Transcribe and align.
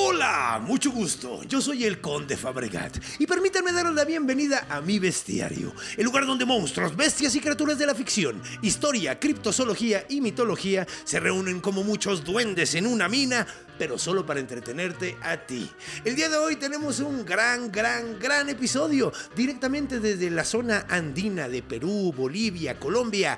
Hola, 0.00 0.62
mucho 0.64 0.92
gusto. 0.92 1.42
Yo 1.42 1.60
soy 1.60 1.84
el 1.84 2.00
Conde 2.00 2.36
Fabregat 2.36 2.98
y 3.18 3.26
permítanme 3.26 3.72
darles 3.72 3.94
la 3.94 4.04
bienvenida 4.04 4.68
a 4.70 4.80
mi 4.80 5.00
bestiario, 5.00 5.74
el 5.96 6.04
lugar 6.04 6.24
donde 6.24 6.44
monstruos, 6.44 6.94
bestias 6.94 7.34
y 7.34 7.40
criaturas 7.40 7.78
de 7.80 7.86
la 7.86 7.96
ficción, 7.96 8.40
historia, 8.62 9.18
criptozoología 9.18 10.06
y 10.08 10.20
mitología 10.20 10.86
se 11.02 11.18
reúnen 11.18 11.60
como 11.60 11.82
muchos 11.82 12.24
duendes 12.24 12.76
en 12.76 12.86
una 12.86 13.08
mina, 13.08 13.44
pero 13.76 13.98
solo 13.98 14.24
para 14.24 14.38
entretenerte 14.38 15.16
a 15.20 15.36
ti. 15.36 15.68
El 16.04 16.14
día 16.14 16.28
de 16.28 16.36
hoy 16.36 16.54
tenemos 16.54 17.00
un 17.00 17.24
gran, 17.24 17.72
gran, 17.72 18.20
gran 18.20 18.48
episodio 18.48 19.12
directamente 19.34 19.98
desde 19.98 20.30
la 20.30 20.44
zona 20.44 20.86
andina 20.88 21.48
de 21.48 21.60
Perú, 21.60 22.14
Bolivia, 22.16 22.78
Colombia. 22.78 23.36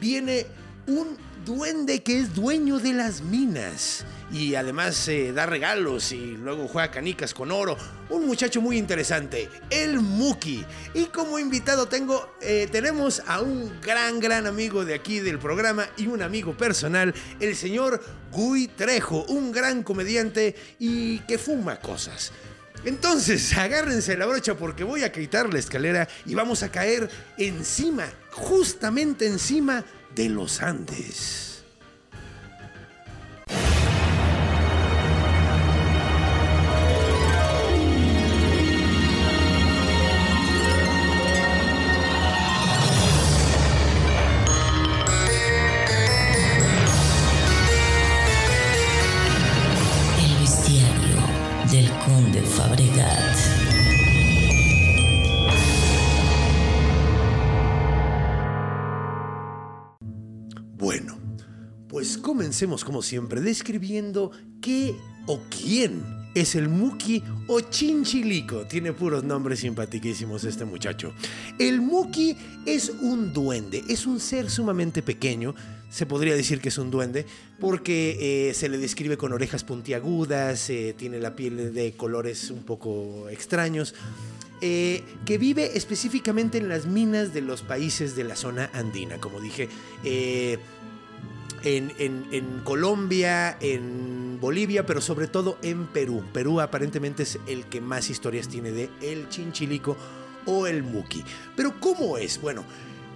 Viene 0.00 0.46
un 0.86 1.18
duende 1.44 2.02
que 2.02 2.18
es 2.18 2.34
dueño 2.34 2.78
de 2.78 2.94
las 2.94 3.20
minas 3.20 4.06
y 4.32 4.54
además 4.54 5.06
eh, 5.08 5.32
da 5.32 5.44
regalos 5.44 6.10
y 6.12 6.36
luego 6.38 6.66
juega 6.66 6.90
canicas 6.90 7.34
con 7.34 7.52
oro. 7.52 7.76
Un 8.08 8.26
muchacho 8.26 8.62
muy 8.62 8.78
interesante, 8.78 9.48
el 9.68 10.00
Muki. 10.00 10.64
Y 10.94 11.04
como 11.06 11.38
invitado 11.38 11.86
tengo, 11.86 12.34
eh, 12.40 12.66
tenemos 12.72 13.22
a 13.26 13.42
un 13.42 13.80
gran, 13.80 14.18
gran 14.18 14.46
amigo 14.46 14.84
de 14.84 14.94
aquí 14.94 15.20
del 15.20 15.38
programa 15.38 15.86
y 15.98 16.06
un 16.06 16.22
amigo 16.22 16.56
personal, 16.56 17.14
el 17.40 17.54
señor 17.54 18.02
Gui 18.32 18.68
Trejo, 18.68 19.24
un 19.24 19.52
gran 19.52 19.82
comediante 19.82 20.56
y 20.78 21.18
que 21.20 21.36
fuma 21.36 21.78
cosas. 21.78 22.32
Entonces, 22.84 23.52
agárrense 23.56 24.16
la 24.16 24.26
brocha 24.26 24.56
porque 24.56 24.82
voy 24.82 25.04
a 25.04 25.12
quitar 25.12 25.52
la 25.52 25.58
escalera 25.58 26.08
y 26.24 26.34
vamos 26.34 26.62
a 26.62 26.70
caer 26.70 27.10
encima, 27.36 28.06
justamente 28.30 29.26
encima 29.26 29.84
de 30.14 30.30
los 30.30 30.62
Andes. 30.62 31.51
Bueno, 60.78 61.18
pues 61.88 62.16
comencemos 62.16 62.84
como 62.84 63.02
siempre 63.02 63.40
describiendo 63.42 64.30
qué 64.62 64.96
o 65.26 65.40
quién 65.50 66.22
es 66.34 66.54
el 66.54 66.68
Muki 66.68 67.22
o 67.46 67.60
Chinchilico. 67.60 68.66
Tiene 68.66 68.92
puros 68.92 69.24
nombres 69.24 69.60
simpaticísimos 69.60 70.44
este 70.44 70.64
muchacho. 70.64 71.12
El 71.58 71.80
Muki 71.80 72.36
es 72.64 72.90
un 73.00 73.32
duende, 73.32 73.84
es 73.88 74.06
un 74.06 74.20
ser 74.20 74.50
sumamente 74.50 75.02
pequeño. 75.02 75.54
Se 75.90 76.06
podría 76.06 76.34
decir 76.34 76.60
que 76.60 76.70
es 76.70 76.78
un 76.78 76.90
duende 76.90 77.26
porque 77.60 78.48
eh, 78.48 78.54
se 78.54 78.68
le 78.68 78.78
describe 78.78 79.18
con 79.18 79.32
orejas 79.32 79.62
puntiagudas, 79.62 80.70
eh, 80.70 80.94
tiene 80.96 81.18
la 81.18 81.36
piel 81.36 81.74
de 81.74 81.92
colores 81.92 82.50
un 82.50 82.62
poco 82.62 83.28
extraños. 83.28 83.94
eh, 84.64 85.02
que 85.26 85.38
vive 85.38 85.76
específicamente 85.76 86.56
en 86.56 86.68
las 86.68 86.86
minas 86.86 87.34
de 87.34 87.40
los 87.40 87.62
países 87.62 88.14
de 88.14 88.22
la 88.22 88.36
zona 88.36 88.70
andina, 88.74 89.18
como 89.18 89.40
dije, 89.40 89.68
en, 91.64 92.60
Colombia, 92.64 93.56
en 93.60 94.38
Bolivia, 94.40 94.84
pero 94.86 95.00
sobre 95.00 95.28
todo 95.28 95.58
en 95.62 95.86
Perú. 95.86 96.24
Perú 96.32 96.60
aparentemente 96.60 97.22
es 97.22 97.38
el 97.46 97.64
que 97.66 97.80
más 97.80 98.10
historias 98.10 98.48
tiene 98.48 98.72
de 98.72 98.90
el 99.00 99.28
chinchilico 99.28 99.96
o 100.46 100.66
el 100.66 100.82
muki. 100.82 101.24
Pero 101.56 101.78
¿cómo 101.80 102.18
es? 102.18 102.40
Bueno, 102.40 102.64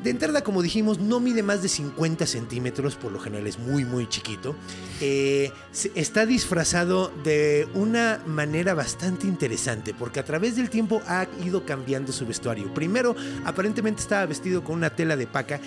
de 0.03 0.11
entrada, 0.11 0.45
como 0.45 0.63
dijimos, 0.63 0.99
no 0.99 1.21
mide 1.21 1.43
más 1.43 1.63
de 1.63 1.69
50 1.69 2.27
centímetros, 2.27 2.97
por 2.97 3.13
lo 3.13 3.19
general 3.19 3.47
es 3.47 3.59
muy, 3.59 3.85
muy 3.85 4.07
chiquito. 4.09 4.55
Eh, 5.01 5.51
está 5.95 6.27
disfrazado 6.27 7.11
de 7.25 7.67
una 7.75 8.21
manera 8.27 8.75
bastante 8.75 9.27
interesante, 9.27 9.95
porque 9.95 10.21
a 10.21 10.25
través 10.25 10.57
del 10.57 10.71
tiempo 10.71 11.03
ha 11.07 11.27
ido 11.45 11.65
cambiando 11.65 12.13
su 12.13 12.27
vestuario. 12.27 12.73
Primero, 12.75 13.17
aparentemente 13.45 14.03
estaba 14.03 14.27
vestido 14.27 14.63
con 14.63 14.77
una 14.77 14.91
tela 14.91 15.17
de 15.17 15.27
paca, 15.27 15.61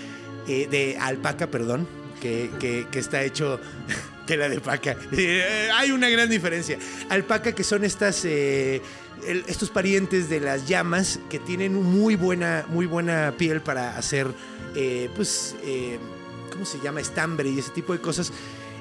eh, 0.48 0.68
de 0.70 0.98
alpaca, 0.98 1.48
perdón, 1.48 1.88
que, 2.20 2.88
está 2.94 3.24
hecho 3.24 3.60
tela 4.26 4.50
de 4.50 4.60
paca. 4.60 4.96
Eh, 5.12 5.70
hay 5.74 5.92
una 5.92 6.10
gran 6.10 6.30
diferencia. 6.30 6.78
Alpaca, 7.10 7.54
que 7.54 7.64
son 7.64 7.84
eh, 7.84 8.82
estos 9.48 9.70
parientes 9.70 10.30
de 10.30 10.40
las 10.40 10.68
llamas 10.68 11.20
que 11.30 11.40
tienen 11.40 11.74
muy 11.74 12.16
buena, 12.16 12.66
muy 12.70 12.86
buena 12.86 13.34
piel 13.38 13.62
para 13.62 13.98
hacer, 13.98 14.28
eh, 14.76 15.10
pues, 15.16 15.56
¿cómo 16.52 16.66
se 16.66 16.80
llama? 16.80 17.02
Estambre 17.02 17.50
y 17.50 17.60
ese 17.60 17.72
tipo 17.72 17.94
de 17.94 18.00
cosas. 18.00 18.32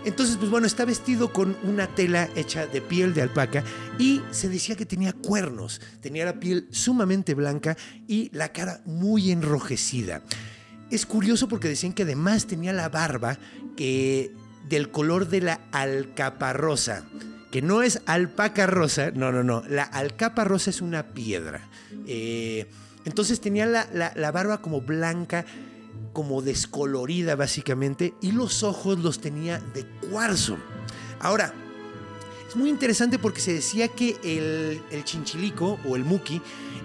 Entonces, 0.04 0.36
pues 0.36 0.50
bueno, 0.50 0.66
está 0.66 0.84
vestido 0.84 1.32
con 1.32 1.56
una 1.64 1.86
tela 1.86 2.28
hecha 2.36 2.66
de 2.66 2.80
piel 2.80 3.14
de 3.14 3.22
alpaca 3.22 3.64
y 3.98 4.22
se 4.30 4.48
decía 4.48 4.76
que 4.76 4.86
tenía 4.86 5.12
cuernos, 5.12 5.80
tenía 6.00 6.24
la 6.24 6.38
piel 6.38 6.68
sumamente 6.70 7.34
blanca 7.34 7.76
y 8.06 8.30
la 8.32 8.52
cara 8.52 8.80
muy 8.84 9.32
enrojecida. 9.32 10.22
Es 10.90 11.04
curioso 11.06 11.48
porque 11.48 11.68
decían 11.68 11.92
que 11.92 12.04
además 12.04 12.46
tenía 12.46 12.72
la 12.72 12.88
barba 12.88 13.38
que 13.76 14.32
del 14.68 14.90
color 14.90 15.28
de 15.28 15.40
la 15.42 15.60
alcaparrosa, 15.72 17.04
que 17.50 17.62
no 17.62 17.82
es 17.82 18.00
alpaca 18.06 18.66
rosa, 18.66 19.10
no, 19.10 19.32
no, 19.32 19.42
no, 19.42 19.62
la 19.68 19.82
alcaparrosa 19.84 20.70
es 20.70 20.80
una 20.80 21.08
piedra. 21.08 21.68
Eh, 22.06 22.66
entonces 23.04 23.40
tenía 23.40 23.66
la, 23.66 23.88
la- 23.92 24.12
la 24.16 24.30
barba 24.32 24.60
como 24.60 24.80
blanca, 24.80 25.44
como 26.12 26.42
descolorida 26.42 27.36
básicamente, 27.36 28.14
y 28.20 28.32
los 28.32 28.62
ojos 28.62 28.98
los 28.98 29.20
tenía 29.20 29.58
de 29.74 29.84
cuarzo. 30.10 30.56
Ahora, 31.20 31.52
es 32.48 32.56
muy 32.56 32.70
interesante 32.70 33.18
porque 33.18 33.40
se 33.40 33.52
decía 33.52 33.88
que 33.88 34.16
el, 34.24 34.80
el 34.90 35.04
chinchilico 35.04 35.78
o 35.86 35.96
el 35.96 36.04
muki 36.04 36.40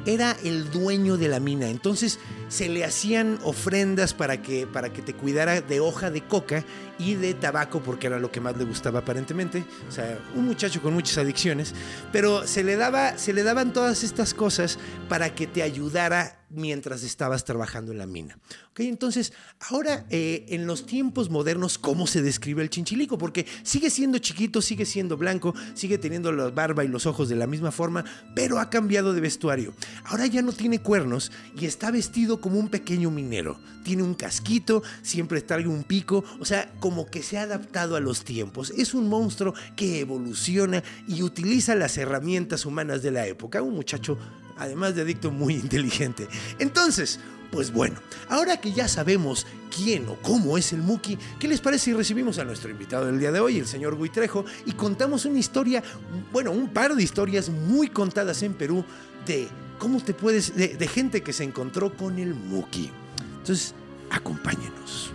era 0.06 0.36
el 0.44 0.70
dueño 0.72 1.18
de 1.18 1.30
la 1.30 1.40
mina. 1.40 1.70
Entonces 1.70 2.20
se 2.54 2.70
le 2.70 2.86
hacían 2.86 3.40
ofrendas 3.42 4.14
para 4.14 4.44
que, 4.44 4.68
para 4.68 4.94
que 4.94 5.02
te 5.02 5.16
cuidara 5.16 5.60
de 5.60 5.80
hoja 5.80 6.12
de 6.12 6.22
coca 6.22 6.64
y 7.00 7.16
de 7.16 7.34
tabaco, 7.34 7.82
porque 7.82 8.06
era 8.06 8.20
lo 8.20 8.32
que 8.32 8.42
más 8.42 8.56
le 8.56 8.64
gustaba 8.64 9.00
aparentemente. 9.00 9.66
O 9.90 9.92
sea, 9.92 10.20
un 10.36 10.46
muchacho 10.46 10.80
con 10.80 10.94
muchas 10.94 11.18
adicciones. 11.18 11.74
Pero 12.12 12.46
se 12.46 12.64
le, 12.64 12.76
daba, 12.76 13.18
se 13.18 13.34
le 13.34 13.42
daban 13.42 13.74
todas 13.74 14.04
estas 14.04 14.36
cosas 14.36 14.78
para 15.10 15.34
que 15.34 15.48
te 15.48 15.64
ayudara 15.64 16.44
mientras 16.54 17.04
estabas 17.04 17.44
trabajando 17.44 17.92
en 17.92 17.98
la 17.98 18.06
mina. 18.06 18.38
Entonces, 18.78 19.34
ahora 19.70 20.06
eh, 20.10 20.46
en 20.50 20.66
los 20.66 20.86
tiempos 20.86 21.30
modernos, 21.30 21.78
¿cómo 21.78 22.08
se 22.08 22.22
describe 22.22 22.62
el 22.62 22.70
chinchilico? 22.70 23.18
Porque 23.18 23.46
sigue 23.64 23.90
siendo 23.90 24.18
chiquito, 24.20 24.62
sigue 24.62 24.86
siendo 24.86 25.18
blanco, 25.18 25.54
sigue 25.74 25.98
teniendo 25.98 26.32
la 26.32 26.50
barba 26.50 26.84
y 26.84 26.88
los 26.88 27.06
ojos 27.06 27.30
de 27.30 27.36
la 27.36 27.48
misma 27.48 27.72
forma, 27.72 28.04
pero 28.36 28.60
ha 28.60 28.70
cambiado 28.70 29.14
de 29.14 29.22
vestuario. 29.22 29.74
Ahora 30.06 30.26
ya 30.28 30.42
no 30.42 30.54
tiene 30.54 30.80
cuernos 30.80 31.32
y 31.60 31.66
está 31.66 31.92
vestido 31.92 32.40
como 32.44 32.60
un 32.60 32.68
pequeño 32.68 33.10
minero. 33.10 33.58
Tiene 33.86 34.04
un 34.04 34.16
casquito, 34.16 34.84
siempre 35.02 35.40
trae 35.40 35.66
un 35.66 35.86
pico, 35.86 36.26
o 36.42 36.46
sea, 36.46 36.70
como 36.82 37.06
que 37.06 37.24
se 37.24 37.38
ha 37.38 37.44
adaptado 37.44 37.96
a 37.96 38.02
los 38.02 38.26
tiempos. 38.26 38.74
Es 38.78 38.94
un 38.94 39.08
monstruo 39.08 39.54
que 39.78 40.02
evoluciona 40.02 40.84
y 41.08 41.24
utiliza 41.24 41.74
las 41.74 41.98
herramientas 41.98 42.66
humanas 42.66 43.02
de 43.02 43.12
la 43.12 43.26
época. 43.28 43.62
Un 43.62 43.76
muchacho 43.76 44.18
además 44.58 44.94
de 44.94 45.04
adicto, 45.04 45.32
muy 45.32 45.54
inteligente. 45.56 46.28
Entonces, 46.60 47.18
pues 47.50 47.72
bueno, 47.72 47.96
ahora 48.28 48.58
que 48.58 48.74
ya 48.74 48.90
sabemos 48.90 49.48
quién 49.74 50.10
o 50.10 50.18
cómo 50.22 50.58
es 50.58 50.74
el 50.74 50.82
Muki, 50.82 51.18
¿qué 51.40 51.48
les 51.48 51.62
parece 51.62 51.86
si 51.86 51.94
recibimos 51.94 52.40
a 52.40 52.44
nuestro 52.44 52.72
invitado 52.72 53.06
del 53.06 53.20
día 53.20 53.32
de 53.32 53.40
hoy, 53.40 53.58
el 53.58 53.68
señor 53.68 53.98
Guitrejo, 53.98 54.44
y 54.66 54.74
contamos 54.74 55.24
una 55.24 55.40
historia, 55.40 55.82
bueno, 56.34 56.52
un 56.52 56.68
par 56.74 56.94
de 56.94 57.04
historias 57.04 57.48
muy 57.48 57.88
contadas 57.88 58.44
en 58.44 58.54
Perú 58.54 58.84
de 59.26 59.48
cómo 59.84 60.00
te 60.00 60.14
puedes, 60.14 60.56
de, 60.56 60.70
de 60.70 60.88
gente 60.88 61.24
que 61.24 61.34
se 61.34 61.44
encontró 61.44 61.94
con 61.98 62.18
el 62.18 62.34
Muki. 62.34 62.90
Entonces, 63.40 63.76
acompáñenos. 64.10 65.12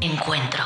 Encuentro. 0.00 0.64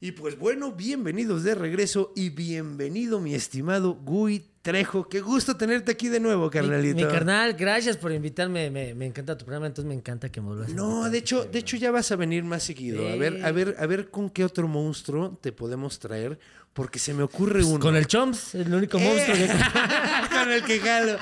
Y 0.00 0.12
pues 0.12 0.38
bueno, 0.38 0.72
bienvenidos 0.72 1.44
de 1.44 1.54
regreso 1.54 2.12
y 2.16 2.30
bienvenido 2.30 3.20
mi 3.20 3.34
estimado 3.34 3.96
Gui 3.96 4.46
Trejo. 4.64 5.06
Qué 5.06 5.20
gusto 5.20 5.58
tenerte 5.58 5.92
aquí 5.92 6.08
de 6.08 6.18
nuevo, 6.18 6.50
carnalito. 6.50 6.96
mi 6.96 7.04
carnal, 7.04 7.52
gracias 7.52 7.98
por 7.98 8.10
invitarme. 8.12 8.70
Me, 8.70 8.94
me 8.94 9.04
encanta 9.04 9.36
tu 9.36 9.44
programa, 9.44 9.66
entonces 9.66 9.86
me 9.86 9.94
encanta 9.94 10.32
que 10.32 10.40
me 10.40 10.46
vuelvas 10.46 10.70
No, 10.70 11.10
de 11.10 11.18
hecho, 11.18 11.44
de 11.44 11.58
hecho 11.58 11.76
ya 11.76 11.90
vas 11.90 12.10
a 12.12 12.16
venir 12.16 12.44
más 12.44 12.62
seguido. 12.62 13.06
A 13.06 13.14
ver, 13.16 13.44
a 13.44 13.52
ver, 13.52 13.76
a 13.78 13.84
ver 13.84 14.08
con 14.08 14.30
qué 14.30 14.42
otro 14.42 14.66
monstruo 14.66 15.38
te 15.42 15.52
podemos 15.52 15.98
traer, 15.98 16.38
porque 16.72 16.98
se 16.98 17.12
me 17.12 17.22
ocurre 17.22 17.58
uno. 17.62 17.72
Pues 17.72 17.82
Con 17.82 17.94
el 17.94 18.06
Chomps, 18.06 18.54
el 18.54 18.72
único 18.72 18.98
monstruo 18.98 19.36
que... 19.36 19.44
Eh, 19.44 19.50
con 20.32 20.50
el 20.50 20.64
que 20.64 20.80
jalo. 20.80 21.18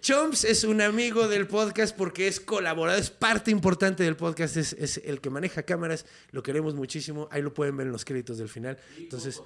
Chomps 0.00 0.42
es 0.42 0.64
un 0.64 0.80
amigo 0.80 1.28
del 1.28 1.46
podcast 1.46 1.96
porque 1.96 2.26
es 2.26 2.40
colaborador, 2.40 3.00
es 3.00 3.10
parte 3.10 3.52
importante 3.52 4.02
del 4.02 4.16
podcast, 4.16 4.56
es, 4.56 4.72
es 4.72 5.00
el 5.04 5.20
que 5.20 5.30
maneja 5.30 5.62
cámaras, 5.62 6.04
lo 6.32 6.42
queremos 6.42 6.74
muchísimo, 6.74 7.28
ahí 7.30 7.42
lo 7.42 7.54
pueden 7.54 7.76
ver 7.76 7.86
en 7.86 7.92
los 7.92 8.04
créditos 8.04 8.38
del 8.38 8.48
final. 8.48 8.76
Entonces, 8.98 9.40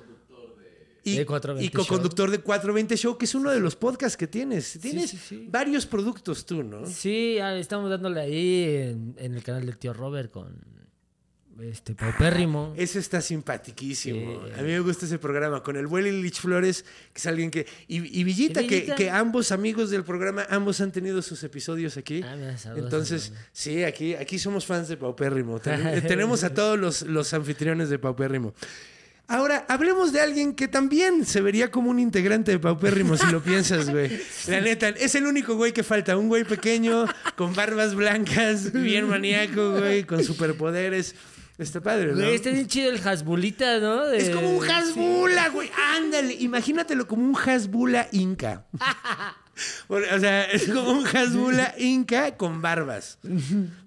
y, 1.06 1.16
De 1.16 1.24
420 1.24 1.64
y 1.64 1.70
co-conductor 1.70 2.30
de 2.30 2.40
420 2.40 2.96
Show, 2.96 3.16
que 3.16 3.26
es 3.26 3.34
uno 3.36 3.50
de 3.50 3.60
los 3.60 3.76
podcasts 3.76 4.16
que 4.16 4.26
tienes. 4.26 4.78
Tienes 4.80 5.10
sí, 5.10 5.16
sí. 5.16 5.46
varios 5.48 5.86
productos 5.86 6.44
tú, 6.44 6.64
¿no? 6.64 6.84
Sí, 6.86 7.38
ah, 7.38 7.56
estamos 7.56 7.88
dándole 7.90 8.20
ahí 8.20 8.64
en, 8.90 9.14
en 9.16 9.34
el 9.34 9.42
canal 9.44 9.64
del 9.64 9.78
tío 9.78 9.92
Robert 9.92 10.32
con 10.32 10.76
este 11.62 11.94
Paupérrimo. 11.94 12.74
Ese 12.76 12.98
está 12.98 13.20
simpaticísimo. 13.20 14.46
Sí. 14.46 14.52
A 14.58 14.62
mí 14.62 14.68
me 14.68 14.80
gusta 14.80 15.06
ese 15.06 15.18
programa 15.18 15.62
con 15.62 15.76
el 15.76 15.86
Willy 15.86 16.22
Lich 16.22 16.40
Flores, 16.40 16.84
que 17.12 17.18
es 17.18 17.26
alguien 17.26 17.50
que. 17.50 17.66
Y, 17.88 18.20
y 18.20 18.24
Villita. 18.24 18.66
Que, 18.66 18.86
que 18.86 19.10
ambos 19.10 19.52
amigos 19.52 19.90
del 19.90 20.04
programa, 20.04 20.44
ambos 20.50 20.80
han 20.80 20.92
tenido 20.92 21.22
sus 21.22 21.42
episodios 21.44 21.96
aquí. 21.96 22.20
Ah, 22.24 22.36
mira, 22.36 22.58
saludos, 22.58 22.84
Entonces, 22.84 23.22
saludos. 23.22 23.44
sí, 23.52 23.84
aquí, 23.84 24.14
aquí 24.14 24.38
somos 24.38 24.66
fans 24.66 24.88
de 24.88 24.96
Paupérrimo. 24.96 25.60
Eh, 25.64 26.02
tenemos 26.06 26.44
a 26.44 26.52
todos 26.52 26.78
los, 26.78 27.02
los 27.02 27.32
anfitriones 27.32 27.88
de 27.88 27.98
Paupérrimo. 27.98 28.54
Ahora, 29.28 29.64
hablemos 29.68 30.12
de 30.12 30.20
alguien 30.20 30.54
que 30.54 30.68
también 30.68 31.26
se 31.26 31.40
vería 31.40 31.70
como 31.70 31.90
un 31.90 31.98
integrante 31.98 32.52
de 32.52 32.58
Paupérrimo, 32.60 33.16
si 33.16 33.26
lo 33.32 33.42
piensas, 33.42 33.90
güey. 33.90 34.20
La 34.46 34.60
neta, 34.60 34.88
es 34.90 35.16
el 35.16 35.26
único 35.26 35.56
güey 35.56 35.72
que 35.72 35.82
falta. 35.82 36.16
Un 36.16 36.28
güey 36.28 36.44
pequeño, 36.44 37.06
con 37.34 37.52
barbas 37.54 37.94
blancas, 37.96 38.72
bien 38.72 39.08
maníaco, 39.08 39.72
güey, 39.78 40.04
con 40.04 40.22
superpoderes. 40.22 41.16
Está 41.58 41.80
padre, 41.80 42.08
¿no? 42.12 42.16
Güey, 42.18 42.34
está 42.34 42.50
bien 42.50 42.66
chido 42.66 42.90
el 42.90 43.00
Hasbulita, 43.04 43.78
¿no? 43.80 44.04
De- 44.06 44.18
Es 44.18 44.30
como 44.30 44.58
un 44.58 44.70
Hasbula, 44.70 45.48
güey. 45.48 45.70
Ándale, 45.96 46.34
imagínatelo 46.34 47.08
como 47.08 47.24
un 47.24 47.36
Hasbula 47.36 48.08
inca. 48.12 48.64
O 49.88 49.98
sea, 50.20 50.44
es 50.44 50.66
como 50.68 50.90
un 50.92 51.06
Hasbula 51.06 51.74
inca 51.78 52.36
con 52.36 52.60
barbas. 52.60 53.18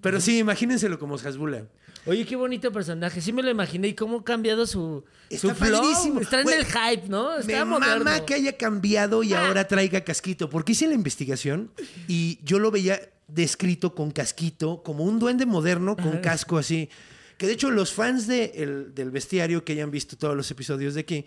Pero 0.00 0.20
sí, 0.20 0.38
imagínenselo 0.38 0.98
como 0.98 1.14
Hasbula. 1.14 1.62
Oye, 2.06 2.24
qué 2.24 2.34
bonito 2.36 2.72
personaje. 2.72 3.20
Sí 3.20 3.32
me 3.32 3.42
lo 3.42 3.50
imaginé. 3.50 3.88
¿Y 3.88 3.94
cómo 3.94 4.18
ha 4.18 4.24
cambiado 4.24 4.66
su, 4.66 5.04
Está 5.28 5.48
su 5.48 5.54
flow? 5.54 5.80
padrísimo. 5.82 6.20
Está 6.20 6.38
en 6.38 6.42
Güey, 6.44 6.58
el 6.58 6.64
hype, 6.66 7.08
¿no? 7.08 7.34
Me 7.34 7.40
Está 7.40 7.64
moderno. 7.64 8.04
mama 8.04 8.24
que 8.24 8.34
haya 8.34 8.56
cambiado 8.56 9.22
y 9.22 9.34
ahora 9.34 9.68
traiga 9.68 10.02
casquito. 10.02 10.48
Porque 10.48 10.72
hice 10.72 10.86
la 10.86 10.94
investigación 10.94 11.70
y 12.08 12.38
yo 12.42 12.58
lo 12.58 12.70
veía 12.70 13.00
descrito 13.28 13.94
con 13.94 14.10
casquito, 14.10 14.82
como 14.82 15.04
un 15.04 15.18
duende 15.18 15.46
moderno 15.46 15.96
con 15.96 16.18
casco 16.18 16.58
así. 16.58 16.88
Que 17.36 17.46
de 17.46 17.52
hecho 17.52 17.70
los 17.70 17.92
fans 17.92 18.26
de 18.26 18.52
el- 18.56 18.94
del 18.94 19.10
bestiario 19.10 19.64
que 19.64 19.72
hayan 19.72 19.90
visto 19.90 20.16
todos 20.16 20.36
los 20.36 20.50
episodios 20.50 20.94
de 20.94 21.00
aquí, 21.00 21.24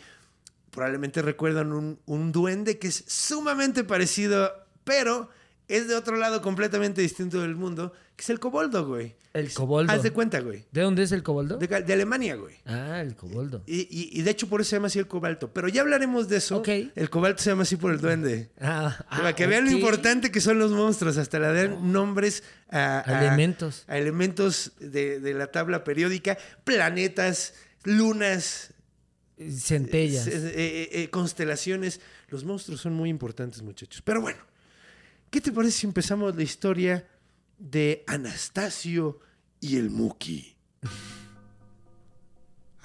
probablemente 0.72 1.22
recuerdan 1.22 1.72
un, 1.72 2.00
un 2.08 2.32
duende 2.32 2.78
que 2.80 2.88
es 2.88 3.04
sumamente 3.08 3.84
parecido, 3.84 4.52
pero 4.84 5.30
es 5.68 5.88
de 5.88 5.96
otro 5.96 6.16
lado 6.18 6.42
completamente 6.42 7.02
distinto 7.02 7.42
del 7.42 7.56
mundo, 7.56 7.94
que 8.16 8.22
es 8.24 8.30
el 8.30 8.40
coboldo, 8.40 8.86
güey. 8.88 9.16
El 9.34 9.52
coboldo. 9.52 9.92
Haz 9.92 10.04
de 10.04 10.12
cuenta, 10.12 10.42
güey. 10.42 10.64
¿De 10.72 10.82
dónde 10.82 11.02
es 11.02 11.12
el 11.12 11.24
coboldo? 11.24 11.58
De, 11.58 11.66
de 11.68 11.94
Alemania, 11.94 12.36
güey. 12.36 12.56
Ah, 12.68 13.02
el 13.02 13.16
coboldo. 13.16 13.64
Y, 13.66 13.82
y- 13.90 14.10
y 14.12 14.22
de 14.22 14.30
hecho 14.30 14.48
por 14.48 14.62
eso 14.62 14.70
se 14.70 14.76
llama 14.76 14.88
así 14.88 15.00
el 15.00 15.08
cobalto. 15.08 15.52
Pero 15.52 15.68
ya 15.70 15.82
hablaremos 15.82 16.30
de 16.30 16.38
eso. 16.38 16.58
Ok. 16.58 16.68
El 16.94 17.10
cobalto 17.10 17.42
se 17.42 17.50
llama 17.50 17.64
así 17.64 17.76
por 17.76 17.92
el 17.92 18.00
duende. 18.00 18.52
Ah, 18.62 18.96
Para 19.10 19.30
ah, 19.30 19.36
que 19.36 19.48
vean 19.48 19.66
lo 19.66 19.72
importante 19.72 20.30
que 20.32 20.40
son 20.40 20.60
los 20.60 20.70
monstruos. 20.72 21.18
Hasta 21.18 21.40
le 21.40 21.52
dan 21.52 21.92
nombres 21.92 22.44
a, 22.70 23.00
a- 23.12 23.26
Elementos. 23.26 23.86
A 23.88 23.98
elementos 23.98 24.74
de, 24.80 25.20
de 25.20 25.34
la 25.34 25.48
tabla 25.48 25.84
periódica. 25.84 26.38
Planetas, 26.64 27.56
lunas, 27.86 28.72
Centellas. 29.50 30.28
eh, 30.28 30.34
eh, 30.56 30.90
eh, 30.92 31.10
constelaciones. 31.10 32.02
Los 32.28 32.44
monstruos 32.44 32.82
son 32.82 32.94
muy 32.94 33.10
importantes, 33.10 33.64
muchachos. 33.64 34.02
Pero 34.06 34.22
bueno, 34.22 34.38
¿qué 35.34 35.42
te 35.42 35.52
parece 35.52 35.80
si 35.80 35.88
empezamos 35.88 36.36
la 36.36 36.44
historia 36.44 37.08
de 37.58 38.04
Anastasio 38.06 39.20
y 39.60 39.78
el 39.78 39.90
Muki? 39.90 40.56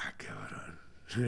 Ah, 0.00 0.14
cabrón. 0.16 0.78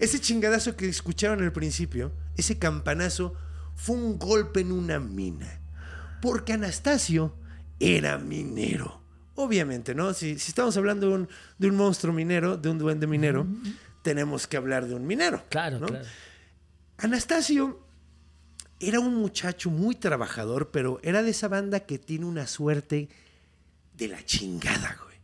ese 0.00 0.18
chingadazo 0.18 0.74
que 0.76 0.88
escucharon 0.88 1.44
al 1.44 1.52
principio, 1.52 2.10
ese 2.38 2.58
campanazo, 2.58 3.34
fue 3.74 3.96
un 3.96 4.18
golpe 4.18 4.60
en 4.60 4.72
una 4.72 4.98
mina. 4.98 5.60
Porque 6.22 6.54
Anastasio 6.54 7.36
era 7.78 8.16
minero. 8.16 9.02
Obviamente, 9.34 9.94
¿no? 9.94 10.14
Si, 10.14 10.38
si 10.38 10.48
estamos 10.48 10.74
hablando 10.78 11.06
de 11.10 11.14
un, 11.16 11.28
de 11.58 11.68
un 11.68 11.76
monstruo 11.76 12.14
minero, 12.14 12.56
de 12.56 12.70
un 12.70 12.78
duende 12.78 13.06
minero, 13.06 13.46
tenemos 14.00 14.46
que 14.46 14.56
hablar 14.56 14.86
de 14.86 14.94
un 14.94 15.06
minero. 15.06 15.44
Claro, 15.50 15.78
¿no? 15.78 15.88
claro. 15.88 16.06
Anastasio 16.96 17.85
era 18.80 19.00
un 19.00 19.14
muchacho 19.14 19.70
muy 19.70 19.94
trabajador, 19.94 20.70
pero 20.70 21.00
era 21.02 21.22
de 21.22 21.30
esa 21.30 21.48
banda 21.48 21.80
que 21.80 21.98
tiene 21.98 22.26
una 22.26 22.46
suerte 22.46 23.08
de 23.96 24.08
la 24.08 24.24
chingada, 24.24 24.98
güey. 25.02 25.16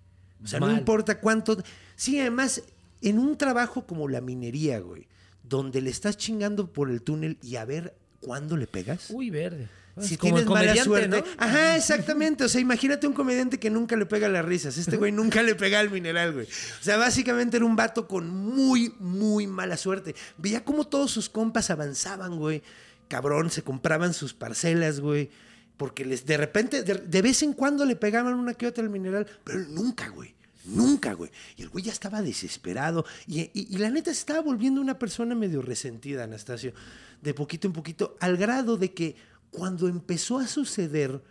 O 0.43 0.47
sea, 0.47 0.61
no 0.61 0.73
importa 0.73 1.21
cuánto. 1.21 1.63
Sí, 1.95 2.19
además, 2.19 2.63
en 3.01 3.19
un 3.19 3.37
trabajo 3.37 3.87
como 3.87 4.09
la 4.09 4.21
minería, 4.21 4.81
güey, 4.81 5.07
donde 5.43 5.81
le 5.81 5.91
estás 5.91 6.17
chingando 6.17 6.73
por 6.73 6.91
el 6.91 7.03
túnel 7.03 7.39
y 7.43 7.57
a 7.57 7.65
ver 7.65 7.95
cuándo 8.21 8.57
le 8.57 8.67
pegas. 8.67 9.11
Uy, 9.11 9.31
verde. 9.31 9.69
Si 10.01 10.17
como 10.17 10.37
tienes 10.37 10.51
mala 10.51 10.77
suerte. 10.83 11.09
¿no? 11.21 11.25
Ajá, 11.37 11.77
exactamente. 11.77 12.45
O 12.45 12.49
sea, 12.49 12.63
imagínate 12.63 13.07
un 13.07 13.13
comediante 13.13 13.59
que 13.59 13.69
nunca 13.69 13.95
le 13.95 14.07
pega 14.07 14.27
las 14.29 14.45
risas. 14.45 14.79
Este 14.79 14.97
güey 14.97 15.13
nunca 15.13 15.43
le 15.43 15.55
pega 15.55 15.81
al 15.81 15.91
mineral, 15.91 16.33
güey. 16.33 16.47
O 16.47 16.83
sea, 16.83 16.97
básicamente 16.97 17.59
era 17.59 17.67
un 17.67 17.77
vato 17.77 18.09
con 18.09 18.31
muy, 18.31 18.95
muy 18.99 19.47
mala 19.47 19.77
suerte. 19.77 20.15
Veía 20.39 20.65
cómo 20.65 20.87
todos 20.87 21.11
sus 21.11 21.29
compas 21.29 21.69
avanzaban, 21.69 22.39
güey. 22.39 22.63
Cabrón, 23.12 23.50
se 23.50 23.62
compraban 23.62 24.14
sus 24.14 24.32
parcelas, 24.32 25.01
güey. 25.01 25.29
Porque 25.77 26.06
les, 26.06 26.25
de 26.25 26.39
repente, 26.39 26.82
de, 26.82 27.20
vez 27.22 27.43
en 27.43 27.53
cuando 27.53 27.84
le 27.84 27.94
pegaban 27.94 28.32
una 28.32 28.55
que 28.55 28.67
otra 28.67 28.82
al 28.82 28.89
mineral, 28.89 29.27
pero 29.44 29.58
nunca, 29.69 30.08
güey. 30.08 30.34
Nunca, 30.65 31.13
güey. 31.13 31.31
Y 31.58 31.60
el 31.60 31.69
güey 31.69 31.84
ya 31.84 31.93
estaba 31.93 32.22
desesperado. 32.22 33.05
Y, 33.27 33.77
la 33.77 33.91
neta 33.91 34.15
se 34.15 34.20
estaba 34.20 34.41
volviendo 34.41 34.81
una 34.81 34.98
persona 34.98 35.34
medio 35.34 35.60
resentida, 35.60 36.25
Anastasio. 36.25 36.72
De 37.20 37.34
poquito 37.34 37.67
en 37.67 37.75
poquito, 37.75 38.17
al 38.19 38.39
grado 38.39 38.79
de 38.79 38.94
que 38.94 39.17
cuando 39.51 39.89
empezó 39.89 40.39
a 40.39 40.46
suceder 40.46 41.22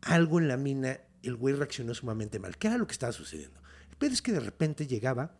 algo 0.00 0.40
en 0.40 0.48
la 0.48 0.56
mina, 0.56 0.98
el 1.22 1.36
güey 1.36 1.54
reaccionó 1.54 1.92
sumamente 1.92 2.38
mal. 2.38 2.56
¿Qué 2.56 2.68
era 2.68 2.78
lo 2.78 2.86
que 2.86 2.92
estaba 2.92 3.12
sucediendo? 3.12 3.60
El 4.00 4.10
es 4.10 4.22
que 4.22 4.32
de 4.32 4.40
repente 4.40 4.86
llegaba 4.86 5.36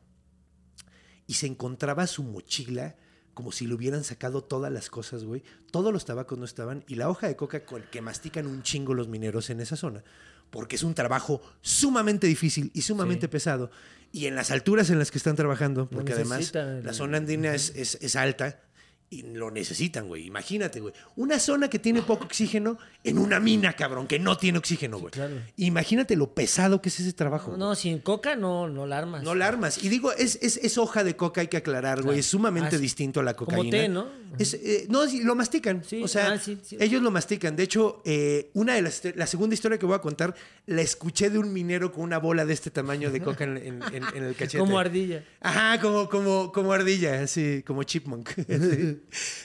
y 1.26 1.32
se 1.32 1.46
encontraba 1.46 2.06
su 2.06 2.24
mochila 2.24 2.94
como 3.36 3.52
si 3.52 3.66
le 3.66 3.74
hubieran 3.74 4.02
sacado 4.02 4.42
todas 4.42 4.72
las 4.72 4.88
cosas, 4.88 5.24
güey. 5.24 5.42
Todos 5.70 5.92
los 5.92 6.06
tabacos 6.06 6.38
no 6.38 6.46
estaban 6.46 6.84
y 6.88 6.94
la 6.94 7.10
hoja 7.10 7.28
de 7.28 7.36
coca 7.36 7.66
con 7.66 7.82
el 7.82 7.88
que 7.90 8.00
mastican 8.00 8.46
un 8.46 8.62
chingo 8.62 8.94
los 8.94 9.08
mineros 9.08 9.50
en 9.50 9.60
esa 9.60 9.76
zona, 9.76 10.02
porque 10.50 10.76
es 10.76 10.82
un 10.82 10.94
trabajo 10.94 11.42
sumamente 11.60 12.26
difícil 12.26 12.70
y 12.72 12.80
sumamente 12.80 13.26
Sí. 13.26 13.30
pesado. 13.30 13.70
Y 14.10 14.24
en 14.24 14.36
las 14.36 14.50
alturas 14.50 14.88
en 14.88 14.98
las 14.98 15.10
que 15.10 15.18
están 15.18 15.36
trabajando, 15.36 15.86
porque 15.90 16.14
además 16.14 16.50
el- 16.54 16.82
la 16.82 16.94
zona 16.94 17.18
andina 17.18 17.54
es, 17.54 17.74
es- 17.76 17.98
es 18.00 18.16
alta 18.16 18.62
y 19.08 19.22
lo 19.22 19.50
necesitan, 19.52 20.08
güey. 20.08 20.26
Imagínate, 20.26 20.80
güey. 20.80 20.92
Una 21.14 21.38
zona 21.38 21.68
que 21.70 21.78
tiene 21.78 22.02
poco 22.02 22.24
oxígeno 22.24 22.76
en 23.04 23.18
una 23.18 23.38
mina, 23.38 23.72
cabrón, 23.74 24.06
que 24.08 24.18
no 24.18 24.36
tiene 24.36 24.58
oxígeno, 24.58 24.98
güey. 24.98 25.12
claro. 25.12 25.36
Imagínate 25.56 26.16
lo 26.16 26.34
pesado 26.34 26.82
que 26.82 26.88
es 26.88 26.98
ese 27.00 27.12
trabajo. 27.12 27.48
güey. 27.52 27.58
No, 27.60 27.74
sin 27.76 28.00
coca 28.00 28.34
no, 28.34 28.68
no 28.68 28.84
la 28.86 28.98
armas. 28.98 29.22
No 29.22 29.34
la 29.36 29.46
armas. 29.46 29.82
Y 29.84 29.88
digo, 29.88 30.12
es, 30.12 30.38
es, 30.42 30.56
es 30.56 30.76
hoja 30.76 31.04
de 31.04 31.14
coca, 31.14 31.40
hay 31.40 31.46
que 31.48 31.56
aclarar, 31.56 31.98
güey. 31.98 32.06
Claro. 32.06 32.18
Es 32.20 32.26
sumamente 32.26 32.76
Ah, 32.76 32.78
distinto 32.80 33.20
a 33.20 33.22
la 33.22 33.34
Como 33.34 33.52
cocaína. 33.52 33.70
té, 33.78 33.88
¿no? 33.88 34.06
Es, 34.38 34.54
eh, 34.54 34.86
no, 34.90 35.06
sí, 35.08 35.22
lo 35.22 35.34
mastican. 35.36 35.82
Sí, 35.84 36.02
o 36.02 36.08
sea, 36.08 36.32
ah, 36.32 36.38
sí, 36.38 36.58
sí. 36.62 36.76
ellos 36.80 37.00
lo 37.00 37.10
mastican. 37.12 37.54
De 37.56 37.62
hecho, 37.62 38.02
eh, 38.04 38.50
una 38.54 38.74
de 38.74 38.82
las, 38.82 39.02
la 39.14 39.26
segunda 39.26 39.54
historia 39.54 39.78
que 39.78 39.86
voy 39.86 39.94
a 39.94 40.00
contar, 40.00 40.34
la 40.66 40.82
escuché 40.82 41.30
de 41.30 41.38
un 41.38 41.52
minero 41.52 41.92
con 41.92 42.02
una 42.02 42.18
bola 42.18 42.44
de 42.44 42.52
este 42.52 42.70
tamaño 42.70 43.10
de 43.12 43.22
coca 43.22 43.44
en, 43.44 43.56
en- 43.56 43.82
en- 43.82 44.04
en 44.14 44.24
el 44.24 44.34
cachete. 44.36 44.58
Como 44.58 44.78
ardilla. 44.78 45.22
Ajá, 45.40 45.80
como, 45.80 46.08
como, 46.08 46.50
como 46.52 46.72
ardilla, 46.72 47.22
así, 47.22 47.62
como 47.66 47.84
chipmunk. 47.84 48.30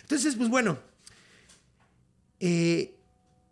Entonces, 0.01 0.35
pues 0.35 0.49
bueno. 0.49 0.77
eh, 2.39 2.95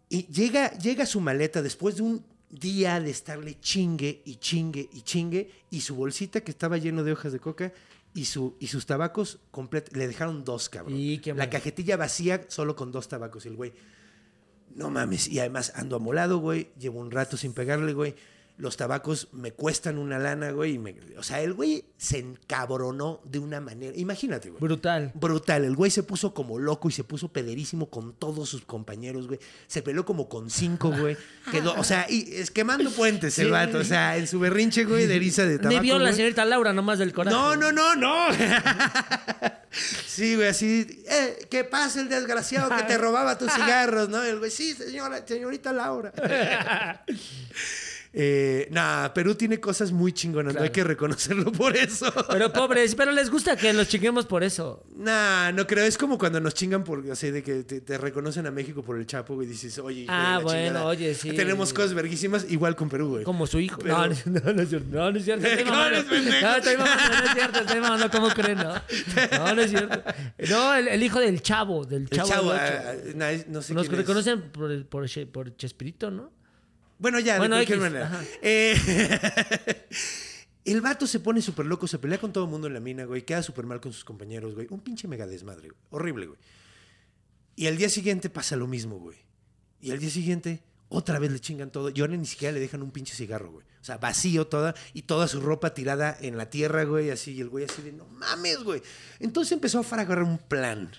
y 0.09 0.25
llega, 0.27 0.71
llega 0.77 1.05
su 1.05 1.21
maleta 1.21 1.61
después 1.61 1.97
de 1.97 2.01
un 2.01 2.25
día 2.49 2.99
de 2.99 3.11
estarle 3.11 3.59
chingue 3.59 4.23
y 4.25 4.37
chingue 4.37 4.89
y 4.91 5.01
chingue, 5.03 5.51
y 5.69 5.81
su 5.81 5.95
bolsita 5.95 6.41
que 6.41 6.49
estaba 6.49 6.77
lleno 6.79 7.03
de 7.03 7.11
hojas 7.11 7.31
de 7.31 7.39
coca, 7.39 7.71
y, 8.15 8.25
su, 8.25 8.55
y 8.59 8.67
sus 8.67 8.87
tabacos 8.87 9.37
complet- 9.51 9.91
le 9.95 10.07
dejaron 10.07 10.43
dos, 10.43 10.67
cabrón. 10.67 10.97
Y 10.97 11.19
La 11.25 11.35
mal. 11.35 11.49
cajetilla 11.51 11.95
vacía 11.95 12.43
solo 12.47 12.75
con 12.75 12.91
dos 12.91 13.07
tabacos. 13.07 13.45
Y 13.45 13.49
el 13.49 13.55
güey, 13.55 13.71
no 14.73 14.89
mames. 14.89 15.27
Y 15.27 15.39
además 15.39 15.71
ando 15.75 15.95
amolado, 15.97 16.39
güey. 16.39 16.69
Llevo 16.79 16.99
un 17.01 17.11
rato 17.11 17.37
sin 17.37 17.53
pegarle, 17.53 17.93
güey. 17.93 18.15
Los 18.59 18.75
tabacos 18.75 19.29
me 19.31 19.53
cuestan 19.53 19.97
una 19.97 20.19
lana, 20.19 20.51
güey. 20.51 20.73
y 20.73 20.79
me- 20.79 20.93
o 21.17 21.23
sea, 21.23 21.39
el 21.41 21.53
güey 21.53 21.85
se 21.97 22.19
encabronó 22.19 23.21
de 23.23 23.39
una 23.39 23.61
manera. 23.61 23.93
Imagínate, 23.95 24.49
güey. 24.49 24.59
Brutal. 24.59 25.11
Brutal. 25.15 25.63
El 25.63 25.77
güey 25.77 25.89
se 25.91 26.03
puso 26.03 26.33
como 26.33 26.59
loco 26.59 26.89
y 26.89 26.91
se 26.91 27.05
puso 27.05 27.31
pederísimo 27.31 27.89
con 27.89 28.13
todos 28.13 28.49
sus 28.49 28.65
compañeros, 28.65 29.27
güey. 29.27 29.39
Se 29.67 29.81
peleó 29.81 30.03
como 30.05 30.27
con 30.27 30.49
cinco, 30.49 30.91
güey. 30.91 31.15
Quedó, 31.51 31.73
o 31.75 31.85
sea, 31.85 32.05
y 32.09 32.33
es 32.35 32.51
quemando 32.51 32.91
puentes 32.91 33.39
el 33.39 33.49
vato. 33.49 33.77
O 33.77 33.83
sea, 33.85 34.17
en 34.17 34.27
su 34.27 34.39
berrinche, 34.41 34.83
güey, 34.83 35.07
de 35.07 35.15
eriza 35.15 35.45
de 35.45 35.57
tabaco. 35.57 35.75
Me 35.77 35.81
vio 35.81 35.97
la 35.97 36.11
señorita 36.11 36.43
Laura 36.43 36.73
nomás 36.73 36.99
del 36.99 37.13
corazón. 37.13 37.59
No, 37.61 37.71
no, 37.71 37.95
no, 37.95 37.95
no. 37.95 38.35
sí, 40.05 40.35
güey, 40.35 40.49
así. 40.49 41.01
Eh, 41.09 41.47
¿Qué 41.49 41.63
pasa 41.63 42.01
el 42.01 42.09
desgraciado 42.09 42.75
que 42.75 42.83
te 42.83 42.97
robaba 42.97 43.37
tus 43.37 43.51
cigarros, 43.53 44.09
no? 44.09 44.21
El 44.21 44.39
güey, 44.39 44.51
sí, 44.51 44.73
señora, 44.73 45.23
señorita 45.25 45.71
Laura. 45.71 46.11
Eh, 48.11 48.67
nah, 48.71 49.09
Perú 49.13 49.35
tiene 49.35 49.59
cosas 49.59 49.91
muy 49.91 50.11
chingonas, 50.13 50.55
no 50.55 50.61
hay 50.63 50.71
que 50.71 50.83
reconocerlo 50.83 51.51
por 51.51 51.77
eso. 51.77 52.11
Pero 52.31 52.51
pobres, 52.51 52.95
pero 52.95 53.11
les 53.11 53.29
gusta 53.29 53.55
que 53.55 53.71
los 53.71 53.87
chinguemos 53.87 54.25
por 54.25 54.43
eso. 54.43 54.83
Nah, 54.95 55.51
no 55.51 55.67
creo. 55.67 55.85
Es 55.85 55.95
como 55.97 56.17
cuando 56.17 56.39
nos 56.39 56.55
chingan 56.55 56.83
por, 56.83 56.99
o 57.07 57.15
sea, 57.15 57.31
de 57.31 57.43
que 57.43 57.63
te, 57.63 57.81
te 57.81 57.97
reconocen 57.99 58.47
a 58.47 58.51
México 58.51 58.81
por 58.81 58.97
el 58.97 59.05
Chapo, 59.05 59.35
güey, 59.35 59.47
y 59.47 59.51
dices, 59.51 59.77
oye, 59.77 60.05
Ah, 60.09 60.39
bueno, 60.41 60.59
chingada. 60.69 60.85
oye, 60.87 61.13
sí. 61.13 61.33
Tenemos 61.33 61.71
cosas 61.71 61.93
verguísimas, 61.93 62.47
igual 62.49 62.75
con 62.75 62.89
Perú, 62.89 63.09
güey. 63.09 63.23
Como 63.23 63.45
su 63.45 63.59
hijo. 63.59 63.79
Pero- 63.79 63.95
No, 63.97 64.07
no, 64.07 64.53
no 64.53 64.61
es 64.63 64.69
cierto. 64.69 64.87
No, 64.91 65.11
no 65.11 65.17
es 65.19 65.25
cierto. 65.25 65.45
Estoy 65.47 65.63
¿Cómo 65.65 65.77
mamando. 65.77 66.09
pendejo? 66.09 66.47
No, 66.47 66.55
estoy 66.55 66.77
mamando, 66.77 67.15
no 67.19 67.25
es 67.25 67.33
cierto. 67.35 67.59
Estoy 67.59 67.79
mamando. 67.79 68.09
¿Cómo 68.09 68.29
creen? 68.29 68.57
No, 68.57 68.73
no, 68.73 69.55
no 69.55 69.61
es 69.61 69.69
cierto. 69.69 70.03
No, 70.49 70.73
el, 70.73 70.87
el 70.87 71.03
hijo 71.03 71.19
del 71.19 71.41
chavo, 71.43 71.85
del 71.85 72.03
El 72.03 72.09
chavo. 72.09 72.27
chavo, 72.29 72.51
del 72.53 72.59
ocho. 72.63 72.73
ah, 72.85 72.93
nah, 73.15 73.31
no 73.49 73.61
sé 73.61 73.73
Nos 73.75 73.83
quién 73.87 73.93
es. 73.93 74.07
reconocen 74.07 74.41
por, 74.51 74.71
el- 74.71 74.85
por, 74.85 75.05
Che- 75.07 75.27
por 75.27 75.55
Chespirito, 75.55 76.09
¿no? 76.09 76.31
Bueno, 76.99 77.19
ya, 77.19 77.37
Bueno, 77.37 77.55
de 77.55 77.65
cualquier 77.65 77.79
X, 77.79 77.91
manera. 77.91 78.25
Eh, 78.41 78.75
el 80.65 80.81
vato 80.81 81.07
se 81.07 81.21
pone 81.21 81.41
súper 81.41 81.65
loco, 81.65 81.87
se 81.87 81.97
pelea 81.97 82.19
con 82.19 82.33
todo 82.33 82.43
el 82.43 82.49
mundo 82.49 82.67
en 82.67 82.73
la 82.73 82.81
mina, 82.81 83.05
güey. 83.05 83.23
Queda 83.23 83.41
súper 83.41 83.65
mal 83.65 83.79
con 83.79 83.93
sus 83.93 84.03
compañeros, 84.03 84.53
güey. 84.53 84.67
Un 84.69 84.81
pinche 84.81 85.07
mega 85.07 85.25
desmadre, 85.25 85.69
güey. 85.69 85.81
Horrible, 85.91 86.27
güey. 86.27 86.39
Y 87.55 87.67
al 87.67 87.77
día 87.77 87.89
siguiente 87.89 88.29
pasa 88.29 88.57
lo 88.57 88.67
mismo, 88.67 88.99
güey. 88.99 89.17
Y 89.79 89.91
al 89.91 89.99
día 89.99 90.09
siguiente, 90.09 90.61
otra 90.89 91.19
vez 91.19 91.31
le 91.31 91.39
chingan 91.39 91.71
todo. 91.71 91.89
Y 91.89 92.01
ahora 92.01 92.17
ni 92.17 92.25
siquiera 92.25 92.51
le 92.51 92.59
dejan 92.59 92.81
un 92.81 92.91
pinche 92.91 93.15
cigarro, 93.15 93.51
güey. 93.51 93.65
O 93.81 93.83
sea, 93.83 93.97
vacío 93.97 94.47
toda. 94.47 94.75
Y 94.93 95.03
toda 95.03 95.29
su 95.29 95.39
ropa 95.39 95.73
tirada 95.73 96.17
en 96.19 96.37
la 96.37 96.49
tierra, 96.49 96.83
güey. 96.83 97.11
Así. 97.11 97.31
Y 97.31 97.41
el 97.41 97.47
güey 97.47 97.63
así 97.63 97.81
de, 97.81 97.93
no 97.93 98.05
mames, 98.07 98.63
güey. 98.63 98.81
Entonces 99.19 99.53
empezó 99.53 99.79
a 99.79 99.83
fraguar 99.83 100.23
un 100.23 100.37
plan. 100.37 100.91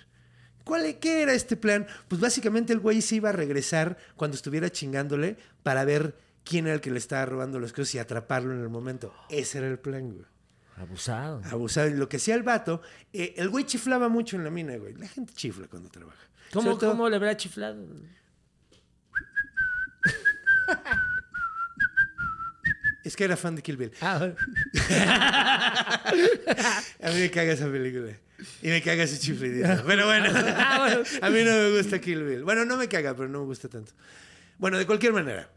¿Cuál, 0.65 0.87
e- 0.87 0.99
¿Qué 0.99 1.23
era 1.23 1.33
este 1.33 1.57
plan? 1.57 1.87
Pues 2.09 2.21
básicamente 2.21 2.73
el 2.73 2.79
güey 2.81 3.03
se 3.03 3.17
iba 3.17 3.29
a 3.31 3.33
regresar 3.33 3.97
cuando 4.17 4.37
estuviera 4.37 4.71
chingándole 4.71 5.37
para 5.63 5.85
ver 5.85 6.17
quién 6.45 6.67
era 6.67 6.75
el 6.75 6.81
que 6.81 6.91
le 6.91 6.99
estaba 6.99 7.25
robando 7.27 7.59
las 7.61 7.73
cosas 7.73 7.95
y 7.95 7.99
atraparlo 7.99 8.53
en 8.55 8.61
el 8.61 8.69
momento. 8.69 9.15
Ese 9.29 9.59
era 9.59 9.69
el 9.69 9.79
plan, 9.79 10.13
güey. 10.13 10.25
Abusado. 10.77 11.43
Abusado. 11.51 11.89
Y 11.89 11.95
lo 11.95 12.09
que 12.09 12.17
hacía 12.17 12.35
el 12.35 12.43
vato, 12.43 12.81
eh, 13.13 13.35
el 13.37 13.49
güey 13.51 13.65
chiflaba 13.67 14.09
mucho 14.09 14.37
en 14.37 14.45
la 14.45 14.51
mina, 14.51 14.77
güey. 14.77 14.95
La 14.95 15.09
gente 15.09 15.33
chifla 15.35 15.67
cuando 15.69 15.91
trabaja. 15.91 16.19
¿Cómo, 16.53 16.79
todo- 16.79 16.91
¿Cómo 16.93 17.09
le 17.09 17.17
habrá 17.17 17.37
chiflado? 17.37 17.87
Es 23.03 23.17
que 23.17 23.25
era 23.25 23.37
fan 23.37 23.57
de 23.57 23.63
Kill 23.63 23.77
Bill. 23.77 23.93
Ah, 24.03 24.29
A 27.03 27.11
mí 27.11 27.19
me 27.21 27.31
caga 27.31 27.53
esa 27.53 27.67
película. 27.71 28.13
Y 28.63 28.69
me 28.69 28.83
caga 28.83 29.03
ese 29.05 29.19
chiflidito. 29.19 29.83
Pero 29.87 30.07
bueno, 30.07 30.27
Ah, 30.35 30.97
a 31.23 31.31
mí 31.31 31.43
no 31.45 31.51
me 31.53 31.77
gusta 31.77 32.01
Kill 32.01 32.23
Bill. 32.25 32.45
Bueno, 32.45 32.65
no 32.65 32.77
me 32.77 32.89
caga, 32.89 33.15
pero 33.15 33.29
no 33.29 33.41
me 33.41 33.47
gusta 33.47 33.69
tanto. 33.69 33.93
Bueno, 34.59 34.79
de 34.79 34.87
cualquier 34.87 35.13
manera, 35.13 35.49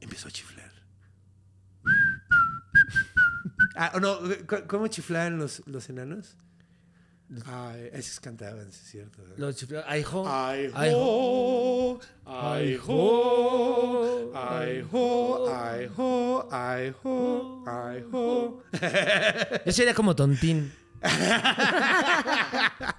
empezó 0.00 0.28
a 0.28 0.30
chiflar. 0.30 0.72
Ah, 3.80 3.92
o 3.94 4.00
no, 4.00 4.18
¿c- 4.26 4.64
¿cómo 4.66 4.88
chiflaban 4.88 5.38
los, 5.38 5.62
los 5.66 5.88
enanos? 5.88 6.36
Ay, 7.46 7.90
esos 7.92 8.18
cantaban, 8.18 8.72
sí 8.72 8.80
es 8.82 8.90
cierto. 8.90 9.22
Lo 9.36 9.52
chifló. 9.52 9.82
Ay, 9.86 10.02
jo. 10.02 10.24
Ay, 10.26 10.72
ho, 10.74 12.00
ay, 12.26 12.76
ho, 12.84 14.32
ay, 14.34 14.84
ho, 14.90 15.52
ay, 15.54 15.88
ho, 15.96 16.48
ay, 16.50 16.92
ho, 17.04 17.64
ay, 17.68 18.04
ho. 18.10 18.62
Yo 19.64 19.72
sería 19.72 19.94
como 19.94 20.16
tontín. 20.16 20.72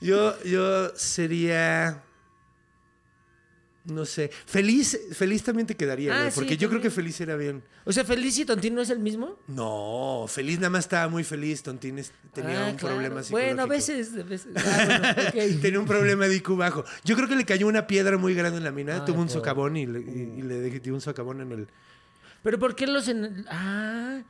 Yo, 0.00 0.42
yo 0.44 0.90
sería. 0.96 2.02
No 3.84 4.04
sé. 4.04 4.30
Feliz, 4.44 4.98
feliz 5.12 5.42
también 5.42 5.66
te 5.66 5.74
quedaría, 5.74 6.12
Ah, 6.14 6.18
güey, 6.20 6.30
sí, 6.30 6.34
porque 6.34 6.56
yo 6.58 6.68
creo 6.68 6.82
que 6.82 6.90
feliz 6.90 7.18
era 7.22 7.36
bien. 7.36 7.62
O 7.86 7.92
sea, 7.92 8.04
Feliz 8.04 8.38
y 8.38 8.44
Tontín 8.44 8.74
no 8.74 8.82
es 8.82 8.90
el 8.90 8.98
mismo. 8.98 9.38
No, 9.46 10.26
feliz 10.28 10.58
nada 10.58 10.68
más 10.68 10.84
estaba 10.84 11.08
muy 11.08 11.24
feliz. 11.24 11.62
Tontines 11.62 12.12
tenía 12.34 12.66
Ah, 12.66 12.70
un 12.70 12.76
claro. 12.76 12.96
problema 12.96 13.22
psicológico. 13.22 13.54
Bueno, 13.56 13.62
a 13.62 13.66
veces. 13.66 14.10
A 14.14 14.22
veces. 14.24 14.48
Ah, 14.56 15.30
bueno. 15.34 15.60
Tenía 15.62 15.80
un 15.80 15.86
problema 15.86 16.26
de 16.28 16.36
IQ 16.36 16.50
bajo. 16.56 16.84
Yo 17.02 17.16
creo 17.16 17.28
que 17.28 17.36
le 17.36 17.46
cayó 17.46 17.66
una 17.66 17.86
piedra 17.86 18.18
muy 18.18 18.34
grande 18.34 18.58
en 18.58 18.64
la 18.64 18.72
mina. 18.72 19.06
Tuvo 19.06 19.22
un 19.22 19.30
socavón 19.30 19.78
y 19.78 19.86
le, 19.86 20.00
y, 20.00 20.34
y 20.38 20.42
le 20.42 20.60
dio 20.80 20.92
un 20.92 21.00
socavón 21.00 21.40
en 21.40 21.52
el. 21.52 21.68
Pero 22.42 22.58
¿por 22.58 22.76
qué 22.76 22.86
los 22.86 23.08
en... 23.08 23.46
Ah, 23.48 24.20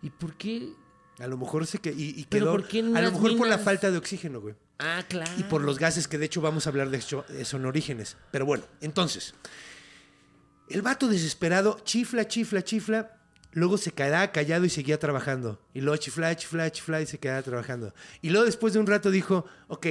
¿y 0.00 0.10
por 0.10 0.34
qué? 0.34 0.68
A 1.18 1.26
lo 1.26 1.38
mejor 1.38 1.66
se 1.66 1.78
que 1.78 1.90
y, 1.90 2.14
y 2.20 2.26
Pero 2.28 2.46
quedó. 2.46 2.52
¿por 2.52 2.68
qué 2.68 2.78
en 2.80 2.96
a 2.96 3.00
lo 3.00 3.12
mejor 3.12 3.36
por 3.36 3.48
la 3.48 3.58
falta 3.58 3.90
de 3.90 3.98
oxígeno, 3.98 4.40
güey. 4.40 4.54
Ah, 4.78 5.02
claro. 5.08 5.30
Y 5.38 5.42
por 5.44 5.62
los 5.62 5.78
gases 5.78 6.08
que 6.08 6.18
de 6.18 6.26
hecho 6.26 6.40
vamos 6.40 6.66
a 6.66 6.70
hablar 6.70 6.90
de 6.90 6.98
eso 6.98 7.24
eh, 7.30 7.44
son 7.44 7.64
orígenes. 7.64 8.16
Pero 8.30 8.44
bueno, 8.44 8.64
entonces, 8.80 9.34
el 10.68 10.82
vato 10.82 11.08
desesperado 11.08 11.80
chifla, 11.84 12.28
chifla, 12.28 12.62
chifla, 12.62 13.18
luego 13.52 13.78
se 13.78 13.92
quedaba 13.92 14.30
callado 14.32 14.66
y 14.66 14.70
seguía 14.70 14.98
trabajando. 14.98 15.58
Y 15.72 15.80
luego 15.80 15.96
chifla, 15.96 16.36
chifla, 16.36 16.70
chifla 16.70 17.00
y 17.00 17.06
se 17.06 17.18
quedaba 17.18 17.42
trabajando. 17.42 17.94
Y 18.20 18.28
luego 18.28 18.44
después 18.44 18.74
de 18.74 18.80
un 18.80 18.86
rato 18.86 19.10
dijo, 19.10 19.46
ok, 19.68 19.86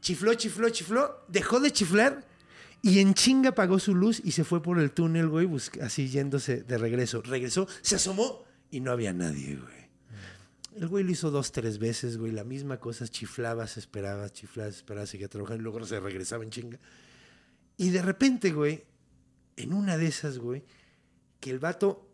chifló, 0.00 0.34
chifló, 0.34 0.70
chifló, 0.70 1.24
dejó 1.26 1.58
de 1.58 1.72
chiflar 1.72 2.24
y 2.82 3.00
en 3.00 3.14
chinga 3.14 3.50
apagó 3.50 3.80
su 3.80 3.94
luz 3.94 4.20
y 4.24 4.30
se 4.32 4.44
fue 4.44 4.62
por 4.62 4.78
el 4.78 4.92
túnel, 4.92 5.28
güey, 5.28 5.48
así 5.82 6.08
yéndose 6.08 6.62
de 6.62 6.78
regreso. 6.78 7.20
Regresó, 7.22 7.66
se 7.82 7.96
asomó 7.96 8.44
y 8.70 8.80
no 8.80 8.92
había 8.92 9.12
nadie, 9.12 9.56
güey. 9.56 9.77
El 10.78 10.86
güey 10.86 11.02
lo 11.02 11.10
hizo 11.10 11.32
dos, 11.32 11.50
tres 11.50 11.80
veces, 11.80 12.18
güey. 12.18 12.30
La 12.30 12.44
misma 12.44 12.78
cosa, 12.78 13.08
chiflaba, 13.08 13.66
se 13.66 13.80
esperaba, 13.80 14.30
chiflaba, 14.30 14.70
se 14.70 14.76
esperaba, 14.76 15.06
seguía 15.06 15.26
trabajando 15.26 15.60
y 15.60 15.64
luego 15.64 15.84
se 15.84 15.98
regresaba 15.98 16.44
en 16.44 16.50
chinga. 16.50 16.78
Y 17.76 17.90
de 17.90 18.00
repente, 18.00 18.52
güey, 18.52 18.84
en 19.56 19.72
una 19.72 19.96
de 19.96 20.06
esas, 20.06 20.38
güey, 20.38 20.62
que 21.40 21.50
el 21.50 21.58
vato 21.58 22.08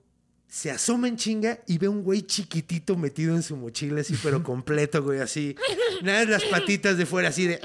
se 0.49 0.71
asoma 0.71 1.09
en 1.09 1.19
chinga 1.19 1.61
y 1.67 1.77
ve 1.77 1.89
un 1.89 2.03
güey 2.03 2.23
chiquitito 2.23 2.97
metido 2.97 3.35
en 3.37 3.43
su 3.43 3.55
mochila, 3.55 4.01
así, 4.01 4.17
pero 4.23 4.43
completo, 4.43 5.03
güey, 5.03 5.21
así. 5.21 5.55
Nada, 6.03 6.25
las 6.25 6.45
patitas 6.45 6.97
de 6.97 7.05
fuera, 7.05 7.29
así 7.29 7.47
de. 7.47 7.61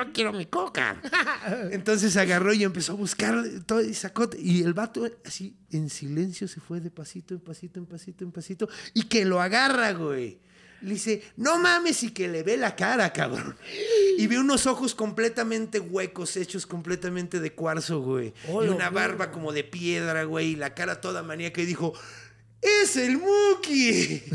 "Mm, 0.00 0.06
Yo 0.06 0.12
quiero 0.12 0.32
mi 0.32 0.46
coca. 0.46 1.00
Entonces 1.70 2.16
agarró 2.16 2.52
y 2.52 2.64
empezó 2.64 2.92
a 2.92 2.96
buscar 2.96 3.44
todo 3.66 3.80
y 3.80 3.94
sacó. 3.94 4.28
Y 4.38 4.62
el 4.62 4.74
vato, 4.74 5.08
así, 5.24 5.56
en 5.70 5.88
silencio, 5.90 6.48
se 6.48 6.60
fue 6.60 6.80
de 6.80 6.90
pasito 6.90 7.34
en 7.34 7.40
pasito, 7.40 7.78
en 7.78 7.86
pasito, 7.86 8.24
en 8.24 8.32
pasito. 8.32 8.68
Y 8.92 9.04
que 9.04 9.24
lo 9.24 9.40
agarra, 9.40 9.92
güey. 9.92 10.38
Le 10.82 10.94
dice, 10.94 11.22
no 11.36 11.58
mames, 11.58 12.02
y 12.02 12.10
que 12.10 12.28
le 12.28 12.42
ve 12.42 12.56
la 12.58 12.76
cara, 12.76 13.12
cabrón. 13.12 13.56
Y 14.18 14.28
ve 14.28 14.38
unos 14.38 14.66
ojos 14.66 14.94
completamente 14.94 15.80
huecos, 15.80 16.36
hechos 16.36 16.66
completamente 16.66 17.40
de 17.40 17.52
cuarzo, 17.52 18.00
güey. 18.00 18.32
Oh, 18.48 18.62
y 18.64 18.68
una 18.68 18.88
barba 18.90 19.32
como 19.32 19.52
de 19.52 19.64
piedra, 19.64 20.22
güey. 20.24 20.50
Y 20.52 20.56
la 20.56 20.72
cara 20.74 21.00
toda 21.00 21.22
maníaca. 21.24 21.60
Y 21.60 21.66
dijo, 21.66 21.94
¡es 22.62 22.96
el 22.96 23.18
Muki! 23.18 24.22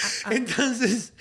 Entonces, 0.30 1.12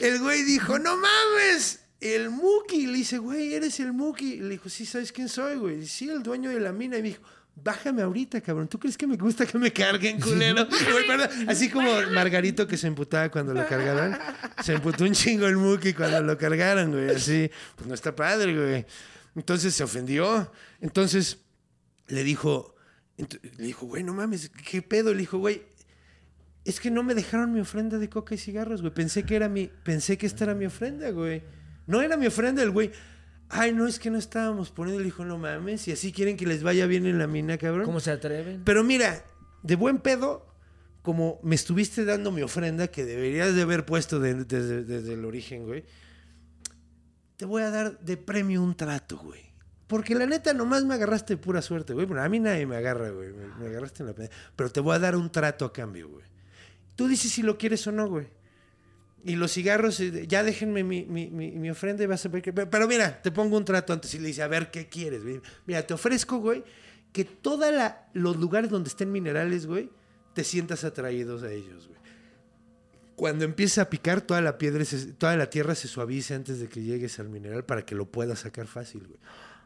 el 0.00 0.18
güey 0.20 0.42
dijo, 0.44 0.78
no 0.78 0.96
mames, 0.96 1.80
el 2.00 2.30
Muki. 2.30 2.86
Le 2.86 2.98
dice, 2.98 3.18
güey, 3.18 3.54
eres 3.54 3.80
el 3.80 3.92
Muki. 3.92 4.36
Le 4.36 4.50
dijo, 4.50 4.68
sí, 4.68 4.86
¿sabes 4.86 5.12
quién 5.12 5.28
soy, 5.28 5.56
güey? 5.56 5.86
Sí, 5.86 6.08
el 6.08 6.22
dueño 6.22 6.50
de 6.50 6.60
la 6.60 6.72
mina. 6.72 6.98
Y 6.98 7.02
me 7.02 7.08
dijo, 7.08 7.22
bájame 7.54 8.02
ahorita, 8.02 8.40
cabrón. 8.40 8.68
¿Tú 8.68 8.78
crees 8.78 8.96
que 8.96 9.06
me 9.06 9.16
gusta 9.16 9.46
que 9.46 9.58
me 9.58 9.72
carguen, 9.72 10.20
culero? 10.20 10.66
Así 11.46 11.68
como 11.68 11.90
Margarito 12.12 12.66
que 12.66 12.76
se 12.76 12.86
emputaba 12.86 13.28
cuando 13.30 13.54
lo 13.54 13.66
cargaron. 13.66 14.18
Se 14.62 14.74
emputó 14.74 15.04
un 15.04 15.12
chingo 15.12 15.46
el 15.46 15.56
Muki 15.56 15.92
cuando 15.92 16.22
lo 16.22 16.38
cargaron, 16.38 16.92
güey. 16.92 17.10
Así, 17.10 17.50
pues 17.76 17.88
no 17.88 17.94
está 17.94 18.14
padre, 18.14 18.56
güey. 18.56 18.86
Entonces 19.36 19.74
se 19.74 19.84
ofendió. 19.84 20.50
Entonces 20.80 21.38
le 22.08 22.24
dijo, 22.24 22.74
le 23.18 23.64
dijo, 23.64 23.86
güey, 23.86 24.02
no 24.02 24.14
mames, 24.14 24.50
¿qué 24.68 24.82
pedo? 24.82 25.12
Le 25.12 25.20
dijo, 25.20 25.38
güey, 25.38 25.62
es 26.64 26.80
que 26.80 26.90
no 26.90 27.02
me 27.02 27.14
dejaron 27.14 27.52
mi 27.52 27.60
ofrenda 27.60 27.98
de 27.98 28.08
coca 28.08 28.34
y 28.34 28.38
cigarros, 28.38 28.80
güey. 28.82 28.92
Pensé 28.92 29.24
que 29.24 29.36
era 29.36 29.48
mi, 29.48 29.70
pensé 29.82 30.18
que 30.18 30.26
esta 30.26 30.44
era 30.44 30.54
mi 30.54 30.66
ofrenda, 30.66 31.10
güey. 31.10 31.42
No 31.86 32.02
era 32.02 32.16
mi 32.16 32.26
ofrenda, 32.26 32.62
el 32.62 32.70
güey. 32.70 32.90
Ay, 33.48 33.72
no, 33.72 33.86
es 33.86 33.98
que 33.98 34.10
no 34.10 34.18
estábamos 34.18 34.70
poniendo. 34.70 35.00
Le 35.00 35.06
dijo, 35.06 35.24
no 35.24 35.38
mames, 35.38 35.88
y 35.88 35.92
así 35.92 36.12
quieren 36.12 36.36
que 36.36 36.46
les 36.46 36.62
vaya 36.62 36.86
bien 36.86 37.06
en 37.06 37.18
la 37.18 37.26
mina, 37.26 37.58
cabrón. 37.58 37.84
¿Cómo 37.86 37.98
se 38.00 38.10
atreven? 38.12 38.62
Pero 38.64 38.84
mira, 38.84 39.24
de 39.62 39.74
buen 39.76 39.98
pedo, 39.98 40.46
como 41.02 41.40
me 41.42 41.54
estuviste 41.56 42.04
dando 42.04 42.30
mi 42.30 42.42
ofrenda 42.42 42.88
que 42.88 43.04
deberías 43.04 43.54
de 43.54 43.62
haber 43.62 43.84
puesto 43.86 44.20
de- 44.20 44.44
desde, 44.44 44.84
desde 44.84 45.14
el 45.14 45.24
origen, 45.24 45.64
güey, 45.66 45.84
te 47.36 47.44
voy 47.46 47.62
a 47.62 47.70
dar 47.70 47.98
de 48.00 48.16
premio 48.16 48.62
un 48.62 48.76
trato, 48.76 49.16
güey. 49.18 49.40
Porque 49.86 50.14
la 50.14 50.26
neta 50.26 50.52
nomás 50.54 50.84
me 50.84 50.94
agarraste 50.94 51.34
de 51.34 51.42
pura 51.42 51.62
suerte, 51.62 51.94
güey. 51.94 52.06
Bueno, 52.06 52.22
a 52.22 52.28
mí 52.28 52.38
nadie 52.38 52.64
me 52.66 52.76
agarra, 52.76 53.10
güey. 53.10 53.32
Me, 53.32 53.46
me 53.58 53.66
agarraste 53.66 54.02
en 54.02 54.06
la 54.08 54.12
pena. 54.14 54.28
Pero 54.54 54.70
te 54.70 54.78
voy 54.78 54.94
a 54.94 54.98
dar 55.00 55.16
un 55.16 55.32
trato 55.32 55.64
a 55.64 55.72
cambio, 55.72 56.08
güey. 56.08 56.24
Tú 57.00 57.08
dices 57.08 57.32
si 57.32 57.42
lo 57.42 57.56
quieres 57.56 57.86
o 57.86 57.92
no, 57.92 58.06
güey. 58.10 58.26
Y 59.24 59.34
los 59.36 59.52
cigarros, 59.54 59.98
eh, 60.00 60.26
ya 60.28 60.42
déjenme 60.42 60.84
mi, 60.84 61.06
mi, 61.06 61.30
mi- 61.30 61.70
ofrenda 61.70 62.04
y 62.04 62.06
vas 62.06 62.26
a 62.26 62.28
ver 62.28 62.42
que... 62.42 62.52
Pero 62.52 62.86
mira, 62.86 63.22
te 63.22 63.30
pongo 63.30 63.56
un 63.56 63.64
trato 63.64 63.94
antes 63.94 64.12
y 64.14 64.18
le 64.18 64.28
dice, 64.28 64.42
a 64.42 64.48
ver, 64.48 64.70
¿qué 64.70 64.86
quieres, 64.90 65.22
güey? 65.22 65.40
Mira, 65.64 65.86
te 65.86 65.94
ofrezco, 65.94 66.40
güey, 66.40 66.62
que 67.10 67.24
todos 67.24 67.72
los 68.12 68.36
lugares 68.36 68.68
donde 68.68 68.90
estén 68.90 69.10
minerales, 69.10 69.64
güey, 69.64 69.88
te 70.34 70.44
sientas 70.44 70.84
atraídos 70.84 71.42
a 71.42 71.50
ellos, 71.50 71.88
güey. 71.88 71.98
Cuando 73.16 73.46
empieza 73.46 73.80
a 73.80 73.88
picar, 73.88 74.20
toda 74.20 74.42
la 74.42 74.58
piedra, 74.58 74.84
toda 75.16 75.36
la 75.38 75.48
tierra 75.48 75.74
se 75.74 75.88
suaviza 75.88 76.34
antes 76.34 76.60
de 76.60 76.68
que 76.68 76.82
llegues 76.82 77.18
al 77.18 77.30
mineral 77.30 77.64
para 77.64 77.86
que 77.86 77.94
lo 77.94 78.10
puedas 78.10 78.40
sacar 78.40 78.66
fácil, 78.66 79.06
güey. 79.06 79.20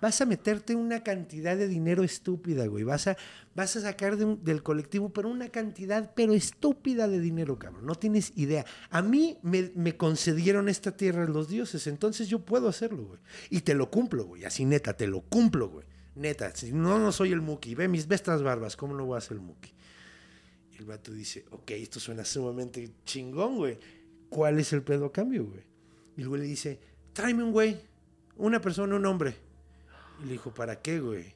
Vas 0.05 0.21
a 0.21 0.27
meterte 0.27 0.77
una 0.77 1.03
cantidad 1.03 1.57
de 1.57 1.67
dinero 1.67 2.05
estúpida, 2.05 2.67
güey. 2.67 2.85
Vas 2.85 3.07
a, 3.07 3.17
vas 3.55 3.75
a 3.77 3.81
sacar 3.81 4.19
del 4.19 4.63
colectivo, 4.63 5.09
pero 5.09 5.31
una 5.31 5.49
cantidad, 5.49 6.13
pero 6.15 6.35
estúpida 6.35 7.09
de 7.09 7.21
dinero, 7.21 7.59
cabrón. 7.59 7.87
No 7.87 7.95
tienes 7.95 8.31
idea. 8.37 8.67
A 8.91 9.01
mí 9.01 9.39
me, 9.41 9.97
concedieron 9.97 10.69
esta 10.69 10.95
tierra 10.95 11.25
los 11.25 11.49
dioses, 11.49 11.87
entonces 11.87 12.29
yo 12.29 12.41
puedo 12.41 12.69
hacerlo, 12.69 13.05
güey. 13.05 13.21
Y 13.49 13.63
te 13.63 13.73
lo 13.73 13.91
cumplo, 13.91 14.27
güey. 14.27 14.45
Así 14.45 14.67
neta, 14.67 14.95
te 14.95 15.07
lo 15.07 15.23
cumplo, 15.23 15.71
güey. 15.71 15.87
Neta, 16.17 16.55
si 16.55 16.75
no, 16.75 16.99
no 16.99 17.11
soy 17.11 17.33
el 17.33 17.41
Muki. 17.41 17.75
Ve 17.75 17.89
mis 17.89 18.07
ve 18.07 18.17
estas 18.17 18.43
barbas, 18.43 18.77
¿cómo 18.77 18.93
no 18.93 19.07
voy 19.07 19.17
a 19.17 19.23
ser 19.23 19.39
el 19.39 19.43
Muki? 19.43 19.73
Y 20.71 20.77
el 20.77 20.85
vato 20.85 21.13
dice, 21.13 21.47
ok, 21.51 21.71
esto 21.71 21.99
suena 21.99 22.27
sumamente 22.27 22.91
chingón, 23.07 23.57
güey. 23.57 23.79
¿Cuál 24.29 24.61
es 24.61 24.71
el 24.75 24.83
pedo 24.83 25.07
a 25.07 25.13
cambio, 25.15 25.47
güey? 25.47 25.63
Y 26.15 26.21
el 26.21 26.29
güey 26.29 26.43
le 26.43 26.47
dice, 26.47 26.79
tráeme 27.15 27.43
un 27.43 27.53
güey, 27.53 27.81
una 28.37 28.61
persona, 28.61 28.97
un 28.97 29.07
hombre. 29.07 29.54
Le 30.25 30.33
dijo, 30.33 30.53
¿para 30.53 30.81
qué, 30.81 31.01
güey? 31.01 31.35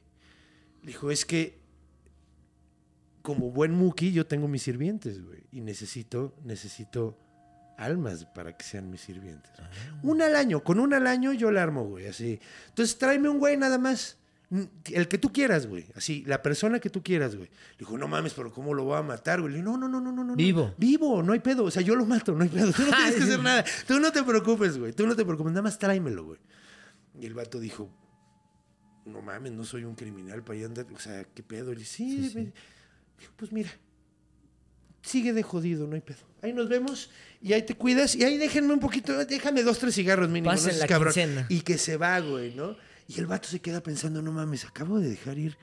Le 0.81 0.87
dijo, 0.87 1.11
es 1.11 1.25
que 1.25 1.59
como 3.21 3.51
buen 3.51 3.73
Muki 3.73 4.11
yo 4.11 4.25
tengo 4.25 4.47
mis 4.47 4.63
sirvientes, 4.63 5.23
güey. 5.23 5.43
Y 5.51 5.61
necesito, 5.61 6.35
necesito 6.43 7.17
almas 7.77 8.25
para 8.25 8.55
que 8.57 8.63
sean 8.63 8.89
mis 8.89 9.01
sirvientes. 9.01 9.51
Un 10.03 10.21
al 10.21 10.35
año, 10.35 10.63
con 10.63 10.79
un 10.79 10.93
al 10.93 11.07
año 11.07 11.33
yo 11.33 11.51
la 11.51 11.63
armo, 11.63 11.85
güey, 11.85 12.07
así. 12.07 12.39
Entonces 12.67 12.97
tráeme 12.97 13.29
un 13.29 13.39
güey 13.39 13.57
nada 13.57 13.77
más. 13.77 14.17
El 14.85 15.07
que 15.07 15.19
tú 15.19 15.31
quieras, 15.31 15.67
güey. 15.67 15.85
Así, 15.95 16.23
la 16.25 16.41
persona 16.41 16.79
que 16.79 16.89
tú 16.89 17.03
quieras, 17.03 17.35
güey. 17.35 17.47
Le 17.47 17.77
dijo, 17.79 17.97
no 17.97 18.07
mames, 18.07 18.33
pero 18.33 18.51
¿cómo 18.51 18.73
lo 18.73 18.83
voy 18.83 18.97
a 18.97 19.03
matar, 19.03 19.41
güey? 19.41 19.53
Le 19.53 19.59
dijo, 19.59 19.71
no, 19.71 19.77
no, 19.77 19.87
no, 19.87 20.01
no, 20.01 20.11
no, 20.11 20.23
no. 20.23 20.35
Vivo. 20.35 20.73
Vivo, 20.77 21.21
no 21.21 21.33
hay 21.33 21.39
pedo. 21.39 21.65
O 21.65 21.71
sea, 21.71 21.83
yo 21.83 21.95
lo 21.95 22.05
mato, 22.05 22.33
no 22.33 22.43
hay 22.43 22.49
pedo. 22.49 22.73
Tú 22.73 22.81
no 22.81 22.89
tienes 22.97 23.15
que 23.15 23.23
hacer 23.23 23.39
nada. 23.39 23.63
Tú 23.87 23.99
no 23.99 24.11
te 24.11 24.23
preocupes, 24.23 24.77
güey. 24.77 24.91
Tú 24.91 25.05
no 25.05 25.15
te 25.15 25.23
preocupes. 25.23 25.51
Nada 25.51 25.61
más 25.61 25.77
tráemelo, 25.77 26.25
güey. 26.25 26.39
Y 27.19 27.27
el 27.27 27.35
vato 27.35 27.59
dijo, 27.59 27.91
no 29.09 29.21
mames, 29.21 29.51
no 29.51 29.63
soy 29.65 29.83
un 29.83 29.95
criminal 29.95 30.43
para 30.43 30.57
allá 30.59 30.67
andar. 30.67 30.85
O 30.95 30.99
sea, 30.99 31.23
¿qué 31.33 31.43
pedo? 31.43 31.73
Le 31.73 31.83
sí, 31.85 32.31
ve- 32.33 32.53
Dijo, 33.19 33.33
pues 33.35 33.51
mira, 33.51 33.69
sigue 35.01 35.33
de 35.33 35.43
jodido, 35.43 35.87
no 35.87 35.95
hay 35.95 36.01
pedo. 36.01 36.19
Ahí 36.41 36.53
nos 36.53 36.69
vemos 36.69 37.09
y 37.41 37.51
ahí 37.53 37.63
te 37.63 37.75
cuidas 37.75 38.15
y 38.15 38.23
ahí 38.23 38.37
déjenme 38.37 38.73
un 38.73 38.79
poquito, 38.79 39.17
déjame 39.25 39.63
dos, 39.63 39.79
tres 39.79 39.95
cigarros 39.95 40.29
mínimo. 40.29 40.49
Pasen 40.51 40.67
no 40.67 40.71
seas 40.73 40.79
la 40.81 40.87
cabrón. 40.87 41.13
quincena. 41.13 41.45
Y 41.49 41.61
que 41.61 41.77
se 41.77 41.97
va, 41.97 42.19
güey, 42.19 42.53
¿no? 42.55 42.77
Y 43.07 43.19
el 43.19 43.25
vato 43.27 43.49
se 43.49 43.59
queda 43.59 43.81
pensando, 43.81 44.21
no 44.21 44.31
mames, 44.31 44.65
acabo 44.65 44.99
de 44.99 45.09
dejar 45.09 45.37
ir, 45.37 45.57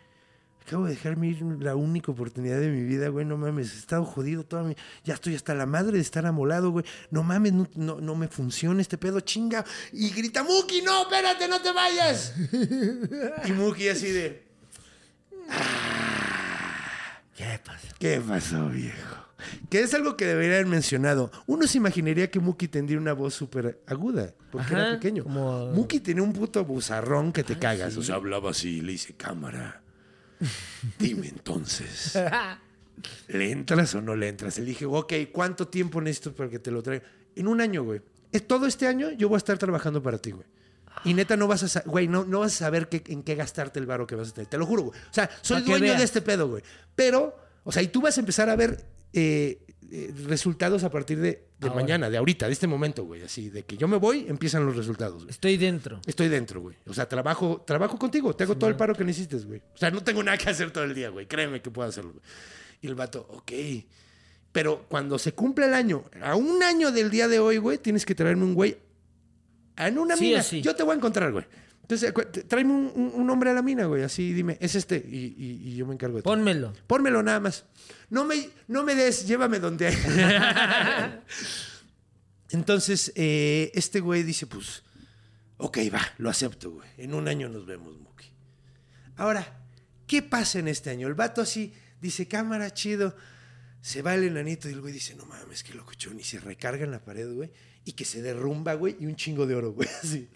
acabo 0.66 0.84
de 0.86 0.90
dejarme 0.94 1.28
ir 1.28 1.42
la 1.60 1.76
única 1.76 2.10
oportunidad 2.10 2.58
de 2.58 2.68
mi 2.70 2.82
vida, 2.82 3.08
güey, 3.08 3.24
no 3.24 3.36
mames, 3.36 3.72
he 3.74 3.78
estado 3.78 4.04
jodido 4.04 4.44
toda 4.44 4.64
mi, 4.64 4.74
ya 5.04 5.14
estoy 5.14 5.36
hasta 5.36 5.54
la 5.54 5.64
madre 5.64 5.92
de 5.92 6.00
estar 6.02 6.26
amolado, 6.26 6.70
güey, 6.70 6.84
no 7.10 7.22
mames, 7.22 7.52
no, 7.52 7.68
no, 7.76 8.00
no 8.00 8.14
me 8.16 8.26
funciona 8.26 8.80
este 8.82 8.98
pedo, 8.98 9.20
chinga. 9.20 9.64
Y 9.92 10.10
grita, 10.10 10.42
Muki, 10.42 10.82
no, 10.82 11.02
espérate, 11.02 11.46
no 11.48 11.60
te 11.62 11.72
vayas. 11.72 12.34
y 13.46 13.52
Muki 13.52 13.88
así 13.88 14.10
de... 14.10 14.44
¿Qué 17.36 17.60
pasa? 17.64 17.88
¿Qué 17.98 18.20
pasó, 18.26 18.68
viejo? 18.68 19.16
Que 19.68 19.80
es 19.82 19.92
algo 19.94 20.16
que 20.16 20.24
debería 20.26 20.54
haber 20.54 20.66
mencionado. 20.66 21.30
Uno 21.46 21.66
se 21.66 21.78
imaginaría 21.78 22.30
que 22.30 22.40
Muki 22.40 22.66
tendría 22.66 22.98
una 22.98 23.12
voz 23.12 23.34
súper 23.34 23.80
aguda, 23.86 24.34
porque 24.50 24.74
Ajá, 24.74 24.88
era 24.88 24.94
pequeño. 24.98 25.22
como- 25.22 25.66
Muki 25.72 26.00
tenía 26.00 26.22
un 26.22 26.32
puto 26.32 26.64
buzarrón 26.64 27.32
que 27.32 27.44
te 27.44 27.58
cagas. 27.58 27.96
O 27.96 28.02
sea, 28.02 28.16
hablaba 28.16 28.50
así 28.50 28.80
le 28.80 28.92
dice, 28.92 29.14
cámara, 29.14 29.82
dime 30.98 31.28
entonces, 31.28 32.18
¿le 33.28 33.50
entras 33.50 33.94
o 33.94 34.00
no 34.02 34.14
le 34.16 34.28
entras? 34.28 34.58
Le 34.58 34.64
dije, 34.64 34.86
ok, 34.86 35.12
¿cuánto 35.32 35.68
tiempo 35.68 36.00
necesito 36.00 36.34
para 36.34 36.50
que 36.50 36.58
te 36.58 36.70
lo 36.70 36.82
traiga? 36.82 37.04
En 37.34 37.48
un 37.48 37.60
año, 37.60 37.82
güey. 37.84 38.00
Todo 38.46 38.66
este 38.66 38.86
año 38.86 39.10
yo 39.12 39.28
voy 39.28 39.36
a 39.36 39.38
estar 39.38 39.56
trabajando 39.58 40.02
para 40.02 40.18
ti, 40.18 40.32
güey. 40.32 40.46
Y 41.04 41.14
neta, 41.14 41.36
no 41.36 41.46
vas 41.46 41.76
a, 41.76 41.80
güey, 41.86 42.08
no, 42.08 42.24
no 42.24 42.40
vas 42.40 42.54
a 42.54 42.58
saber 42.58 42.88
qué- 42.88 43.02
en 43.08 43.22
qué 43.22 43.34
gastarte 43.34 43.78
el 43.78 43.86
varo 43.86 44.06
que 44.06 44.14
vas 44.14 44.30
a 44.30 44.34
tener. 44.34 44.48
Te 44.48 44.58
lo 44.58 44.66
juro, 44.66 44.82
güey. 44.84 44.98
O 44.98 45.14
sea, 45.14 45.30
soy 45.42 45.62
dueño 45.62 45.82
veas. 45.84 45.98
de 45.98 46.04
este 46.04 46.22
pedo, 46.22 46.48
güey. 46.48 46.62
Pero, 46.94 47.36
o 47.64 47.72
sea, 47.72 47.82
y 47.82 47.88
tú 47.88 48.00
vas 48.00 48.16
a 48.16 48.20
empezar 48.20 48.48
a 48.50 48.56
ver 48.56 48.84
eh, 49.12 49.62
eh, 49.90 50.12
resultados 50.26 50.84
a 50.84 50.90
partir 50.90 51.18
de, 51.20 51.46
mañana, 51.74 52.08
de 52.10 52.16
ahorita, 52.16 52.46
de 52.46 52.52
este 52.52 52.66
momento, 52.66 53.04
güey. 53.04 53.22
Así, 53.22 53.50
de 53.50 53.64
que 53.64 53.76
yo 53.76 53.88
me 53.88 53.96
voy, 53.96 54.26
empiezan 54.28 54.64
los 54.66 54.76
resultados, 54.76 55.16
güey. 55.24 55.30
Estoy 55.30 55.56
dentro. 55.56 56.00
Estoy 56.06 56.28
dentro, 56.28 56.60
güey. 56.60 56.76
O 56.86 56.94
sea, 56.94 57.08
trabajo, 57.08 57.62
trabajo 57.66 57.98
contigo. 57.98 58.34
Te 58.36 58.44
hago 58.44 58.56
todo 58.56 58.70
el 58.70 58.76
paro 58.76 58.94
que 58.94 59.04
necesites, 59.04 59.46
güey. 59.46 59.60
O 59.74 59.78
sea, 59.78 59.90
no 59.90 60.02
tengo 60.02 60.22
nada 60.22 60.36
que 60.38 60.50
hacer 60.50 60.70
todo 60.70 60.84
el 60.84 60.94
día, 60.94 61.08
güey. 61.10 61.26
Créeme 61.26 61.60
que 61.62 61.70
puedo 61.70 61.88
hacerlo, 61.88 62.12
güey. 62.12 62.22
Y 62.82 62.86
el 62.88 62.94
vato, 62.94 63.26
ok. 63.30 63.52
Pero 64.52 64.86
cuando 64.88 65.18
se 65.18 65.32
cumple 65.32 65.66
el 65.66 65.74
año, 65.74 66.04
a 66.22 66.34
un 66.36 66.62
año 66.62 66.90
del 66.92 67.10
día 67.10 67.28
de 67.28 67.38
hoy, 67.38 67.58
güey, 67.58 67.78
tienes 67.78 68.06
que 68.06 68.14
traerme 68.14 68.44
un 68.44 68.54
güey 68.54 68.76
en 69.76 69.98
una 69.98 70.16
mina. 70.16 70.42
sí. 70.42 70.62
Yo 70.62 70.74
te 70.74 70.82
voy 70.82 70.92
a 70.94 70.96
encontrar, 70.96 71.30
güey. 71.32 71.44
Entonces, 71.82 72.12
tráeme 72.48 72.72
un, 72.72 72.90
un- 72.96 73.12
un 73.14 73.30
hombre 73.30 73.50
a 73.50 73.54
la 73.54 73.62
mina, 73.62 73.84
güey. 73.86 74.02
Así, 74.02 74.32
dime, 74.32 74.56
es 74.60 74.74
este. 74.74 74.96
Y, 74.96 75.34
y- 75.38 75.68
y 75.68 75.76
yo 75.76 75.86
me 75.86 75.94
encargo 75.94 76.16
de 76.16 76.22
todo. 76.22 76.32
Pónmelo. 76.34 76.72
Pónmelo 76.86 77.22
nada 77.22 77.38
más. 77.38 77.64
No 78.08 78.24
me, 78.24 78.50
no 78.68 78.84
me 78.84 78.94
des, 78.94 79.26
llévame 79.26 79.58
donde 79.58 79.88
hay. 79.88 79.96
Entonces, 82.50 83.12
eh, 83.16 83.72
este 83.74 84.00
güey 84.00 84.22
dice, 84.22 84.46
pues, 84.46 84.82
ok, 85.56 85.78
va, 85.92 86.02
lo 86.18 86.30
acepto, 86.30 86.70
güey. 86.70 86.88
En 86.96 87.14
un 87.14 87.26
año 87.28 87.48
nos 87.48 87.66
vemos, 87.66 87.98
Muki. 87.98 88.26
Ahora, 89.16 89.46
¿qué 90.06 90.22
pasa 90.22 90.60
en 90.60 90.68
este 90.68 90.90
año? 90.90 91.08
El 91.08 91.14
vato 91.14 91.40
así 91.40 91.74
dice, 92.00 92.28
cámara, 92.28 92.72
chido. 92.72 93.16
Se 93.80 94.02
va 94.02 94.14
el 94.14 94.24
enanito 94.24 94.68
y 94.68 94.72
el 94.72 94.80
güey 94.80 94.92
dice, 94.92 95.14
no 95.14 95.26
mames, 95.26 95.62
qué 95.62 95.74
locochón. 95.74 96.18
Y 96.18 96.24
se 96.24 96.40
recarga 96.40 96.84
en 96.84 96.90
la 96.90 97.04
pared, 97.04 97.32
güey. 97.32 97.50
Y 97.86 97.92
que 97.92 98.04
se 98.04 98.20
derrumba, 98.20 98.74
güey. 98.74 98.96
Y 99.00 99.06
un 99.06 99.16
chingo 99.16 99.46
de 99.46 99.54
oro, 99.54 99.72
güey. 99.72 99.88
Así. 100.02 100.28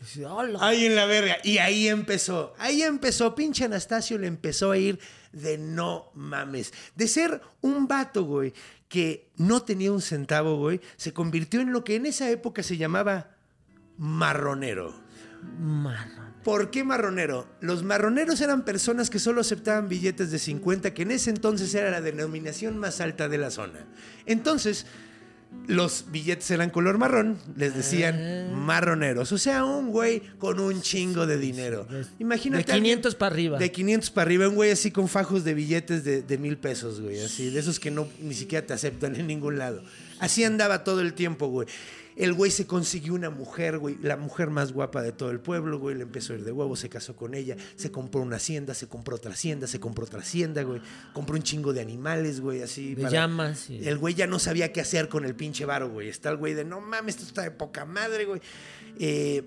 Ahí 0.61 0.87
en 0.87 0.95
la 0.95 1.05
verga. 1.05 1.37
Y 1.45 1.59
ahí 1.59 1.89
empezó. 1.89 2.55
Ahí 2.57 2.83
empezó. 2.83 3.35
Pinche 3.35 3.65
Anastasio 3.65 4.17
le 4.17 4.29
empezó 4.29 4.71
a 4.71 4.79
ir 4.79 4.99
de 5.33 5.59
no 5.59 6.13
mames. 6.15 6.73
De 6.95 7.09
ser 7.09 7.43
un 7.61 7.89
vato, 7.89 8.25
güey, 8.25 8.55
que 8.89 9.31
no 9.37 9.63
tenía 9.63 9.93
un 9.93 10.01
centavo, 10.01 10.59
güey, 10.59 10.81
se 10.97 11.13
convirtió 11.13 11.61
en 11.61 11.73
lo 11.73 11.85
que 11.85 11.97
en 11.97 12.07
esa 12.07 12.31
época 12.31 12.63
se 12.63 12.77
llamaba 12.77 13.37
marronero. 13.99 14.95
Marrón. 15.59 16.31
¿Por 16.45 16.71
qué 16.71 16.85
marronero? 16.85 17.47
Los 17.61 17.83
marroneros 17.83 18.41
eran 18.41 18.65
personas 18.65 19.11
que 19.11 19.19
solo 19.19 19.43
aceptaban 19.43 19.89
billetes 19.89 20.31
de 20.31 20.39
50, 20.39 20.95
que 20.95 21.03
en 21.03 21.11
ese 21.11 21.31
entonces 21.31 21.75
era 21.75 21.91
la 21.91 22.01
denominación 22.01 22.79
más 22.79 23.01
alta 23.01 23.29
de 23.29 23.39
la 23.39 23.51
zona. 23.51 23.87
Entonces, 24.25 24.87
los 25.67 26.07
billetes 26.11 26.51
eran 26.51 26.71
color 26.71 26.99
marrón, 26.99 27.39
les 27.57 27.75
decían 27.75 28.53
marroneros. 28.55 29.31
O 29.33 29.39
sea, 29.39 29.65
un 29.65 29.91
güey 29.91 30.21
con 30.39 30.59
un 30.59 30.81
chingo 30.83 31.27
de 31.27 31.39
dinero. 31.39 31.87
Imagínate. 32.19 32.65
De 32.65 32.73
alguien- 32.73 32.97
500 32.99 33.15
para 33.15 33.33
arriba. 33.35 33.59
De 33.59 33.71
500 33.71 34.11
para 34.11 34.27
arriba, 34.27 34.49
un 34.49 34.55
güey 34.57 34.71
así 34.73 34.91
con 34.91 35.09
fajos 35.09 35.45
de 35.45 35.55
billetes 35.55 36.03
de, 36.05 36.23
de 36.23 36.39
mil 36.39 36.57
pesos, 36.57 37.01
güey. 37.01 37.21
Así, 37.23 37.51
de 37.51 37.61
esos 37.61 37.79
que 37.79 37.91
no 37.91 38.09
ni 38.21 38.35
siquiera 38.35 38.67
te 38.67 38.73
aceptan 38.73 39.15
en 39.17 39.27
ningún 39.29 39.59
lado. 39.59 39.83
Así 40.19 40.43
andaba 40.45 40.83
todo 40.85 41.01
el 41.01 41.15
tiempo, 41.15 41.47
güey. 41.49 41.69
El 42.17 42.33
güey 42.35 42.51
se 42.51 42.67
consiguió 42.67 43.15
una 43.15 43.31
mujer, 43.31 43.79
güey, 43.79 43.97
la 44.03 44.17
mujer 44.17 44.51
más 44.51 44.73
guapa 44.73 45.01
de 45.03 45.13
todo 45.13 45.31
el 45.31 45.41
pueblo, 45.41 45.79
güey. 45.79 45.97
Le 45.97 46.03
empezó 46.03 46.33
a 46.33 46.37
ir 46.37 46.45
de 46.45 46.53
huevo, 46.53 46.77
se 46.77 46.89
casó 46.89 47.17
con 47.17 47.35
ella, 47.35 47.57
se 47.77 47.91
compró 47.91 48.21
una 48.21 48.37
hacienda, 48.37 48.75
se 48.75 48.89
compró 48.89 49.17
otra 49.17 49.33
hacienda, 49.33 49.67
se 49.67 49.81
compró 49.81 50.05
otra 50.05 50.21
hacienda, 50.21 50.63
güey. 50.63 50.81
Compró 51.13 51.37
un 51.37 51.43
chingo 51.43 51.73
de 51.73 51.81
animales, 51.81 52.41
güey, 52.41 52.63
así. 52.63 52.95
De 52.95 53.03
llamas 53.13 53.71
y- 53.71 53.87
El 53.89 53.99
güey 53.99 54.15
ya 54.15 54.27
no 54.27 54.39
sabía 54.39 54.73
qué 54.73 54.81
hacer 54.81 55.09
con 55.09 55.25
el 55.25 55.35
pinche 55.35 55.65
varo, 55.65 55.89
güey. 55.91 56.09
Está 56.09 56.31
el 56.31 56.37
güey 56.37 56.55
de, 56.55 56.65
no 56.65 56.81
mames, 56.81 57.15
esto 57.17 57.27
está 57.27 57.43
de 57.43 57.51
poca 57.53 57.85
madre, 57.85 58.25
güey. 58.25 58.41
Eh, 58.99 59.43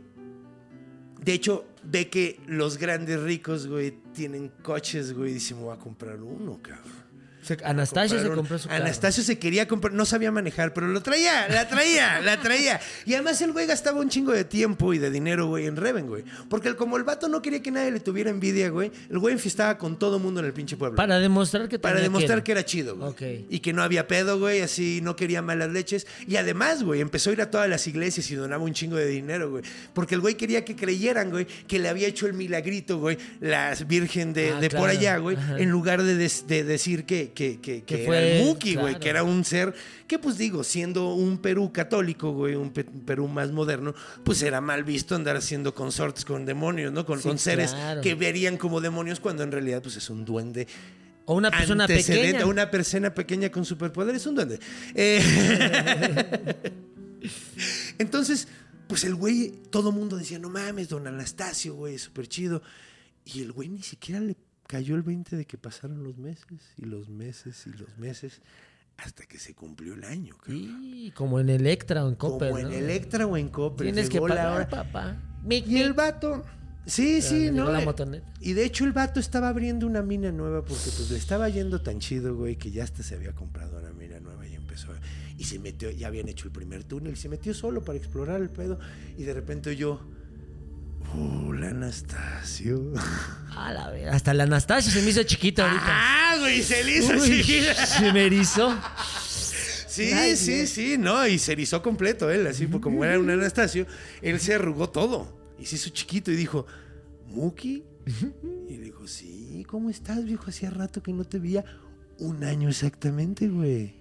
de 1.22 1.34
hecho, 1.34 1.66
ve 1.84 2.10
que 2.10 2.40
los 2.48 2.78
grandes 2.78 3.20
ricos, 3.22 3.68
güey, 3.68 3.92
tienen 4.14 4.50
coches, 4.62 5.14
güey, 5.14 5.32
y 5.32 5.34
dice, 5.36 5.54
me 5.56 5.62
voy 5.62 5.74
a 5.76 5.80
comprar 5.80 6.22
uno, 6.22 6.60
cabrón. 6.62 7.03
Se- 7.44 7.58
Anastasio 7.64 8.22
se 8.22 8.30
compró 8.30 8.58
su 8.58 8.68
carro. 8.68 8.84
Anastasio 8.84 9.24
se 9.24 9.38
quería 9.38 9.68
comprar, 9.68 9.94
no 9.94 10.06
sabía 10.06 10.32
manejar, 10.32 10.74
pero 10.74 10.88
lo 10.88 11.02
traía, 11.02 11.48
la 11.50 11.68
traía, 11.68 12.22
la 12.22 12.40
traía. 12.40 12.80
Y 13.06 13.14
además 13.14 13.42
el 13.42 13.52
güey 13.52 13.68
gastaba 13.68 14.00
un 14.00 14.10
chingo 14.10 14.32
de 14.32 14.44
tiempo 14.46 14.94
y 14.94 14.98
de 14.98 15.10
dinero, 15.12 15.48
güey, 15.48 15.66
en 15.68 15.76
Reven, 15.76 16.08
güey. 16.08 16.24
Porque 16.50 16.70
el- 16.70 16.76
como 16.76 16.98
el 16.98 17.04
vato 17.04 17.28
no 17.28 17.42
quería 17.42 17.62
que 17.62 17.72
nadie 17.72 17.92
le 17.92 18.00
tuviera 18.00 18.30
envidia, 18.30 18.70
güey, 18.70 18.92
el 19.10 19.20
güey 19.20 19.34
enfiestaba 19.34 19.78
con 19.78 20.00
todo 20.00 20.20
mundo 20.20 20.40
en 20.40 20.46
el 20.48 20.54
pinche 20.54 20.78
pueblo. 20.78 20.96
Para 20.96 21.20
demostrar 21.20 21.68
que 21.70 21.80
Para 21.80 22.00
demostrar 22.00 22.44
que 22.44 22.52
era. 22.54 22.62
era 22.62 22.66
chido, 22.66 22.96
güey. 22.96 23.10
Ok. 23.10 23.46
Y 23.50 23.60
que 23.60 23.74
no 23.74 23.84
había 23.84 24.08
pedo, 24.08 24.40
güey, 24.40 24.62
así 24.62 25.00
no 25.04 25.16
quería 25.16 25.42
malas 25.42 25.70
leches. 25.70 26.08
Y 26.28 26.38
además, 26.38 26.84
güey, 26.84 27.02
empezó 27.02 27.30
a 27.30 27.34
ir 27.34 27.42
a 27.42 27.52
todas 27.52 27.70
las 27.70 27.86
iglesias 27.88 28.30
y 28.32 28.36
donaba 28.36 28.64
un 28.64 28.74
chingo 28.74 28.96
de 28.96 29.08
dinero, 29.08 29.50
güey. 29.50 29.64
Porque 29.94 30.16
el 30.16 30.22
güey 30.22 30.36
quería 30.36 30.64
que 30.64 30.76
creyeran, 30.76 31.30
güey, 31.30 31.46
que 31.46 31.80
le 31.80 31.90
había 31.90 32.08
hecho 32.08 32.28
el 32.28 32.34
milagrito, 32.34 33.00
güey, 33.00 33.18
la 33.42 33.74
Virgen 33.88 34.34
de, 34.34 34.52
Ah, 34.52 34.60
de 34.60 34.70
por 34.70 34.90
allá, 34.90 35.18
güey, 35.18 35.36
Ajá. 35.36 35.60
en 35.60 35.70
lugar 35.70 36.02
de 36.04 36.16
decir 36.16 37.06
que, 37.06 37.32
que, 37.34 37.60
que, 37.60 37.84
Que 37.84 37.98
que 37.98 38.06
fue- 38.06 38.18
era 38.18 38.28
el 38.40 38.46
Muki, 38.46 38.74
güey, 38.76 38.86
claro. 38.88 39.00
que 39.00 39.10
era 39.10 39.24
un 39.24 39.44
ser 39.46 39.74
que, 40.08 40.20
pues 40.20 40.38
digo, 40.38 40.64
siendo 40.64 41.14
un 41.14 41.38
Perú 41.40 41.72
católico, 41.74 42.32
güey, 42.32 42.56
un 42.56 42.72
Pe- 42.72 42.84
Perú 42.84 43.28
más 43.28 43.52
moderno, 43.52 43.94
pues 44.24 44.42
era 44.44 44.62
mal 44.62 44.84
visto 44.84 45.16
andar 45.16 45.36
haciendo 45.36 45.74
consortes 45.74 46.26
con 46.26 46.46
demonios, 46.46 46.92
¿no? 46.94 47.06
Con, 47.06 47.20
Sí, 47.22 47.28
con 47.28 47.38
seres 47.38 47.72
claro. 47.74 48.02
que 48.02 48.16
verían 48.16 48.58
como 48.58 48.82
demonios 48.82 49.20
cuando 49.20 49.44
en 49.44 49.52
realidad, 49.52 49.82
pues 49.82 49.98
es 49.98 50.10
un 50.10 50.26
duende 50.26 50.68
O 51.26 51.36
una 51.36 51.50
persona 51.52 51.88
pequeña. 51.88 52.46
Una 52.46 52.70
persona 52.70 53.14
pequeña 53.14 53.50
con 53.50 53.66
superpoderes, 53.66 54.26
un 54.28 54.36
duende. 54.36 54.60
Eh, 54.94 55.22
Entonces, 57.98 58.48
pues 58.88 59.04
el 59.06 59.16
güey, 59.16 59.52
todo 59.70 59.92
mundo 59.92 60.18
decía, 60.18 60.40
no 60.40 60.50
mames, 60.50 60.90
don 60.90 61.08
Anastasio, 61.08 61.76
güey, 61.76 61.98
súper 61.98 62.28
chido. 62.28 62.62
Y 63.26 63.42
el 63.42 63.52
güey 63.54 63.70
ni 63.70 63.82
siquiera 63.82 64.20
le 64.20 64.36
cayó 64.74 64.96
el 64.96 65.04
20 65.04 65.36
de 65.36 65.46
que 65.46 65.56
pasaron 65.60 66.04
los 66.04 66.18
meses 66.18 66.74
y 66.78 66.86
los 66.86 67.08
meses 67.08 67.68
y 67.68 67.78
los 67.78 67.96
meses 68.00 68.42
hasta 68.98 69.24
que 69.26 69.38
se 69.38 69.54
cumplió 69.54 69.94
el 69.94 70.04
año. 70.04 70.36
cabrón. 70.38 70.80
Sí, 70.82 71.12
como 71.16 71.40
en 71.40 71.50
Electra 71.50 72.04
o 72.04 72.10
en 72.10 72.16
Copper. 72.16 72.50
Como 72.52 72.60
en. 72.68 72.74
Electra 72.74 73.28
o 73.28 73.38
en 73.38 73.50
Copper. 73.50 73.86
Tienes 73.86 74.08
que 74.10 74.14
llegó 74.16 74.28
pagar, 74.30 74.68
papá. 74.70 75.18
Mic, 75.44 75.68
Y 75.68 75.78
el 75.80 75.94
vato, 75.94 76.44
sí, 76.88 77.22
sí, 77.22 77.52
¿no? 77.52 77.70
la 77.72 77.84
Eh. 77.84 78.22
Y 78.42 78.54
de 78.54 78.66
hecho 78.66 78.84
el 78.86 78.94
vato 78.94 79.20
estaba 79.20 79.50
abriendo 79.50 79.86
una 79.86 80.02
mina 80.02 80.32
nueva 80.32 80.62
porque 80.66 80.90
pues 80.98 81.12
le 81.12 81.18
estaba 81.20 81.50
yendo 81.50 81.82
tan 81.82 82.00
chido, 82.00 82.36
güey, 82.36 82.56
que 82.56 82.72
ya 82.72 82.84
hasta 82.84 83.04
se 83.04 83.14
había 83.14 83.34
comprado 83.34 83.78
una 83.78 83.92
mina 83.94 84.20
nueva 84.20 84.48
y 84.48 84.56
empezó 84.56 84.92
a- 84.92 85.00
y 85.38 85.44
se 85.44 85.60
metió, 85.60 85.92
ya 85.92 86.08
habían 86.08 86.30
hecho 86.30 86.46
el 86.48 86.52
primer 86.52 86.84
túnel 86.84 87.14
y 87.14 87.16
se 87.16 87.30
metió 87.30 87.54
solo 87.54 87.84
para 87.84 87.98
explorar 88.00 88.42
el 88.42 88.50
pedo 88.50 88.80
y 89.18 89.24
de 89.24 89.34
repente 89.36 89.76
yo, 89.76 90.00
uh, 91.16 91.52
la 91.54 91.70
Anastasio. 91.70 92.94
A 93.56 93.72
la 93.72 93.90
ver, 93.92 94.10
hasta 94.10 94.34
la 94.34 94.44
Anastasio 94.44 94.92
se 94.92 95.02
me 95.02 95.10
hizo 95.10 95.24
chiquito 95.24 95.64
ahorita. 95.64 95.84
ah, 95.86 96.38
güey, 96.40 96.62
se 96.64 96.84
le 96.84 96.98
hizo 96.98 97.14
Uy, 97.14 97.22
chiquita. 97.44 97.86
se 97.86 98.12
me 98.12 98.26
erizó. 98.26 98.76
Sí, 99.88 100.12
Ay, 100.12 100.36
sí, 100.36 100.54
Dios. 100.56 100.70
sí, 100.70 100.98
no, 100.98 101.28
y 101.28 101.38
se 101.38 101.52
erizó 101.52 101.84
completo 101.84 102.32
él, 102.32 102.48
así 102.48 102.66
pues, 102.66 102.82
como 102.82 103.06
era 103.06 103.20
un 103.20 103.30
Anastasio, 103.30 103.86
él 104.24 104.40
se 104.40 104.56
arrugó 104.56 104.90
todo 104.90 105.38
y 105.60 105.68
se 105.68 105.76
hizo 105.76 105.90
chiquito 105.92 106.32
y 106.32 106.36
dijo, 106.36 106.66
¿Muki? 107.28 107.84
Y 108.68 108.78
le 108.78 108.86
dijo, 108.86 109.08
sí, 109.08 109.64
¿cómo 109.68 109.92
estás, 109.92 110.26
viejo? 110.26 110.46
Hacía 110.50 110.72
rato 110.72 111.04
que 111.04 111.14
no 111.14 111.24
te 111.26 111.38
veía. 111.38 111.64
Un 112.18 112.44
año 112.44 112.70
exactamente, 112.70 113.48
güey. 113.48 113.94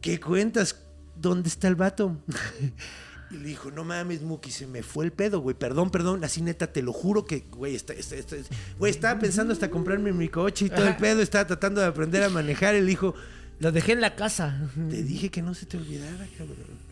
¿Qué 0.00 0.18
cuentas? 0.20 0.76
¿Dónde 1.16 1.48
está 1.50 1.68
el 1.68 1.74
vato? 1.74 2.16
Y 3.34 3.38
le 3.38 3.48
dijo, 3.48 3.70
no 3.70 3.84
mames, 3.84 4.22
Muki, 4.22 4.50
se 4.50 4.66
me 4.66 4.82
fue 4.82 5.04
el 5.04 5.12
pedo, 5.12 5.40
güey. 5.40 5.56
Perdón, 5.56 5.90
perdón, 5.90 6.22
así 6.24 6.40
neta, 6.42 6.72
te 6.72 6.82
lo 6.82 6.92
juro 6.92 7.24
que, 7.24 7.40
güey, 7.50 7.74
está, 7.74 7.92
está- 7.92 8.16
está- 8.16 8.36
güey, 8.78 8.90
estaba 8.90 9.18
pensando 9.20 9.52
hasta 9.52 9.70
comprarme 9.70 10.12
mi 10.12 10.28
coche 10.28 10.66
y 10.66 10.70
todo 10.70 10.86
el 10.86 10.96
pedo. 10.96 11.20
Estaba 11.20 11.46
tratando 11.46 11.80
de 11.80 11.86
aprender 11.88 12.22
a 12.22 12.28
manejar. 12.28 12.74
Él 12.74 12.86
dijo, 12.86 13.14
Lo 13.58 13.72
dejé 13.72 13.92
en 13.92 14.00
la 14.00 14.14
casa. 14.16 14.68
te 14.90 15.02
dije 15.02 15.30
que 15.30 15.42
no 15.42 15.54
se 15.54 15.66
te 15.66 15.76
olvidara, 15.76 16.26
cabrón. 16.38 16.84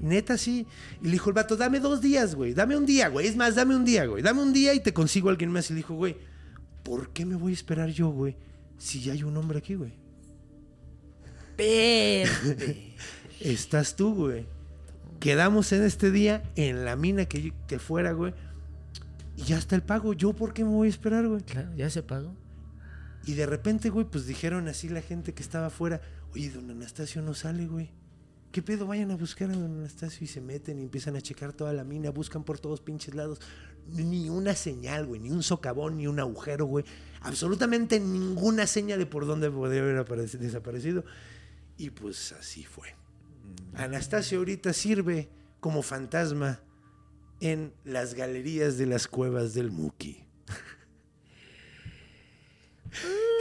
Neta, 0.00 0.38
sí. 0.38 0.66
Y 1.02 1.06
le 1.06 1.12
dijo 1.12 1.30
el 1.30 1.34
vato, 1.34 1.56
dame 1.56 1.80
dos 1.80 2.00
días, 2.00 2.34
güey. 2.36 2.54
Dame 2.54 2.76
un 2.76 2.86
día, 2.86 3.08
güey. 3.08 3.26
Es 3.26 3.34
más, 3.36 3.56
dame 3.56 3.74
un 3.74 3.84
día, 3.84 4.06
güey. 4.06 4.22
Dame 4.22 4.40
un 4.42 4.52
día 4.52 4.72
y 4.74 4.80
te 4.80 4.92
consigo 4.92 5.28
a 5.28 5.32
alguien 5.32 5.50
más. 5.50 5.68
Y 5.70 5.72
le 5.72 5.78
dijo, 5.78 5.94
güey, 5.94 6.16
¿por 6.84 7.10
qué 7.10 7.24
me 7.26 7.34
voy 7.34 7.50
a 7.52 7.54
esperar 7.54 7.88
yo, 7.90 8.08
güey? 8.10 8.36
Si 8.78 9.00
ya 9.00 9.12
hay 9.14 9.24
un 9.24 9.36
hombre 9.36 9.58
aquí, 9.58 9.74
güey. 9.74 9.92
Estás 13.40 13.96
tú, 13.96 14.14
güey. 14.14 14.46
Quedamos 15.20 15.72
en 15.72 15.82
este 15.82 16.10
día 16.10 16.42
en 16.56 16.84
la 16.84 16.96
mina 16.96 17.24
que, 17.26 17.52
que 17.66 17.78
fuera, 17.78 18.12
güey. 18.12 18.34
Y 19.36 19.42
ya 19.42 19.58
está 19.58 19.74
el 19.76 19.82
pago. 19.82 20.12
¿Yo 20.12 20.32
por 20.32 20.52
qué 20.52 20.64
me 20.64 20.70
voy 20.70 20.86
a 20.86 20.90
esperar, 20.90 21.26
güey? 21.26 21.42
Claro, 21.42 21.74
ya 21.76 21.90
se 21.90 22.02
pagó. 22.02 22.34
Y 23.26 23.34
de 23.34 23.46
repente, 23.46 23.90
güey, 23.90 24.06
pues 24.06 24.26
dijeron 24.26 24.68
así 24.68 24.88
la 24.88 25.02
gente 25.02 25.34
que 25.34 25.42
estaba 25.42 25.66
afuera, 25.66 26.00
oye, 26.32 26.50
don 26.50 26.70
Anastasio 26.70 27.20
no 27.22 27.34
sale, 27.34 27.66
güey. 27.66 27.90
¿Qué 28.52 28.62
pedo? 28.62 28.86
Vayan 28.86 29.10
a 29.10 29.16
buscar 29.16 29.50
a 29.50 29.54
don 29.54 29.78
Anastasio 29.80 30.24
y 30.24 30.26
se 30.28 30.40
meten 30.40 30.78
y 30.78 30.82
empiezan 30.82 31.16
a 31.16 31.20
checar 31.20 31.52
toda 31.52 31.72
la 31.72 31.84
mina, 31.84 32.10
buscan 32.10 32.44
por 32.44 32.58
todos 32.58 32.80
pinches 32.80 33.14
lados. 33.14 33.40
Ni 33.88 34.28
una 34.30 34.54
señal, 34.54 35.06
güey, 35.06 35.20
ni 35.20 35.30
un 35.30 35.42
socavón, 35.42 35.98
ni 35.98 36.06
un 36.06 36.18
agujero, 36.20 36.64
güey. 36.64 36.84
Absolutamente 37.20 38.00
ninguna 38.00 38.66
señal 38.66 38.98
de 38.98 39.06
por 39.06 39.26
dónde 39.26 39.50
podría 39.50 39.82
haber 39.82 39.96
apareci- 39.98 40.38
desaparecido. 40.38 41.04
Y 41.76 41.90
pues 41.90 42.32
así 42.32 42.64
fue. 42.64 42.94
Anastasio 43.74 44.38
ahorita 44.38 44.72
sirve 44.72 45.28
como 45.60 45.82
fantasma 45.82 46.60
en 47.40 47.72
las 47.84 48.14
galerías 48.14 48.78
de 48.78 48.86
las 48.86 49.06
cuevas 49.06 49.54
del 49.54 49.70
Muki. 49.70 50.24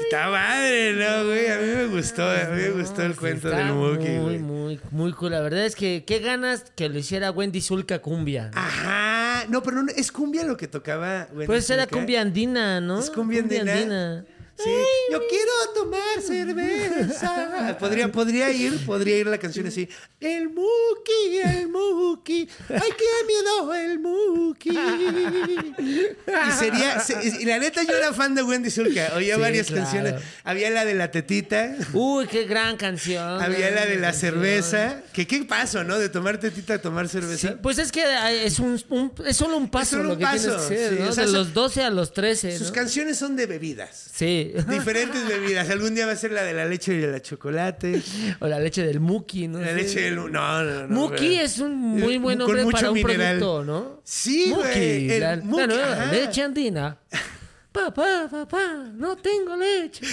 Está 0.03 0.29
madre, 0.29 0.93
¿no, 0.93 1.25
güey? 1.25 1.47
A 1.47 1.57
mí 1.57 1.65
me 1.65 1.85
gustó, 1.87 2.23
a 2.29 2.45
mí 2.45 2.61
me 2.61 2.69
gustó 2.71 3.01
el 3.01 3.15
cuento 3.15 3.47
está 3.49 3.57
del 3.57 3.73
Muki, 3.73 4.07
Muy, 4.09 4.19
güey. 4.19 4.39
muy, 4.39 4.79
muy 4.91 5.11
cool. 5.13 5.31
La 5.31 5.41
verdad 5.41 5.65
es 5.65 5.75
que 5.75 6.05
qué 6.05 6.19
ganas 6.19 6.71
que 6.75 6.87
lo 6.87 6.99
hiciera 6.99 7.31
Wendy 7.31 7.61
Zulka 7.61 7.99
Cumbia. 7.99 8.51
Ajá. 8.53 9.45
No, 9.49 9.63
pero 9.63 9.81
no, 9.81 9.91
es 9.91 10.11
cumbia 10.11 10.43
lo 10.45 10.55
que 10.55 10.67
tocaba. 10.67 11.27
Wendy 11.31 11.47
pues 11.47 11.69
era 11.69 11.87
cumbia 11.87 12.21
andina, 12.21 12.79
¿no? 12.79 12.99
Es 12.99 13.09
cumbia 13.09 13.39
andina. 13.41 14.25
Sí. 14.63 14.71
Yo 15.11 15.19
quiero 15.29 15.51
tomar 15.75 16.21
cerveza. 16.21 17.75
Podría, 17.79 18.11
podría 18.11 18.51
ir, 18.51 18.83
podría 18.85 19.17
ir 19.17 19.27
la 19.27 19.37
canción 19.37 19.67
así. 19.67 19.87
El 20.19 20.49
Muki, 20.49 21.37
el 21.43 21.67
Muki. 21.67 22.47
Ay, 22.69 22.89
qué 22.97 23.05
miedo 23.27 23.75
el 23.75 23.99
Muki. 23.99 24.69
Y 25.77 26.51
sería, 26.59 26.99
se- 26.99 27.23
y 27.41 27.45
la 27.45 27.59
neta 27.59 27.83
yo 27.83 27.95
era 27.95 28.13
fan 28.13 28.35
de 28.35 28.43
Wendy 28.43 28.69
Zulka. 28.71 29.13
Oía 29.15 29.35
Sí, 29.35 29.41
varias 29.41 29.67
claro. 29.67 29.83
canciones. 29.83 30.15
Había 30.43 30.69
la 30.69 30.85
de 30.85 30.95
la 30.95 31.11
tetita. 31.11 31.75
Uy, 31.93 32.27
qué 32.27 32.45
gran 32.45 32.77
canción. 32.77 33.41
Había 33.41 33.71
la 33.71 33.85
de 33.85 33.95
la 33.95 34.07
canción. 34.11 34.33
cerveza. 34.33 35.01
Que 35.13 35.27
qué 35.27 35.43
paso, 35.43 35.83
¿no? 35.83 35.97
De 35.99 36.09
tomar 36.09 36.39
tetita 36.39 36.75
a 36.75 36.81
tomar 36.81 37.07
Sí, 37.07 37.13
cerveza. 37.19 37.57
pues 37.61 37.77
es 37.77 37.91
que 37.91 38.03
es, 38.43 38.59
un, 38.59 38.81
un- 38.89 39.11
es 39.25 39.37
solo 39.37 39.57
un 39.57 39.69
paso 39.69 39.97
solo 39.97 40.03
lo 40.03 40.13
un 40.13 40.19
que 40.19 40.25
tienes 40.25 40.41
que 40.43 40.47
paso, 40.51 40.65
hacer, 40.65 40.89
sí, 40.89 40.99
¿no? 41.01 41.09
o 41.09 41.11
sea, 41.13 41.25
de 41.25 41.31
los 41.31 41.53
12 41.53 41.83
a 41.83 41.89
los 41.89 42.13
13, 42.13 42.57
Sus 42.57 42.67
¿no? 42.67 42.73
canciones 42.73 43.17
son 43.17 43.35
de 43.35 43.45
bebidas. 43.45 44.07
Sí. 44.13 44.46
Diferentes 44.69 45.27
bebidas. 45.27 45.69
Algún 45.69 45.95
día 45.95 46.05
va 46.05 46.13
a 46.13 46.15
ser 46.15 46.31
la 46.31 46.43
de 46.43 46.53
la 46.53 46.65
leche 46.65 46.93
y 46.93 46.97
de 46.97 47.07
la 47.11 47.21
chocolate. 47.21 48.01
o 48.39 48.47
la 48.47 48.59
leche 48.59 48.85
del 48.85 48.99
Muki, 48.99 49.47
¿no? 49.47 49.59
La 49.59 49.67
sé. 49.67 49.73
leche 49.75 50.01
del... 50.01 50.15
No, 50.15 50.27
no, 50.29 50.63
no. 50.63 50.87
Muki 50.87 51.39
es 51.39 51.59
un 51.59 51.75
muy 51.75 52.17
buen 52.17 52.37
nombre 52.37 52.65
para 52.71 52.89
un 52.91 52.95
mineral. 52.95 53.37
producto, 53.39 53.63
¿no? 53.65 54.01
Sí, 54.03 54.47
Muki, 54.49 54.61
güey. 54.61 55.11
El 55.11 55.19
la, 55.21 55.35
Muki, 55.37 55.59
la 55.61 55.67
nueva 55.67 55.93
ajá. 55.93 56.11
leche 56.11 56.43
andina. 56.43 56.97
Papá, 57.71 58.27
papá, 58.31 58.85
no 58.95 59.15
tengo 59.17 59.55
leche. 59.55 60.03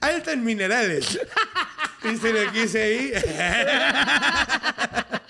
Alta 0.00 0.32
en 0.32 0.42
minerales. 0.44 1.18
¿Viste 2.04 2.32
lo 2.32 2.50
que 2.52 2.62
hice 2.62 2.82
ahí? 2.82 3.12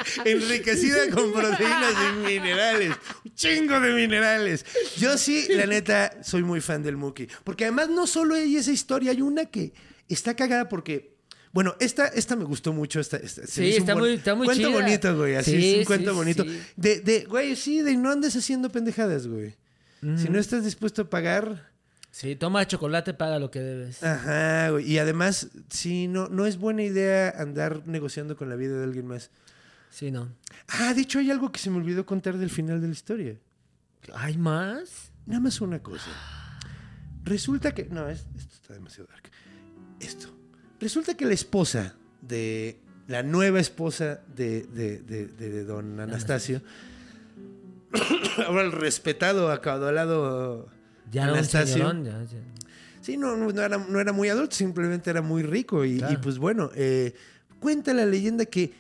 Enriquecida 0.25 1.11
con 1.11 1.33
proteínas 1.33 1.95
y 2.13 2.27
minerales. 2.27 2.93
Un 3.25 3.35
chingo 3.35 3.81
de 3.81 3.93
minerales. 3.95 4.65
Yo 4.99 5.17
sí, 5.19 5.47
la 5.51 5.67
neta, 5.67 6.23
soy 6.23 6.43
muy 6.43 6.61
fan 6.61 6.83
del 6.83 6.97
Muki. 6.97 7.29
Porque 7.45 7.65
además 7.65 7.89
no 7.91 8.07
solo 8.07 8.35
hay 8.35 8.57
esa 8.57 8.71
historia, 8.73 9.11
hay 9.13 9.23
una 9.23 9.47
que 9.47 9.73
está 10.09 10.35
cagada 10.35 10.69
porque... 10.69 11.17
Bueno, 11.51 11.75
esta, 11.81 12.07
esta 12.09 12.37
me 12.37 12.45
gustó 12.45 12.75
mucho. 12.75 13.01
Esta, 13.01 13.17
esta- 13.17 13.47
Sí, 13.47 13.71
está 13.77 13.95
buen- 13.95 14.05
muy- 14.05 14.15
está 14.19 14.35
muy 14.35 14.45
Cuento 14.45 14.69
chida. 14.69 14.81
bonito, 14.81 15.17
güey. 15.17 15.35
Así 15.37 15.53
Sí, 15.53 15.57
es 15.71 15.75
un 15.77 15.81
sí, 15.81 15.87
cuento 15.87 16.15
bonito. 16.15 16.45
sí. 16.45 16.61
De, 16.77 17.01
de, 17.01 17.25
güey, 17.25 17.57
sí, 17.57 17.81
de 17.81 17.97
no 17.97 18.11
andes 18.11 18.37
haciendo 18.37 18.71
pendejadas, 18.71 19.27
güey. 19.27 19.55
Si 20.01 20.29
no 20.29 20.39
estás 20.39 20.65
dispuesto 20.65 21.03
a 21.03 21.11
pagar... 21.11 21.71
Sí, 22.11 22.37
toma 22.37 22.67
chocolate, 22.67 23.15
paga 23.15 23.39
lo 23.39 23.51
que 23.51 23.61
debes. 23.61 24.03
Ajá, 24.03 24.71
güey. 24.71 24.91
Y 24.93 24.99
además, 24.99 25.49
sí, 25.71 26.07
no, 26.07 26.29
no 26.29 26.47
es 26.47 26.59
buena 26.59 26.83
idea 26.83 27.31
andar 27.39 27.83
negociando 27.87 28.37
con 28.37 28.49
la 28.49 28.55
vida 28.57 28.77
de 28.77 28.85
alguien 28.85 29.07
más. 29.07 29.31
Sí, 29.91 30.11
no. 30.11 30.29
Ah, 30.69 30.95
de 30.95 31.01
hecho, 31.03 31.19
hay 31.19 31.31
algo 31.31 31.51
que 31.51 31.59
se 31.59 31.71
me 31.71 31.77
olvidó 31.79 32.05
contar 32.07 32.37
del 32.39 32.51
final 32.51 32.81
de 32.81 32.87
la 32.89 32.93
historia. 32.93 33.37
¿Hay 34.15 34.37
más? 34.39 35.13
Nada 35.27 35.41
más 35.41 35.61
una 35.61 35.81
cosa. 35.83 36.11
Resulta 37.25 37.73
que. 37.75 37.85
No, 37.87 38.09
es- 38.09 38.27
esto 38.37 38.55
está 38.55 38.75
demasiado 38.75 39.09
dark. 39.11 39.31
Esto. 40.01 40.29
Resulta 40.81 41.15
que 41.17 41.25
la 41.27 41.35
esposa 41.35 41.95
de. 42.23 42.81
La 43.09 43.23
nueva 43.23 43.59
esposa 43.59 44.21
de, 44.37 44.63
de- 44.65 44.99
de- 45.01 45.65
don 45.65 45.99
Anastasio. 45.99 46.61
Ahora 48.47 48.63
el 48.63 48.73
respetado, 48.73 49.51
acaudalado 49.51 50.69
Ya 51.11 51.25
no, 51.27 51.33
un 51.33 51.39
Anastasio. 51.39 51.75
señorón, 51.75 52.05
ya, 52.05 52.23
ya. 52.25 52.39
Sí, 53.01 53.17
no, 53.17 53.35
no, 53.37 53.51
no 53.51 53.63
era, 53.63 53.79
no 53.79 53.99
era 54.01 54.13
muy 54.13 54.29
adulto, 54.29 54.55
simplemente 54.55 55.09
era 55.09 55.23
muy 55.23 55.43
rico. 55.43 55.85
Y, 55.85 56.05
y, 56.11 56.17
pues 56.19 56.39
bueno, 56.39 56.71
eh, 56.75 57.15
cuenta 57.61 57.95
la 57.95 58.05
leyenda 58.05 58.45
que 58.45 58.75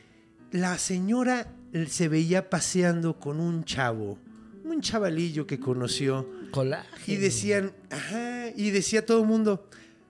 la 0.53 0.79
señora 0.79 1.53
se 1.89 2.09
veía 2.09 2.51
paseando 2.51 3.19
con 3.19 3.41
un 3.41 3.65
chavo, 3.65 4.19
un 4.65 4.81
chavalillo 4.81 5.47
que 5.47 5.59
conoció. 5.61 6.29
Colágeno. 6.51 6.97
Y 7.07 7.17
decían, 7.17 7.73
ajá, 7.91 8.49
y 8.57 8.71
decía 8.71 9.05
todo 9.05 9.21
el 9.21 9.27
mundo, 9.27 9.69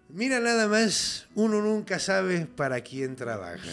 mira 0.08 0.40
nada 0.40 0.68
más, 0.68 1.26
uno 1.34 1.60
nunca 1.60 1.98
sabe 1.98 2.46
para 2.46 2.80
quién 2.80 3.16
trabaja. 3.16 3.70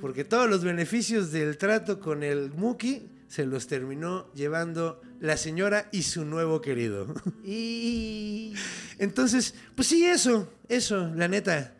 Porque 0.00 0.24
todos 0.24 0.48
los 0.48 0.64
beneficios 0.64 1.30
del 1.30 1.58
trato 1.58 2.00
con 2.00 2.22
el 2.22 2.50
Muki 2.50 3.06
se 3.28 3.46
los 3.46 3.66
terminó 3.66 4.32
llevando 4.34 5.00
la 5.20 5.36
señora 5.36 5.88
y 5.92 6.02
su 6.02 6.24
nuevo 6.24 6.60
querido. 6.60 7.14
Y... 7.44 8.54
Entonces, 8.98 9.54
pues 9.74 9.88
sí, 9.88 10.04
eso, 10.04 10.52
eso, 10.68 11.12
la 11.14 11.28
neta. 11.28 11.74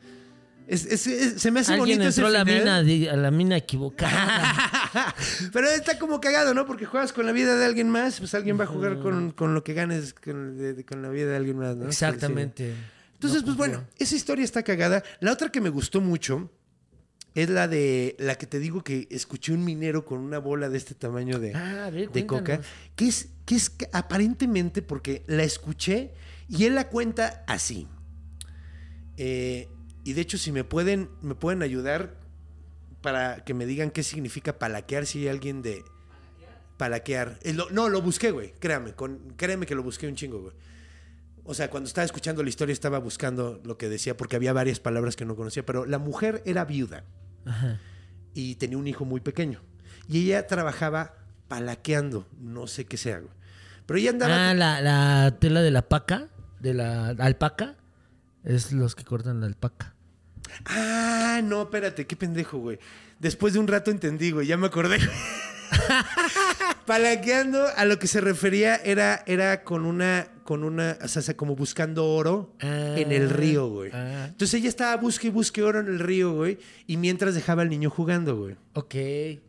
Es- 0.71 0.87
es- 0.87 1.07
es- 1.09 1.43
se 1.43 1.51
me 1.51 1.61
hace 1.61 1.73
Alguien 1.73 1.99
bonito 1.99 2.09
ese 2.11 2.21
entró 2.21 2.29
a 2.29 2.31
la, 2.39 2.45
final. 2.45 2.61
mina, 2.61 2.83
di- 2.85 3.09
a 3.09 3.17
la 3.17 3.31
mina 3.33 3.57
equivocada. 3.57 5.15
Pero 5.53 5.69
está 5.69 5.99
como 5.99 6.21
cagado, 6.21 6.55
¿no? 6.55 6.65
Porque 6.65 6.87
juegas 6.87 7.13
con 7.13 7.27
la 7.27 7.33
vida 7.33 7.57
de 7.57 7.65
alguien 7.65 7.91
más, 7.91 8.21
pues 8.21 8.35
alguien 8.35 8.59
va 8.59 8.65
a 8.65 8.67
jugar 8.69 9.01
con, 9.01 9.33
con 9.33 9.53
lo 9.53 9.65
que 9.65 9.75
ganes 9.75 10.15
con, 10.15 10.57
de- 10.57 10.75
de- 10.75 10.85
con 10.85 11.03
la 11.03 11.09
vida 11.09 11.27
de 11.31 11.37
alguien 11.37 11.59
más, 11.59 11.77
¿no? 11.77 11.87
Exactamente. 11.87 12.73
Entonces, 13.15 13.43
pues 13.43 13.57
bueno, 13.57 13.85
esa 13.99 14.15
historia 14.15 14.45
está 14.45 14.63
cagada. 14.63 15.03
La 15.19 15.33
otra 15.33 15.51
que 15.51 15.61
me 15.61 15.71
gustó 15.71 16.01
mucho 16.01 16.51
es 17.35 17.51
la 17.51 17.67
de 17.67 18.15
la 18.21 18.37
que 18.37 18.47
te 18.47 18.59
digo 18.61 18.83
que 18.85 19.09
escuché 19.11 19.53
un 19.53 19.65
minero 19.65 20.05
con 20.05 20.21
una 20.21 20.39
bola 20.39 20.69
de 20.69 20.79
este 20.79 20.95
tamaño 20.95 21.39
de, 21.41 21.53
Ah, 21.55 21.87
a 21.87 21.91
ver, 21.91 22.11
de 22.13 22.27
coca, 22.27 22.45
cuéntanos. 22.45 22.67
que 22.95 23.09
es, 23.09 23.29
que 23.45 23.57
es 23.57 23.71
que 23.71 23.89
aparentemente 23.93 24.83
porque 24.83 25.25
la 25.27 25.43
escuché 25.43 26.13
y 26.49 26.65
él 26.65 26.77
la 26.77 26.89
cuenta 26.89 27.45
así. 27.49 27.89
Eh, 29.17 29.69
y 30.11 30.13
de 30.13 30.21
hecho, 30.21 30.37
si 30.39 30.53
me 30.53 30.65
pueden, 30.65 31.09
me 31.23 31.35
pueden 31.35 31.63
ayudar 31.63 32.17
para 33.03 33.45
que 33.45 33.55
me 33.55 33.67
digan 33.67 33.91
qué 33.91 34.03
significa 34.03 34.59
palaquear 34.59 35.07
si 35.07 35.21
hay 35.21 35.29
alguien 35.29 35.63
de 35.63 35.83
palaquear. 36.77 37.39
Eh, 37.43 37.53
lo- 37.53 37.71
no, 37.71 37.89
lo 37.89 38.03
busqué, 38.03 38.31
güey. 38.31 38.53
Créame, 38.59 38.95
con, 38.95 39.19
créeme 39.37 39.67
que 39.67 39.75
lo 39.75 39.83
busqué 39.83 40.07
un 40.09 40.15
chingo, 40.17 40.41
güey. 40.41 40.55
O 41.45 41.55
sea, 41.55 41.71
cuando 41.71 41.89
estaba 41.89 42.05
escuchando 42.05 42.43
la 42.43 42.49
historia 42.49 42.73
estaba 42.73 42.99
buscando 42.99 43.61
lo 43.65 43.77
que 43.79 43.89
decía 43.89 44.17
porque 44.17 44.37
había 44.37 44.53
varias 44.53 44.79
palabras 44.81 45.17
que 45.17 45.25
no 45.25 45.35
conocía, 45.37 45.65
pero 45.65 45.85
la 45.87 45.99
mujer 45.99 46.43
era 46.45 46.65
viuda 46.65 47.05
y 48.35 48.55
tenía 48.57 48.79
un 48.79 48.87
hijo 48.87 49.05
muy 49.05 49.21
pequeño. 49.21 49.61
Y 50.09 50.25
ella 50.27 50.47
trabajaba 50.47 51.15
palaqueando, 51.49 52.27
no 52.39 52.67
sé 52.67 52.85
qué 52.85 52.97
sea, 52.97 53.19
güey. 53.19 53.33
Pero 53.87 53.99
ella 53.99 54.11
andaba... 54.11 54.51
Ah, 54.51 54.55
la, 54.55 54.81
la 54.81 55.37
tela 55.41 55.63
de 55.63 55.71
la 55.71 55.89
paca, 55.89 56.29
de 56.61 56.75
la 56.75 57.09
alpaca, 57.09 57.77
es 58.45 58.73
los 58.73 58.95
que 58.95 59.05
cortan 59.05 59.41
la 59.41 59.47
alpaca. 59.47 59.97
Ah, 60.67 61.41
no, 61.45 61.63
espérate, 61.63 62.07
qué 62.07 62.17
pendejo, 62.17 62.59
güey. 62.59 62.79
Después 63.19 63.53
de 63.53 63.59
un 63.59 63.69
rato 63.69 63.91
entendí, 63.91 64.31
güey, 64.31 64.47
ya 64.47 64.57
me 64.57 64.67
acordé. 64.67 64.99
Palaqueando 66.87 67.67
a 67.77 67.85
lo 67.85 67.99
que 67.99 68.07
se 68.09 68.21
refería 68.21 68.77
era, 68.77 69.23
era 69.27 69.63
con 69.63 69.85
una, 69.87 70.27
con 70.43 70.65
una, 70.65 70.99
o 71.03 71.07
sea, 71.07 71.35
como 71.37 71.55
buscando 71.55 72.05
oro 72.07 72.53
Ah, 72.61 72.95
en 72.97 73.13
el 73.13 73.31
río, 73.31 73.69
güey. 73.69 73.91
ah. 73.95 74.27
Entonces 74.29 74.55
ella 74.59 74.69
estaba 74.69 74.97
busque 74.97 75.29
y 75.29 75.31
busque 75.31 75.63
oro 75.63 75.79
en 75.81 75.87
el 75.87 76.01
río, 76.01 76.33
güey, 76.33 76.59
y 76.89 76.97
mientras 76.97 77.35
dejaba 77.37 77.63
al 77.63 77.69
niño 77.69 77.91
jugando, 77.91 78.37
güey. 78.37 78.57
Ok. 78.73 78.95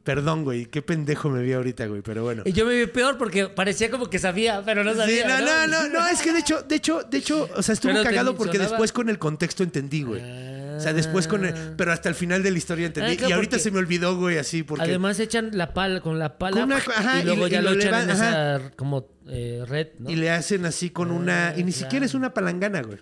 Perdón, 0.04 0.44
güey, 0.44 0.68
qué 0.68 0.82
pendejo 0.84 1.30
me 1.30 1.42
vi 1.42 1.54
ahorita, 1.54 1.88
güey, 1.88 2.02
pero 2.02 2.24
bueno. 2.24 2.44
Y 2.46 2.52
yo 2.54 2.66
me 2.66 2.76
vi 2.76 2.86
peor 2.86 3.18
porque 3.18 3.48
parecía 3.48 3.90
como 3.90 4.08
que 4.10 4.20
sabía, 4.20 4.62
pero 4.64 4.84
no 4.84 4.92
Sí, 4.92 4.98
sabía. 5.00 5.28
no, 5.28 5.40
no, 5.46 5.68
no, 5.68 5.88
no, 5.90 6.08
es 6.10 6.22
que 6.22 6.34
de 6.34 6.40
hecho, 6.40 6.62
de 6.62 6.76
hecho, 6.76 7.02
de 7.10 7.18
hecho, 7.18 7.50
o 7.56 7.64
sea, 7.64 7.74
estuvo 7.74 7.92
Pero 7.94 8.04
cagado 8.04 8.36
porque 8.36 8.60
después 8.60 8.92
con 8.92 9.10
el 9.10 9.18
contexto 9.18 9.64
entendí, 9.64 10.04
güey. 10.04 10.22
O 10.78 10.80
sea, 10.80 10.94
después 10.94 11.28
con 11.28 11.46
el, 11.46 11.54
pero 11.76 11.92
hasta 11.92 12.10
el 12.10 12.16
final 12.16 12.44
de 12.44 12.52
la 12.52 12.58
historia 12.58 12.88
entendí. 12.88 13.12
Ah, 13.14 13.16
claro, 13.18 13.30
y 13.30 13.34
ahorita 13.34 13.60
se 13.60 13.72
me 13.72 13.80
olvidó, 13.80 14.18
güey, 14.18 14.38
así, 14.38 14.64
porque... 14.64 14.84
Además 14.86 15.20
echan 15.20 15.50
la 15.58 15.74
pala 15.74 16.02
con 16.02 16.20
la 16.20 16.38
pala 16.38 16.54
Con 16.56 16.64
una- 16.64 16.78
ajá, 16.78 17.22
y 17.22 17.26
luego 17.26 17.48
ya 17.48 17.60
y 17.60 17.64
lo, 17.64 17.72
lo 17.74 17.80
echan 17.82 18.04
en 18.04 18.10
esa 18.10 18.72
como 18.76 19.08
eh, 19.28 19.64
red, 19.68 19.88
¿no? 20.00 20.10
Y 20.10 20.16
le 20.16 20.30
hacen 20.32 20.66
así 20.66 20.90
con 20.90 21.12
una... 21.12 21.54
Y 21.58 21.64
ni 21.64 21.72
Ah, 21.72 21.76
siquiera 21.76 22.06
es 22.06 22.14
una 22.14 22.34
palangana, 22.34 22.82
güey. 22.82 23.00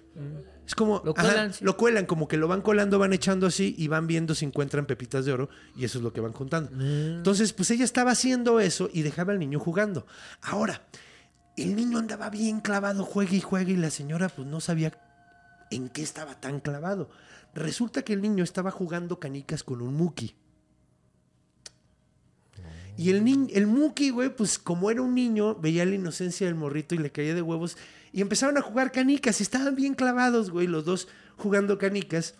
Es 0.68 0.76
como... 0.76 1.02
Lo 1.04 1.12
ajá, 1.18 1.24
cuelan, 1.28 1.54
sí. 1.54 1.64
lo 1.66 1.78
cuelan, 1.78 2.06
como 2.06 2.28
que 2.28 2.38
lo 2.38 2.48
van 2.48 2.62
colando, 2.62 3.00
van 3.00 3.14
echando 3.14 3.48
así 3.48 3.74
y 3.78 3.88
van 3.88 4.06
viendo 4.08 4.36
si 4.36 4.46
encuentran 4.46 4.86
pepitas 4.86 5.26
de 5.26 5.32
oro 5.34 5.50
y 5.76 5.86
eso 5.86 5.98
es 5.98 6.04
lo 6.04 6.14
que 6.14 6.22
van 6.22 6.32
contando. 6.34 6.70
Ah. 6.76 7.16
Entonces, 7.18 7.54
pues 7.54 7.72
ella 7.72 7.84
estaba 7.86 8.12
haciendo 8.12 8.60
eso 8.60 8.90
y 8.94 9.02
dejaba 9.02 9.34
al 9.34 9.40
niño 9.40 9.60
jugando. 9.60 10.06
Ahora, 10.42 10.82
el 11.58 11.76
niño 11.76 11.98
andaba 11.98 12.30
bien 12.30 12.60
clavado, 12.62 13.04
juegue 13.04 13.38
y 13.38 13.42
juegue 13.42 13.74
y 13.74 13.78
la 13.78 13.90
señora 13.90 14.30
pues 14.30 14.48
no 14.48 14.62
sabía 14.62 14.94
en 15.72 15.90
qué 15.90 16.02
estaba 16.04 16.40
tan 16.40 16.60
clavado. 16.60 17.10
Resulta 17.54 18.04
que 18.04 18.14
el 18.14 18.22
niño 18.22 18.44
estaba 18.44 18.72
jugando 18.72 19.20
canicas 19.20 19.64
con 19.64 19.82
un 19.82 19.94
muki. 19.96 20.36
Y 22.98 23.12
el, 23.12 23.24
ni- 23.24 23.48
el 23.54 23.66
Muki, 23.66 24.10
güey, 24.10 24.36
pues 24.36 24.60
como 24.60 24.92
era 24.92 25.02
un 25.02 25.16
niño, 25.16 25.56
veía 25.56 25.86
la 25.86 25.96
inocencia 25.96 26.46
del 26.48 26.56
morrito 26.56 26.96
y 26.96 26.98
le 26.98 27.12
caía 27.14 27.34
de 27.34 27.42
huevos. 27.42 27.78
Y 28.12 28.20
empezaron 28.20 28.58
a 28.58 28.62
jugar 28.62 28.92
canicas 28.92 29.40
y 29.40 29.44
estaban 29.44 29.76
bien 29.76 29.94
clavados, 29.94 30.52
güey, 30.52 30.68
los 30.68 30.84
dos 30.84 31.08
jugando 31.38 31.78
canicas. 31.78 32.36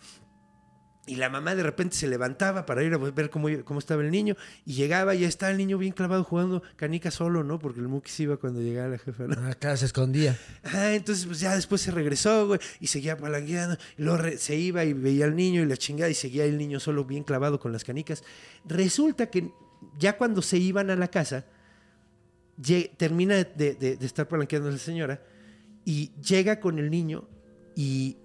Y 1.10 1.16
la 1.16 1.28
mamá 1.30 1.56
de 1.56 1.64
repente 1.64 1.96
se 1.96 2.08
levantaba 2.08 2.68
para 2.68 2.84
ir 2.84 2.94
a 2.94 2.98
ver 2.98 3.32
cómo, 3.32 3.48
cómo 3.66 3.80
estaba 3.80 4.04
el 4.04 4.12
niño. 4.12 4.36
Y 4.64 4.74
llegaba 4.74 5.16
y 5.16 5.22
ya 5.22 5.28
estaba 5.28 5.52
el 5.52 5.58
niño 5.58 5.80
bien 5.80 5.92
clavado 5.92 6.24
jugando 6.24 6.62
canicas 6.76 7.16
solo, 7.16 7.44
¿no? 7.44 7.58
Porque 7.58 7.80
el 7.80 7.88
Muki 7.88 8.12
se 8.12 8.24
iba 8.24 8.38
cuando 8.38 8.62
llegaba 8.62 8.90
la 8.90 8.98
jefa, 9.00 9.24
¿no? 9.26 9.36
Ah, 9.40 9.56
claro, 9.56 9.76
se 9.78 9.86
escondía. 9.88 10.38
Ah, 10.64 10.94
entonces 10.94 11.26
pues 11.26 11.40
ya 11.40 11.56
después 11.56 11.82
se 11.82 11.90
regresó, 11.90 12.46
güey, 12.48 12.60
y 12.80 12.88
seguía 12.88 13.18
palanqueando, 13.18 13.78
y 13.98 14.04
luego 14.04 14.24
se 14.38 14.56
iba 14.56 14.86
y 14.86 14.94
veía 14.94 15.26
al 15.26 15.36
niño 15.36 15.62
y 15.64 15.66
la 15.66 15.78
chingada, 15.78 16.12
y 16.12 16.14
seguía 16.14 16.46
el 16.46 16.58
niño 16.60 16.80
solo 16.80 17.04
bien 17.06 17.24
clavado 17.24 17.60
con 17.60 17.72
las 17.72 17.84
canicas. 17.84 18.24
Resulta 18.66 19.32
que 19.32 19.52
ya 19.98 20.16
cuando 20.16 20.42
se 20.44 20.58
iban 20.58 20.92
a 20.92 20.96
la 20.96 21.08
casa, 21.08 21.46
termina 22.98 23.36
de, 23.36 23.76
de- 23.76 23.98
de 23.98 24.06
estar 24.06 24.28
palanqueando 24.28 24.70
a 24.70 24.72
la 24.74 24.78
señora, 24.78 25.24
y 25.86 26.12
llega 26.22 26.60
con 26.60 26.78
el 26.78 26.92
niño 26.92 27.28
y, 27.76 28.18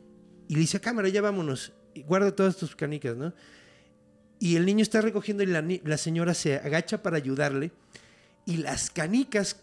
y 0.48 0.54
le 0.54 0.60
dice, 0.60 0.80
cámara, 0.80 1.08
ya 1.08 1.22
vámonos, 1.22 1.72
guarda 2.02 2.35
todas 2.35 2.57
tus 2.57 2.74
canicas, 2.74 3.16
¿no? 3.16 3.33
Y 4.38 4.57
el 4.57 4.66
niño 4.66 4.83
está 4.83 5.00
recogiendo 5.00 5.42
y 5.42 5.46
la, 5.46 5.96
señora 5.96 6.35
se 6.35 6.57
agacha 6.57 7.02
para 7.02 7.16
ayudarle, 7.16 7.72
y 8.46 8.59
las 8.59 8.90
canicas 8.90 9.61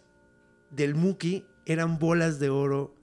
del 0.71 0.95
Muki 0.95 1.45
eran 1.65 1.99
bolas 1.99 2.39
de 2.39 2.49
oro 2.49 2.95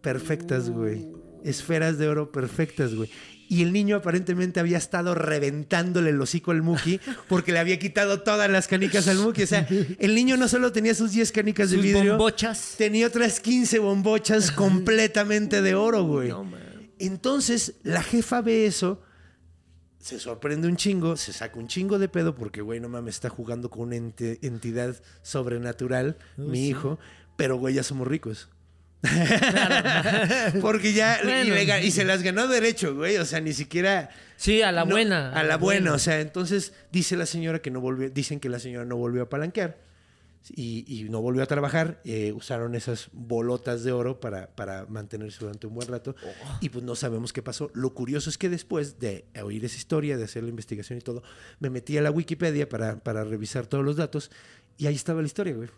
perfectas, 0.00 0.70
güey. 0.70 1.06
Esferas 1.42 1.98
de 1.98 2.08
oro 2.08 2.30
perfectas, 2.30 2.94
güey. 2.94 3.10
Y 3.48 3.62
el 3.62 3.72
niño 3.72 3.96
aparentemente 3.96 4.60
había 4.60 4.78
estado 4.78 5.14
reventándole 5.14 6.10
el 6.10 6.20
hocico 6.20 6.52
al 6.52 6.62
Muki 6.62 7.00
porque 7.28 7.52
le 7.52 7.58
había 7.58 7.78
quitado 7.78 8.22
todas 8.22 8.50
las 8.50 8.68
canicas 8.68 9.08
al 9.08 9.18
Muki. 9.18 9.42
O 9.42 9.46
sea, 9.46 9.66
el 9.98 10.14
niño 10.14 10.36
no 10.36 10.48
solo 10.48 10.72
tenía 10.72 10.94
sus 10.94 11.12
10 11.12 11.32
canicas 11.32 11.70
de 11.70 11.76
Sus 11.76 11.84
vidrio, 11.84 12.12
bombochas. 12.12 12.76
tenía 12.78 13.06
otras 13.06 13.40
15 13.40 13.80
bombochas 13.80 14.50
completamente 14.50 15.60
de 15.60 15.74
oro, 15.74 16.04
güey. 16.04 16.28
No, 16.28 16.44
man. 16.44 16.63
Entonces, 16.98 17.74
la 17.82 18.02
jefa 18.02 18.40
ve 18.40 18.66
eso, 18.66 19.02
se 19.98 20.18
sorprende 20.18 20.68
un 20.68 20.76
chingo, 20.76 21.16
se 21.16 21.32
saca 21.32 21.58
un 21.58 21.68
chingo 21.68 21.98
de 21.98 22.08
pedo 22.08 22.34
porque, 22.34 22.60
güey, 22.60 22.80
no 22.80 22.88
mames, 22.88 23.14
está 23.14 23.30
jugando 23.30 23.70
con 23.70 23.88
una 23.88 23.96
ente- 23.96 24.38
entidad 24.42 24.96
sobrenatural, 25.22 26.18
mi 26.36 26.68
hijo, 26.68 26.98
pero, 27.36 27.56
güey, 27.56 27.74
ya 27.74 27.82
somos 27.82 28.06
ricos. 28.06 28.48
porque 30.62 30.94
ya, 30.94 31.20
y, 31.22 31.50
le 31.50 31.90
se 31.90 32.04
las 32.04 32.22
ganó 32.22 32.48
derecho, 32.48 32.94
güey, 32.94 33.18
o 33.18 33.24
sea, 33.24 33.40
ni 33.40 33.52
siquiera... 33.52 34.10
Sí, 34.36 34.62
a 34.62 34.72
la 34.72 34.84
no, 34.84 34.92
buena. 34.92 35.30
A 35.32 35.42
la 35.42 35.56
buena, 35.56 35.92
o 35.92 35.98
sea, 35.98 36.20
entonces 36.20 36.72
dice 36.90 37.16
la 37.16 37.26
señora 37.26 37.60
que 37.60 37.70
no 37.70 37.80
volvió, 37.80 38.08
dicen 38.08 38.40
que 38.40 38.48
la 38.48 38.58
señora 38.58 38.84
no 38.84 38.96
volvió 38.96 39.22
a 39.22 39.28
palanquear 39.28 39.78
y, 40.50 40.84
y 40.86 41.08
no 41.08 41.20
volvió 41.20 41.42
a 41.42 41.46
trabajar. 41.46 42.00
eh, 42.04 42.32
usaron 42.32 42.74
esas 42.74 43.08
bolotas 43.12 43.84
de 43.84 43.92
oro 43.92 44.20
para, 44.20 44.54
para 44.54 44.86
mantenerse 44.86 45.38
durante 45.40 45.66
un 45.66 45.74
buen 45.74 45.88
rato 45.88 46.14
y 46.60 46.68
pues 46.68 46.84
no 46.84 46.94
sabemos 46.94 47.32
qué 47.32 47.42
pasó. 47.42 47.70
Lo 47.74 47.94
curioso 47.94 48.30
es 48.30 48.38
que 48.38 48.48
después 48.48 48.98
de 48.98 49.26
oír 49.42 49.64
esa 49.64 49.76
historia, 49.76 50.16
de 50.16 50.24
hacer 50.24 50.42
la 50.42 50.50
investigación 50.50 50.98
y 50.98 51.02
todo, 51.02 51.22
me 51.60 51.70
metí 51.70 51.96
a 51.98 52.02
la 52.02 52.10
Wikipedia 52.10 52.68
para, 52.68 52.98
para 53.02 53.24
revisar 53.24 53.66
todos 53.66 53.84
los 53.84 53.96
datos 53.96 54.30
y 54.76 54.86
ahí 54.86 54.94
estaba 54.94 55.20
la 55.20 55.26
historia, 55.26 55.54
güey. 55.54 55.68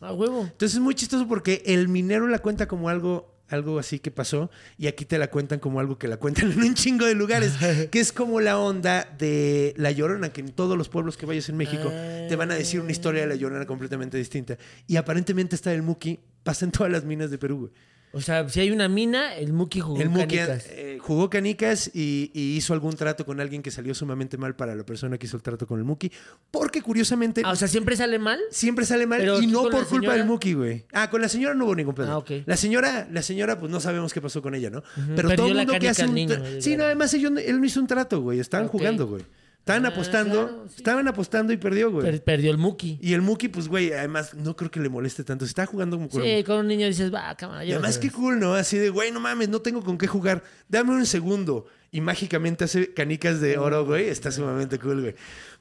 A 0.00 0.12
huevo. 0.12 0.42
Entonces 0.42 0.74
es 0.74 0.80
muy 0.80 0.94
chistoso 0.94 1.26
porque 1.26 1.62
el 1.64 1.88
minero 1.88 2.26
la 2.26 2.40
cuenta 2.40 2.68
como 2.68 2.88
algo, 2.88 3.35
algo 3.48 3.78
así 3.78 3.98
que 3.98 4.10
pasó 4.10 4.50
y 4.76 4.86
aquí 4.86 5.04
te 5.04 5.18
la 5.18 5.28
cuentan 5.28 5.58
como 5.58 5.80
algo 5.80 5.98
que 5.98 6.08
la 6.08 6.16
cuentan 6.16 6.52
en 6.52 6.62
un 6.62 6.74
chingo 6.74 7.06
de 7.06 7.14
lugares, 7.14 7.54
que 7.90 8.00
es 8.00 8.12
como 8.12 8.40
la 8.40 8.58
onda 8.58 9.08
de 9.18 9.74
La 9.76 9.90
Llorona, 9.90 10.30
que 10.30 10.40
en 10.40 10.52
todos 10.52 10.76
los 10.76 10.88
pueblos 10.88 11.16
que 11.16 11.26
vayas 11.26 11.48
en 11.48 11.56
México 11.56 11.90
te 11.90 12.36
van 12.36 12.50
a 12.50 12.54
decir 12.54 12.80
una 12.80 12.92
historia 12.92 13.22
de 13.22 13.28
La 13.28 13.34
Llorona 13.34 13.66
completamente 13.66 14.16
distinta. 14.18 14.56
Y 14.86 14.96
aparentemente 14.96 15.56
esta 15.56 15.70
del 15.70 15.82
Muki 15.82 16.20
pasa 16.42 16.64
en 16.64 16.72
todas 16.72 16.90
las 16.90 17.04
minas 17.04 17.30
de 17.30 17.38
Perú, 17.38 17.58
güey. 17.58 17.72
O 18.16 18.20
sea, 18.22 18.48
si 18.48 18.60
hay 18.60 18.70
una 18.70 18.88
mina, 18.88 19.34
el 19.34 19.52
Muki 19.52 19.80
jugó 19.80 20.00
El 20.00 20.08
Muki 20.08 20.36
canicas. 20.38 20.66
eh, 20.70 20.96
jugó 21.02 21.28
canicas 21.28 21.90
y, 21.92 22.30
y 22.32 22.56
hizo 22.56 22.72
algún 22.72 22.94
trato 22.94 23.26
con 23.26 23.40
alguien 23.40 23.60
que 23.62 23.70
salió 23.70 23.94
sumamente 23.94 24.38
mal 24.38 24.56
para 24.56 24.74
la 24.74 24.84
persona 24.86 25.18
que 25.18 25.26
hizo 25.26 25.36
el 25.36 25.42
trato 25.42 25.66
con 25.66 25.78
el 25.78 25.84
Muki. 25.84 26.10
Porque 26.50 26.80
curiosamente 26.80 27.42
Ah, 27.44 27.50
o 27.50 27.56
sea, 27.56 27.68
siempre 27.68 27.94
sale 27.94 28.18
mal. 28.18 28.40
siempre 28.50 28.86
sale 28.86 29.06
mal 29.06 29.20
Pero 29.20 29.42
y 29.42 29.46
no 29.46 29.68
por 29.68 29.86
culpa 29.86 30.14
del 30.14 30.24
Muki, 30.24 30.54
güey. 30.54 30.86
Ah, 30.94 31.10
con 31.10 31.20
la 31.20 31.28
señora 31.28 31.54
no 31.54 31.66
hubo 31.66 31.74
ningún 31.74 31.94
pedo. 31.94 32.10
Ah, 32.10 32.16
ok. 32.18 32.30
La 32.46 32.56
señora, 32.56 33.06
la 33.12 33.20
señora, 33.20 33.60
pues 33.60 33.70
no 33.70 33.80
sabemos 33.80 34.14
qué 34.14 34.22
pasó 34.22 34.40
con 34.40 34.54
ella, 34.54 34.70
¿no? 34.70 34.82
Pero 35.14 35.28
Perdió 35.28 35.36
todo 35.36 35.48
el 35.48 35.56
la 35.58 35.62
mundo 35.64 35.78
que 35.78 35.88
hace 35.90 36.06
un. 36.06 36.14
niño, 36.14 36.36
sí, 36.60 36.76
no, 36.76 36.84
además 36.84 37.12
ellos 37.12 37.32
él 37.44 37.60
no 37.60 37.66
hizo 37.66 37.80
un 37.80 37.86
trato, 37.86 38.22
güey. 38.22 38.40
Estaban 38.40 38.68
jugando, 38.68 39.06
güey. 39.06 39.22
Estaban 39.66 39.84
Ah, 39.84 39.88
apostando. 39.88 40.32
claro, 40.46 40.64
sí. 40.68 40.74
Estaban 40.76 41.08
apostando 41.08 41.52
y 41.52 41.56
perdió, 41.56 41.90
güey. 41.90 42.04
Per- 42.04 42.22
perdió 42.22 42.52
el 42.52 42.56
Muki. 42.56 43.00
Y 43.02 43.14
el 43.14 43.20
Muki, 43.20 43.48
pues, 43.48 43.66
güey, 43.66 43.92
además 43.92 44.32
no 44.34 44.54
creo 44.54 44.70
que 44.70 44.78
le 44.78 44.88
moleste 44.88 45.24
tanto. 45.24 45.44
Se 45.44 45.48
está 45.48 45.66
jugando 45.66 45.96
como 45.96 46.08
con 46.08 46.22
Sí, 46.22 46.44
con 46.44 46.58
un 46.58 46.68
niño 46.68 46.86
dices, 46.86 47.12
va, 47.12 47.34
cámara. 47.34 47.64
y 47.64 47.72
además, 47.72 47.98
qué 47.98 48.12
cool, 48.12 48.38
¿no? 48.38 48.54
Así 48.54 48.78
de, 48.78 48.90
güey, 48.90 49.10
no 49.10 49.18
mames, 49.18 49.48
no 49.48 49.60
tengo 49.62 49.82
con 49.82 49.98
qué 49.98 50.06
jugar. 50.06 50.44
Dame 50.68 50.92
un 50.92 51.04
segundo. 51.04 51.66
Y 51.90 52.00
mágicamente 52.00 52.62
hace 52.62 52.94
canicas 52.94 53.40
de 53.40 53.58
oro, 53.58 53.84
güey. 53.84 54.08
Está 54.08 54.30
sumamente 54.30 54.78
cool, 54.78 55.00
güey. 55.00 55.14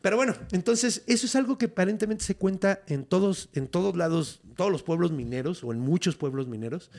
Pero 0.04 0.18
bueno, 0.18 0.36
entonces, 0.52 1.02
eso 1.08 1.26
es 1.26 1.36
algo 1.36 1.58
que 1.58 1.66
aparentemente 1.66 2.24
se 2.26 2.36
cuenta 2.36 2.82
en 2.86 3.06
todos, 3.06 3.50
en 3.54 3.68
todos 3.68 3.96
lados, 3.98 4.42
todos 4.56 4.72
los 4.72 4.84
pueblos 4.84 5.12
mineros, 5.14 5.64
o 5.64 5.72
en 5.74 5.80
muchos 5.80 6.16
pueblos 6.16 6.48
mineros. 6.48 6.92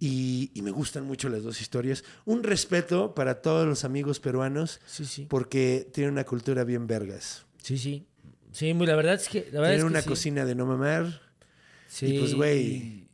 Y, 0.00 0.50
y 0.54 0.62
me 0.62 0.70
gustan 0.70 1.04
mucho 1.04 1.28
las 1.28 1.42
dos 1.42 1.60
historias. 1.60 2.02
Un 2.24 2.42
respeto 2.42 3.14
para 3.14 3.42
todos 3.42 3.66
los 3.68 3.84
amigos 3.84 4.18
peruanos, 4.18 4.80
Sí, 4.86 5.04
sí. 5.04 5.26
porque 5.28 5.86
tienen 5.92 6.12
una 6.14 6.24
cultura 6.24 6.64
bien 6.64 6.86
vergas. 6.86 7.44
Sí, 7.62 7.76
sí. 7.78 8.06
Sí, 8.50 8.72
muy, 8.74 8.86
la 8.86 8.96
verdad 8.96 9.14
es 9.14 9.28
que. 9.28 9.48
La 9.52 9.60
verdad 9.60 9.74
Tienen 9.74 9.78
es 9.78 9.82
que 9.84 9.90
una 9.90 10.02
sí. 10.02 10.08
cocina 10.08 10.44
de 10.46 10.54
no 10.54 10.64
mamar. 10.66 11.20
Sí. 11.88 12.06
Y 12.06 12.18
pues, 12.18 12.34
güey. 12.34 13.08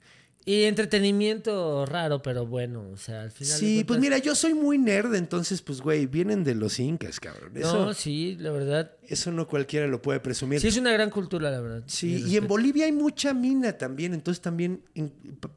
Y 0.48 0.62
entretenimiento 0.62 1.84
raro, 1.86 2.22
pero 2.22 2.46
bueno, 2.46 2.88
o 2.92 2.96
sea, 2.96 3.22
al 3.22 3.32
final. 3.32 3.58
Sí, 3.58 3.82
pues 3.84 3.98
mira, 3.98 4.18
yo 4.18 4.36
soy 4.36 4.54
muy 4.54 4.78
nerd, 4.78 5.12
entonces, 5.16 5.60
pues, 5.60 5.80
güey, 5.80 6.06
vienen 6.06 6.44
de 6.44 6.54
los 6.54 6.78
incas, 6.78 7.18
cabrón. 7.18 7.50
Eso, 7.56 7.86
No, 7.86 7.94
sí, 7.94 8.36
la 8.38 8.52
verdad. 8.52 8.92
eso 9.08 9.32
no 9.32 9.48
cualquiera 9.48 9.88
lo 9.88 10.00
puede 10.00 10.20
presumir. 10.20 10.60
Sí, 10.60 10.68
es 10.68 10.76
una 10.76 10.92
gran 10.92 11.10
cultura, 11.10 11.50
la 11.50 11.60
verdad. 11.60 11.82
Sí, 11.86 12.24
y 12.28 12.36
en. 12.36 12.46
Bolivia 12.46 12.84
hay 12.86 12.92
mucha 12.92 13.34
mina 13.34 13.72
también, 13.76 14.14
entonces 14.14 14.40
también, 14.40 14.82
en- 14.94 15.12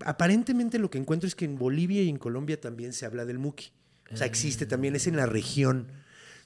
aparentemente 0.05 0.79
lo 0.79 0.89
que 0.89 0.97
encuentro 0.97 1.27
es 1.27 1.35
que 1.35 1.45
en 1.45 1.57
Bolivia 1.59 2.01
y 2.01 2.09
en 2.09 2.17
Colombia 2.17 2.59
también 2.59 2.91
se 2.91 3.05
habla 3.05 3.25
del 3.25 3.37
muki. 3.37 3.71
O 4.11 4.17
sea, 4.17 4.25
existe 4.25 4.65
también, 4.65 4.95
es 4.95 5.05
en 5.05 5.17
la 5.17 5.27
región. 5.27 5.85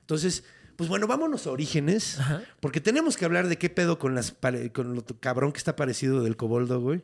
Entonces, 0.01 0.43
pues 0.75 0.89
bueno, 0.89 1.07
vámonos 1.07 1.47
a 1.47 1.51
orígenes, 1.51 2.19
Ajá. 2.19 2.43
porque 2.59 2.81
tenemos 2.81 3.15
que 3.15 3.23
hablar 3.23 3.47
de 3.47 3.57
qué 3.57 3.69
pedo 3.69 3.99
con, 3.99 4.15
las, 4.15 4.35
con 4.73 4.95
lo 4.95 5.05
cabrón 5.21 5.53
que 5.53 5.59
está 5.59 5.77
parecido 5.77 6.23
del 6.23 6.35
coboldo, 6.35 6.81
güey. 6.81 7.03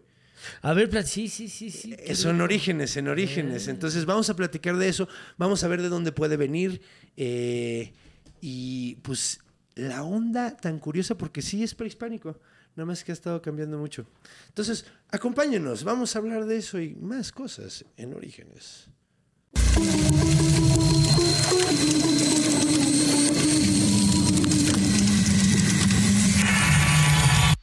A 0.61 0.73
ver, 0.73 0.89
sí, 1.05 1.27
sí, 1.27 1.49
sí, 1.49 1.69
sí. 1.71 1.95
Eh, 1.97 2.15
Son 2.15 2.39
orígenes, 2.41 2.95
en 2.97 3.07
orígenes. 3.07 3.67
Entonces 3.67 4.05
vamos 4.05 4.29
a 4.29 4.35
platicar 4.35 4.77
de 4.77 4.89
eso, 4.89 5.07
vamos 5.37 5.63
a 5.63 5.67
ver 5.67 5.81
de 5.81 5.89
dónde 5.89 6.11
puede 6.11 6.37
venir. 6.37 6.81
eh, 7.17 7.93
y 8.41 8.95
pues 9.01 9.39
la 9.75 10.03
onda 10.03 10.55
tan 10.55 10.79
curiosa, 10.79 11.17
porque 11.17 11.41
sí 11.41 11.63
es 11.63 11.75
prehispánico, 11.75 12.39
nada 12.75 12.85
más 12.85 13.03
que 13.03 13.11
ha 13.11 13.13
estado 13.13 13.41
cambiando 13.41 13.77
mucho. 13.77 14.05
Entonces, 14.47 14.85
acompáñenos, 15.11 15.83
vamos 15.83 16.15
a 16.15 16.19
hablar 16.19 16.45
de 16.45 16.57
eso 16.57 16.79
y 16.79 16.95
más 16.95 17.31
cosas 17.31 17.85
en 17.97 18.13
orígenes. 18.13 18.87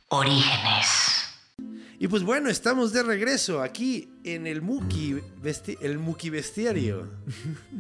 Orígenes. 0.09 1.06
Y 1.99 2.09
pues 2.09 2.23
bueno, 2.23 2.51
estamos 2.51 2.93
de 2.93 3.03
regreso 3.03 3.63
aquí 3.63 4.11
en 4.23 4.47
el 4.47 4.61
Muki, 4.61 5.17
el 5.81 5.99
Muki 5.99 6.29
Bestiario. 6.29 7.09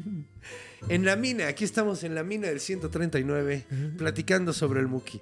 en 0.88 1.04
la 1.04 1.16
mina, 1.16 1.48
aquí 1.48 1.64
estamos 1.64 2.02
en 2.02 2.14
la 2.14 2.22
mina 2.22 2.48
del 2.48 2.60
139, 2.60 3.66
platicando 3.98 4.54
sobre 4.54 4.80
el 4.80 4.86
Muki. 4.86 5.20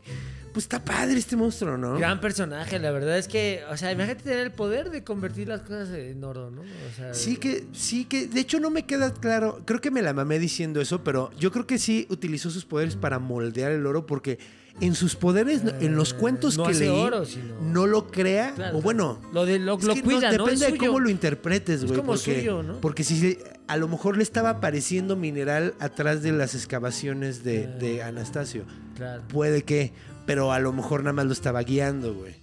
Pues 0.53 0.67
está 0.67 0.85
padre 0.85 1.19
este 1.19 1.35
monstruo, 1.35 1.77
¿no? 1.77 1.99
Gran 1.99 2.21
personaje, 2.21 2.79
la 2.79 2.93
verdad 2.93 3.19
es 3.19 3.27
que, 3.27 3.63
o 3.69 3.77
sea, 3.77 3.91
imagínate 3.91 4.23
tener 4.23 4.41
el 4.41 4.53
poder 4.53 4.91
de 4.91 5.03
convertir 5.03 5.49
las 5.49 5.63
cosas 5.63 5.91
en 5.91 6.23
oro, 6.23 6.53
¿no? 6.53 6.61
O 6.63 6.97
sea, 6.97 7.15
Sí 7.15 7.37
que, 7.37 7.67
sí 7.73 8.05
que, 8.05 8.29
de 8.29 8.41
hecho 8.41 8.61
no 8.61 8.71
me 8.71 8.87
queda 8.87 9.13
claro, 9.13 9.63
creo 9.65 9.81
que 9.81 9.91
me 9.91 10.03
la 10.03 10.13
mamé 10.13 10.39
diciendo 10.39 10.81
eso, 10.81 11.03
pero 11.03 11.33
yo 11.37 11.51
creo 11.51 11.67
que 11.67 11.79
sí 11.79 12.07
utilizó 12.11 12.49
sus 12.51 12.65
poderes 12.65 12.95
para 12.95 13.19
moldear 13.19 13.73
el 13.73 13.85
oro 13.87 14.07
porque 14.07 14.39
en 14.81 14.95
sus 14.95 15.15
poderes, 15.15 15.63
en 15.81 15.95
los 15.97 16.15
cuentos 16.15 16.57
no 16.59 16.65
que 16.67 16.75
leí, 16.75 16.89
oro, 16.89 17.25
sino- 17.25 17.61
no 17.63 17.87
lo 17.87 18.09
crea, 18.09 18.53
Claro, 18.55 18.79
o 18.79 18.83
bueno, 18.83 19.21
lo 19.33 19.47
de- 19.47 19.59
lo- 19.61 19.79
lo 19.79 19.95
que 19.95 20.03
cuida, 20.03 20.33
¿no? 20.33 20.45
Depende 20.47 20.71
de 20.73 20.79
cómo 20.79 20.99
lo 21.01 21.09
interpretes, 21.11 21.77
Es 21.81 21.85
güey. 21.87 21.97
como 22.01 22.13
porque, 22.15 22.39
suyo, 22.41 22.63
¿no? 22.63 22.81
porque 22.81 23.05
si 23.05 23.39
a 23.69 23.77
lo 23.77 23.87
mejor 23.89 24.17
le 24.17 24.25
estaba 24.25 24.51
apareciendo 24.51 25.15
mineral 25.17 25.75
atrás 25.79 26.23
de 26.23 26.33
las 26.33 26.55
excavaciones 26.55 27.45
de, 27.45 27.67
de 27.69 28.03
Anastasio. 28.03 28.65
Claro. 28.97 29.23
Puede 29.29 29.63
que, 29.63 29.93
pero 30.27 30.53
a 30.53 30.59
lo 30.59 30.73
mejor 30.73 31.01
nada 31.01 31.13
más 31.13 31.27
lo 31.27 31.33
estaba 31.33 31.63
guiando, 31.63 32.13
güey. 32.15 32.35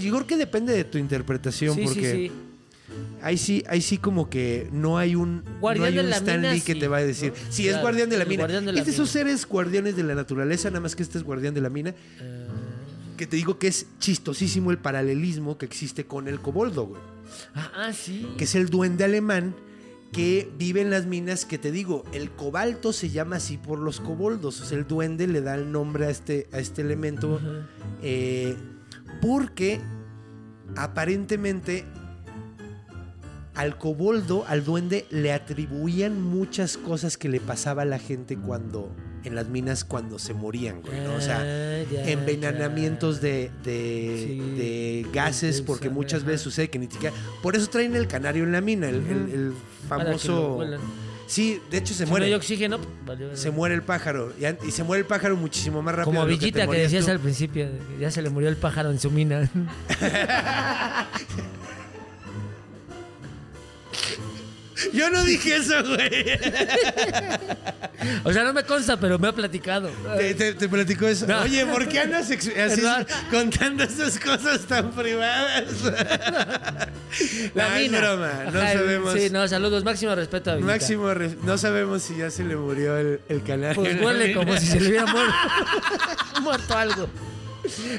Yo 0.00 0.12
creo 0.14 0.26
que 0.26 0.36
depende 0.36 0.72
de 0.74 0.84
tu 0.84 0.98
interpretación, 0.98 1.74
Sí, 1.74 1.80
sí, 1.80 1.86
porque 1.86 2.12
sí. 2.12 2.32
Ahí 3.22 3.38
sí, 3.38 3.64
ahí 3.68 3.80
sí 3.80 3.98
como 3.98 4.28
que 4.28 4.68
no 4.72 4.98
hay 4.98 5.14
un, 5.14 5.42
Guardián 5.60 5.82
no 5.82 5.88
hay 5.88 5.94
de 5.94 6.00
un 6.00 6.10
la 6.10 6.16
Stan 6.16 6.40
mina, 6.40 6.52
Lee 6.52 6.60
que 6.60 6.74
sí, 6.74 6.80
te 6.80 6.88
va 6.88 6.98
a 6.98 7.02
decir. 7.02 7.32
¿no? 7.32 7.52
Sí, 7.52 7.68
es 7.68 7.80
guardián 7.80 8.10
de 8.10 8.18
la 8.18 8.24
mina. 8.24 8.46
de 8.46 8.60
la 8.60 8.80
es 8.80 8.86
de 8.86 8.92
esos 8.92 9.10
seres 9.10 9.46
guardianes 9.46 9.96
de 9.96 10.02
la 10.02 10.14
naturaleza, 10.14 10.70
nada 10.70 10.80
más 10.80 10.96
que 10.96 11.02
este 11.02 11.18
es 11.18 11.24
guardián 11.24 11.54
de 11.54 11.60
la 11.60 11.70
mina. 11.70 11.90
Eh, 12.20 12.46
Que 13.16 13.26
te 13.26 13.36
digo 13.36 13.58
que 13.58 13.68
es 13.68 13.86
chistosísimo 13.98 14.70
el 14.70 14.78
paralelismo 14.78 15.58
que 15.58 15.66
existe 15.66 16.04
con 16.06 16.28
el 16.28 16.40
coboldo, 16.40 16.86
güey. 16.86 17.00
ah, 17.54 17.72
ah, 17.76 17.92
sí. 17.92 18.26
que 18.36 18.44
es 18.44 18.54
el 18.54 18.68
duende 18.68 19.04
alemán 19.04 19.54
que 20.12 20.50
vive 20.58 20.82
en 20.82 20.90
las 20.90 21.06
minas 21.06 21.46
que 21.46 21.56
te 21.56 21.72
digo, 21.72 22.04
el 22.12 22.30
cobalto 22.30 22.92
se 22.92 23.08
llama 23.08 23.36
así 23.36 23.56
por 23.56 23.78
los 23.78 23.98
coboldos, 23.98 24.60
o 24.60 24.64
sea, 24.66 24.76
el 24.76 24.86
duende 24.86 25.26
le 25.26 25.40
da 25.40 25.54
el 25.54 25.72
nombre 25.72 26.04
a 26.04 26.10
este, 26.10 26.48
a 26.52 26.58
este 26.58 26.82
elemento 26.82 27.40
eh, 28.02 28.54
porque 29.22 29.80
aparentemente 30.76 31.86
al 33.54 33.76
coboldo, 33.76 34.44
al 34.48 34.64
duende, 34.64 35.06
le 35.10 35.32
atribuían 35.32 36.20
muchas 36.22 36.76
cosas 36.76 37.16
que 37.18 37.28
le 37.28 37.38
pasaba 37.40 37.82
a 37.82 37.84
la 37.84 37.98
gente 37.98 38.36
cuando, 38.36 38.90
en 39.24 39.34
las 39.34 39.48
minas, 39.48 39.84
cuando 39.84 40.18
se 40.18 40.32
morían, 40.34 40.80
güey, 40.80 41.00
¿no? 41.00 41.14
O 41.14 41.20
sea, 41.20 41.40
Ah, 41.42 41.82
ya, 41.92 42.08
envenenamientos 42.10 43.16
ya. 43.16 43.22
de, 43.28 43.50
de, 43.62 44.24
Sí, 44.26 44.38
de 44.56 45.06
gases, 45.12 45.60
porque 45.60 45.90
muchas 45.90 46.20
ajá. 46.22 46.28
veces 46.28 46.40
sucede 46.42 46.68
que 46.70 46.78
ni 46.78 46.86
siquiera. 46.90 47.14
Por 47.42 47.54
eso 47.56 47.66
traen 47.68 47.94
el 47.94 48.06
canario 48.08 48.44
en 48.44 48.52
la 48.52 48.60
mina, 48.62 48.88
el, 48.88 49.52
famoso. 49.88 50.60
Sí, 51.26 51.60
de 51.70 51.78
hecho 51.78 51.94
se 51.94 52.04
Si 52.04 52.10
muere. 52.10 52.26
no 52.26 52.28
hay 52.28 52.34
oxígeno, 52.34 52.78
valió, 53.06 53.34
se 53.36 53.50
muere 53.50 53.74
el 53.74 53.82
pájaro. 53.82 54.32
Y, 54.66 54.70
se 54.70 54.82
muere 54.82 55.00
el 55.00 55.06
pájaro 55.06 55.36
muchísimo 55.36 55.80
más 55.80 55.94
rápido. 55.94 56.12
Como 56.14 56.26
de 56.26 56.32
lo 56.32 56.38
que 56.38 56.40
te 56.40 56.52
Villita 56.52 56.70
que, 56.70 56.78
decías 56.82 57.04
tú. 57.06 57.10
al 57.10 57.20
principio, 57.20 57.68
ya 57.98 58.10
se 58.10 58.20
le 58.22 58.28
murió 58.28 58.48
el 58.50 58.56
pájaro 58.56 58.90
en 58.90 58.98
su 58.98 59.10
mina. 59.10 59.48
Yo 64.92 65.10
no 65.10 65.22
dije 65.24 65.56
eso, 65.56 65.82
güey. 65.84 66.26
o 68.24 68.32
sea, 68.32 68.44
no 68.44 68.52
me 68.52 68.64
consta, 68.64 68.98
pero 68.98 69.18
me 69.18 69.28
ha 69.28 69.32
platicado. 69.32 69.90
te, 70.16 70.34
te- 70.34 70.54
te 70.54 70.68
platicó 70.68 71.06
eso. 71.08 71.26
No. 71.26 71.40
Oye, 71.42 71.64
¿por 71.66 71.88
qué 71.88 72.00
andas 72.00 72.30
así 72.30 72.82
contando 73.30 73.84
esas 73.84 74.18
cosas 74.18 74.60
tan 74.62 74.90
privadas? 74.92 75.64
La 77.54 77.68
No, 77.68 77.74
es 77.76 77.82
mina. 77.82 78.00
broma, 78.00 78.32
no 78.52 78.58
Ajá, 78.60 78.72
sabemos. 78.72 79.12
Sí, 79.14 79.28
no, 79.30 79.46
saludos. 79.46 79.84
Máximo 79.84 80.14
respeto 80.14 80.50
a 80.50 80.54
Villita. 80.56 80.72
Máximo, 80.72 81.12
res- 81.12 81.36
no 81.42 81.58
sabemos 81.58 82.02
si 82.02 82.16
ya 82.16 82.30
se 82.30 82.42
le 82.44 82.56
murió 82.56 82.96
el, 82.96 83.20
el 83.28 83.42
canario. 83.42 83.82
Pues 83.82 84.00
huele 84.00 84.32
como 84.34 84.56
si 84.56 84.66
se 84.66 84.80
le 84.80 84.88
hubiera 84.88 85.06
muerto, 85.06 85.34
muerto 86.40 86.76
algo. 86.78 87.08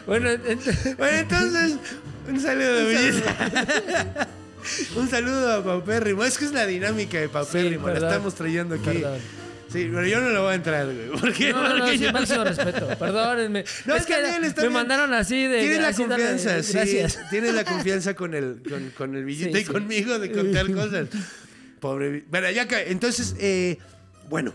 Bueno, 0.07 0.29
ent- 0.29 0.97
Bueno, 0.97 1.17
entonces, 1.19 1.77
un 2.27 2.39
saludo, 2.41 2.87
Villita. 2.87 4.27
Un 4.95 5.09
saludo 5.09 5.51
a 5.53 5.63
Paupérrimo. 5.63 6.23
Es 6.23 6.37
que 6.37 6.45
es 6.45 6.51
la 6.51 6.65
dinámica 6.65 7.19
de 7.19 7.29
Paupérrimo. 7.29 7.87
la 7.87 7.95
estamos 7.95 8.35
trayendo 8.35 8.75
aquí. 8.75 8.85
Perdón. 8.85 9.19
Sí, 9.69 9.89
pero 9.91 10.05
yo 10.05 10.21
no 10.21 10.29
lo 10.29 10.43
voy 10.43 10.51
a 10.51 10.55
entrar, 10.55 10.85
güey. 10.85 11.09
¿Por 11.19 11.33
qué? 11.33 11.51
No, 11.51 11.63
no, 11.67 11.77
no, 11.79 11.93
yo- 11.93 12.11
máximo 12.13 12.43
respeto. 12.43 12.87
Perdónenme. 12.99 13.65
No, 13.85 13.95
es 13.95 14.05
que 14.05 14.21
bien, 14.21 14.43
está 14.43 14.61
me 14.61 14.67
bien. 14.67 14.73
mandaron 14.73 15.13
así 15.15 15.47
de. 15.47 15.59
Tienes 15.61 15.81
la 15.81 15.93
confianza, 15.93 16.61
sí. 16.61 16.73
Gracias. 16.73 17.19
Tienes 17.31 17.53
la 17.55 17.63
confianza 17.73 18.13
con 18.13 18.35
el, 18.35 18.61
con, 18.69 18.91
con 18.91 19.15
el 19.15 19.25
Sí, 19.35 19.49
y 19.49 19.55
sí. 19.55 19.63
conmigo 19.65 20.19
de 20.19 20.31
contar 20.31 20.71
cosas. 20.71 21.07
Pobre. 21.79 22.23
Bueno, 22.29 22.51
ya 22.51 22.67
ca- 22.67 22.83
Entonces, 22.83 23.35
eh, 23.39 23.79
bueno. 24.29 24.53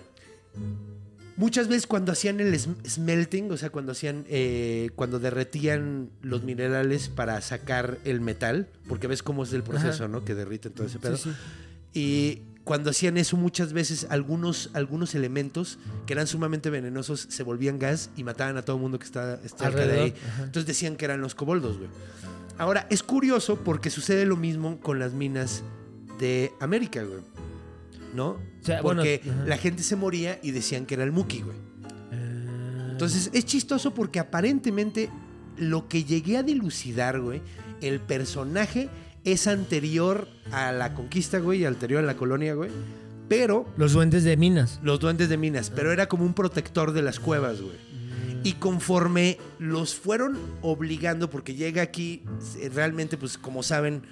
Muchas 1.38 1.68
veces 1.68 1.87
cuando 1.87 2.12
hacían 2.12 2.40
el 2.40 2.53
sm- 2.55 2.77
smelting, 2.87 3.51
o 3.51 3.57
sea, 3.57 3.70
cuando 3.70 3.92
hacían, 3.92 4.24
eh, 4.29 4.90
cuando 4.96 5.18
derretían 5.20 6.11
los 6.20 6.42
minerales 6.42 7.09
para 7.09 7.40
sacar 7.40 7.96
el 8.05 8.20
metal, 8.20 8.68
porque 8.88 9.07
ves 9.07 9.22
cómo 9.22 9.44
es 9.44 9.53
el 9.55 9.62
proceso, 9.62 10.05
Ajá. 10.05 10.09
¿no? 10.09 10.24
Que 10.24 10.35
derriten 10.35 10.72
todo 10.72 10.87
ese 10.87 10.98
pedo. 10.98 11.16
Sí, 11.16 11.31
sí. 11.31 11.37
Y 11.94 12.42
cuando 12.64 12.90
hacían 12.90 13.16
eso, 13.16 13.37
muchas 13.38 13.72
veces 13.72 14.07
algunos, 14.11 14.68
algunos 14.74 15.14
elementos 15.14 15.78
que 16.07 16.12
eran 16.12 16.26
sumamente 16.26 16.68
venenosos 16.70 17.26
se 17.30 17.43
volvían 17.45 17.78
gas 17.78 18.11
y 18.16 18.24
mataban 18.24 18.57
a 18.59 18.62
todo 18.62 18.76
el 18.76 18.82
mundo 18.82 18.99
que 18.99 19.07
está 19.07 19.39
cerca 19.39 19.86
de 19.86 20.01
ahí. 20.01 20.14
ajá. 20.32 20.43
Entonces 20.43 20.66
decían 20.66 20.97
que 20.97 21.05
eran 21.07 21.20
los 21.22 21.34
coboldos, 21.34 21.78
güey. 21.78 21.89
Ahora, 22.59 22.86
es 22.91 23.03
curioso 23.05 23.57
porque 23.64 23.89
sucede 23.91 24.26
lo 24.26 24.36
mismo 24.36 24.80
con 24.80 24.99
las 24.99 25.12
minas 25.12 25.62
de 26.18 26.53
América, 26.61 27.03
güey. 27.05 27.20
¿No? 28.14 28.39
O 28.62 28.64
sea, 28.66 28.82
bueno, 28.82 29.00
porque 29.00 29.22
la 29.46 29.56
gente 29.56 29.82
se 29.82 29.96
moría 29.96 30.38
y 30.42 30.50
decían 30.50 30.84
que 30.86 30.94
era 30.94 31.04
el 31.04 31.12
Muki, 31.12 31.40
güey. 31.42 31.56
Ah, 32.12 32.88
Entonces 32.92 33.30
es 33.32 33.44
chistoso 33.44 33.94
porque 33.94 34.18
aparentemente 34.18 35.11
lo 35.56 35.88
que 35.88 36.04
llegué 36.04 36.36
a 36.36 36.42
dilucidar, 36.42 37.20
güey, 37.20 37.40
el 37.80 38.00
personaje 38.00 38.88
es 39.24 39.46
anterior 39.46 40.28
a 40.52 40.72
la 40.72 40.94
conquista, 40.94 41.38
güey, 41.38 41.61
y 41.62 41.64
anterior 41.64 42.02
a 42.02 42.06
la 42.06 42.16
colonia, 42.16 42.54
güey. 42.54 42.70
Pero 43.28 43.66
Los 43.76 43.92
duendes 43.92 44.24
de 44.24 44.36
minas. 44.36 44.80
los 44.82 45.00
duendes 45.00 45.28
de 45.28 45.36
minas, 45.36 45.70
pero 45.70 45.92
era 45.92 46.06
como 46.06 46.24
un 46.24 46.32
protector 46.34 46.92
de 46.92 47.02
las 47.02 47.20
cuevas, 47.20 47.61
güey. 47.61 47.76
Y 48.49 48.55
conforme 48.55 49.36
los 49.59 49.94
fueron 49.94 50.38
obligando, 50.62 51.28
porque 51.28 51.55
llega 51.55 51.82
aquí, 51.82 52.22
eh, 52.59 52.70
realmente, 52.74 53.18
pues 53.18 53.36
como 53.36 53.62
saben, 53.62 54.03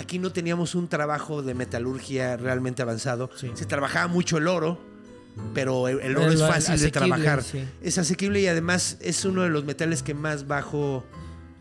aquí 0.00 0.18
no 0.18 0.32
teníamos 0.32 0.74
un 0.74 0.88
trabajo 0.88 1.42
de 1.42 1.54
metalurgia 1.54 2.36
realmente 2.36 2.82
avanzado. 2.82 3.30
Sí. 3.36 3.52
Se 3.54 3.66
trabajaba 3.66 4.08
mucho 4.08 4.38
el 4.38 4.48
oro, 4.48 4.80
pero 5.54 5.86
el, 5.86 6.16
oro 6.16 6.32
es 6.32 6.40
fácil 6.40 6.80
de 6.80 6.90
trabajar. 6.90 7.44
sí. 7.44 7.64
Es 7.82 7.96
asequible 7.98 8.40
y 8.40 8.48
además 8.48 8.98
es 9.00 9.24
uno 9.24 9.42
de 9.42 9.50
los 9.50 9.64
metales 9.64 10.02
que 10.02 10.14
más 10.14 10.48
bajo... 10.48 11.04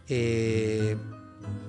eh, 0.10 0.98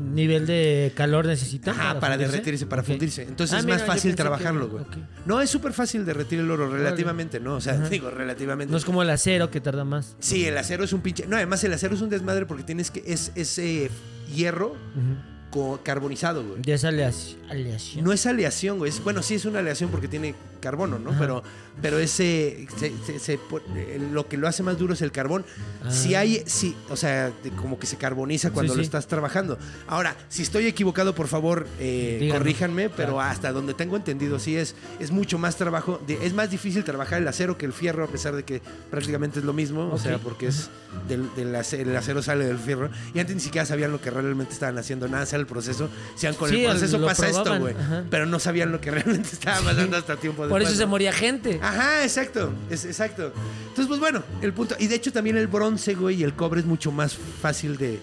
Nivel 0.00 0.46
de 0.46 0.92
calor 0.96 1.26
necesita. 1.26 1.70
Ajá, 1.70 2.00
para, 2.00 2.16
derretirse, 2.16 2.66
para 2.66 2.82
fundirse. 2.82 3.22
Entonces 3.22 3.54
Ah, 3.56 3.60
es 3.60 3.66
más 3.66 3.82
fácil 3.84 4.14
trabajarlo, 4.16 4.68
güey. 4.68 4.84
No, 5.24 5.40
es 5.40 5.48
súper 5.50 5.72
fácil 5.72 6.04
derretir 6.04 6.40
el 6.40 6.50
oro, 6.50 6.68
relativamente, 6.68 7.38
¿no? 7.40 7.54
O 7.54 7.60
sea, 7.60 7.76
digo, 7.88 8.10
relativamente. 8.10 8.70
No 8.72 8.76
es 8.76 8.84
como 8.84 9.02
el 9.02 9.10
acero 9.10 9.50
que 9.50 9.60
tarda 9.60 9.84
más. 9.84 10.16
Sí, 10.18 10.44
el 10.46 10.58
acero 10.58 10.84
es 10.84 10.92
un 10.92 11.00
pinche. 11.00 11.26
No, 11.26 11.36
además 11.36 11.62
el 11.64 11.72
acero 11.72 11.94
es 11.94 12.00
un 12.02 12.10
desmadre 12.10 12.44
porque 12.46 12.64
tienes 12.64 12.90
que. 12.90 13.02
Es 13.06 13.30
ese 13.36 13.90
hierro 14.34 14.70
Ujú. 14.72 15.50
co- 15.50 15.80
carbonizado, 15.84 16.44
güey. 16.44 16.60
Ya 16.62 16.74
es 16.74 16.84
aleaci- 16.84 17.36
aleación. 17.48 18.04
No 18.04 18.12
es 18.12 18.26
aleación, 18.26 18.78
güey. 18.78 18.90
Es- 18.90 19.02
bueno, 19.02 19.22
sí 19.22 19.34
es 19.36 19.44
una 19.44 19.60
aleación 19.60 19.90
porque 19.90 20.08
tiene 20.08 20.34
carbono, 20.64 20.98
¿no? 20.98 21.12
Pero, 21.18 21.42
pero 21.82 21.98
ese. 21.98 22.66
se- 22.78 22.92
se- 23.06 23.18
se 23.18 23.38
po- 23.38 23.60
eh, 23.76 24.00
lo 24.12 24.26
que 24.28 24.36
lo 24.36 24.48
hace 24.48 24.62
más 24.62 24.78
duro 24.78 24.94
es 24.94 25.02
el 25.02 25.12
carbón. 25.12 25.44
Ah. 25.84 25.90
Si 25.90 26.14
hay. 26.14 26.42
Sí, 26.46 26.74
o 26.88 26.96
sea, 26.96 27.30
de- 27.42 27.50
como 27.50 27.78
que 27.78 27.86
se 27.86 27.96
carboniza 27.96 28.50
cuando 28.50 28.72
Sí, 28.72 28.78
lo 28.78 28.82
sí. 28.82 28.86
estás 28.86 29.06
trabajando. 29.06 29.58
Ahora, 29.86 30.16
si 30.28 30.42
estoy 30.42 30.66
equivocado, 30.66 31.14
por 31.14 31.28
favor, 31.28 31.66
eh, 31.78 32.28
corríjanme, 32.32 32.88
pero 32.88 33.14
Claro. 33.14 33.20
hasta 33.20 33.52
donde 33.52 33.74
tengo 33.74 33.96
entendido, 33.96 34.38
sí 34.38 34.56
es, 34.56 34.74
es 34.98 35.10
mucho 35.10 35.38
más 35.38 35.56
trabajo. 35.56 36.00
de- 36.06 36.24
es 36.26 36.32
más 36.34 36.50
difícil 36.50 36.82
trabajar 36.84 37.20
el 37.20 37.28
acero 37.28 37.58
que 37.58 37.66
el 37.66 37.72
fierro, 37.72 38.04
a 38.04 38.08
pesar 38.08 38.34
de 38.34 38.42
que 38.44 38.62
prácticamente 38.90 39.38
es 39.40 39.44
lo 39.44 39.52
mismo. 39.52 39.90
O 39.92 39.98
sea, 39.98 40.18
porque 40.18 40.46
es. 40.48 40.70
Del, 41.08 41.28
del 41.34 41.54
ace- 41.56 41.82
el 41.82 41.94
acero 41.96 42.22
sale 42.22 42.44
del 42.46 42.58
fierro. 42.58 42.88
Y 43.12 43.18
antes 43.18 43.34
ni 43.34 43.40
siquiera 43.42 43.66
sabían 43.66 43.90
lo 43.92 44.00
que 44.00 44.10
realmente 44.10 44.52
estaban 44.54 44.78
haciendo. 44.78 45.08
Nada, 45.08 45.26
sea 45.26 45.38
el 45.40 45.46
proceso. 45.46 45.88
Sean 46.14 46.34
con 46.34 46.48
Sí, 46.48 46.64
el 46.64 46.70
proceso 46.70 47.04
pasa 47.04 47.28
esto, 47.28 47.58
güey. 47.58 47.74
Pero 48.10 48.26
no 48.26 48.38
sabían 48.38 48.70
lo 48.72 48.80
que 48.80 48.90
realmente 49.24 49.28
estaba 49.32 49.60
pasando 49.60 49.96
hasta 49.96 50.16
tiempo 50.16 50.46
Por 50.54 50.62
eso 50.62 50.74
se 50.74 50.86
moría 50.86 51.12
gente. 51.12 51.58
Ajá, 51.60 52.04
exacto, 52.04 52.52
es, 52.70 52.84
exacto. 52.84 53.32
Entonces, 53.62 53.86
pues 53.88 53.98
bueno, 53.98 54.22
el 54.40 54.52
punto. 54.52 54.76
Y 54.78 54.86
de 54.86 54.94
hecho 54.94 55.12
también 55.12 55.36
el 55.36 55.48
bronce, 55.48 55.94
güey, 55.94 56.20
y 56.20 56.22
el 56.22 56.34
cobre 56.34 56.60
es 56.60 56.66
mucho 56.66 56.92
más 56.92 57.16
fácil 57.42 57.76
de, 57.76 58.00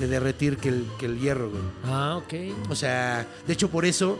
de 0.00 0.06
derretir 0.08 0.56
que 0.56 0.70
el, 0.70 0.86
que 0.98 1.06
el 1.06 1.20
hierro, 1.20 1.50
güey. 1.50 1.62
Ah, 1.84 2.16
ok. 2.16 2.70
O 2.70 2.74
sea, 2.74 3.24
de 3.46 3.52
hecho 3.52 3.70
por 3.70 3.84
eso, 3.84 4.18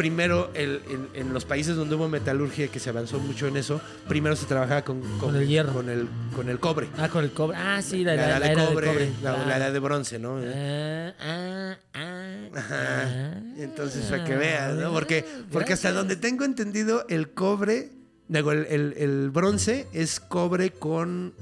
primero 0.00 0.50
el- 0.54 0.80
en, 0.88 1.08
en 1.12 1.34
los 1.34 1.44
países 1.44 1.76
donde 1.76 1.94
hubo 1.94 2.08
metalurgia, 2.08 2.68
que 2.68 2.80
se 2.80 2.88
avanzó 2.88 3.18
mucho 3.18 3.46
en 3.48 3.58
eso, 3.58 3.82
primero 4.08 4.34
se 4.34 4.46
trabajaba 4.46 4.82
con, 4.82 5.02
Con 5.18 5.36
el 5.36 5.46
hierro. 5.46 5.74
Con 5.74 5.90
el, 5.90 6.08
con 6.34 6.48
el 6.48 6.58
cobre. 6.58 6.88
Ah, 6.96 7.10
con 7.10 7.22
el 7.22 7.32
cobre. 7.32 7.58
Ah, 7.58 7.82
sí, 7.82 8.02
la, 8.02 8.14
edad 8.14 8.40
la 8.40 8.48
de 8.48 8.54
cobre, 8.54 8.86
de 8.86 8.92
cobre. 8.94 9.10
la, 9.22 9.32
Ah. 9.34 9.56
edad 9.58 9.72
de 9.74 9.78
bronce, 9.78 10.18
¿no? 10.18 10.38
Ah, 10.42 11.12
ah, 11.20 11.76
ah, 11.92 12.48
Ajá. 12.56 13.02
ah. 13.04 13.40
Entonces, 13.58 14.06
para 14.06 14.24
que 14.24 14.36
veas, 14.36 14.74
¿no? 14.76 14.90
Porque, 14.90 15.22
Ah, 15.28 15.42
porque 15.52 15.74
hasta 15.74 15.92
donde 15.92 16.16
tengo 16.16 16.44
entendido, 16.46 17.04
el 17.10 17.30
cobre, 17.34 17.90
digo, 18.28 18.52
el, 18.52 18.64
el- 18.70 18.94
el 18.96 19.28
bronce 19.30 19.86
es 19.92 20.18
cobre 20.18 20.70
con 20.70 21.34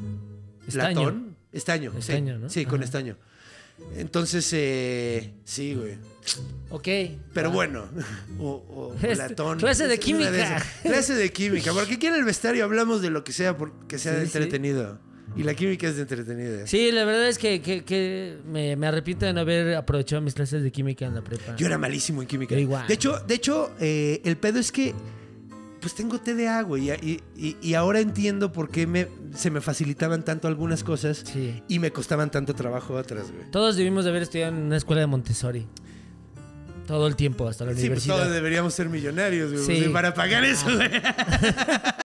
Estaño. 0.66 0.98
latón. 1.04 1.36
Estaño. 1.52 1.92
sí. 1.92 1.98
Estaño, 2.00 2.38
¿no? 2.38 2.50
Sí, 2.50 2.66
con 2.66 2.82
estaño. 2.82 3.16
Entonces, 3.96 4.50
eh, 4.52 5.32
sí, 5.44 5.74
güey. 5.74 5.96
Ok. 6.70 6.88
Pero 7.32 7.48
Ah. 7.48 7.52
bueno, 7.52 7.84
o, 8.38 8.48
o 8.50 8.94
Este, 9.02 9.16
latón. 9.16 9.58
clase 9.58 9.86
de 9.88 9.98
química. 9.98 10.62
Clase 10.82 11.14
de 11.14 11.32
química. 11.32 11.72
Porque 11.72 11.94
aquí 11.94 12.06
en 12.06 12.14
el 12.14 12.24
vestuario 12.24 12.64
hablamos 12.64 13.02
de 13.02 13.10
lo 13.10 13.24
que 13.24 13.32
sea, 13.32 13.56
que 13.88 13.98
sea 13.98 14.12
Sí, 14.14 14.18
sí. 14.18 14.24
entretenido. 14.26 14.98
Y 15.36 15.42
la 15.42 15.52
química 15.54 15.86
es 15.86 15.96
de 15.96 16.02
entretenida. 16.02 16.66
Sí, 16.66 16.90
la 16.90 17.04
verdad 17.04 17.28
es 17.28 17.36
que, 17.36 17.60
que- 17.60 17.84
que 17.84 18.38
me, 18.46 18.76
me 18.76 18.86
arrepiento 18.86 19.26
de 19.26 19.34
no 19.34 19.40
haber 19.40 19.74
aprovechado 19.76 20.22
mis 20.22 20.32
clases 20.32 20.62
de 20.62 20.72
química 20.72 21.04
en 21.04 21.14
la 21.14 21.20
prepa. 21.22 21.54
Yo 21.56 21.66
era 21.66 21.76
malísimo 21.76 22.22
en 22.22 22.28
química. 22.28 22.54
Yo 22.54 22.60
igual. 22.62 22.86
De 22.88 22.94
hecho, 22.94 23.18
de 23.26 23.34
hecho 23.34 23.70
eh, 23.78 24.22
el 24.24 24.38
pedo 24.38 24.58
es 24.58 24.72
que 24.72 24.94
pues 25.80 25.94
tengo 25.94 26.18
TDA, 26.18 26.62
güey. 26.62 26.90
Y, 26.90 27.20
y- 27.36 27.56
y 27.62 27.74
ahora 27.74 28.00
entiendo 28.00 28.50
por 28.52 28.70
qué 28.70 28.86
me, 28.86 29.06
se 29.36 29.50
me 29.50 29.60
facilitaban 29.60 30.24
tanto 30.24 30.48
algunas 30.48 30.82
cosas 30.82 31.22
Sí. 31.30 31.62
y 31.68 31.78
me 31.78 31.92
costaban 31.92 32.30
tanto 32.30 32.54
trabajo 32.54 32.94
otras, 32.94 33.30
güey. 33.30 33.50
Todos 33.52 33.76
debimos 33.76 34.04
de 34.04 34.10
haber 34.10 34.22
estudiado 34.22 34.56
en 34.56 34.62
una 34.62 34.76
escuela 34.78 35.00
de 35.02 35.06
Montessori. 35.06 35.66
Todo 36.88 37.06
el 37.06 37.16
tiempo, 37.16 37.46
hasta 37.46 37.66
la 37.66 37.74
Sí, 37.74 37.90
pues 37.90 38.06
todos 38.06 38.32
deberíamos 38.32 38.72
ser 38.72 38.88
millonarios, 38.88 39.52
güey. 39.52 39.62
Sí. 39.62 39.82
pues, 39.82 39.90
Para 39.92 40.14
pagar 40.14 40.42
eso, 40.42 40.64
güey. 40.74 40.88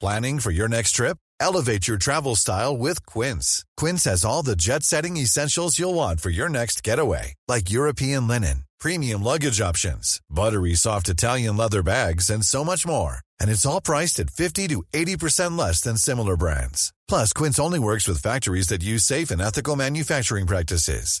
Planning 0.00 0.40
for 0.40 0.50
your 0.50 0.68
next 0.68 0.92
trip? 0.92 1.18
Elevate 1.38 1.86
your 1.86 1.98
travel 1.98 2.34
style 2.34 2.74
with 2.74 3.04
Quince. 3.04 3.62
Quince 3.76 4.04
has 4.04 4.24
all 4.24 4.42
the 4.42 4.56
jet 4.56 4.82
setting 4.82 5.18
essentials 5.18 5.78
you'll 5.78 5.92
want 5.94 6.20
for 6.20 6.30
your 6.30 6.48
next 6.48 6.82
getaway, 6.82 7.34
like 7.46 7.70
European 7.70 8.26
linen, 8.26 8.64
premium 8.80 9.22
luggage 9.22 9.60
options, 9.60 10.18
buttery 10.30 10.74
soft 10.74 11.10
Italian 11.10 11.58
leather 11.58 11.82
bags, 11.82 12.30
and 12.30 12.42
so 12.42 12.64
much 12.64 12.86
more. 12.86 13.18
And 13.38 13.50
it's 13.50 13.66
all 13.66 13.82
priced 13.82 14.18
at 14.18 14.30
50 14.30 14.68
to 14.68 14.82
80% 14.94 15.58
less 15.58 15.82
than 15.82 15.98
similar 15.98 16.38
brands. 16.38 16.94
Plus, 17.06 17.34
Quince 17.34 17.58
only 17.58 17.78
works 17.78 18.08
with 18.08 18.22
factories 18.22 18.68
that 18.68 18.82
use 18.82 19.04
safe 19.04 19.30
and 19.30 19.42
ethical 19.42 19.76
manufacturing 19.76 20.46
practices. 20.46 21.20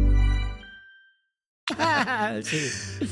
Sí. 2.43 2.59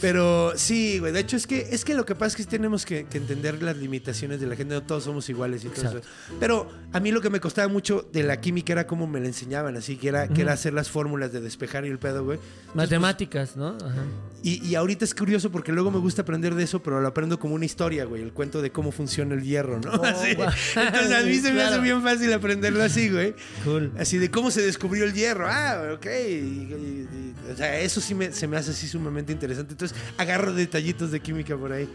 Pero 0.01 0.53
sí, 0.55 0.99
güey. 0.99 1.11
De 1.11 1.19
hecho, 1.19 1.35
es 1.37 1.45
que, 1.47 1.67
es 1.71 1.83
que 1.85 1.93
lo 1.93 2.05
que 2.05 2.15
pasa 2.15 2.27
es 2.27 2.35
que 2.35 2.43
tenemos 2.49 2.85
que, 2.85 3.05
que 3.05 3.17
entender 3.17 3.61
las 3.61 3.77
limitaciones 3.77 4.39
de 4.39 4.47
la 4.47 4.55
gente. 4.55 4.73
No 4.73 4.83
todos 4.83 5.03
somos 5.03 5.27
iguales 5.29 5.63
y 5.65 5.69
todo 5.69 5.87
eso. 5.89 6.01
Pero 6.39 6.69
a 6.93 6.99
mí 6.99 7.11
lo 7.11 7.21
que 7.21 7.29
me 7.29 7.39
costaba 7.39 7.67
mucho 7.67 8.07
de 8.11 8.23
la 8.23 8.39
química 8.39 8.73
era 8.73 8.87
cómo 8.87 9.07
me 9.07 9.19
la 9.19 9.27
enseñaban. 9.27 9.75
Así 9.77 9.97
que 9.97 10.09
era, 10.09 10.27
que 10.27 10.41
era 10.41 10.53
hacer 10.53 10.73
las 10.73 10.89
fórmulas 10.89 11.31
de 11.31 11.41
despejar 11.41 11.85
y 11.85 11.89
el 11.89 11.99
pedo, 11.99 12.23
güey. 12.23 12.37
Entonces, 12.37 12.75
Matemáticas, 12.75 13.55
¿no? 13.57 13.69
Ajá. 13.77 14.03
Y, 14.41 14.65
y 14.65 14.75
ahorita 14.75 15.03
es 15.03 15.13
curioso 15.13 15.51
porque 15.51 15.71
luego 15.73 15.91
me 15.91 15.99
gusta 15.99 16.21
aprender 16.21 16.55
de 16.55 16.63
eso, 16.63 16.81
pero 16.81 17.01
lo 17.01 17.07
aprendo 17.09 17.39
como 17.39 17.55
una 17.55 17.65
historia, 17.65 18.05
güey. 18.05 18.21
El 18.21 18.31
cuento 18.31 18.61
de 18.61 18.71
cómo 18.71 18.91
funciona 18.91 19.35
el 19.35 19.43
hierro, 19.43 19.79
¿no? 19.79 19.91
Así. 20.03 20.33
guau. 20.35 20.49
Entonces 20.75 21.11
a 21.11 21.23
mí 21.23 21.35
se 21.39 21.51
me 21.51 21.61
hace 21.61 21.79
bien 21.79 22.01
fácil 22.01 22.31
aprenderlo 22.31 22.81
así, 22.83 23.09
güey. 23.09 23.33
Cool. 23.65 23.91
Así 23.99 24.17
de 24.17 24.31
cómo 24.31 24.49
se 24.51 24.61
descubrió 24.61 25.03
el 25.03 25.13
hierro. 25.13 25.47
Ah, 25.49 25.91
ok. 25.93 26.05
Y- 26.05 26.29
y- 26.29 27.07
y- 27.11 27.51
o 27.51 27.55
sea, 27.57 27.79
eso 27.79 27.99
sí 27.99 28.13
me, 28.15 28.31
se 28.31 28.47
me 28.49 28.57
hace 28.57 28.71
así 28.71 28.87
sumamente 28.87 29.31
interesante. 29.31 29.73
Entonces 29.73 29.97
agarro 30.17 30.53
detallitos 30.53 31.11
de 31.11 31.19
química 31.19 31.55
por 31.55 31.71
ahí. 31.71 31.87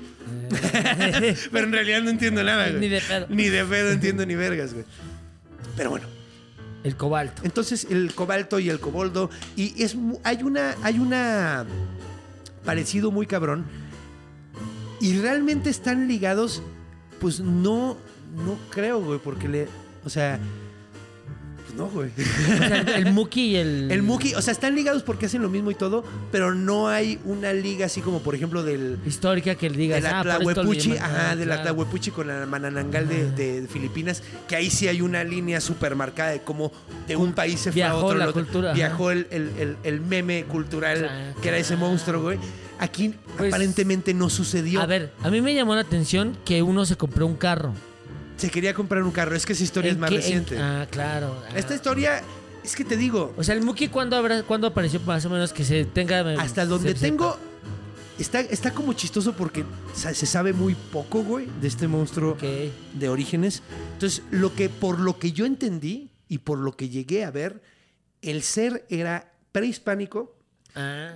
pero 1.52 1.66
en 1.66 1.72
realidad 1.72 2.02
no 2.02 2.10
entiendo 2.10 2.42
nada, 2.42 2.68
güey. 2.70 2.80
Ni 2.80 2.88
de 2.88 3.00
pedo. 3.00 3.26
Ni 3.28 3.48
de 3.48 3.64
pedo 3.64 3.90
entiendo 3.90 4.24
ni 4.24 4.34
vergas, 4.34 4.72
güey. 4.72 4.84
Pero 5.76 5.90
bueno. 5.90 6.06
El 6.84 6.96
cobalto. 6.96 7.42
Entonces 7.44 7.86
el 7.90 8.14
cobalto 8.14 8.58
y 8.58 8.68
el 8.68 8.78
coboldo 8.78 9.30
y 9.56 9.82
es 9.82 9.96
hay 10.22 10.42
una 10.42 10.76
hay 10.82 10.98
una 10.98 11.64
parecido 12.64 13.10
muy 13.10 13.26
cabrón 13.26 13.64
y 15.00 15.18
realmente 15.18 15.70
están 15.70 16.08
ligados 16.08 16.62
pues 17.20 17.40
no 17.40 17.96
no 18.36 18.58
creo 18.70 19.00
güey 19.00 19.18
porque 19.18 19.48
le 19.48 19.68
o 20.04 20.10
sea 20.10 20.38
no 21.76 21.86
güey 21.88 22.10
O 22.16 22.56
sea, 22.58 22.80
el, 22.80 22.88
el 23.06 23.12
Muki 23.12 23.40
y 23.52 23.56
el. 23.56 23.90
el 23.90 24.02
Muki 24.02 24.34
o 24.34 24.42
sea 24.42 24.52
están 24.52 24.74
ligados 24.74 25.02
porque 25.02 25.26
hacen 25.26 25.42
lo 25.42 25.48
mismo 25.50 25.70
y 25.70 25.74
todo 25.74 26.04
pero 26.30 26.54
no 26.54 26.88
hay 26.88 27.18
una 27.24 27.52
liga 27.52 27.86
así 27.86 28.00
como 28.00 28.20
por 28.20 28.34
ejemplo 28.34 28.62
del 28.62 28.98
Histórica 29.06 29.54
que 29.54 29.68
digas. 29.70 30.02
de 30.02 30.08
la 30.08 30.20
ah, 30.20 30.22
Tlahuepuchi, 30.22 30.96
ajá, 30.96 31.30
ah, 31.30 31.36
de 31.36 31.46
la. 31.46 31.62
Tlahuepuchi 31.62 32.10
con 32.10 32.28
la 32.28 32.46
Mananangal 32.46 33.08
de, 33.08 33.30
de 33.32 33.66
Filipinas, 33.68 34.22
que 34.48 34.56
ahí 34.56 34.70
sí 34.70 34.86
hay 34.88 35.00
una 35.00 35.24
línea 35.24 35.60
súper 35.60 35.94
marcada 35.96 36.30
de 36.30 36.40
cómo 36.42 36.70
de 37.08 37.16
un 37.16 37.32
país 37.32 37.60
se 37.60 37.72
fue 37.72 37.82
a 37.82 37.86
Viajó 37.92 38.06
otro. 38.06 38.18
la 38.18 38.28
otro. 38.28 38.42
cultura, 38.42 38.72
viajó 38.72 39.10
el, 39.10 39.26
el- 39.30 39.50
el- 39.58 39.76
el 39.82 40.00
meme 40.00 40.44
cultural 40.44 40.98
Claro. 40.98 41.40
que 41.40 41.48
era 41.48 41.58
ese 41.58 41.76
monstruo, 41.76 42.22
güey. 42.22 42.38
Aquí 42.78 43.14
Pues, 43.36 43.52
aparentemente 43.52 44.12
no 44.14 44.28
sucedió. 44.30 44.80
A 44.80 44.86
ver, 44.86 45.12
a 45.22 45.30
mí 45.30 45.40
me 45.40 45.54
llamó 45.54 45.74
la 45.74 45.80
atención 45.82 46.36
que 46.44 46.62
uno 46.62 46.84
se 46.86 46.96
compró 46.96 47.26
un 47.26 47.36
carro. 47.36 47.72
Se 48.44 48.50
quería 48.50 48.74
comprar 48.74 49.02
un 49.02 49.10
carro, 49.10 49.34
es 49.34 49.46
que 49.46 49.54
esa 49.54 49.64
historia 49.64 49.88
es 49.90 49.94
¿En 49.94 50.00
más 50.00 50.10
qué- 50.10 50.16
en- 50.16 50.22
reciente. 50.22 50.58
ah, 50.58 50.86
claro. 50.90 51.34
ah. 51.48 51.56
Esta 51.56 51.74
historia, 51.74 52.22
es 52.62 52.76
que 52.76 52.84
te 52.84 52.96
digo, 52.96 53.32
O 53.38 53.42
sea, 53.42 53.54
el 53.54 53.62
Muki, 53.62 53.88
¿cuándo, 53.88 54.16
habrá, 54.16 54.42
¿cuándo 54.42 54.66
apareció 54.66 55.00
más 55.00 55.24
o 55.24 55.30
menos 55.30 55.52
que 55.54 55.64
se 55.64 55.84
tenga. 55.86 56.20
hasta 56.40 56.62
se 56.64 56.68
donde 56.68 56.92
tengo 56.94 57.38
está, 58.18 58.40
está 58.40 58.72
como 58.72 58.92
chistoso 58.92 59.32
porque 59.34 59.64
se 59.94 60.26
sabe 60.26 60.52
muy 60.52 60.74
poco, 60.74 61.22
güey, 61.24 61.48
de 61.60 61.68
este 61.68 61.88
monstruo 61.88 62.36
de 62.40 63.08
orígenes. 63.08 63.62
Entonces, 63.94 64.22
lo 64.30 64.54
que, 64.54 64.68
por 64.68 65.00
lo 65.00 65.18
que 65.18 65.32
yo 65.32 65.46
entendí 65.46 66.10
y 66.28 66.38
por 66.38 66.58
lo 66.58 66.72
que 66.76 66.90
llegué 66.90 67.24
a 67.24 67.30
ver, 67.30 67.62
el 68.20 68.42
ser 68.42 68.84
era 68.90 69.32
prehispánico, 69.52 70.36
Ah. 70.74 71.14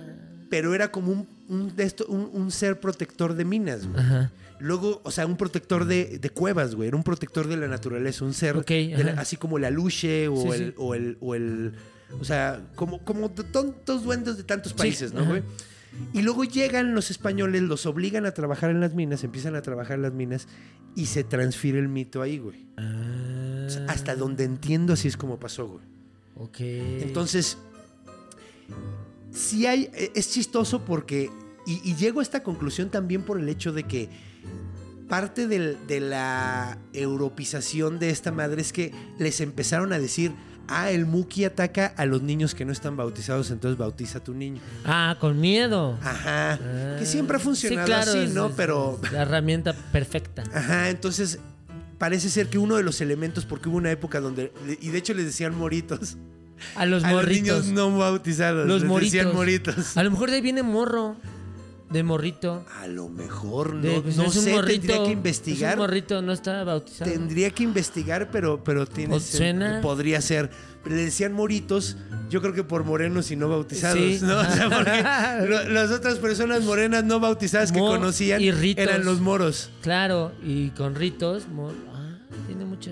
pero 0.49 0.73
era 0.73 0.89
como 0.91 1.11
un, 1.11 1.27
un- 1.47 2.29
un 2.33 2.51
ser 2.51 2.79
protector 2.79 3.35
de 3.35 3.45
minas, 3.45 3.85
güey. 3.87 3.99
Ajá. 4.03 4.31
Luego, 4.59 5.01
o 5.03 5.11
sea, 5.11 5.25
un 5.25 5.37
protector 5.37 5.85
de, 5.85 6.19
de 6.19 6.29
cuevas, 6.29 6.75
güey. 6.75 6.87
Era 6.89 6.97
un 6.97 7.03
protector 7.03 7.47
de 7.47 7.57
la 7.57 7.67
naturaleza, 7.67 8.25
un 8.25 8.33
ser 8.33 8.57
Ok, 8.57 8.67
de 8.67 9.03
la- 9.03 9.11
ajá. 9.13 9.21
así 9.21 9.37
como 9.37 9.57
la 9.59 9.69
luche 9.69 10.27
o, 10.27 10.35
Sí, 10.35 10.47
el, 10.49 10.67
sí. 10.69 10.73
o 10.77 10.95
el 10.95 11.17
o 11.21 11.35
el 11.35 11.73
o 12.19 12.23
sea, 12.25 12.61
como 12.75 12.99
como 13.05 13.29
tantos 13.31 14.03
duendes 14.03 14.35
de 14.37 14.43
tantos 14.43 14.71
Sí, 14.73 14.77
países, 14.77 15.13
¿no, 15.13 15.21
ajá. 15.21 15.29
güey? 15.29 15.43
Y 16.13 16.21
luego 16.21 16.43
llegan 16.43 16.93
los 16.93 17.09
españoles, 17.09 17.61
los 17.63 17.85
obligan 17.85 18.25
a 18.25 18.31
trabajar 18.31 18.69
en 18.69 18.79
las 18.79 18.93
minas, 18.93 19.23
empiezan 19.23 19.55
a 19.55 19.61
trabajar 19.61 19.95
en 19.95 20.03
las 20.03 20.13
minas 20.13 20.47
y 20.95 21.07
se 21.07 21.23
transfiere 21.23 21.79
el 21.79 21.87
mito 21.87 22.21
ahí, 22.21 22.37
güey. 22.37 22.67
Ah. 22.77 23.63
O 23.65 23.69
sea, 23.69 23.85
hasta 23.87 24.15
donde 24.15 24.43
entiendo 24.43 24.93
así 24.93 25.07
es 25.07 25.17
como 25.17 25.39
pasó, 25.39 25.67
güey. 25.67 25.83
Ok. 26.35 26.57
Entonces, 26.59 27.57
sí 29.31 29.65
hay, 29.65 29.89
e- 29.93 30.11
es 30.15 30.31
chistoso 30.31 30.83
porque, 30.85 31.29
y, 31.65 31.81
y 31.89 31.95
llego 31.95 32.19
a 32.19 32.23
esta 32.23 32.43
conclusión 32.43 32.89
también 32.89 33.23
por 33.23 33.39
el 33.39 33.47
hecho 33.49 33.71
de 33.73 33.83
que 33.83 34.09
parte 35.09 35.47
del- 35.47 35.77
de 35.87 35.99
la 35.99 36.77
europeización 36.93 37.99
de 37.99 38.09
esta 38.11 38.31
madre 38.31 38.61
es 38.61 38.71
que 38.71 38.93
les 39.17 39.41
empezaron 39.41 39.91
a 39.91 39.99
decir, 39.99 40.31
ah, 40.67 40.91
el 40.91 41.05
Muki 41.05 41.43
ataca 41.45 41.87
a 41.97 42.05
los 42.05 42.21
niños 42.21 42.53
que 42.55 42.63
no 42.63 42.71
están 42.71 42.95
bautizados, 42.95 43.49
entonces 43.51 43.77
bautiza 43.77 44.19
a 44.19 44.23
tu 44.23 44.33
niño. 44.33 44.61
Ah, 44.85 45.17
con 45.19 45.39
miedo. 45.41 45.97
Ajá, 46.01 46.53
Ah. 46.61 46.95
que 46.99 47.05
siempre 47.05 47.37
ha 47.37 47.39
funcionado 47.39 47.85
Sí, 47.87 47.91
claro, 47.91 48.11
así, 48.11 48.19
es- 48.19 48.33
¿no? 48.33 48.47
es- 48.47 48.53
Pero... 48.55 48.99
La 49.11 49.23
herramienta 49.23 49.73
perfecta. 49.73 50.43
Ajá, 50.53 50.89
entonces 50.89 51.39
parece 51.97 52.29
ser 52.29 52.47
que 52.47 52.57
uno 52.57 52.75
de 52.77 52.83
los 52.83 53.01
elementos, 53.01 53.45
porque 53.45 53.67
hubo 53.67 53.77
una 53.77 53.91
época 53.91 54.19
donde, 54.21 54.53
y 54.79 54.89
de 54.89 54.97
hecho 54.97 55.13
les 55.13 55.25
decían 55.25 55.55
moritos, 55.57 56.17
A 56.75 56.85
los 56.85 57.03
a 57.03 57.11
los 57.13 57.27
niños 57.27 57.65
no 57.67 57.97
bautizados, 57.97 58.67
los 58.67 58.81
les 58.81 58.89
moritos. 58.89 59.11
decían 59.13 59.33
moritos. 59.35 59.97
A 59.97 60.03
lo 60.03 60.11
mejor 60.11 60.29
de 60.29 60.35
ahí 60.37 60.41
viene 60.41 60.61
morro. 60.61 61.15
De 61.89 62.03
morrito. 62.03 62.63
A 62.79 62.85
lo 62.87 63.09
mejor 63.09 63.73
no, 63.73 63.81
De, 63.81 64.01
pues, 64.01 64.15
no 64.15 64.25
es 64.25 64.33
sé, 64.33 64.51
morrito. 64.53 64.81
tendría 64.81 64.97
que 64.99 65.05
Es 65.05 65.11
investigar. 65.13 65.73
un 65.75 65.79
morrito, 65.81 66.21
no 66.21 66.31
está 66.33 66.63
bautizado. 66.63 67.09
Tendría 67.11 67.49
que 67.49 67.63
investigar, 67.63 68.29
pero, 68.31 68.63
pero 68.63 68.85
tiene 68.85 69.19
suena. 69.19 69.79
podría 69.81 70.21
ser. 70.21 70.51
Le 70.85 70.95
decían 70.95 71.33
moritos, 71.33 71.97
yo 72.29 72.41
creo 72.41 72.53
que 72.53 72.63
por 72.63 72.83
morenos 72.83 73.31
y 73.31 73.35
no 73.35 73.49
bautizados, 73.49 73.97
Sí. 73.97 74.19
¿no? 74.21 74.39
O 74.39 74.43
sea, 74.45 74.69
porque 74.69 75.03
lo- 75.49 75.67
las 75.69 75.89
otras 75.91 76.19
personas 76.19 76.63
morenas 76.63 77.03
no 77.03 77.19
bautizadas 77.19 77.71
que 77.71 77.79
conocían 77.79 78.39
y 78.39 78.51
ritos. 78.51 78.83
eran 78.83 79.03
los 79.03 79.19
moros. 79.19 79.71
Claro, 79.81 80.31
y 80.43 80.69
con 80.69 80.93
ritos. 80.95 81.47
Ah, 81.91 82.19
tiene 82.47 82.65
mucha. 82.65 82.91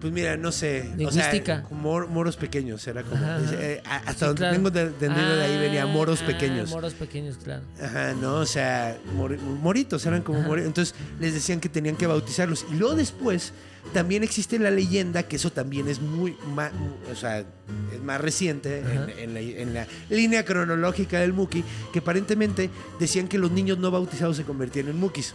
Pues 0.00 0.12
mira, 0.12 0.36
no 0.36 0.50
sé. 0.50 0.90
Lingüística. 0.96 1.62
O 1.64 1.68
sea, 1.68 1.76
mor- 1.76 2.08
moros 2.08 2.36
pequeños, 2.36 2.86
era 2.86 3.02
como. 3.02 3.20
Eh, 3.52 3.82
hasta 3.84 4.12
Sí, 4.14 4.18
donde 4.20 4.38
claro. 4.38 4.54
tengo 4.56 4.70
de- 4.70 4.80
entendido 4.82 5.36
de 5.36 5.44
ahí 5.44 5.58
venía 5.58 5.82
Ah, 5.82 5.86
moros 5.86 6.20
ah, 6.22 6.26
pequeños. 6.26 6.70
moros 6.70 6.94
pequeños, 6.94 7.36
claro. 7.42 7.62
Ajá, 7.82 8.14
no, 8.14 8.36
o 8.36 8.46
sea, 8.46 8.96
mor- 9.14 9.38
moritos, 9.38 10.06
eran 10.06 10.22
como 10.22 10.40
moritos. 10.40 10.66
Entonces 10.68 10.94
les 11.20 11.34
decían 11.34 11.60
que 11.60 11.68
tenían 11.68 11.96
que 11.96 12.06
bautizarlos. 12.06 12.64
Y 12.72 12.76
luego 12.76 12.94
después 12.94 13.52
también 13.92 14.22
existe 14.24 14.58
la 14.58 14.70
leyenda, 14.70 15.22
que 15.24 15.36
eso 15.36 15.50
también 15.52 15.86
es 15.88 16.00
muy, 16.00 16.34
ma- 16.54 16.70
o 17.12 17.14
sea, 17.14 17.40
es 17.40 18.02
más 18.02 18.20
reciente 18.20 18.78
en 19.18 19.34
la, 19.34 19.40
en 19.40 19.74
la 19.74 19.86
línea 20.08 20.44
cronológica 20.46 21.20
del 21.20 21.32
Muki, 21.34 21.62
que 21.92 21.98
aparentemente 21.98 22.70
decían 22.98 23.28
que 23.28 23.38
los 23.38 23.50
niños 23.50 23.78
no 23.78 23.90
bautizados 23.90 24.36
se 24.38 24.44
convertían 24.44 24.88
en 24.88 24.98
Mukis. 24.98 25.34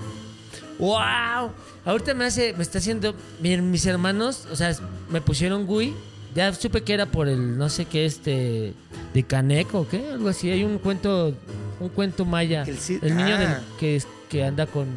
¡Wow! 0.80 1.52
Ahorita 1.86 2.14
me 2.14 2.26
hace, 2.26 2.54
me 2.54 2.64
está 2.64 2.80
haciendo. 2.80 3.16
Miren, 3.42 3.72
mis 3.72 3.86
hermanos, 3.86 4.48
o 4.52 4.56
sea, 4.56 4.76
me 5.10 5.22
pusieron 5.22 5.66
Gui. 5.68 5.94
Ya 6.34 6.54
supe 6.54 6.82
que 6.84 6.94
era 6.94 7.06
por 7.06 7.30
el 7.30 7.58
no 7.58 7.70
sé 7.70 7.86
qué, 7.86 8.06
este. 8.06 8.74
de 9.14 9.24
Canek 9.24 9.74
o 9.74 9.88
qué, 9.88 10.10
algo 10.12 10.28
así. 10.30 10.50
Hay 10.52 10.64
un 10.66 10.78
cuento, 10.80 11.34
un 11.80 11.90
cuento 11.90 12.26
maya. 12.26 12.64
El 12.64 12.78
El, 13.02 13.16
niño 13.16 13.36
ah. 13.36 13.62
del- 13.80 14.04
que, 14.30 14.44
anda 14.44 14.66
con 14.66 14.88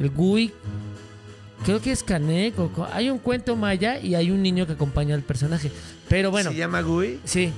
el 0.00 0.08
Gui. 0.10 0.52
Creo 1.66 1.80
que 1.80 1.92
es 1.92 2.02
Canek 2.02 2.58
o 2.58 2.68
co- 2.72 2.88
Hay 2.92 3.10
un 3.10 3.18
cuento 3.18 3.54
maya 3.54 4.00
y 4.00 4.14
hay 4.14 4.30
un 4.30 4.42
niño 4.42 4.66
que 4.66 4.72
acompaña 4.72 5.14
al 5.14 5.22
personaje. 5.22 5.70
Pero 6.08 6.30
bueno, 6.30 6.50
Se 6.50 6.56
llama 6.56 6.80
Gui. 6.82 7.20
sí. 7.24 7.52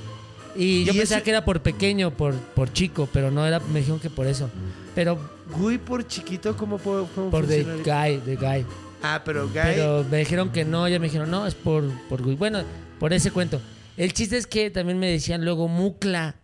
Y 0.57 0.85
yo 0.85 0.93
pensaba 0.93 1.19
ese- 1.19 1.25
que 1.25 1.31
era 1.31 1.45
por 1.45 1.63
pequeño, 1.63 2.11
por, 2.13 2.35
por 2.35 2.73
chico, 2.73 3.09
pero 3.13 3.31
no 3.33 3.45
era, 3.47 3.59
me 3.61 3.79
dijeron 3.81 3.99
que 3.99 4.09
por 4.11 4.27
eso. 4.27 4.49
Pero 4.95 5.19
Gui 5.59 5.79
por 5.79 6.07
chiquito, 6.07 6.57
¿cómo, 6.57 6.79
puedo- 6.79 7.07
cómo 7.15 7.31
por 7.31 7.47
The? 7.47 7.63
Guy, 7.65 8.19
The 8.25 8.37
Guy. 8.37 8.67
Ah, 9.03 9.23
pero 9.25 9.47
Guy. 9.49 9.55
Pero 9.63 10.05
me 10.11 10.19
dijeron 10.19 10.51
que 10.51 10.65
no, 10.65 10.89
ya 10.89 10.99
me 10.99 11.07
dijeron, 11.07 11.31
no, 11.31 11.47
es 11.47 11.55
por, 11.55 11.85
por 12.09 12.23
Gui. 12.23 12.35
Bueno, 12.37 12.63
por 12.99 13.13
ese 13.13 13.31
cuento. 13.31 13.61
El 13.97 14.13
chiste 14.13 14.37
es 14.39 14.47
que 14.47 14.71
también 14.71 14.99
me 14.99 15.09
decían 15.11 15.45
luego 15.45 15.69
Mucla, 15.69 16.37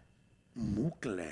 Mucla. 0.55 1.26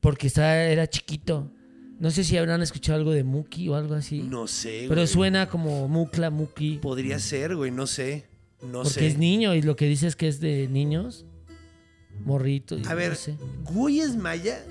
porque 0.00 0.26
estaba, 0.26 0.54
era 0.56 0.86
chiquito. 0.88 1.50
No 1.98 2.10
sé 2.10 2.24
si 2.24 2.36
habrán 2.36 2.60
escuchado 2.60 2.98
algo 2.98 3.10
de 3.12 3.24
Muki 3.24 3.68
o 3.70 3.74
algo 3.74 3.94
así. 3.94 4.20
No 4.22 4.46
sé, 4.46 4.84
pero 4.88 5.00
güey. 5.00 5.06
suena 5.06 5.48
como 5.48 5.88
Mucla, 5.88 6.28
Muki. 6.30 6.78
Podría 6.82 7.18
ser, 7.18 7.56
güey, 7.56 7.70
no 7.70 7.86
sé. 7.86 8.26
No 8.62 8.82
porque 8.82 8.90
sé. 9.00 9.06
es 9.06 9.18
niño 9.18 9.54
y 9.54 9.62
lo 9.62 9.76
que 9.76 9.86
dices 9.86 10.14
que 10.14 10.28
es 10.28 10.38
de 10.40 10.68
niños. 10.68 11.24
Morrito. 12.24 12.76
y 12.78 12.84
A 12.84 12.90
no 12.90 12.96
ver, 12.96 13.16
sé. 13.16 13.36
¿Gui 13.64 14.00
es 14.00 14.14
maya? 14.16 14.62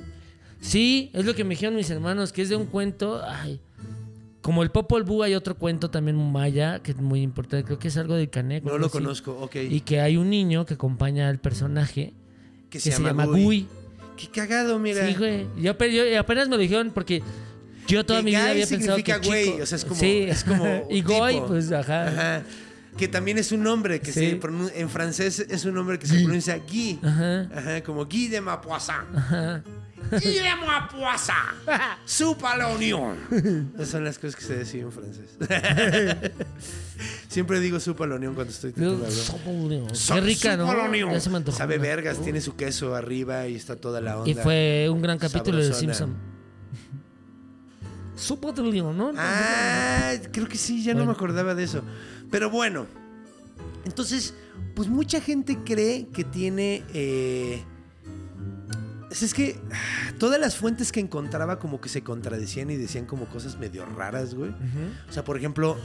Sí, 0.62 1.12
es 1.14 1.26
lo 1.26 1.36
que 1.36 1.44
me 1.44 1.52
dijeron 1.52 1.76
mis 1.76 1.90
hermanos, 1.90 2.32
que 2.34 2.42
es 2.42 2.50
de 2.50 2.56
un 2.56 2.66
cuento. 2.66 3.22
Ay, 3.28 3.60
como 4.42 4.64
el 4.64 4.72
Popol 4.72 5.04
Vuh 5.04 5.24
hay 5.24 5.34
otro 5.36 5.56
cuento 5.56 5.90
también 5.90 6.16
maya, 6.32 6.80
que 6.82 6.92
es 6.92 6.98
muy 6.98 7.22
importante. 7.22 7.66
Creo 7.66 7.80
que 7.80 7.88
es 7.88 7.98
algo 7.98 8.16
de 8.16 8.30
Caneco. 8.30 8.70
No 8.70 8.78
lo 8.78 8.90
conozco, 8.90 9.32
ok. 9.42 9.56
Y 9.70 9.82
que 9.82 10.02
hay 10.02 10.18
un 10.18 10.30
niño 10.30 10.66
que 10.66 10.76
acompaña 10.76 11.30
al 11.30 11.40
personaje 11.40 12.14
que 12.70 12.80
se 12.80 12.92
llama 12.92 13.26
Gui. 13.26 13.68
Qué 14.18 14.28
cagado, 14.30 14.80
mira. 14.80 15.06
Sí, 15.08 15.16
güey. 15.16 15.46
Yo, 15.62 15.72
apenas 16.20 16.48
me 16.48 16.56
lo 16.56 16.62
dijeron 16.62 16.92
porque 16.94 17.22
yo 17.88 18.06
toda 18.06 18.20
Que 18.20 18.26
mi 18.26 18.32
vida 18.32 18.50
había 18.50 18.66
pensado 18.66 18.98
que 18.98 19.04
significa 19.04 19.28
güey, 19.28 19.46
chico- 19.46 19.64
o 19.64 19.66
sea, 19.66 19.76
es 19.76 19.86
como- 19.86 20.00
Sí. 20.00 20.18
es 20.30 20.44
como 20.44 20.66
y. 20.90 21.02
Goy, 21.02 21.42
pues, 21.48 21.72
ajá. 21.72 22.08
Ajá. 22.08 22.44
Que 22.98 23.08
también 23.10 23.38
es 23.38 23.52
un 23.52 23.62
nombre 23.62 24.00
que 24.00 24.14
Sí. 24.14 24.22
se 24.22 24.40
pronun- 24.40 24.72
en 24.74 24.90
francés 24.90 25.40
es 25.50 25.66
un 25.66 25.74
nombre 25.74 26.00
que 26.00 26.08
se 26.08 26.16
pronuncia 26.24 26.58
Guy. 26.66 27.00
Ajá. 27.04 27.42
Ajá, 27.54 27.84
como 27.84 28.06
Guy 28.06 28.30
de 28.30 28.40
Mapoisson. 28.42 29.18
Ajá. 29.18 29.64
Guy 30.12 30.20
de 30.20 30.56
Mapoisson. 30.66 31.36
Supa 32.06 32.56
la 32.58 32.68
unión. 32.70 33.18
Esas 33.76 33.90
son 33.90 34.04
las 34.04 34.18
cosas 34.18 34.36
que 34.36 34.44
se 34.44 34.56
deciden 34.58 34.88
en 34.88 34.92
francés. 34.92 35.38
Siempre 37.28 37.60
digo 37.60 37.80
supa 37.80 38.08
la 38.08 38.16
unión 38.16 38.36
cuando 38.36 38.52
estoy 38.52 38.72
titulado. 38.72 39.06
Qué 39.08 40.22
rica, 40.22 40.58
¿no? 40.58 40.66
Supa 40.68 40.78
la 40.78 40.90
unión. 40.90 41.12
Ya 41.12 41.20
se 41.20 41.30
me 41.30 41.38
antojó. 41.38 41.58
Sabe 41.58 41.78
vergas, 41.78 42.20
tiene 42.20 42.42
su 42.42 42.56
queso 42.56 42.96
arriba 42.96 43.48
y 43.48 43.56
está 43.56 43.76
toda 43.76 44.02
la 44.02 44.18
onda. 44.20 44.30
Y 44.30 44.36
fue 44.36 44.88
un 44.90 45.02
gran 45.02 45.18
capítulo 45.18 45.58
de. 45.58 45.74
Simpson. 45.74 46.16
Supo 48.16 48.54
de 48.54 48.64
León, 48.64 48.98
¿no? 48.98 49.12
Ah, 49.18 50.14
creo 50.32 50.48
que 50.48 50.58
sí, 50.58 50.82
ya 50.84 50.94
no 50.94 51.06
me 51.06 51.12
acordaba 51.12 51.54
de 51.54 51.64
eso. 51.64 51.82
Pero 52.32 52.50
bueno, 52.50 52.88
entonces, 53.84 54.34
pues 54.74 54.88
mucha 54.88 55.20
gente 55.20 55.58
cree 55.66 56.08
que 56.08 56.24
tiene... 56.24 56.84
eh, 56.94 57.64
es 59.24 59.34
que 59.34 59.60
ah, 59.72 60.12
todas 60.20 60.40
las 60.40 60.56
fuentes 60.56 60.92
que 60.92 61.00
encontraba 61.00 61.60
como 61.60 61.80
que 61.82 61.90
se 61.90 62.02
contradecían 62.04 62.70
y 62.70 62.76
decían 62.76 63.06
como 63.06 63.26
cosas 63.26 63.58
medio 63.58 63.86
raras, 63.86 64.34
güey. 64.36 64.52
O 65.10 65.14
sea, 65.14 65.24
por 65.24 65.38
ejemplo, 65.38 65.78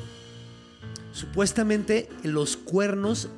supuestamente 1.13 2.09
los 2.23 2.57
cuernos 2.57 3.29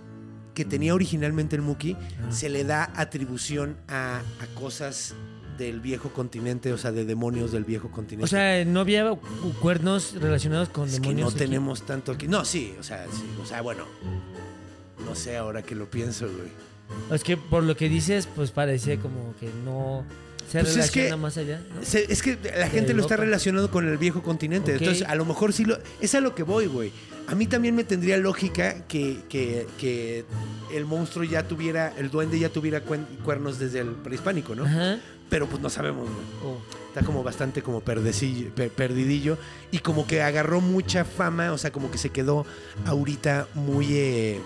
que 0.54 0.64
tenía 0.64 0.94
originalmente 0.94 1.56
el 1.56 1.62
Muki 1.62 1.96
se 2.30 2.48
le 2.50 2.64
da 2.64 2.92
atribución 2.94 3.76
a, 3.88 4.18
a 4.18 4.46
cosas 4.60 5.14
del 5.56 5.80
viejo 5.80 6.10
continente, 6.12 6.72
o 6.72 6.78
sea, 6.78 6.92
de 6.92 7.04
demonios 7.04 7.52
del 7.52 7.64
viejo 7.64 7.90
continente. 7.90 8.24
O 8.24 8.28
sea, 8.28 8.64
no 8.64 8.80
había 8.80 9.08
cu- 9.10 9.52
cuernos 9.60 10.14
relacionados 10.14 10.68
con 10.70 10.88
Es 10.88 10.94
que 10.94 11.00
demonios. 11.00 11.24
no 11.24 11.28
aquí? 11.30 11.38
tenemos 11.38 11.82
tanto 11.86 12.12
aquí. 12.12 12.26
No, 12.28 12.44
sí, 12.44 12.74
o 12.78 12.82
sea, 12.82 13.06
sí, 13.10 13.22
o 13.42 13.46
sea, 13.46 13.60
bueno. 13.62 13.84
No 15.06 15.14
sé 15.14 15.36
ahora 15.36 15.62
que 15.62 15.74
lo 15.74 15.90
pienso, 15.90 16.26
güey. 16.26 16.48
Es 17.12 17.24
que 17.24 17.36
por 17.36 17.62
lo 17.62 17.76
que 17.76 17.88
dices, 17.88 18.28
pues 18.34 18.50
parece 18.50 18.98
como 18.98 19.34
que 19.40 19.48
no 19.64 20.04
se 20.50 20.58
Pues 20.60 20.70
es 20.70 20.74
relaciona 20.76 21.08
que- 21.10 21.16
más 21.16 21.36
allá. 21.36 21.60
¿no? 21.74 21.84
Se- 21.84 22.10
es 22.12 22.22
que 22.22 22.38
la 22.56 22.68
gente 22.68 22.94
lo 22.94 23.02
está 23.02 23.16
relacionando 23.16 23.70
con 23.70 23.88
el 23.88 23.96
viejo 23.98 24.22
continente. 24.22 24.72
Entonces, 24.72 25.06
a 25.06 25.14
lo 25.14 25.24
mejor 25.24 25.52
sí 25.52 25.64
lo. 25.64 25.78
Es 26.00 26.14
a 26.14 26.20
lo 26.20 26.34
que 26.34 26.42
voy, 26.42 26.66
güey. 26.66 26.92
A 27.28 27.34
mí 27.34 27.46
también 27.46 27.74
me 27.76 27.84
tendría 27.84 28.16
lógica 28.18 28.84
que, 28.88 29.18
que, 29.28 29.66
que 29.78 30.24
el 30.74 30.84
monstruo 30.84 31.24
ya 31.24 31.46
tuviera. 31.46 31.92
El 31.96 32.10
duende 32.10 32.38
ya 32.38 32.48
tuviera 32.48 32.80
cuernos 32.82 33.58
desde 33.58 33.80
el 33.80 33.90
prehispánico, 33.90 34.54
¿no? 34.54 34.64
Ajá. 34.64 34.98
Pero 35.30 35.46
pues 35.48 35.62
no 35.62 35.70
sabemos, 35.70 36.08
güey. 36.08 36.54
Oh. 36.54 36.58
Está 36.88 37.02
como 37.06 37.22
bastante 37.22 37.62
como 37.62 37.80
perdecillo- 37.82 38.50
per- 38.54 38.70
perdidillo. 38.70 39.38
Y 39.70 39.78
como 39.78 40.06
que 40.06 40.20
agarró 40.20 40.60
mucha 40.60 41.04
fama. 41.06 41.52
O 41.52 41.58
sea, 41.58 41.72
como 41.72 41.90
que 41.90 41.96
se 41.98 42.10
quedó 42.10 42.44
ahorita 42.84 43.46
muy. 43.54 43.86
eh, 43.92 44.40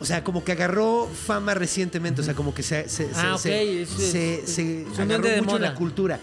O 0.00 0.04
sea, 0.06 0.24
como 0.24 0.42
que 0.42 0.52
agarró 0.52 1.06
fama 1.08 1.52
recientemente, 1.54 2.22
o 2.22 2.24
sea, 2.24 2.34
como 2.34 2.54
que 2.54 2.62
se, 2.62 2.88
se, 2.88 3.12
se- 3.12 3.20
Ah, 3.20 3.34
ok, 3.34 3.40
se, 3.40 3.82
es- 3.82 3.88
se- 3.90 4.34
es- 4.44 4.50
se 4.50 4.82
es 4.82 4.88
un 4.98 5.00
agarró 5.02 5.22
de 5.28 5.36
mucho 5.42 5.50
moda. 5.52 5.68
la 5.70 5.74
cultura. 5.74 6.18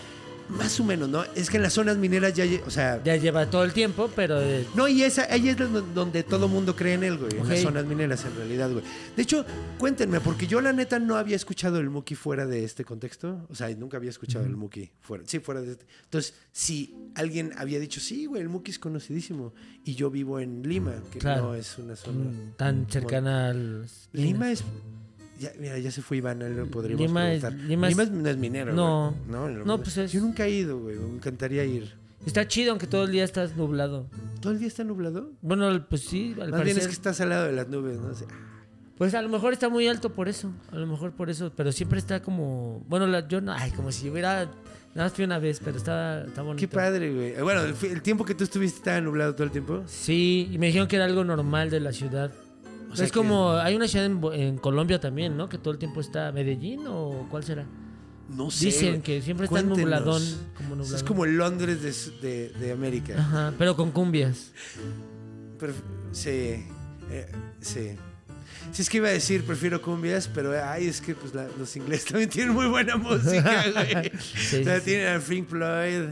Más 0.50 0.80
o 0.80 0.84
menos, 0.86 1.10
¿no? 1.10 1.24
Es 1.36 1.50
que 1.50 1.58
en 1.58 1.64
las 1.64 1.74
zonas 1.74 1.98
mineras 1.98 2.34
ya, 2.34 2.46
lle- 2.46 2.62
o 2.66 2.70
sea, 2.70 3.04
Ya 3.04 3.18
lleva 3.18 3.50
todo 3.50 3.66
el 3.66 3.74
tiempo, 3.74 4.10
pero 4.16 4.42
eh, 4.42 4.66
no, 4.76 4.88
y 4.88 5.04
esa, 5.04 5.28
ahí 5.30 5.50
es 5.50 5.58
donde, 5.58 5.82
donde 5.94 6.24
todo 6.24 6.48
mundo 6.48 6.74
cree 6.74 6.94
en 6.94 7.04
él, 7.04 7.18
güey. 7.18 7.32
En 7.34 7.50
las 7.50 7.58
Ok. 7.60 7.64
zonas 7.66 7.86
mineras, 7.86 8.24
en 8.24 8.34
realidad, 8.36 8.72
güey. 8.72 8.84
De 9.16 9.24
hecho, 9.24 9.46
cuéntenme, 9.78 10.22
porque 10.22 10.48
yo 10.48 10.62
la 10.62 10.72
neta 10.72 11.00
no 11.00 11.18
había 11.18 11.36
escuchado 11.36 11.80
el 11.80 11.90
Muki 11.90 12.16
fuera 12.16 12.46
de 12.46 12.64
este 12.64 12.86
contexto. 12.86 13.46
O 13.50 13.56
sea, 13.56 13.68
nunca 13.76 13.98
había 13.98 14.10
escuchado 14.10 14.46
el 14.46 14.56
Muki 14.56 14.90
fuera. 15.02 15.24
Sí, 15.28 15.40
fuera 15.40 15.60
de 15.62 15.72
este. 15.74 15.86
Entonces, 16.06 16.34
si 16.54 16.96
alguien 17.16 17.52
había 17.58 17.80
dicho, 17.80 18.00
sí, 18.00 18.26
güey, 18.26 18.42
el 18.42 18.48
Muki 18.50 18.72
es 18.72 18.80
conocidísimo. 18.80 19.54
Y 19.84 19.96
yo 19.96 20.10
vivo 20.10 20.40
en 20.40 20.64
Lima, 20.64 20.96
que 21.12 21.20
Claro. 21.20 21.44
no 21.48 21.56
es 21.56 21.78
una 21.78 21.96
zona. 21.98 22.24
mm, 22.24 22.54
tan 22.56 22.90
cercana 22.90 23.50
al. 23.50 23.86
Lima 24.14 24.50
es. 24.52 24.64
Ya, 25.40 25.52
mira, 25.60 25.78
ya 25.80 25.92
se 25.92 26.02
fue 26.02 26.18
Iván, 26.18 26.42
él 26.42 26.56
le 26.56 26.66
podríamos 26.66 27.06
Lima 27.06 27.32
es- 27.34 27.42
preguntar. 27.42 27.68
Lima 27.68 27.88
es- 27.90 28.12
no 28.12 28.30
es 28.30 28.38
minero, 28.38 28.74
No. 28.74 29.16
güey. 29.28 29.32
No, 29.56 29.66
No, 29.66 29.78
pues 29.82 29.98
es- 29.98 30.12
Yo 30.12 30.22
nunca 30.22 30.46
he 30.46 30.52
ido, 30.52 30.80
güey. 30.80 30.98
Me 30.98 31.16
encantaría 31.16 31.64
ir. 31.64 31.94
Está 32.26 32.48
chido, 32.48 32.72
aunque 32.72 32.88
todo 32.88 33.04
el 33.06 33.12
día 33.12 33.24
estás 33.24 33.56
nublado. 33.56 34.08
¿Todo 34.42 34.54
el 34.54 34.60
día 34.60 34.68
está 34.68 34.84
nublado? 34.84 35.32
Bueno, 35.42 35.86
pues 35.88 36.02
sí, 36.02 36.32
al 36.34 36.50
Más 36.52 36.64
bien 36.64 36.76
parecer. 36.76 36.82
es 36.82 36.88
que 36.88 36.94
estás 36.94 37.22
al 37.22 37.30
lado 37.30 37.46
de 37.46 37.54
las 37.54 37.68
nubes, 37.70 38.00
¿no? 38.00 38.08
O 38.10 38.14
sea, 38.16 38.28
Pues 38.98 39.14
a 39.14 39.22
lo 39.22 39.30
mejor 39.30 39.54
está 39.54 39.70
muy 39.70 39.88
alto 39.88 40.12
por 40.12 40.28
eso. 40.28 40.52
A 40.72 40.76
lo 40.76 40.88
mejor 40.88 41.12
por 41.12 41.30
eso. 41.30 41.52
Pero 41.56 41.72
siempre 41.72 42.00
está 42.00 42.24
como. 42.24 42.84
Bueno, 42.90 43.06
la- 43.06 43.28
yo 43.28 43.40
no. 43.42 43.54
Ay, 43.54 43.70
como 43.70 43.92
si 43.92 44.10
hubiera. 44.10 44.46
Nada 44.96 45.10
más 45.10 45.14
fui 45.14 45.24
una 45.24 45.38
vez, 45.38 45.62
pero 45.64 45.78
está, 45.78 46.24
está 46.26 46.42
bonito. 46.42 46.60
Qué 46.60 46.68
padre, 46.68 47.14
güey. 47.14 47.40
Bueno, 47.44 47.62
el 47.62 48.02
tiempo 48.02 48.26
que 48.26 48.34
tú 48.34 48.44
estuviste 48.44 48.80
estaba 48.80 49.00
nublado 49.00 49.36
todo 49.36 49.44
el 49.44 49.52
tiempo. 49.52 49.84
Sí, 49.86 50.50
y 50.52 50.58
me 50.58 50.66
dijeron 50.66 50.88
que 50.88 50.96
era 50.96 51.06
algo 51.06 51.24
normal 51.24 51.70
de 51.70 51.80
la 51.80 51.94
ciudad. 51.94 52.32
O 52.92 52.96
sea 52.96 53.06
es 53.06 53.12
que- 53.12 53.18
como. 53.18 53.52
Hay 53.52 53.76
una 53.76 53.88
ciudad 53.88 54.06
en, 54.34 54.58
Colombia 54.58 55.00
también, 55.00 55.36
¿no? 55.38 55.50
Que 55.50 55.58
todo 55.58 55.72
el 55.74 55.80
tiempo 55.80 56.02
está. 56.02 56.32
¿Medellín 56.32 56.82
o 56.88 57.28
cuál 57.30 57.44
será? 57.44 57.66
No 58.30 58.52
sé. 58.52 58.66
Dicen 58.66 59.02
que 59.02 59.22
siempre 59.22 59.46
está 59.46 59.62
nubladón. 59.62 60.22
Como 60.58 60.84
Es 60.84 61.04
como 61.04 61.24
el 61.26 61.38
Londres 61.38 61.82
de, 61.82 62.28
de- 62.28 62.50
de 62.50 62.72
América. 62.72 63.16
Ajá, 63.18 63.54
pero 63.58 63.76
con 63.76 63.92
cumbias. 63.92 64.52
Sí. 66.12 66.30
eh, 66.30 67.32
sí. 67.62 67.92
Sí, 68.72 68.82
es 68.82 68.90
que 68.90 68.98
iba 68.98 69.08
a 69.08 69.12
decir 69.12 69.46
prefiero 69.46 69.82
cumbias, 69.82 70.28
pero 70.28 70.52
ay, 70.62 70.88
es 70.88 71.00
que 71.00 71.16
pues 71.16 71.34
la- 71.34 71.48
los 71.58 71.74
ingleses 71.78 72.06
también 72.10 72.30
tienen 72.30 72.54
muy 72.54 72.68
buena 72.68 72.98
música, 72.98 73.64
güey. 73.74 74.12
Sí, 74.20 74.58
o 74.62 74.64
sea, 74.66 74.80
sí, 74.80 74.86
tienen 74.86 75.16
a 75.16 75.20
Pink 75.20 75.48
Floyd. 75.48 76.10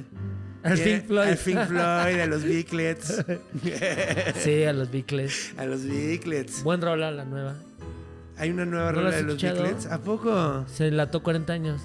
Al 0.66 0.80
Pink 0.80 1.06
Floyd. 1.06 1.30
A 1.30 1.36
Pink 1.36 1.66
Floyd, 1.68 2.20
a 2.20 2.26
los 2.28 2.44
Beaklets. 2.44 3.24
Sí, 4.40 4.64
a 4.64 4.74
los 4.74 4.92
Beatles. 4.92 5.54
a 5.58 5.66
los 5.66 5.86
Beaklets. 5.86 6.64
Buen 6.64 6.82
rola 6.82 7.12
la 7.12 7.24
nueva. 7.26 7.56
Hay 8.38 8.50
una 8.50 8.66
nueva 8.66 8.92
¿No 8.92 9.02
la 9.02 9.04
rola 9.04 9.16
de 9.16 9.24
los 9.24 9.36
escuchado? 9.36 9.64
Beaklets. 9.64 9.86
¿A 9.92 10.02
poco? 10.02 10.66
Se 10.68 10.92
lató 10.92 11.24
40 11.24 11.54
años. 11.54 11.82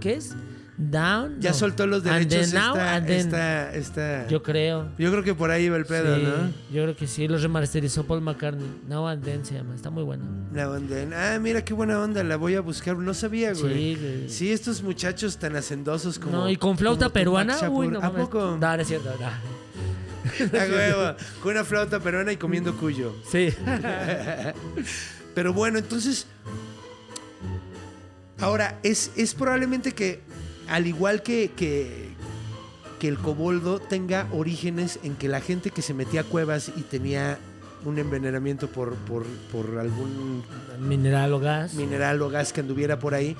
¿Qué 0.00 0.14
es? 0.14 0.34
Down. 0.78 1.40
Ya 1.40 1.50
No. 1.50 1.56
soltó 1.56 1.86
los 1.86 2.04
And 2.04 2.26
derechos 2.28 2.50
then 2.50 2.60
now, 2.60 2.74
esta, 2.74 2.94
and 2.96 3.06
then- 3.06 3.18
esta, 3.26 3.74
esta- 3.74 4.26
Yo 4.28 4.42
creo. 4.42 4.90
Yo 4.98 5.10
creo 5.10 5.22
que 5.22 5.34
por 5.34 5.50
ahí 5.50 5.68
va 5.70 5.76
el 5.78 5.86
pedo, 5.86 6.16
Sí, 6.16 6.22
¿no? 6.22 6.52
Yo 6.70 6.82
creo 6.82 6.96
que 6.96 7.06
sí, 7.06 7.26
los 7.28 7.42
remasterizó 7.42 8.04
Paul 8.06 8.20
McCartney. 8.20 8.66
Now 8.86 9.06
and 9.08 9.24
Then 9.24 9.44
se 9.46 9.54
llama, 9.54 9.74
está 9.74 9.88
muy 9.88 10.02
bueno. 10.04 10.24
La 10.52 10.68
onda. 10.70 10.96
Ah, 11.34 11.38
mira 11.38 11.64
qué 11.64 11.72
buena 11.72 11.98
onda, 11.98 12.22
la 12.24 12.36
voy 12.36 12.54
a 12.56 12.60
buscar. 12.60 12.96
No 12.98 13.14
sabía, 13.14 13.54
güey. 13.54 13.74
Sí, 13.74 13.98
güey. 14.00 14.28
Sí, 14.28 14.52
estos 14.52 14.82
muchachos 14.82 15.38
tan 15.38 15.56
hacendosos 15.56 16.18
como. 16.18 16.36
no, 16.36 16.50
y 16.50 16.56
con 16.56 16.76
flauta 16.76 17.08
peruana, 17.08 17.56
uy, 17.70 17.88
no 17.88 17.98
¿A 17.98 18.02
mames. 18.02 18.20
poco? 18.26 18.58
No, 18.60 18.76
no 18.76 18.82
es 18.82 18.86
cierto, 18.86 19.14
no. 19.18 19.56
Huevo. 20.52 21.16
Con 21.42 21.52
una 21.52 21.64
flauta 21.64 22.00
peruana 22.00 22.32
y 22.32 22.36
comiendo 22.36 22.76
cuyo. 22.76 23.14
Sí. 23.30 23.48
Pero 25.34 25.52
bueno, 25.54 25.78
entonces. 25.78 26.26
Ahora, 28.40 28.78
es, 28.82 29.12
es 29.16 29.34
probablemente 29.34 29.92
que, 29.92 30.20
al 30.68 30.86
igual 30.86 31.22
que, 31.22 31.50
que, 31.56 32.08
que 32.98 33.08
el 33.08 33.18
coboldo, 33.18 33.78
tenga 33.78 34.26
orígenes 34.32 34.98
en 35.02 35.14
que 35.16 35.28
la 35.28 35.40
gente 35.40 35.70
que 35.70 35.82
se 35.82 35.94
metía 35.94 36.22
a 36.22 36.24
cuevas 36.24 36.70
y 36.76 36.82
tenía 36.82 37.38
un 37.84 37.98
envenenamiento 37.98 38.68
por, 38.68 38.94
por, 38.94 39.24
por 39.52 39.78
algún 39.78 40.42
Mineral 40.80 41.32
o 41.34 41.38
gas. 41.40 41.74
mineral 41.74 42.20
o 42.22 42.28
gas 42.30 42.52
que 42.52 42.60
anduviera 42.60 42.98
por 42.98 43.14
ahí, 43.14 43.36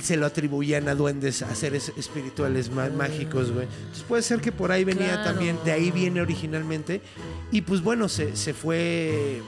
se 0.00 0.16
lo 0.16 0.26
atribuían 0.26 0.88
a 0.88 0.94
duendes, 0.94 1.42
a 1.42 1.54
seres 1.56 1.92
espirituales 1.96 2.70
má- 2.72 2.88
mágicos, 2.88 3.50
güey. 3.50 3.66
Entonces 3.80 4.04
puede 4.04 4.22
ser 4.22 4.40
que 4.40 4.52
por 4.52 4.70
ahí 4.70 4.84
venía 4.84 5.08
Claro. 5.14 5.24
también, 5.32 5.58
de 5.64 5.72
ahí 5.72 5.90
viene 5.90 6.20
originalmente. 6.20 7.00
Y 7.50 7.62
pues 7.62 7.82
bueno, 7.82 8.08
se, 8.08 8.36
se 8.36 8.54
fue 8.54 9.42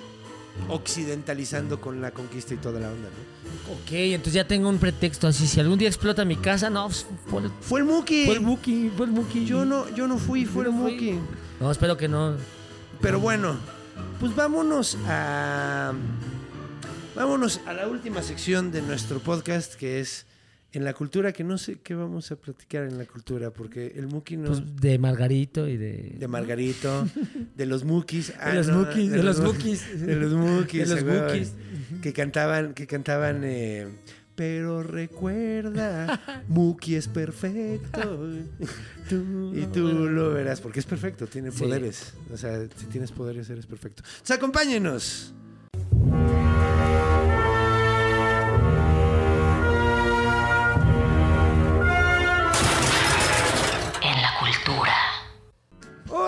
occidentalizando 0.69 1.81
con 1.81 2.01
la 2.01 2.11
conquista 2.11 2.55
y 2.55 2.59
toda 2.59 2.81
la 2.81 2.89
onda, 2.89 3.09
¿no? 3.09 3.73
Ok, 3.75 3.93
entonces 3.93 4.35
ya 4.35 4.47
tengo 4.47 4.69
un 4.69 4.79
pretexto 4.79 5.27
así. 5.29 5.47
Si 5.47 5.61
algún 5.61 5.79
día 5.79 5.89
explota 5.89 6.25
mi 6.25 6.37
casa, 6.37 6.71
no, 6.71 6.87
pues, 6.87 7.07
fue 7.27 7.43
el, 7.43 7.51
Fue 7.61 7.81
el 7.81 7.87
Muki. 7.87 8.25
fue 8.27 8.35
el 8.35 8.41
Buki, 8.41 8.91
fue 8.97 9.07
el 9.07 9.13
Buki. 9.13 9.45
Yo 9.45 9.65
no, 9.65 9.89
yo 9.95 10.07
no 10.07 10.19
fui, 10.19 10.45
fue 10.45 10.65
el 10.65 10.71
no. 10.71 10.77
Muki. 10.79 11.19
No, 11.61 11.71
espero 11.71 11.97
que 11.97 12.09
no. 12.09 12.35
Pero 13.01 13.21
bueno, 13.21 13.57
pues 14.19 14.35
vámonos 14.35 14.97
a. 15.07 15.93
Vámonos 17.15 17.61
a 17.67 17.73
la 17.73 17.89
última 17.89 18.23
sección 18.23 18.71
de 18.71 18.83
nuestro 18.83 19.19
podcast 19.19 19.75
que 19.75 20.01
es 20.01 20.27
en 20.73 20.85
la 20.85 20.93
cultura, 20.95 21.33
que 21.33 21.43
no 21.45 21.59
sé 21.59 21.79
qué 21.83 21.95
vamos 21.95 22.31
a 22.31 22.37
platicar 22.37 22.85
en 22.85 22.97
la 22.99 23.05
cultura, 23.05 23.51
porque 23.51 23.93
el 23.97 24.07
Muki 24.07 24.37
no. 24.37 24.49
Pues 24.49 24.62
de 24.81 24.99
Margarito 24.99 25.66
y 25.68 25.77
de. 25.77 26.14
de 26.18 26.29
Margarito, 26.29 27.07
de 27.57 27.66
los 27.66 27.85
Mukis. 27.85 28.33
De 28.45 28.55
los 28.55 28.68
Mukis, 28.71 29.11
de 29.11 29.23
los 29.23 29.41
Mukis. 29.41 30.01
De 30.07 30.16
los 30.16 30.33
Mukis. 30.33 30.89
De 30.89 30.95
los 30.95 31.05
Mukis. 31.05 31.53
Que 32.03 32.12
cantaban, 32.12 32.75
que 32.75 32.87
cantaban. 32.87 33.43
eh, 33.45 33.89
pero 34.37 34.83
recuerda, 34.83 36.45
Muki 36.49 36.95
es 36.95 37.09
perfecto. 37.09 38.27
y 39.11 39.66
tú 39.66 39.83
lo 40.09 40.31
verás, 40.33 40.61
porque 40.62 40.81
es 40.81 40.87
perfecto, 40.87 41.27
tiene 41.27 41.51
Sí. 41.51 41.64
poderes. 41.64 42.14
O 42.33 42.37
sea, 42.39 42.59
si 42.77 42.87
tienes 42.87 43.12
poderes, 43.12 43.51
eres 43.51 43.66
perfecto. 43.66 44.03
Entonces, 44.07 44.37
acompáñenos. 44.37 45.35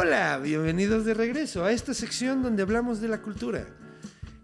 Hola, 0.05 0.38
bienvenidos 0.38 1.05
de 1.05 1.14
regreso 1.14 1.64
a 1.64 1.70
esta 1.70 1.94
sección 1.94 2.42
donde 2.42 2.62
hablamos 2.64 3.00
de 3.00 3.07
la 3.07 3.22
cultura. 3.22 3.68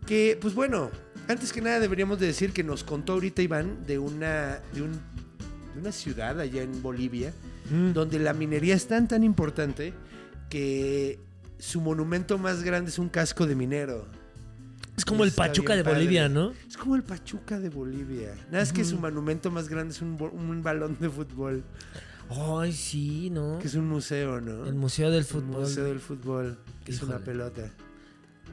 Que, 0.06 0.38
pues 0.40 0.54
bueno, 0.54 0.88
antes 1.26 1.52
que 1.52 1.60
nada 1.60 1.80
deberíamos 1.80 2.20
de 2.20 2.26
decir 2.28 2.52
que 2.52 2.62
nos 2.62 2.84
contó 2.84 3.14
ahorita 3.14 3.42
Iván 3.42 3.84
de 3.84 3.98
una, 3.98 4.60
de 4.72 4.82
un- 4.82 4.92
de 5.74 5.80
una 5.80 5.90
ciudad 5.90 6.38
allá 6.38 6.62
en 6.62 6.80
Bolivia, 6.80 7.32
donde 7.92 8.20
la 8.20 8.34
minería 8.34 8.76
es 8.76 8.86
tan 8.86 9.08
tan 9.08 9.24
importante 9.24 9.92
que 10.48 11.18
su 11.58 11.80
monumento 11.80 12.38
más 12.38 12.62
grande 12.62 12.90
es 12.90 12.98
un 13.00 13.08
casco 13.08 13.44
de 13.44 13.56
minero. 13.56 14.06
Es 14.96 15.04
como 15.04 15.24
el 15.24 15.30
Está 15.30 15.46
Pachuca 15.46 15.74
de 15.74 15.82
padre. 15.82 15.96
Bolivia, 15.98 16.28
¿no? 16.28 16.52
Es 16.68 16.76
como 16.76 16.94
el 16.94 17.02
Pachuca 17.02 17.58
de 17.58 17.68
Bolivia. 17.68 18.32
Nada 18.52 18.62
es 18.62 18.72
que 18.72 18.84
su 18.84 18.96
monumento 18.98 19.50
más 19.50 19.68
grande 19.68 19.92
es 19.92 20.00
un 20.02 20.62
balón 20.62 20.96
de 21.00 21.10
fútbol, 21.10 21.64
Ay, 22.30 22.72
sí, 22.72 23.30
¿no? 23.30 23.58
que 23.58 23.68
es 23.68 23.74
un 23.74 23.88
museo, 23.88 24.40
¿no? 24.40 24.66
El 24.66 24.74
Museo 24.74 25.10
del 25.10 25.24
Fútbol. 25.24 25.62
museo 25.62 25.84
del 25.84 26.00
fútbol, 26.00 26.58
que 26.84 26.92
es 26.92 27.02
una 27.02 27.18
pelota. 27.18 27.70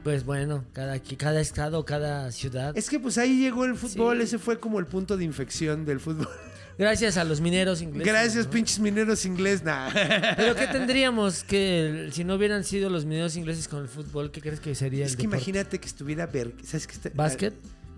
Pues 0.02 0.24
bueno, 0.24 0.64
cada, 0.72 0.98
cada 1.00 1.40
estado, 1.40 1.84
cada 1.84 2.30
ciudad. 2.32 2.76
Es 2.76 2.88
que 2.88 3.00
pues 3.00 3.18
ahí 3.18 3.40
llegó 3.40 3.64
el 3.64 3.74
fútbol, 3.74 4.18
Sí. 4.18 4.22
ese 4.24 4.38
fue 4.38 4.58
como 4.60 4.78
el 4.78 4.86
punto 4.86 5.16
de 5.16 5.24
infección 5.24 5.84
del 5.84 6.00
fútbol. 6.00 6.28
Gracias 6.78 7.16
a 7.16 7.24
los 7.24 7.40
mineros 7.40 7.80
ingleses. 7.82 8.06
Gracias, 8.12 8.44
¿no? 8.46 8.50
pinches 8.52 8.78
mineros 8.78 9.24
inglés. 9.26 9.64
Nah. 9.64 9.90
Pero 10.36 10.54
¿qué 10.54 10.66
tendríamos 10.72 11.42
que 11.42 12.10
si 12.12 12.22
no 12.22 12.34
hubieran 12.36 12.64
sido 12.64 12.88
los 12.90 13.04
mineros 13.04 13.34
ingleses 13.36 13.66
con 13.66 13.80
el 13.82 13.88
fútbol? 13.88 14.30
¿Qué 14.30 14.40
crees 14.40 14.60
que 14.60 14.74
sería 14.74 15.06
Es 15.06 15.12
el 15.12 15.16
que 15.16 15.22
deporte? 15.22 15.36
imagínate 15.50 15.80
que 15.80 15.86
estuviera 15.86 16.26
ver, 16.26 16.52
¿sabes 16.62 16.86
qué 16.86 16.92
está- 16.92 17.10
¿Básquet? 17.14 17.54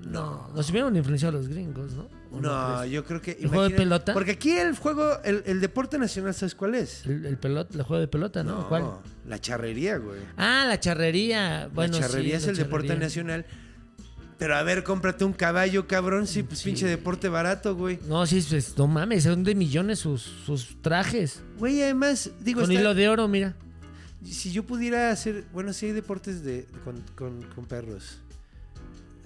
No. 0.06 0.48
Nos 0.54 0.70
hubieran 0.70 0.94
influenciado 0.96 1.36
los 1.36 1.48
gringos, 1.48 1.92
¿no? 1.92 2.06
¿O 2.30 2.40
No, 2.40 2.84
yo 2.84 3.04
creo 3.04 3.22
que 3.22 3.32
¿El 3.40 3.48
juego 3.48 3.64
de 3.68 3.70
pelota? 3.76 4.12
Porque 4.12 4.32
aquí 4.32 4.50
el 4.52 4.76
juego 4.76 5.18
el, 5.24 5.42
el 5.46 5.60
deporte 5.60 5.98
nacional 5.98 6.34
¿sabes 6.34 6.54
cuál 6.54 6.74
es? 6.74 7.06
El, 7.06 7.24
el 7.24 7.36
pelota, 7.38 7.74
el 7.74 7.82
juego 7.82 8.00
de 8.00 8.08
pelota, 8.08 8.42
¿no? 8.44 8.68
¿Cuál? 8.68 8.84
la 9.26 9.40
charrería, 9.40 9.96
güey. 9.98 10.20
Ah, 10.36 10.64
la 10.68 10.78
charrería. 10.80 11.68
Bueno, 11.74 11.98
la 11.98 12.06
charrería 12.06 12.38
sí, 12.38 12.42
es 12.42 12.44
la 12.46 12.50
el 12.52 12.56
deporte 12.58 12.96
nacional. 12.96 13.46
Pero 14.38 14.54
a 14.56 14.62
ver, 14.62 14.84
cómprate 14.84 15.24
un 15.24 15.32
caballo, 15.32 15.86
cabrón. 15.88 16.26
Sí, 16.26 16.42
pues 16.44 16.60
Sí. 16.60 16.66
pinche 16.66 16.86
deporte 16.86 17.28
barato, 17.28 17.74
güey. 17.74 17.98
No, 18.08 18.24
sí, 18.26 18.44
pues, 18.48 18.76
no 18.78 18.86
mames, 18.86 19.24
son 19.24 19.42
de 19.42 19.54
millones 19.54 19.98
sus, 19.98 20.22
sus 20.22 20.80
trajes. 20.80 21.42
Güey, 21.58 21.82
además, 21.82 22.30
digo, 22.40 22.60
Con 22.60 22.70
está- 22.70 22.80
hilo 22.80 22.94
de 22.94 23.08
oro, 23.08 23.26
mira. 23.26 23.54
si 24.24 24.52
yo 24.52 24.62
pudiera 24.64 25.10
hacer, 25.10 25.44
bueno, 25.52 25.72
sí 25.72 25.86
hay 25.86 25.92
deportes 25.92 26.44
de 26.44 26.66
con, 26.84 27.02
con- 27.16 27.42
con 27.54 27.64
perros. 27.66 28.18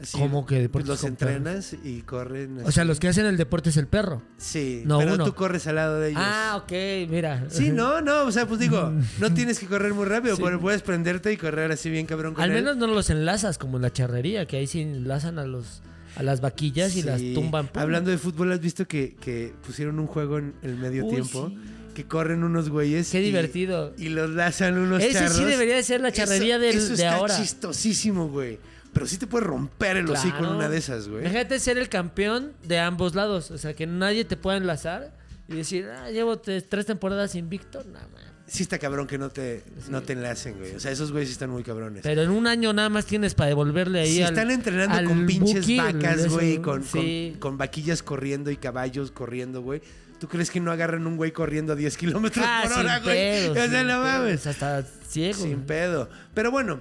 Así, 0.03 0.19
¿Cómo 0.19 0.45
que 0.47 0.61
deportes 0.61 0.89
Los 0.89 1.01
con 1.01 1.17
perros? 1.17 1.37
entrenas 1.37 1.77
y 1.85 2.03
corren. 2.03 2.59
O 2.65 2.73
sea, 2.73 2.85
los 2.85 2.99
que 3.01 3.09
hacen 3.09 3.25
el 3.27 3.37
deporte 3.37 3.71
es 3.71 3.77
el 3.77 3.87
perro. 3.87 4.23
Sí, 4.37 4.83
No, 4.85 4.99
pero 4.99 5.15
uno. 5.15 5.25
tú 5.25 5.35
corres 5.35 5.67
al 5.67 5.77
lado 5.77 6.01
de 6.01 6.11
ellos. 6.11 6.21
Ah, 6.25 6.61
ok, 6.63 6.73
mira. 7.11 7.45
Sí, 7.49 7.71
no, 7.71 8.01
no, 8.01 8.25
o 8.25 8.33
sea, 8.33 8.47
pues 8.47 8.59
digo, 8.61 8.93
no 9.21 9.33
tienes 9.35 9.59
que 9.59 9.67
correr 9.67 9.95
muy 9.95 10.05
rápido, 10.07 10.37
Sí. 10.37 10.43
pero 10.45 10.61
puedes 10.61 10.83
prenderte 10.83 11.33
y 11.33 11.37
correr 11.37 11.71
así 11.73 11.89
bien 11.91 12.07
cabrón 12.07 12.35
con 12.35 12.43
Al 12.43 12.51
él. 12.51 12.57
menos 12.57 12.77
no 12.77 12.87
los 12.89 13.11
enlazas 13.11 13.59
como 13.59 13.77
en 13.77 13.83
la 13.83 13.93
charrería, 13.93 14.47
que 14.47 14.57
ahí 14.57 14.67
sí 14.67 14.81
enlazan 14.81 15.39
a 15.39 15.45
los 15.47 15.83
a 16.15 16.23
las 16.23 16.43
vaquillas 16.43 16.95
y 16.95 17.01
Sí. 17.01 17.07
las 17.07 17.23
tumban. 17.35 17.69
pum. 17.69 17.81
Hablando 17.83 18.11
de 18.11 18.19
fútbol, 18.19 18.53
¿has 18.53 18.61
visto 18.61 18.87
que, 18.87 19.15
que 19.19 19.55
pusieron 19.67 19.99
un 19.99 20.07
juego 20.07 20.37
en 20.39 20.53
el 20.63 20.77
medio 20.77 21.07
Uy, 21.07 21.11
tiempo? 21.15 21.49
sí. 21.49 21.59
Que 21.95 22.05
corren 22.05 22.43
unos 22.45 22.69
güeyes. 22.71 23.11
Qué 23.11 23.21
y- 23.21 23.25
divertido. 23.25 23.95
Y 23.99 24.09
los 24.11 24.29
lazan 24.31 24.77
unos 24.79 25.03
Ese 25.03 25.29
sí 25.29 25.45
debería 25.45 25.77
de 25.77 25.83
ser 25.83 26.01
la 26.03 26.11
charrería 26.13 26.57
eso, 26.57 26.65
del- 26.65 26.77
eso 26.77 26.89
de 26.89 26.95
está 26.95 27.15
ahora. 27.15 27.37
chistosísimo, 27.37 28.29
güey. 28.29 28.59
Pero 28.93 29.07
sí 29.07 29.17
te 29.17 29.27
puede 29.27 29.45
romper 29.45 29.97
el 29.97 30.11
hocico 30.11 30.39
en 30.39 30.47
una 30.51 30.69
de 30.69 30.77
esas, 30.79 31.09
güey. 31.09 31.23
Imagínate 31.23 31.59
ser 31.61 31.79
el 31.79 31.89
campeón 31.89 32.53
de 32.65 32.79
ambos 32.79 33.15
lados. 33.15 33.51
O 33.51 33.59
sea, 33.59 33.75
que 33.75 33.87
nadie 33.87 34.25
te 34.25 34.37
pueda 34.37 34.57
enlazar 34.59 35.13
y 35.49 35.55
decir, 35.57 35.87
ah, 35.89 36.11
llevo 36.11 36.39
tres, 36.39 36.67
temporadas 36.87 37.35
invicto. 37.35 37.83
No, 37.85 37.93
man. 37.95 38.33
Sí 38.47 38.65
está 38.65 38.79
cabrón 38.79 39.07
que 39.07 39.17
no 39.17 39.31
te, 39.31 39.65
no 39.89 40.03
te 40.03 40.13
enlacen, 40.13 40.59
güey. 40.59 40.75
O 40.75 40.81
sea, 40.81 40.91
esos 40.91 41.11
güeyes 41.11 41.31
sí 41.31 41.33
están 41.33 41.49
muy 41.49 41.63
cabrones. 41.63 42.03
Pero 42.03 42.21
en 42.23 42.29
un 42.31 42.47
año 42.47 42.75
nada 42.75 42.91
más 42.91 43.07
tienes 43.07 43.35
para 43.35 43.49
devolverle 43.49 44.01
ahí 44.01 44.13
Si 44.17 44.23
al- 44.23 44.35
están 44.35 44.51
entrenando 44.51 44.95
al 44.95 45.07
con 45.07 45.25
pinches 45.25 45.67
vacas, 45.79 46.29
güey, 46.29 46.59
con, 46.61 46.85
sí. 46.85 47.31
con, 47.33 47.41
con 47.53 47.59
vaquillas 47.59 48.03
corriendo 48.03 48.51
y 48.51 48.59
caballos 48.59 49.11
corriendo, 49.11 49.63
güey. 49.63 49.81
¿Tú 50.21 50.29
crees 50.29 50.51
que 50.51 50.61
no 50.61 50.71
agarran 50.71 51.07
un 51.07 51.17
güey 51.17 51.33
corriendo 51.33 51.73
a 51.73 51.77
10 51.77 51.97
kilómetros 51.97 52.45
Ah, 52.47 52.61
por 52.65 52.73
hora, 52.81 52.99
güey? 52.99 53.15
pedos, 53.17 53.57
o 53.57 53.71
sea, 53.71 53.85
no 53.85 54.03
mames. 54.03 54.47
Hasta 54.47 54.83
ciego. 55.09 55.39
Sin 55.43 55.63
pedo. 55.63 56.11
Pero 56.35 56.51
bueno, 56.51 56.79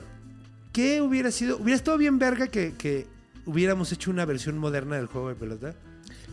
¿qué 0.72 1.02
hubiera 1.02 1.32
sido? 1.32 1.58
¿Hubiera 1.58 1.76
estado 1.76 1.98
bien 1.98 2.20
verga 2.20 2.48
que, 2.48 2.74
que 2.78 3.08
hubiéramos 3.46 3.92
hecho 3.92 4.12
una 4.12 4.26
versión 4.26 4.58
moderna 4.58 4.96
del 4.98 5.08
juego 5.08 5.30
de 5.30 5.36
pelota? 5.36 5.76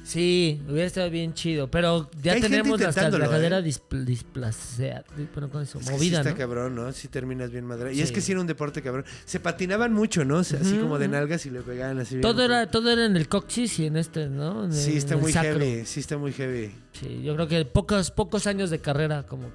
Sí, 0.05 0.63
hubiera 0.67 0.87
estado 0.87 1.11
bien 1.11 1.35
chido. 1.35 1.71
Pero 1.71 2.11
ya 2.23 2.33
Hay 2.33 2.41
gente 2.41 2.57
tenemos 2.57 2.81
hasta 2.81 3.03
la 3.03 3.09
intentándolo, 3.09 3.31
cadera 3.31 3.59
¿eh? 3.59 3.63
displ- 3.63 5.27
bueno, 5.35 5.51
con 5.51 5.63
eso, 5.63 5.79
Es 5.81 5.85
que 5.87 5.91
movida, 5.93 6.01
sí 6.01 6.15
está 6.17 6.31
¿no? 6.31 6.37
cabrón, 6.37 6.75
¿no? 6.75 6.93
Si 6.93 7.09
terminas 7.09 7.51
bien 7.51 7.67
madre. 7.67 7.93
Y 7.93 8.01
es 8.01 8.11
que 8.11 8.23
sí 8.23 8.33
era 8.33 8.41
un 8.41 8.47
deporte 8.47 8.81
cabrón. 8.81 9.05
Se 9.27 9.39
patinaban 9.39 9.93
mucho, 9.93 10.25
¿no? 10.25 10.39
O 10.39 10.45
sea, 10.45 10.61
Así 10.61 10.79
como 10.79 10.99
de 10.99 11.09
nalgas 11.09 11.45
y 11.45 11.51
le 11.51 11.61
pegaban 11.61 11.99
así 11.99 12.15
bien. 12.15 12.23
Todo 12.23 12.43
era, 12.43 12.71
todo 12.71 12.91
era 12.91 13.05
en 13.05 13.17
el 13.17 13.29
coxis 13.29 13.79
y 13.81 13.87
en 13.87 13.99
este, 13.99 14.29
¿no? 14.29 14.65
En 14.65 14.73
Sí, 14.73 14.97
está 14.97 15.17
muy 15.19 15.31
heavy. 15.33 15.85
Sí, 15.85 16.01
está 16.01 16.17
muy 16.17 16.33
heavy. 16.33 16.71
Sí, 16.99 17.23
yo 17.23 17.35
creo 17.35 17.47
que 17.49 17.65
pocos, 17.67 18.11
pocos 18.11 18.47
años 18.47 18.71
de 18.71 18.79
carrera, 18.79 19.25
como. 19.27 19.51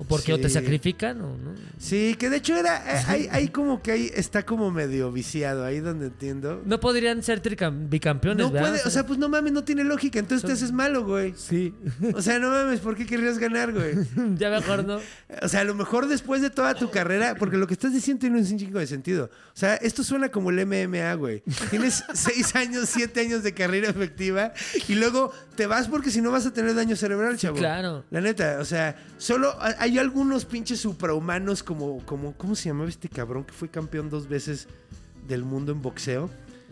O 0.00 0.04
porque 0.04 0.32
o 0.32 0.40
te 0.40 0.48
sacrifican 0.48 1.20
o 1.20 1.36
no. 1.36 1.54
Sí, 1.78 2.16
que 2.18 2.30
de 2.30 2.38
hecho 2.38 2.56
era. 2.56 2.78
eh, 3.00 3.04
Hay, 3.06 3.28
hay 3.32 3.48
como 3.48 3.82
que 3.82 3.92
hay, 3.92 4.10
está 4.14 4.44
como 4.46 4.70
medio 4.70 5.12
viciado 5.12 5.62
ahí 5.64 5.80
donde 5.80 6.06
entiendo. 6.06 6.62
No 6.64 6.80
podrían 6.80 7.22
ser 7.22 7.42
bicampeones, 7.88 8.46
No 8.46 8.50
¿verdad? 8.50 8.70
puede, 8.70 8.82
o 8.86 8.90
sea, 8.90 9.04
pues 9.06 9.18
no 9.18 9.28
mames, 9.28 9.52
no 9.52 9.62
tiene 9.62 9.84
lógica. 9.84 10.18
Entonces 10.18 10.46
te 10.46 10.52
haces 10.54 10.72
malo, 10.72 11.04
güey. 11.04 11.34
sí. 11.36 11.74
O 12.14 12.22
sea, 12.22 12.38
no 12.38 12.50
mames, 12.50 12.80
¿por 12.80 12.96
qué 12.96 13.04
querrías 13.06 13.38
ganar, 13.38 13.72
güey? 13.72 13.94
ya 14.38 14.48
mejor 14.50 14.84
no. 14.84 15.00
O 15.42 15.48
sea, 15.48 15.60
a 15.60 15.64
lo 15.64 15.74
mejor 15.74 16.08
después 16.08 16.40
de 16.42 16.48
toda 16.50 16.74
tu 16.74 16.90
carrera, 16.90 17.34
porque 17.34 17.56
lo 17.58 17.66
que 17.66 17.74
estás 17.74 17.92
diciendo 17.92 18.20
tiene 18.20 18.38
un 18.38 18.44
chingo 18.58 18.78
de 18.78 18.86
sentido. 18.86 19.26
O 19.48 19.56
sea, 19.60 19.74
esto 19.76 20.02
suena 20.02 20.30
como 20.30 20.50
el 20.50 20.64
MMA, 20.66 21.12
güey. 21.14 21.42
Tienes 21.70 22.02
seis 22.14 22.56
años, 22.56 22.88
siete 22.88 23.20
años 23.20 23.42
de 23.42 23.52
carrera 23.52 23.90
efectiva 23.90 24.52
y 24.88 24.94
luego 24.94 25.32
te 25.56 25.66
vas 25.66 25.88
porque 25.88 26.10
si 26.10 26.22
no 26.22 26.30
vas 26.30 26.46
a 26.46 26.52
tener 26.52 26.74
daño 26.74 26.96
cerebral, 26.96 27.36
chavo. 27.36 27.56
claro. 27.58 28.04
La 28.10 28.20
neta, 28.22 28.58
o 28.60 28.64
sea, 28.64 28.96
solo 29.18 29.50
ha- 29.60 29.76
hay 29.90 29.98
algunos 29.98 30.44
pinches 30.44 30.80
suprahumanos 30.80 31.62
como, 31.62 31.98
como, 32.06 32.32
¿cómo 32.34 32.54
se 32.54 32.68
llamaba 32.68 32.88
este 32.88 33.08
cabrón 33.08 33.44
que 33.44 33.52
fue 33.52 33.68
campeón 33.68 34.08
dos 34.10 34.28
veces 34.28 34.68
del 35.26 35.44
mundo 35.44 35.72
en 35.72 35.82
boxeo? 35.82 36.30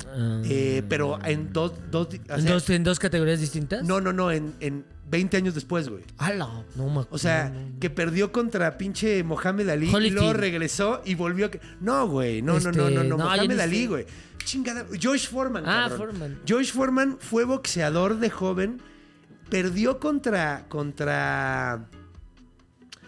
Ah. 0.09 0.41
Eh, 0.45 0.83
pero 0.89 1.19
en 1.25 1.53
dos, 1.53 1.73
dos, 1.91 2.09
o 2.31 2.35
¿En, 2.35 2.45
dos, 2.47 2.71
en 2.71 2.85
dos 2.85 2.99
categorías 2.99 3.41
distintas? 3.41 3.85
no, 3.85 4.01
no, 4.01 4.12
no, 4.12 4.31
en, 4.31 4.55
en 4.61 4.85
20 5.11 5.37
años 5.39 5.55
después, 5.55 5.89
güey. 5.89 6.05
¡Hala! 6.19 6.64
No 6.77 6.89
me 6.89 7.05
O 7.11 7.19
sea, 7.19 7.53
que 7.81 7.91
perdió 7.91 8.31
contra 8.31 8.79
pinche 8.79 9.25
Mohamed 9.25 9.69
Ali 9.71 9.89
y 9.89 10.11
luego 10.11 10.33
regresó 10.35 11.03
y 11.05 11.14
volvió 11.14 11.47
a... 11.47 11.51
No, 11.81 12.07
güey, 12.09 12.43
no, 12.43 12.61
no, 12.61 12.71
no, 12.73 12.89
Este, 12.89 12.95
no, 12.95 13.03
no, 13.05 13.16
no, 13.16 13.25
Mohamed 13.25 13.59
Ali, 13.59 13.83
sé. 13.83 13.87
güey. 13.89 14.07
Chingada. 14.45 14.87
Josh 15.03 15.29
Foreman, 15.29 15.64
Ah, 15.66 15.89
cabrón. 15.89 15.99
Foreman. 15.99 16.39
Josh 16.49 16.73
Foreman 16.73 17.16
fue 17.21 17.45
boxeador 17.45 18.19
de 18.19 18.31
joven, 18.31 18.81
perdió 19.51 19.99
contra... 19.99 20.66
contra... 20.69 21.89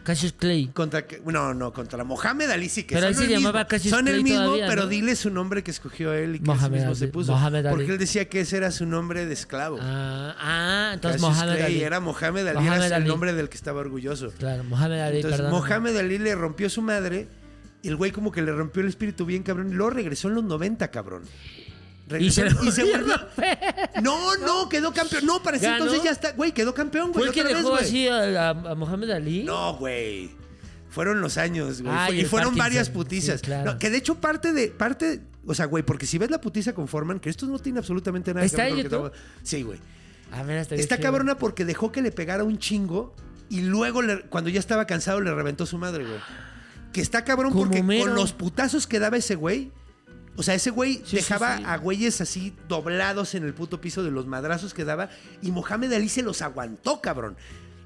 Cassius 0.03 0.33
Clay. 0.33 0.69
Contra, 0.69 1.05
no, 1.27 1.53
no, 1.55 1.73
contra 1.73 2.03
Mohamed 2.05 2.51
Ali 2.51 2.69
sí 2.69 2.85
que 2.85 2.95
Pero 2.95 3.07
son 3.07 3.09
ahí 3.09 3.15
se 3.15 3.25
el 3.35 3.39
llamaba 3.39 3.59
mismo, 3.61 3.69
Cassius 3.69 3.91
Son 3.95 4.09
el 4.09 4.23
mismo, 4.25 4.45
todavía, 4.45 4.67
pero 4.67 4.83
¿no? 4.83 4.89
dile 4.89 5.15
su 5.15 5.31
nombre 5.31 5.63
que 5.63 5.71
escogió 5.71 6.13
él 6.15 6.37
y 6.37 6.39
que 6.39 6.47
Mohamed 6.47 6.71
mismo 6.79 6.91
Ali- 6.91 6.99
se 6.99 7.09
puso. 7.09 7.33
Mohamed 7.33 7.67
Ali. 7.67 7.77
Porque 7.77 7.93
él 7.93 7.99
decía 7.99 8.29
que 8.29 8.41
ese 8.41 8.57
era 8.57 8.71
su 8.71 8.87
nombre 8.87 9.27
de 9.27 9.33
esclavo. 9.35 9.79
Ah, 9.81 10.35
ah, 10.39 10.91
entonces 10.95 11.21
Cassius 11.21 11.37
Mohamed 11.39 11.59
Clay 11.59 11.73
Ali. 11.75 11.83
era 11.83 12.01
Mohamed 12.01 12.47
Ali, 12.47 12.59
Mohamed 12.61 12.83
era 12.85 12.97
el 12.97 13.07
nombre 13.07 13.33
del 13.35 13.49
que 13.49 13.57
estaba 13.57 13.81
orgulloso. 13.81 14.33
Claro, 14.39 14.65
Mohamed 14.65 15.01
Ali, 15.01 15.17
Entonces 15.17 15.41
perdón. 15.41 15.53
Mohamed 15.61 15.97
Ali 15.97 16.19
le 16.19 16.35
rompió 16.35 16.71
su 16.71 16.81
madre 16.83 17.29
y 17.83 17.89
el 17.89 17.97
güey 17.97 18.11
como 18.11 18.33
que 18.33 18.43
le 18.43 18.53
rompió 18.53 18.83
el 18.83 18.89
espíritu 18.89 19.27
bien 19.27 19.43
cabrón 19.43 19.69
y 19.71 19.75
luego 19.75 19.91
regresó 19.91 20.29
en 20.29 20.35
los 20.35 20.45
90, 20.45 20.91
cabrón. 20.91 21.23
Y 22.19 22.31
se, 22.31 22.47
y 22.63 22.73
se 22.73 22.85
volvió. 22.85 23.15
No, 24.03 24.37
no, 24.37 24.69
quedó 24.69 24.93
campeón. 24.93 25.27
No, 25.27 25.43
para 25.43 25.57
ese 25.57 25.67
¿Ganó? 25.67 25.79
entonces 25.85 26.03
ya 26.05 26.11
está, 26.11 26.33
güey, 26.33 26.53
quedó 26.53 26.75
campeón, 26.75 27.13
¿Fue 27.13 27.23
güey. 27.23 27.29
el 27.29 27.35
que 27.35 27.43
vez, 27.45 27.57
dejó 27.57 27.71
güey. 27.71 27.83
así 27.85 28.09
a, 28.09 28.49
a- 28.49 28.51
a 28.51 28.75
Mohamed 28.75 29.11
Ali? 29.11 29.45
No, 29.45 29.77
güey. 29.77 30.31
Fueron 30.89 31.21
los 31.21 31.39
años, 31.39 31.83
güey. 31.83 31.95
Ah, 31.95 32.07
Fue- 32.09 32.17
y 32.17 32.25
fueron 32.25 32.49
Parkinson. 32.49 32.59
varias 32.59 32.91
putizas. 32.91 33.41
Sí, 33.41 33.47
claro. 33.47 33.73
No, 33.73 33.79
que 33.79 33.91
de 33.91 33.99
hecho 33.99 34.17
parte 34.17 34.53
de 34.53 34.69
parte, 34.69 35.21
o 35.47 35.55
sea, 35.55 35.67
güey, 35.67 35.85
porque 35.85 36.07
si 36.07 36.19
ves 36.19 36.31
la 36.31 36.41
putiza 36.41 36.73
con 36.73 36.89
Foreman, 36.89 37.21
que 37.21 37.31
esto 37.31 37.47
no 37.47 37.59
tiene 37.59 37.79
absolutamente 37.79 38.35
nada 38.35 38.45
¿Está 38.45 38.67
que 38.67 38.75
ver 38.89 39.13
Sí, 39.45 39.63
güey. 39.63 39.79
A 40.33 40.43
ver, 40.43 40.59
hasta 40.59 40.75
Está 40.75 40.99
cabrona 40.99 41.37
porque 41.39 41.65
dejó 41.65 41.93
que 41.93 42.03
le 42.03 42.11
pegara 42.13 42.43
un 42.45 42.59
chingo 42.59 43.15
y 43.49 43.61
luego 43.63 44.03
le- 44.03 44.23
cuando 44.23 44.51
ya 44.51 44.59
estaba 44.61 44.87
cansado 44.87 45.21
le 45.21 45.33
reventó 45.35 45.65
su 45.67 45.79
madre, 45.79 46.05
güey. 46.05 46.19
Que 46.93 47.01
está 47.01 47.25
cabrón 47.25 47.53
Como 47.53 47.65
porque 47.71 48.01
con 48.01 48.15
los 48.17 48.33
putazos 48.33 48.89
que 48.89 48.99
daba 48.99 49.17
ese 49.17 49.37
güey, 49.37 49.71
o 50.41 50.43
sea, 50.43 50.55
ese 50.55 50.70
güey 50.70 51.03
Sí, 51.05 51.16
dejaba 51.16 51.59
sí. 51.59 51.64
a 51.66 51.76
güeyes 51.76 52.22
así 52.22 52.57
doblados 52.66 53.34
en 53.34 53.45
el 53.45 53.53
puto 53.53 53.78
piso 53.78 54.03
de 54.03 54.11
los 54.11 54.26
madrazos 54.26 54.72
que 54.72 54.86
daba 54.86 55.11
y 55.43 55.51
Mohamed 55.51 55.93
Ali 55.93 56.09
se 56.09 56.22
los 56.22 56.41
aguantó, 56.41 57.03
cabrón. 57.03 57.36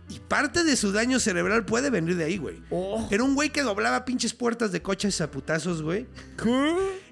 Y 0.09 0.21
parte 0.21 0.63
de 0.63 0.77
su 0.77 0.93
daño 0.93 1.19
cerebral 1.19 1.65
puede 1.65 1.91
venir 1.91 2.15
de 2.17 2.23
ahí, 2.23 2.39
güey. 2.39 2.63
Oh. 2.71 3.09
Era 3.11 3.25
un 3.25 3.35
güey 3.35 3.51
que 3.51 3.63
doblaba 3.63 4.05
pinches 4.05 4.35
puertas 4.35 4.71
de 4.71 4.83
coches 4.83 5.21
a 5.21 5.33
putazos, 5.33 5.83
güey. 5.83 6.07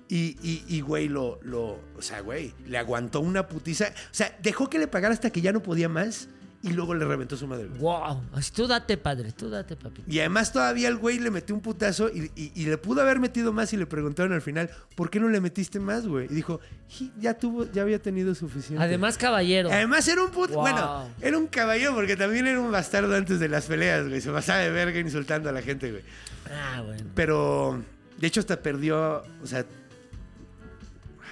Y, 0.09 0.37
y, 0.43 0.65
y, 0.69 0.81
güey, 0.81 1.09
lo, 1.09 1.41
lo. 1.43 1.81
O 1.97 2.03
sea, 2.03 2.21
güey, 2.21 2.55
le 2.67 2.79
aguantó 2.79 3.19
una 3.19 3.49
putiza. 3.49 3.87
O 3.89 4.15
sea, 4.15 4.39
dejó 4.43 4.71
que 4.71 4.79
le 4.79 4.87
pagara 4.87 5.13
hasta 5.13 5.31
que 5.31 5.41
ya 5.41 5.53
no 5.53 5.61
podía 5.61 5.89
más. 5.89 6.29
Y 6.65 6.71
luego 6.75 6.95
le 6.95 7.05
reventó 7.05 7.37
su 7.37 7.49
madre. 7.49 7.67
Wow. 7.81 8.23
Así, 8.35 8.53
tú 8.53 8.69
date, 8.69 8.97
padre. 8.97 9.33
Tú 9.33 9.51
date, 9.51 9.75
papi. 9.75 10.03
Y 10.07 10.21
además 10.21 10.53
todavía 10.53 10.87
el 10.89 10.97
güey 10.97 11.19
le 11.19 11.29
metió 11.33 11.57
un 11.57 11.61
putazo 11.61 12.09
y, 12.09 12.31
y- 12.37 12.53
y 12.55 12.67
le 12.67 12.79
pudo 12.79 13.03
haber 13.03 13.19
metido 13.19 13.53
más 13.53 13.73
y 13.73 13.77
le 13.77 13.85
preguntaron 13.87 14.33
al 14.33 14.43
final, 14.43 14.71
¿por 14.95 15.11
qué 15.11 15.19
no 15.19 15.29
le 15.29 15.41
metiste 15.41 15.81
más, 15.81 16.07
güey? 16.07 16.27
Y 16.31 16.35
dijo, 16.35 16.61
"Ji, 16.89 17.11
ya 17.19 17.35
tuvo, 17.35 17.69
ya 17.73 17.83
había 17.83 18.01
tenido 18.01 18.33
suficiente. 18.37 18.81
Además, 18.81 19.19
caballero. 19.19 19.73
Además 19.73 20.07
era 20.07 20.23
un 20.23 20.31
puto, 20.31 20.53
Wow. 20.55 20.63
bueno, 20.63 21.09
era 21.21 21.37
un 21.37 21.49
caballero 21.49 21.95
porque 21.97 22.15
también 22.17 22.47
era 22.47 22.61
un 22.61 22.71
bastardo 22.71 23.13
antes 23.17 23.41
de 23.41 23.49
las 23.49 23.67
peleas, 23.67 24.07
güey. 24.09 24.21
Se 24.21 24.31
pasaba 24.31 24.61
de 24.61 24.71
verga 24.71 25.01
insultando 25.01 25.49
a 25.49 25.53
la 25.53 25.63
gente, 25.63 25.91
güey. 25.91 26.05
Ah, 26.49 26.81
bueno. 26.83 27.11
Pero, 27.17 27.83
de 28.19 28.27
hecho, 28.29 28.39
hasta 28.39 28.63
perdió, 28.63 29.25
o 29.43 29.47
sea... 29.47 29.67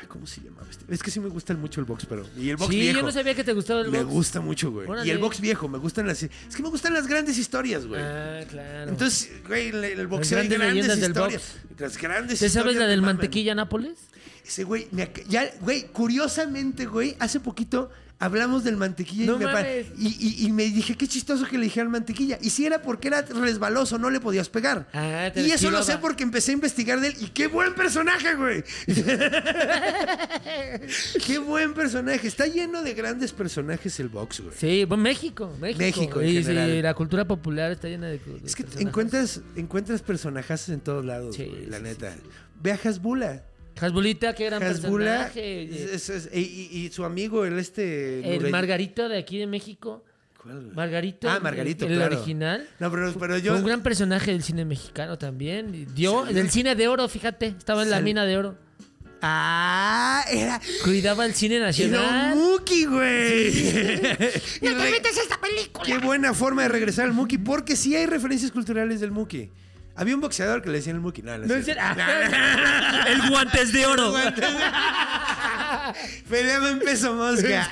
ay, 0.01 0.07
¿Cómo 0.09 0.27
se 0.27 0.41
este? 0.41 0.51
Es 0.91 1.03
que 1.03 1.11
sí 1.11 1.21
me 1.21 1.29
gusta 1.29 1.55
mucho 1.55 1.81
el 1.81 1.87
box, 1.87 2.05
pero... 2.07 2.27
Y 2.37 2.51
el 2.51 2.57
box 2.57 2.71
Sí, 2.75 2.81
viejo. 2.81 2.99
yo 2.99 3.07
no 3.07 3.13
sabía 3.13 3.35
que 3.35 3.45
te 3.45 3.53
gustaba 3.53 3.81
el 3.81 3.91
Me 3.91 4.03
box. 4.03 4.13
gusta 4.13 4.41
mucho, 4.41 4.71
güey. 4.73 4.89
Órale. 4.89 5.07
Y 5.07 5.11
el 5.11 5.19
box 5.19 5.41
viejo, 5.41 5.69
me 5.69 5.79
gustan 5.79 6.07
las... 6.09 6.23
Es 6.23 6.31
que 6.57 6.63
me 6.63 6.69
gustan 6.69 6.93
las 6.95 7.07
grandes 7.07 7.39
historias, 7.39 7.87
güey. 7.87 8.03
Ah, 8.03 8.41
claro. 8.49 8.91
Entonces, 8.91 9.31
güey, 9.47 9.69
el, 9.69 9.85
el 9.85 10.07
boxeo 10.09 10.39
hay 10.41 10.49
grandes 10.49 10.59
grandes 10.59 10.75
leyendas 10.87 11.01
del 11.01 11.11
historias. 11.13 11.55
Las 11.79 11.97
grandes 11.97 12.39
¿Te 12.41 12.49
sabes 12.49 12.55
historias 12.57 12.77
la 12.77 12.85
me 12.87 12.91
del 12.91 13.03
mantequilla 13.03 13.55
Nápoles? 13.55 13.99
Ese 14.45 14.65
güey, 14.65 14.89
me 14.91 15.09
ya, 15.29 15.49
güey, 15.61 15.87
curiosamente, 15.93 16.87
güey, 16.87 17.15
hace 17.21 17.39
poquito 17.39 17.91
hablamos 18.21 18.63
del 18.63 18.77
mantequilla 18.77 19.27
No 19.27 19.37
y, 19.37 19.39
me 19.41 19.47
mames. 19.47 19.87
y, 19.99 20.07
y- 20.21 20.47
y 20.47 20.53
me 20.53 20.65
dije, 20.65 20.97
qué 20.97 21.09
chistoso 21.09 21.45
que 21.47 21.59
le 21.59 21.65
dijeran 21.65 21.91
mantequilla. 21.91 22.39
Y 22.41 22.51
si 22.51 22.67
era 22.67 22.83
porque 22.83 23.09
era 23.09 23.23
resbaloso, 23.23 23.99
no 23.99 24.11
le 24.11 24.21
podías 24.21 24.49
pegar. 24.49 24.87
Ah, 24.93 25.33
y 25.35 25.51
eso 25.51 25.71
lo 25.71 25.83
sé 25.83 25.99
porque 25.99 26.23
empecé 26.23 26.53
a 26.53 26.55
investigar 26.55 27.01
de 27.01 27.09
él. 27.09 27.15
Y 27.19 27.27
qué 27.31 27.49
buen 27.49 27.75
personaje, 27.75 28.35
güey. 28.37 28.63
qué 31.27 31.39
buen 31.39 31.75
personaje. 31.75 32.27
Está 32.29 32.47
lleno 32.47 32.83
de 32.83 32.95
grandes 32.95 33.33
personajes 33.33 33.99
el 34.01 34.09
box, 34.09 34.41
güey. 34.41 34.55
Sí, 34.57 34.85
bueno, 34.85 35.03
México, 35.03 35.55
México. 35.61 35.79
México 35.81 36.21
en 36.21 36.29
y, 36.29 36.43
general. 36.43 36.71
sí, 36.71 36.83
la 36.83 36.95
cultura 36.95 37.25
popular 37.27 37.73
está 37.73 37.89
llena 37.89 38.07
de. 38.09 38.19
de 38.19 38.41
Es 38.45 38.55
que 38.55 38.65
personajes. 38.65 38.87
encuentras, 38.89 39.41
encuentras 39.57 40.03
personajazos 40.03 40.69
en 40.71 40.81
todos 40.81 41.05
lados, 41.05 41.37
Sí, 41.37 41.45
güey, 41.47 41.67
la 41.67 41.79
sí, 41.79 41.83
neta. 41.83 42.15
Ve 42.63 42.73
a 42.73 42.79
Hasbula. 42.85 43.45
Hasbulita, 43.81 44.35
qué 44.35 44.47
gran 44.47 44.63
Hasbula 44.63 45.31
personaje. 45.33 45.95
es- 45.95 46.09
es- 46.11 46.29
y, 46.33 46.39
y- 46.73 46.79
y 46.87 46.91
su 46.91 47.05
amigo, 47.05 47.45
el 47.45 47.59
este... 47.59 48.37
El 48.37 48.51
Margarito 48.51 49.09
de 49.09 49.19
aquí 49.19 49.39
de 49.39 49.47
México. 49.47 50.05
¿Cuál? 50.43 50.73
Margarito. 50.75 51.29
Ah, 51.31 51.37
el- 51.37 51.43
Margarito, 51.43 51.87
el, 51.87 51.97
claro. 51.97 52.17
original. 52.17 52.69
No, 52.79 52.91
pero, 52.91 53.13
pero 53.19 53.39
yo... 53.39 53.53
Fue 53.53 53.61
un 53.61 53.67
gran 53.67 53.83
personaje 53.83 54.33
del 54.33 54.43
cine 54.43 54.65
mexicano 54.65 55.19
también. 55.19 55.87
Dio, 55.95 56.27
Sí. 56.27 56.35
del 56.35 56.51
cine 56.51 56.75
de 56.75 56.89
oro, 56.89 57.09
fíjate. 57.09 57.47
Estaba 57.47 57.83
en 57.83 57.91
la 57.91 58.01
mina 58.01 58.25
de 58.25 58.37
oro. 58.39 58.59
Ah, 59.23 60.25
era. 60.31 60.59
Cuidaba 60.83 61.27
el 61.27 61.35
cine 61.35 61.57
Era 61.57 61.67
nacional. 61.67 62.33
un 62.33 62.39
Mookie, 62.39 62.87
güey. 62.87 63.49
Y 63.49 63.71
re- 63.73 64.33
Qué 65.85 65.99
buena 65.99 66.33
forma 66.33 66.63
de 66.63 66.69
regresar 66.69 67.05
al 67.07 67.13
Mookie, 67.13 67.37
porque 67.39 67.77
sí 67.77 67.95
hay 67.95 68.07
referencias 68.07 68.51
culturales 68.51 69.01
del 69.01 69.11
Mookie. 69.11 69.51
Había 70.01 70.15
un 70.15 70.23
boxeador 70.23 70.63
que 70.63 70.71
le 70.71 70.79
decían 70.79 70.97
el 70.97 71.03
Mookie. 71.03 71.21
No, 71.23 71.37
no, 71.37 71.45
No, 71.47 71.63
cierto. 71.63 71.83
el 73.07 73.29
guantes 73.29 73.71
de 73.71 73.85
oro. 73.85 74.15
Peleaba 76.29 76.71
en 76.71 76.79
peso 76.79 77.13
mosca. 77.15 77.69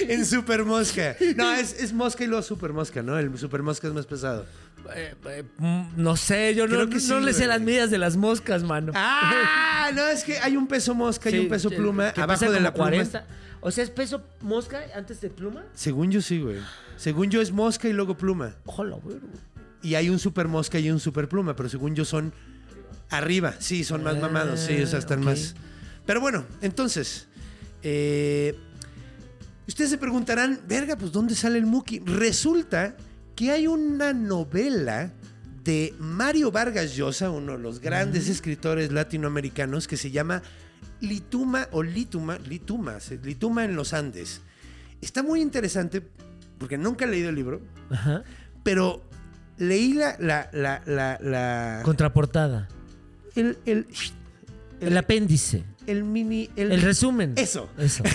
en 0.00 0.24
super 0.24 0.64
mosca. 0.64 1.14
No, 1.36 1.52
es, 1.52 1.74
es 1.78 1.92
mosca 1.92 2.24
y 2.24 2.26
luego 2.26 2.42
super 2.42 2.72
mosca, 2.72 3.02
¿no? 3.02 3.18
El 3.18 3.36
super 3.36 3.62
mosca 3.62 3.86
es 3.86 3.92
más 3.92 4.06
pesado. 4.06 4.46
Eh, 4.94 5.14
eh, 5.26 5.44
mm, 5.58 5.82
no 5.96 6.16
sé, 6.16 6.54
yo 6.54 6.66
no, 6.66 6.74
Creo 6.74 6.86
no 6.86 6.98
sí, 6.98 7.20
le 7.20 7.32
sé 7.34 7.46
las 7.46 7.60
medidas 7.60 7.90
de 7.90 7.98
las 7.98 8.16
moscas, 8.16 8.62
mano. 8.62 8.92
Ah, 8.94 9.90
no, 9.94 10.06
es 10.06 10.24
que 10.24 10.38
hay 10.38 10.56
un 10.56 10.66
peso 10.66 10.94
mosca 10.94 11.28
y 11.28 11.32
Sí, 11.34 11.38
un 11.40 11.48
peso 11.48 11.68
pluma 11.70 12.14
abajo 12.16 12.50
de 12.50 12.60
la 12.60 12.72
como 12.72 12.88
pluma. 12.88 13.02
40. 13.62 13.66
O 13.66 13.70
sea, 13.70 13.84
es 13.84 13.90
peso 13.90 14.22
mosca 14.40 14.82
antes 14.94 15.20
de 15.20 15.30
pluma. 15.30 15.64
Según 15.74 16.10
yo 16.10 16.20
sí, 16.20 16.40
güey. 16.40 16.58
Según 16.96 17.30
yo 17.30 17.40
es 17.40 17.52
mosca 17.52 17.88
y 17.88 17.92
luego 17.92 18.16
pluma. 18.16 18.54
Ojalá, 18.66 18.96
güey. 18.96 19.16
Y 19.82 19.94
hay 19.94 20.10
un 20.10 20.18
super 20.18 20.48
mosca 20.48 20.78
y 20.78 20.90
un 20.90 21.00
super 21.00 21.28
pluma, 21.28 21.56
pero 21.56 21.68
según 21.68 21.94
yo 21.94 22.04
son 22.04 22.32
arriba. 23.10 23.54
Sí, 23.58 23.84
son 23.84 24.02
más 24.04 24.20
mamados, 24.20 24.60
sí, 24.60 24.80
o 24.80 24.86
sea, 24.86 24.98
están 24.98 25.24
más. 25.24 25.54
Pero 26.06 26.20
bueno, 26.20 26.44
entonces. 26.60 27.28
eh, 27.82 28.56
ustedes 29.66 29.90
se 29.90 29.98
preguntarán, 29.98 30.60
verga, 30.68 30.96
pues 30.96 31.12
¿dónde 31.12 31.34
sale 31.34 31.58
el 31.58 31.66
Muki? 31.66 32.00
Resulta 32.00 32.96
que 33.34 33.50
hay 33.50 33.66
una 33.66 34.12
novela 34.12 35.12
de 35.64 35.94
Mario 35.98 36.50
Vargas 36.50 36.94
Llosa, 36.94 37.30
uno 37.30 37.52
de 37.52 37.58
los 37.58 37.80
grandes 37.80 38.28
escritores 38.28 38.92
latinoamericanos, 38.92 39.86
que 39.86 39.96
se 39.96 40.10
llama 40.10 40.42
Lituma 41.02 41.68
o 41.72 41.82
Lituma, 41.82 42.38
Lituma, 42.38 42.96
Lituma 43.22 43.64
en 43.66 43.76
los 43.76 43.92
Andes. 43.92 44.40
Está 45.02 45.22
muy 45.22 45.40
interesante 45.42 46.02
porque 46.58 46.78
nunca 46.78 47.04
he 47.04 47.08
leído 47.08 47.28
el 47.28 47.34
libro, 47.34 47.60
Ajá. 47.90 48.22
pero 48.62 49.02
leí 49.58 49.92
la, 49.92 50.16
la, 50.18 50.48
la, 50.52 50.80
la, 50.86 51.18
la- 51.20 51.80
Contraportada. 51.84 52.68
el, 53.34 53.58
el, 53.66 53.86
El 54.80 54.96
apéndice. 54.96 55.64
el 55.86 56.04
mini, 56.04 56.48
el, 56.56 56.70
El 56.72 56.82
resumen. 56.82 57.34
Eso. 57.36 57.68
Eso. 57.78 58.04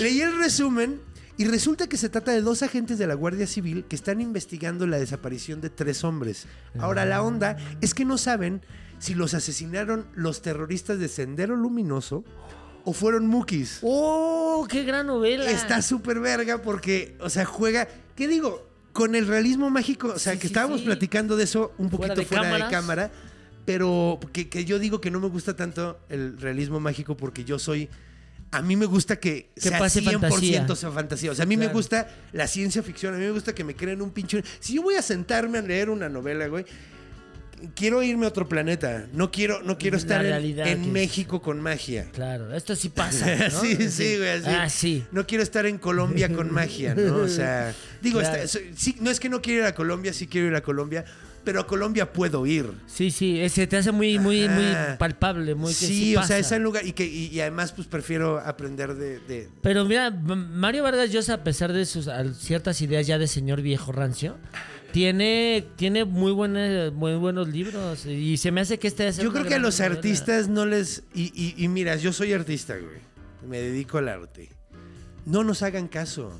Leí 0.00 0.20
el 0.20 0.38
resumen 0.38 1.00
y 1.36 1.44
resulta 1.46 1.88
que 1.88 1.96
se 1.96 2.08
trata 2.08 2.32
de 2.32 2.40
dos 2.42 2.62
agentes 2.62 2.98
de 2.98 3.06
la 3.06 3.14
Guardia 3.14 3.46
Civil 3.46 3.84
que 3.88 3.96
están 3.96 4.20
investigando 4.20 4.86
la 4.86 4.98
desaparición 4.98 5.60
de 5.60 5.70
tres 5.70 6.04
hombres. 6.04 6.46
Ahora, 6.78 7.04
la 7.04 7.22
onda 7.22 7.56
es 7.80 7.94
que 7.94 8.04
no 8.04 8.18
saben 8.18 8.60
si 9.00 9.14
los 9.14 9.34
asesinaron 9.34 10.06
los 10.14 10.42
terroristas 10.42 11.00
de 11.00 11.08
Sendero 11.08 11.56
Luminoso 11.56 12.22
o 12.84 12.92
fueron 12.92 13.26
Mukis. 13.26 13.80
¡Oh, 13.82 14.66
qué 14.70 14.84
gran 14.84 15.08
novela! 15.08 15.50
Está 15.50 15.82
súper 15.82 16.20
verga 16.20 16.62
porque, 16.62 17.16
o 17.20 17.28
sea, 17.28 17.44
juega. 17.44 17.88
¿Qué 18.14 18.28
digo? 18.28 18.68
Con 18.92 19.14
el 19.14 19.26
realismo 19.26 19.70
mágico, 19.70 20.12
o 20.14 20.18
sea, 20.18 20.34
Sí, 20.34 20.38
que 20.38 20.48
sí, 20.48 20.52
estábamos 20.52 20.80
sí. 20.80 20.86
platicando 20.86 21.36
de 21.36 21.44
eso 21.44 21.72
un 21.78 21.90
Fuera 21.90 22.14
poquito 22.14 22.20
de 22.20 22.26
fuera 22.26 22.64
de, 22.64 22.70
cámara, 22.70 23.10
pero 23.64 24.18
que, 24.32 24.48
que 24.48 24.64
yo 24.64 24.78
digo 24.78 25.00
que 25.00 25.10
no 25.10 25.20
me 25.20 25.28
gusta 25.28 25.54
tanto 25.56 25.98
el 26.08 26.38
realismo 26.40 26.78
mágico 26.80 27.16
porque 27.16 27.44
yo 27.44 27.58
soy. 27.58 27.88
A 28.52 28.62
mí 28.62 28.74
me 28.74 28.86
gusta 28.86 29.20
que, 29.20 29.50
Que 29.54 29.60
sea 29.70 29.78
pase 29.78 30.02
100% 30.02 30.20
fantasía. 30.20 30.76
sea 30.76 30.90
fantasía. 30.90 31.30
O 31.30 31.34
sea, 31.36 31.44
a 31.44 31.46
mí 31.46 31.56
me 31.56 31.68
gusta 31.68 32.08
la 32.32 32.48
ciencia 32.48 32.82
ficción, 32.82 33.14
a 33.14 33.18
mí 33.18 33.24
me 33.24 33.30
gusta 33.30 33.54
que 33.54 33.62
me 33.62 33.76
creen 33.76 34.02
un 34.02 34.10
pinche. 34.10 34.42
Si 34.58 34.74
yo 34.74 34.82
voy 34.82 34.96
a 34.96 35.02
sentarme 35.02 35.58
a 35.58 35.62
leer 35.62 35.88
una 35.88 36.08
novela, 36.08 36.48
güey, 36.48 36.64
quiero 37.74 38.02
irme 38.02 38.26
a 38.26 38.28
otro 38.28 38.48
planeta. 38.48 39.06
No 39.12 39.30
quiero, 39.30 39.62
no 39.62 39.78
quiero 39.78 39.96
estar 39.96 40.24
en, 40.24 40.92
México 40.92 41.40
con 41.42 41.60
magia. 41.60 42.08
Claro, 42.12 42.54
esto 42.54 42.74
sí 42.76 42.88
pasa. 42.94 43.26
¿no? 43.50 43.60
sí, 43.60 43.90
sí, 43.90 44.16
güey, 44.16 44.28
así. 44.30 44.46
Ah, 44.48 44.68
sí. 44.68 45.04
No 45.12 45.26
quiero 45.26 45.42
estar 45.42 45.66
en 45.66 45.78
Colombia 45.78 46.32
con 46.32 46.52
magia, 46.52 46.94
¿no? 46.94 47.16
O 47.16 47.28
sea, 47.28 47.74
digo, 48.02 48.20
Claro. 48.20 48.36
está- 48.36 48.48
soy- 48.48 48.70
sí, 48.76 48.96
no 49.00 49.10
es 49.10 49.20
que 49.20 49.28
no 49.28 49.40
quiero 49.42 49.60
ir 49.60 49.66
a 49.66 49.74
Colombia, 49.74 50.12
sí 50.12 50.26
quiero 50.26 50.46
ir 50.48 50.54
a 50.54 50.62
Colombia, 50.62 51.04
pero 51.44 51.60
a 51.60 51.66
Colombia 51.66 52.12
puedo 52.12 52.44
ir. 52.44 52.70
Sí, 52.86 53.10
sí, 53.10 53.40
te 53.66 53.76
hace 53.76 53.92
muy, 53.92 54.18
muy, 54.18 54.46
muy 54.48 54.74
palpable, 54.98 55.54
muy 55.54 55.68
que 55.72 55.74
sí, 55.86 55.86
sí 55.86 56.16
o 56.16 56.22
sea, 56.22 56.38
es 56.38 56.50
un 56.52 56.62
lugar 56.62 56.86
y 56.86 56.92
que 56.92 57.06
y, 57.06 57.28
y 57.28 57.40
además 57.40 57.72
pues 57.72 57.86
prefiero 57.88 58.38
aprender 58.40 58.94
de, 58.94 59.20
de- 59.20 59.48
Pero 59.62 59.84
mira, 59.86 60.10
Mario 60.10 60.82
Vargas 60.82 61.10
Llosa, 61.10 61.34
a 61.34 61.44
pesar 61.44 61.72
de 61.72 61.86
sus 61.86 62.10
ciertas 62.38 62.82
ideas 62.82 63.06
ya 63.06 63.18
de 63.18 63.26
señor 63.26 63.62
viejo 63.62 63.90
rancio, 63.90 64.36
tiene, 64.92 65.64
tiene 65.76 66.04
muy, 66.04 66.32
buena- 66.32 66.90
muy 66.90 67.14
buenos 67.14 67.48
libros. 67.48 68.06
Y 68.06 68.36
se 68.36 68.50
me 68.50 68.60
hace 68.60 68.78
que 68.78 68.88
este 68.88 69.06
es 69.08 69.16
Yo 69.18 69.32
creo 69.32 69.44
que 69.46 69.54
a 69.54 69.58
los 69.58 69.78
novela. 69.80 69.94
artistas 69.96 70.48
no 70.48 70.66
les 70.66 71.02
y, 71.14 71.32
y- 71.34 71.54
y 71.64 71.68
mira, 71.68 71.96
yo 71.96 72.12
soy 72.12 72.32
artista, 72.32 72.74
güey. 72.76 72.98
Me 73.48 73.60
dedico 73.60 73.98
al 73.98 74.08
arte. 74.08 74.50
No 75.26 75.44
nos 75.44 75.62
hagan 75.62 75.88
caso. 75.88 76.38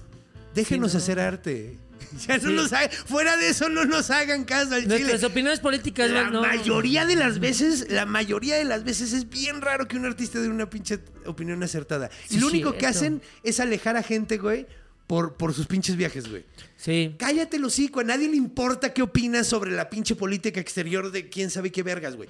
Déjenos 0.54 0.92
Sí, 0.92 0.96
no. 0.98 1.02
hacer 1.02 1.20
arte. 1.20 1.76
Ya 2.26 2.38
no 2.38 2.48
Sí. 2.48 2.54
nos 2.56 2.72
hagan, 2.72 2.90
fuera 2.90 3.36
de 3.36 3.50
eso 3.50 3.68
no 3.68 3.84
nos 3.84 4.10
hagan 4.10 4.44
caso 4.44 4.74
al 4.74 4.82
chile. 4.82 4.98
Nuestras 4.98 5.22
opiniones 5.22 5.60
políticas 5.60 6.10
La 6.10 6.28
no- 6.30 6.40
mayoría 6.40 7.06
de 7.06 7.14
las 7.14 7.38
veces, 7.38 7.86
la 7.90 8.04
mayoría 8.04 8.56
de 8.56 8.64
las 8.64 8.82
veces 8.82 9.12
es 9.12 9.28
bien 9.28 9.60
raro 9.60 9.86
que 9.86 9.96
un 9.96 10.06
artista 10.06 10.40
dé 10.40 10.48
una 10.48 10.68
pinche 10.68 10.98
opinión 11.26 11.62
acertada. 11.62 12.10
Sí, 12.28 12.36
y 12.36 12.40
lo 12.40 12.48
único 12.48 12.72
que 12.74 12.86
hacen 12.86 13.22
es 13.44 13.60
alejar 13.60 13.96
a 13.96 14.02
gente, 14.02 14.38
güey, 14.38 14.66
por, 15.10 15.34
por 15.34 15.52
sus 15.52 15.66
pinches 15.66 15.96
viajes, 15.96 16.30
güey. 16.30 16.44
Sí. 16.76 17.16
Cállate 17.18 17.56
el 17.56 17.64
hocico, 17.64 17.98
a 17.98 18.04
nadie 18.04 18.28
le 18.28 18.36
importa 18.36 18.94
qué 18.94 19.02
opinas 19.02 19.48
sobre 19.48 19.72
la 19.72 19.90
pinche 19.90 20.14
política 20.14 20.60
exterior 20.60 21.10
de 21.10 21.28
quién 21.28 21.50
sabe 21.50 21.72
qué 21.72 21.82
vergas, 21.82 22.14
güey. 22.14 22.28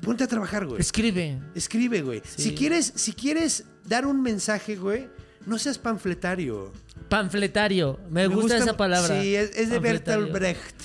Ponte 0.00 0.22
a 0.22 0.28
trabajar, 0.28 0.66
güey. 0.66 0.80
Escribe. 0.80 1.40
Escribe, 1.52 2.02
güey. 2.02 2.22
Sí. 2.24 2.42
Si 2.42 2.54
quieres, 2.54 2.92
si 2.94 3.12
quieres 3.12 3.64
dar 3.88 4.06
un 4.06 4.22
mensaje, 4.22 4.76
güey, 4.76 5.08
no 5.46 5.58
seas 5.58 5.78
panfletario. 5.78 6.72
Panfletario. 7.08 7.98
Me, 8.08 8.28
gusta, 8.28 8.56
esa 8.56 8.76
palabra. 8.76 9.20
Sí, 9.20 9.34
es, 9.34 9.56
es 9.56 9.70
de. 9.70 9.80
Bertolt 9.80 10.30
Brecht. 10.30 10.80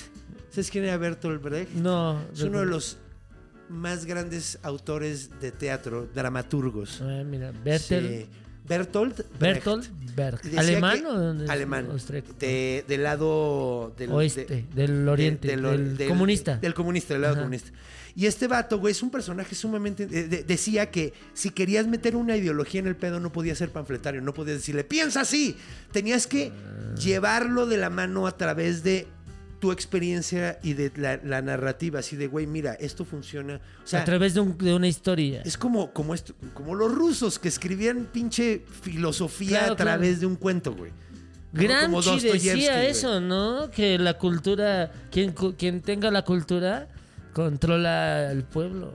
¿Sabes 0.50 0.72
quién 0.72 0.82
era 0.82 0.96
Bertolt 0.96 1.40
Brecht? 1.40 1.70
No. 1.70 2.20
Es 2.32 2.42
uno 2.42 2.58
de 2.58 2.66
los 2.66 2.96
más 3.68 4.06
grandes 4.06 4.58
autores 4.64 5.38
de 5.40 5.52
teatro, 5.52 6.08
dramaturgos. 6.12 7.00
Eh, 7.00 7.24
mira, 7.24 7.52
Bertel, 7.52 8.08
Sí. 8.08 8.49
Bertolt 8.70 9.16
Brecht. 9.38 9.64
Bertolt 9.64 9.88
Brecht. 10.16 10.56
¿Alemán 10.58 11.04
o 11.06 11.12
dónde 11.18 11.44
es? 11.44 11.50
Alemán. 11.50 11.88
De- 12.38 12.84
del 12.86 13.02
lado 13.02 13.92
del 13.98 14.12
Oeste, 14.12 14.44
de- 14.44 14.64
del 14.74 15.08
oriente, 15.08 15.48
de- 15.56 15.78
del 15.96 16.08
comunista. 16.08 16.56
Del 16.56 16.72
comunista, 16.74 17.14
del 17.14 17.22
lado 17.22 17.34
Ajá. 17.34 17.42
comunista. 17.42 17.70
Y 18.16 18.26
este 18.26 18.48
vato, 18.48 18.78
güey, 18.78 18.92
es 18.92 19.02
un 19.02 19.10
personaje 19.10 19.54
sumamente. 19.54 20.06
de- 20.06 20.28
de- 20.28 20.42
decía 20.44 20.90
que 20.90 21.12
si 21.32 21.50
querías 21.50 21.86
meter 21.86 22.16
una 22.16 22.36
ideología 22.36 22.80
en 22.80 22.86
el 22.86 22.96
pedo, 22.96 23.18
no 23.20 23.32
podías 23.32 23.58
ser 23.58 23.70
panfletario, 23.70 24.20
no 24.20 24.34
podías 24.34 24.58
decirle, 24.58 24.84
piensa 24.84 25.20
así. 25.22 25.56
Tenías 25.92 26.26
que 26.26 26.52
Ah. 26.52 26.94
llevarlo 26.96 27.66
de 27.66 27.76
la 27.76 27.90
mano 27.90 28.26
a 28.26 28.36
través 28.36 28.82
de 28.82 29.06
tu 29.60 29.70
experiencia 29.72 30.58
y 30.62 30.72
de 30.72 30.90
la, 30.96 31.18
la 31.22 31.42
narrativa, 31.42 32.00
así 32.00 32.16
de, 32.16 32.26
güey, 32.26 32.46
mira, 32.46 32.72
esto 32.74 33.04
funciona. 33.04 33.60
O 33.84 33.86
sea, 33.86 34.00
a 34.00 34.04
través 34.04 34.34
de, 34.34 34.40
un- 34.40 34.56
de 34.58 34.74
una 34.74 34.88
historia. 34.88 35.42
es 35.44 35.56
como, 35.58 35.92
como, 35.92 36.14
esto, 36.14 36.34
como 36.54 36.74
los 36.74 36.92
rusos 36.92 37.38
que 37.38 37.48
escribían 37.48 38.08
pinche 38.12 38.62
filosofía 38.82 39.58
Claro, 39.60 39.72
a 39.74 39.76
través 39.76 40.08
claro. 40.08 40.20
de 40.20 40.26
un 40.26 40.36
cuento, 40.36 40.74
güey. 40.74 40.90
Gramsci 41.52 42.20
decía 42.28 42.54
güey. 42.76 42.86
eso, 42.86 43.20
¿no? 43.20 43.70
Que 43.70 43.98
la 43.98 44.14
cultura, 44.18 44.92
quien, 45.10 45.32
quien 45.32 45.80
tenga 45.82 46.10
la 46.10 46.24
cultura, 46.24 46.88
controla 47.32 48.30
el 48.30 48.44
pueblo. 48.44 48.92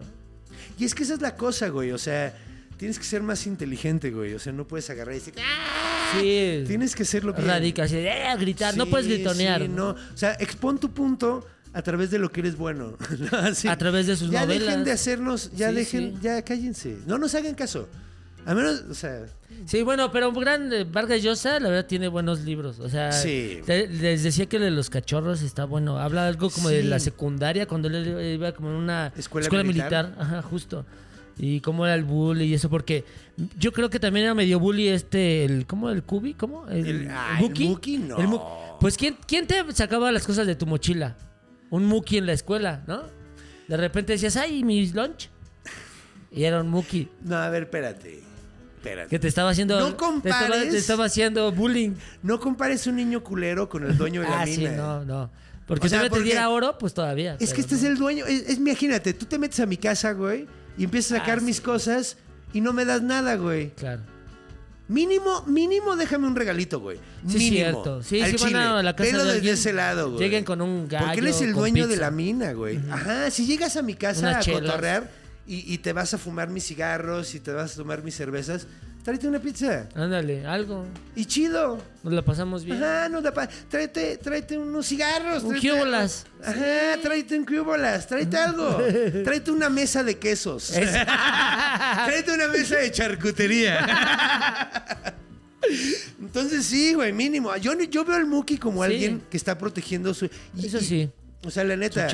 Y 0.79 0.85
es 0.85 0.95
que 0.95 1.03
esa 1.03 1.13
es 1.15 1.21
la 1.21 1.35
cosa, 1.35 1.69
güey. 1.69 1.91
O 1.91 1.97
sea, 1.97 2.33
tienes 2.77 2.97
que 2.99 3.05
ser 3.05 3.21
más 3.23 3.45
inteligente, 3.47 4.11
güey. 4.11 4.33
O 4.33 4.39
sea, 4.39 4.53
no 4.53 4.67
puedes 4.67 4.89
agarrar 4.89 5.13
y 5.15 5.19
decir, 5.19 5.33
¡ah! 5.39 6.11
Sí. 6.19 6.63
Tienes 6.67 6.95
que 6.95 7.05
ser 7.05 7.23
lo 7.23 7.33
que. 7.33 7.41
Radica, 7.41 7.83
así, 7.83 7.97
eh, 7.97 8.23
gritar, 8.39 8.75
no 8.77 8.85
Sí, 8.85 8.89
puedes 8.91 9.07
gritonear. 9.07 9.61
sí, 9.61 9.67
no. 9.67 9.89
O 9.89 9.97
sea, 10.17 10.33
expon 10.39 10.79
tu 10.79 10.91
punto 10.91 11.45
a 11.73 11.81
través 11.81 12.11
de 12.11 12.19
lo 12.19 12.31
que 12.31 12.41
eres 12.41 12.55
bueno. 12.55 12.97
¿no? 13.65 13.69
A 13.71 13.77
través 13.77 14.07
de 14.07 14.15
sus 14.15 14.29
ya 14.31 14.41
novelas. 14.41 14.65
dejen 14.67 14.83
de 14.83 14.91
hacernos, 14.91 15.51
ya 15.55 15.69
Sí, 15.69 15.75
dejen, 15.75 16.13
sí. 16.15 16.19
ya 16.21 16.41
cállense. 16.43 16.97
No 17.07 17.17
nos 17.17 17.33
hagan 17.35 17.55
caso. 17.55 17.87
A 18.47 18.53
menos, 18.53 18.83
o 18.89 18.93
sea, 18.93 19.25
Sí, 19.65 19.81
bueno, 19.81 20.11
pero 20.11 20.29
un 20.29 20.39
gran 20.39 20.71
eh, 20.71 20.83
Vargas 20.83 21.23
Llosa, 21.23 21.59
la 21.59 21.69
verdad, 21.69 21.87
tiene 21.87 22.07
buenos 22.09 22.41
libros. 22.41 22.79
O 22.79 22.89
sea, 22.89 23.11
Sí. 23.11 23.61
te- 23.65 23.87
les 23.87 24.21
decía 24.21 24.45
que 24.45 24.59
de 24.59 24.69
los 24.69 24.89
cachorros 24.91 25.41
está 25.41 25.65
bueno. 25.65 25.97
Habla 25.97 26.27
algo 26.27 26.49
como 26.51 26.69
de 26.69 26.81
Sí. 26.83 26.87
la 26.87 26.99
secundaria, 26.99 27.65
cuando 27.67 27.87
él 27.87 28.33
iba 28.35 28.51
como 28.51 28.69
en 28.69 28.75
una 28.75 29.11
Escuela 29.17 29.47
militar. 29.63 29.63
militar. 29.63 30.15
Ajá, 30.19 30.41
justo. 30.43 30.85
Y 31.37 31.59
cómo 31.59 31.85
era 31.85 31.95
el 31.95 32.03
bully 32.05 32.45
y 32.45 32.53
eso, 32.53 32.69
porque 32.69 33.03
yo 33.59 33.73
creo 33.73 33.89
que 33.89 33.99
también 33.99 34.25
era 34.25 34.33
medio 34.33 34.59
bully 34.59 34.87
este, 34.87 35.43
el, 35.43 35.65
¿cómo? 35.67 35.89
¿El 35.89 36.01
Cubi? 36.03 36.33
¿Cómo? 36.33 36.67
¿El, 36.69 36.85
El- 36.87 37.07
ah, 37.11 37.37
el 37.39 37.67
Muki, 37.67 37.97
no. 37.97 38.17
Mu- 38.19 38.39
pues, 38.79 38.95
¿quién, 38.97 39.17
¿quién 39.27 39.45
te 39.45 39.55
sacaba 39.73 40.11
las 40.11 40.25
cosas 40.25 40.47
de 40.47 40.55
tu 40.55 40.65
mochila? 40.65 41.17
Un 41.69 41.85
Muki 41.85 42.17
en 42.17 42.25
la 42.27 42.33
escuela, 42.33 42.83
¿no? 42.87 43.03
De 43.67 43.75
repente 43.77 44.13
decías, 44.13 44.37
ay, 44.37 44.63
mi 44.63 44.87
lunch. 44.91 45.29
Y 46.31 46.43
era 46.43 46.61
un 46.61 46.69
Muki. 46.69 47.09
no, 47.23 47.35
a 47.35 47.49
ver, 47.49 47.63
espérate. 47.63 48.21
Espérate. 48.77 49.09
Que 49.09 49.19
te 49.19 49.27
estaba 49.27 49.49
haciendo. 49.49 49.79
No 49.79 49.85
te 49.87 49.91
estaba- 49.91 50.11
compares. 50.13 50.69
Te 50.69 50.77
estaba, 50.77 51.05
haciendo 51.05 51.51
bullying. 51.51 51.93
No 52.21 52.39
compares 52.39 52.85
un 52.87 52.95
niño 52.97 53.23
culero 53.23 53.67
con 53.67 53.83
el 53.83 53.97
dueño 53.97 54.21
de 54.21 54.27
la 54.29 54.41
Ah, 54.41 54.45
mina. 54.45 54.69
sí, 54.71 54.75
no, 54.77 55.03
no. 55.03 55.31
Porque 55.65 55.87
O 55.87 55.89
sea, 55.89 55.99
si 55.99 56.03
me 56.03 56.09
te 56.11 56.21
diera 56.21 56.49
oro, 56.49 56.77
pues 56.77 56.93
todavía. 56.93 57.35
Es 57.39 57.51
que 57.53 57.61
este 57.61 57.73
es 57.75 57.81
no. 57.81 57.87
el 57.89 57.97
dueño. 57.97 58.25
Es, 58.27 58.41
es- 58.49 58.57
imagínate, 58.57 59.13
tú 59.15 59.25
te 59.25 59.39
metes 59.39 59.59
a 59.59 59.65
mi 59.65 59.77
casa, 59.77 60.11
güey, 60.11 60.45
y 60.77 60.83
empiezas 60.85 61.13
a 61.13 61.17
sacar 61.19 61.39
Ah, 61.39 61.41
mis 61.41 61.57
sí. 61.57 61.61
cosas 61.61 62.17
y 62.53 62.61
no 62.61 62.73
me 62.73 62.85
das 62.85 63.01
nada, 63.01 63.35
güey. 63.35 63.71
Claro. 63.71 64.01
Mínimo, 64.87 65.41
mínimo 65.47 65.95
déjame 65.95 66.27
un 66.27 66.35
regalito, 66.35 66.79
güey. 66.79 66.99
Sí, 67.27 67.37
mínimo. 67.39 67.55
cierto. 67.55 68.03
Sí, 68.03 68.21
Al 68.21 68.31
van 68.33 68.37
chile. 68.37 68.59
a 68.59 68.83
la 68.83 68.95
casa 68.95 69.11
Velo 69.11 69.25
de 69.25 69.33
desde 69.35 69.51
ese 69.51 69.73
lado, 69.73 70.11
güey. 70.11 70.23
lleguen 70.23 70.43
con 70.43 70.61
un 70.61 70.87
Porque 70.87 71.19
él 71.21 71.27
es 71.27 71.35
gallo, 71.39 71.47
el 71.47 71.53
dueño 71.55 71.87
de 71.87 71.97
la 71.97 72.11
mina, 72.11 72.53
güey. 72.53 72.79
Ajá, 72.91 73.31
si 73.31 73.47
llegas 73.47 73.77
a 73.77 73.81
mi 73.81 73.95
casa 73.95 74.37
a 74.37 74.39
chelas. 74.41 74.61
cotorrear 74.61 75.09
y, 75.47 75.73
y 75.73 75.79
te 75.79 75.91
vas 75.91 76.13
a 76.13 76.19
fumar 76.19 76.49
mis 76.49 76.65
cigarros 76.67 77.33
y 77.33 77.39
te 77.39 77.51
vas 77.51 77.73
a 77.73 77.75
tomar 77.77 78.03
mis 78.03 78.15
cervezas, 78.15 78.67
tráete 79.05 79.27
una 79.27 79.39
pizza. 79.39 79.87
Ándale, 79.93 80.45
algo. 80.47 80.83
Y 81.15 81.25
chido. 81.25 81.79
Nos 82.03 82.11
la 82.11 82.23
pasamos 82.23 82.65
bien. 82.65 82.83
Ajá, 82.83 83.07
no 83.07 83.21
da 83.21 83.31
pa- 83.31 83.47
tráete, 83.69 84.17
tráete 84.17 84.57
unos 84.57 84.87
cigarros. 84.87 85.43
Un 85.43 85.51
tráete 85.51 85.69
Cubolas. 85.69 86.25
Ajá, 86.43 86.97
tráete 87.01 87.37
un 87.37 87.45
cubolas, 87.45 88.07
tráete 88.07 88.35
algo. 88.35 88.77
Tráete 89.23 89.51
una 89.51 89.69
mesa 89.69 90.03
de 90.03 90.17
quesos. 90.17 90.71
tráete 90.73 92.31
una 92.33 92.47
mesa 92.47 92.77
de 92.77 92.91
charcutería. 92.91 93.85
Entonces 96.19 96.65
sí, 96.65 96.93
güey, 96.93 97.13
mínimo. 97.13 97.55
Yo, 97.57 97.73
yo 97.79 98.03
veo 98.05 98.15
al 98.15 98.25
Muki 98.25 98.57
como 98.57 98.83
Sí. 98.85 98.91
alguien 98.91 99.21
que 99.29 99.37
está 99.37 99.57
protegiendo 99.57 100.13
su... 100.13 100.25
y- 100.55 100.65
Eso 100.65 100.79
sí. 100.79 101.09
O 101.45 101.51
sea, 101.51 101.63
la 101.63 101.75
neta. 101.77 102.07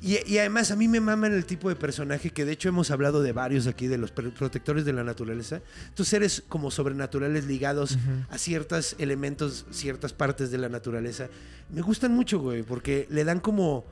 Y, 0.00 0.18
y 0.32 0.38
además 0.38 0.70
a 0.70 0.76
mí 0.76 0.86
me 0.88 1.00
maman 1.00 1.32
el 1.32 1.44
tipo 1.44 1.68
de 1.68 1.76
personaje 1.76 2.30
que 2.30 2.44
de 2.44 2.52
hecho 2.52 2.68
hemos 2.68 2.90
hablado 2.90 3.22
de 3.22 3.32
varios 3.32 3.66
aquí, 3.66 3.86
de 3.88 3.98
los 3.98 4.12
protectores 4.12 4.84
de 4.84 4.92
la 4.92 5.02
naturaleza. 5.02 5.60
Estos 5.88 6.08
seres 6.08 6.44
como 6.48 6.70
sobrenaturales 6.70 7.46
ligados 7.46 7.98
a 8.30 8.38
ciertos 8.38 8.96
elementos, 8.98 9.66
ciertas 9.70 10.12
partes 10.12 10.50
de 10.50 10.58
la 10.58 10.68
naturaleza. 10.68 11.28
Me 11.70 11.82
gustan 11.82 12.12
mucho, 12.14 12.38
güey, 12.38 12.62
porque 12.62 13.06
le 13.10 13.24
dan 13.24 13.40
como... 13.40 13.84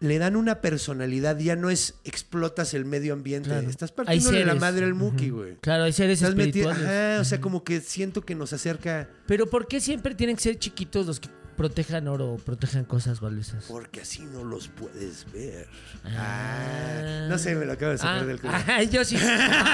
Le 0.00 0.18
dan 0.18 0.36
una 0.36 0.60
personalidad, 0.60 1.38
ya 1.38 1.56
no 1.56 1.70
es 1.70 1.94
explotas 2.04 2.74
el 2.74 2.84
medio 2.84 3.14
ambiente. 3.14 3.48
Claro. 3.48 3.70
Estás 3.70 3.90
partiendo 3.90 4.32
la 4.32 4.38
seres. 4.38 4.60
madre 4.60 4.84
al 4.84 4.92
Muki, 4.92 5.30
güey. 5.30 5.56
Claro, 5.62 5.84
hay 5.84 5.94
seres 5.94 6.20
Estás 6.20 6.34
metido, 6.34 6.70
espirituales. 6.70 7.14
ajá, 7.14 7.20
o 7.22 7.24
sea, 7.24 7.40
como 7.40 7.64
que 7.64 7.80
siento 7.80 8.20
que 8.20 8.34
nos 8.34 8.52
acerca 8.52 9.08
Pero 9.26 9.48
¿por 9.48 9.66
qué 9.66 9.80
siempre 9.80 10.14
tienen 10.14 10.36
que 10.36 10.42
ser 10.42 10.58
chiquitos 10.58 11.06
los 11.06 11.20
que 11.20 11.30
protejan 11.56 12.08
oro 12.08 12.36
protejan 12.44 12.84
cosas 12.84 13.20
valiosas? 13.20 13.64
porque 13.68 14.00
así 14.02 14.22
no 14.22 14.44
los 14.44 14.68
puedes 14.68 15.26
ver. 15.32 15.66
Ah. 16.04 16.10
Ah, 16.16 17.26
no 17.28 17.38
sé, 17.38 17.54
me 17.54 17.64
lo 17.64 17.72
acabo 17.72 17.92
de 17.92 17.98
sacar 17.98 18.22
Ah, 18.22 18.24
del 18.24 18.40
culo. 18.40 18.52
yo 18.90 19.04
sí. 19.04 19.16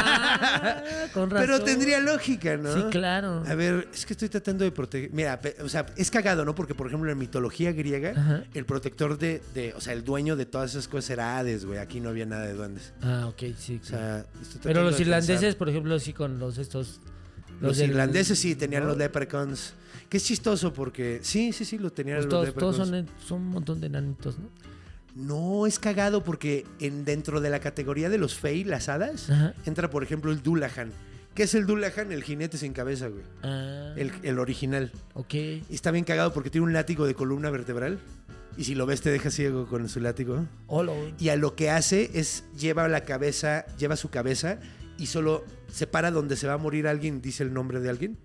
Ah, 0.02 0.82
con 1.12 1.30
razón. 1.30 1.46
Pero 1.46 1.62
tendría 1.64 2.00
lógica, 2.00 2.56
¿no? 2.56 2.72
Sí, 2.74 2.82
claro. 2.90 3.42
A 3.46 3.54
ver, 3.54 3.88
es 3.92 4.06
que 4.06 4.12
estoy 4.14 4.28
tratando 4.28 4.64
de 4.64 4.70
proteger. 4.72 5.10
Mira, 5.12 5.40
o 5.62 5.68
sea, 5.68 5.86
es 5.96 6.10
cagado, 6.10 6.44
¿no? 6.44 6.54
Porque, 6.54 6.74
por 6.74 6.86
ejemplo, 6.86 7.10
en 7.10 7.18
mitología 7.18 7.72
griega, 7.72 8.12
Ajá. 8.16 8.44
el 8.54 8.64
protector 8.64 9.18
de, 9.18 9.42
de- 9.54 9.74
O 9.74 9.80
sea, 9.80 9.92
el 9.92 10.04
dueño 10.04 10.36
de 10.36 10.46
todas 10.46 10.70
esas 10.72 10.88
cosas 10.88 11.10
era 11.10 11.38
Hades, 11.38 11.64
güey. 11.64 11.78
Aquí 11.78 12.00
no 12.00 12.08
había 12.10 12.26
nada 12.26 12.46
de 12.46 12.52
duendes. 12.54 12.92
Ah, 13.02 13.26
ok, 13.28 13.42
sí. 13.58 13.80
O 13.82 13.86
sea, 13.86 14.24
Pero 14.62 14.82
los 14.82 14.96
de 14.96 15.02
irlandeses, 15.02 15.54
por 15.54 15.68
ejemplo, 15.68 15.98
sí 15.98 16.12
con 16.12 16.38
los 16.38 16.58
estos... 16.58 17.00
Los 17.60 17.76
del- 17.76 17.90
irlandeses 17.90 18.38
sí 18.38 18.54
tenían 18.54 18.82
¿no? 18.84 18.90
los 18.90 18.98
leprechauns. 18.98 19.74
Que 20.10 20.18
es 20.18 20.24
chistoso 20.24 20.72
porque. 20.74 21.20
Sí, 21.22 21.52
sí, 21.52 21.64
sí, 21.64 21.78
lo 21.78 21.90
tenían 21.90 22.16
Pues 22.18 22.24
los 22.32 22.54
todos, 22.54 22.76
son, 22.76 23.06
son 23.26 23.40
un 23.40 23.48
montón 23.48 23.80
de 23.80 23.88
nanitos, 23.88 24.38
¿no? 24.38 24.50
No, 25.14 25.66
es 25.66 25.78
cagado 25.78 26.22
porque 26.22 26.66
en, 26.78 27.04
dentro 27.04 27.40
de 27.40 27.48
la 27.50 27.60
categoría 27.60 28.08
de 28.10 28.18
los 28.18 28.34
Fey, 28.34 28.64
las 28.64 28.88
hadas, 28.88 29.30
Ajá. 29.30 29.54
entra, 29.66 29.88
por 29.90 30.02
ejemplo, 30.02 30.30
el 30.30 30.42
Dullahan. 30.42 30.92
¿Qué 31.34 31.44
es 31.44 31.54
el 31.54 31.64
Dullahan? 31.66 32.12
El 32.12 32.22
jinete 32.22 32.58
sin 32.58 32.72
cabeza, 32.72 33.08
güey. 33.08 33.22
Ah, 33.42 33.94
El, 33.96 34.12
el 34.22 34.38
original. 34.38 34.92
ok. 35.14 35.34
Y 35.34 35.62
está 35.70 35.90
bien 35.90 36.04
cagado 36.04 36.32
porque 36.32 36.50
tiene 36.50 36.66
un 36.66 36.72
látigo 36.72 37.06
de 37.06 37.14
columna 37.14 37.50
vertebral. 37.50 37.98
Y 38.56 38.64
si 38.64 38.74
lo 38.74 38.84
ves, 38.84 39.00
te 39.00 39.10
deja 39.10 39.30
ciego 39.30 39.66
con 39.66 39.88
su 39.88 40.00
látigo. 40.00 40.44
Hola. 40.66 40.92
Y 41.18 41.28
a 41.28 41.36
lo 41.36 41.54
que 41.54 41.70
hace 41.70 42.10
es 42.14 42.44
lleva 42.58 42.88
la 42.88 43.04
cabeza, 43.04 43.64
lleva 43.78 43.96
su 43.96 44.10
cabeza 44.10 44.58
y 44.98 45.06
solo 45.06 45.44
se 45.72 45.86
para 45.86 46.10
donde 46.10 46.36
se 46.36 46.46
va 46.46 46.54
a 46.54 46.58
morir 46.58 46.86
alguien, 46.86 47.22
dice 47.22 47.42
el 47.44 47.52
nombre 47.54 47.80
de 47.80 47.88
alguien. 47.90 48.18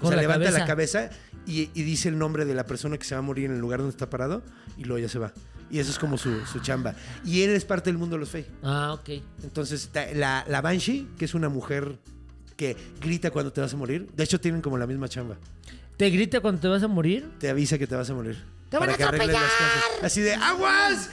O 0.00 0.08
sea, 0.08 0.16
la 0.16 0.22
levanta 0.22 0.50
la 0.50 0.64
cabeza. 0.66 1.10
y, 1.46 1.70
y 1.74 1.82
dice 1.82 2.08
el 2.08 2.18
nombre 2.18 2.44
de 2.44 2.54
la 2.54 2.64
persona 2.66 2.98
que 2.98 3.04
se 3.04 3.14
va 3.14 3.20
a 3.20 3.22
morir 3.22 3.46
en 3.46 3.52
el 3.52 3.58
lugar 3.60 3.78
donde 3.80 3.90
está 3.92 4.10
parado 4.10 4.42
y 4.76 4.84
luego 4.84 4.98
ya 4.98 5.08
se 5.08 5.18
va. 5.18 5.32
Y 5.70 5.78
eso 5.80 5.90
es 5.90 5.98
como 5.98 6.16
su, 6.16 6.44
su 6.46 6.60
chamba. 6.60 6.94
Y 7.24 7.42
él 7.42 7.50
es 7.50 7.64
parte 7.64 7.90
del 7.90 7.98
mundo 7.98 8.16
de 8.16 8.20
los 8.20 8.30
Fey. 8.30 8.46
Ah, 8.62 8.92
ok. 8.92 9.22
Entonces, 9.42 9.90
la, 10.14 10.44
la 10.48 10.60
Banshee, 10.60 11.08
que 11.18 11.24
es 11.24 11.34
una 11.34 11.48
mujer 11.48 11.98
que 12.56 12.76
grita 13.00 13.30
cuando 13.30 13.52
te 13.52 13.60
vas 13.60 13.74
a 13.74 13.76
morir, 13.76 14.08
de 14.14 14.24
hecho 14.24 14.40
tienen 14.40 14.60
como 14.62 14.78
la 14.78 14.86
misma 14.86 15.08
chamba. 15.08 15.36
¿Te 15.96 16.08
grita 16.10 16.40
cuando 16.40 16.60
te 16.60 16.68
vas 16.68 16.82
a 16.82 16.88
morir? 16.88 17.28
te 17.38 17.48
avisa 17.48 17.78
que 17.78 17.86
te 17.86 17.96
vas 17.96 18.08
a 18.10 18.14
morir. 18.14 18.36
¡Te 18.68 18.78
van 18.78 18.90
a 18.90 18.96
cosas. 18.96 19.52
Así 20.02 20.20
de 20.20 20.34
¡Aguas! 20.34 21.10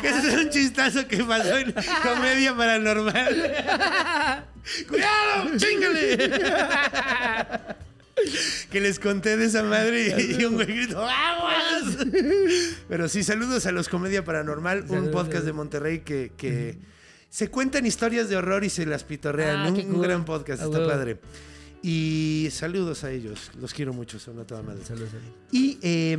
que 0.00 0.08
ese 0.08 0.28
es 0.28 0.34
un 0.34 0.50
chistazo 0.50 1.06
que 1.06 1.22
pasó 1.24 1.58
en 1.58 1.74
comedia 2.02 2.56
paranormal. 2.56 4.44
¡Cuidado! 4.88 5.56
¡Chíngale! 5.56 6.30
que 8.70 8.80
les 8.80 8.98
conté 8.98 9.36
de 9.36 9.44
esa 9.44 9.62
madre 9.62 10.14
y, 10.18 10.40
y 10.40 10.44
un 10.44 10.54
güey 10.54 10.66
gritó 10.66 11.06
¡Aguas! 11.06 11.98
Pero 12.88 13.08
sí, 13.08 13.22
saludos 13.22 13.66
a 13.66 13.72
los 13.72 13.88
Comedia 13.88 14.24
Paranormal, 14.24 14.82
un 14.82 14.88
Saludos. 14.88 15.12
podcast 15.12 15.44
de 15.44 15.52
Monterrey 15.52 16.00
que, 16.00 16.32
que 16.36 16.78
se 17.30 17.48
cuentan 17.48 17.86
historias 17.86 18.28
de 18.28 18.36
horror 18.36 18.64
y 18.64 18.70
se 18.70 18.86
las 18.86 19.04
pitorrean. 19.04 19.66
Ah, 19.66 19.68
un, 19.68 20.00
gran 20.00 20.24
podcast, 20.24 20.62
está 20.62 20.86
padre. 20.86 21.18
Y 21.82 22.48
saludos 22.50 23.04
a 23.04 23.12
ellos, 23.12 23.52
los 23.60 23.72
quiero 23.72 23.92
mucho, 23.92 24.18
son 24.18 24.40
a 24.40 24.44
toda 24.44 24.62
madre. 24.62 24.84
Saludos, 24.84 25.10
saludos. 25.10 25.34
Y 25.52 25.78
eh, 25.82 26.18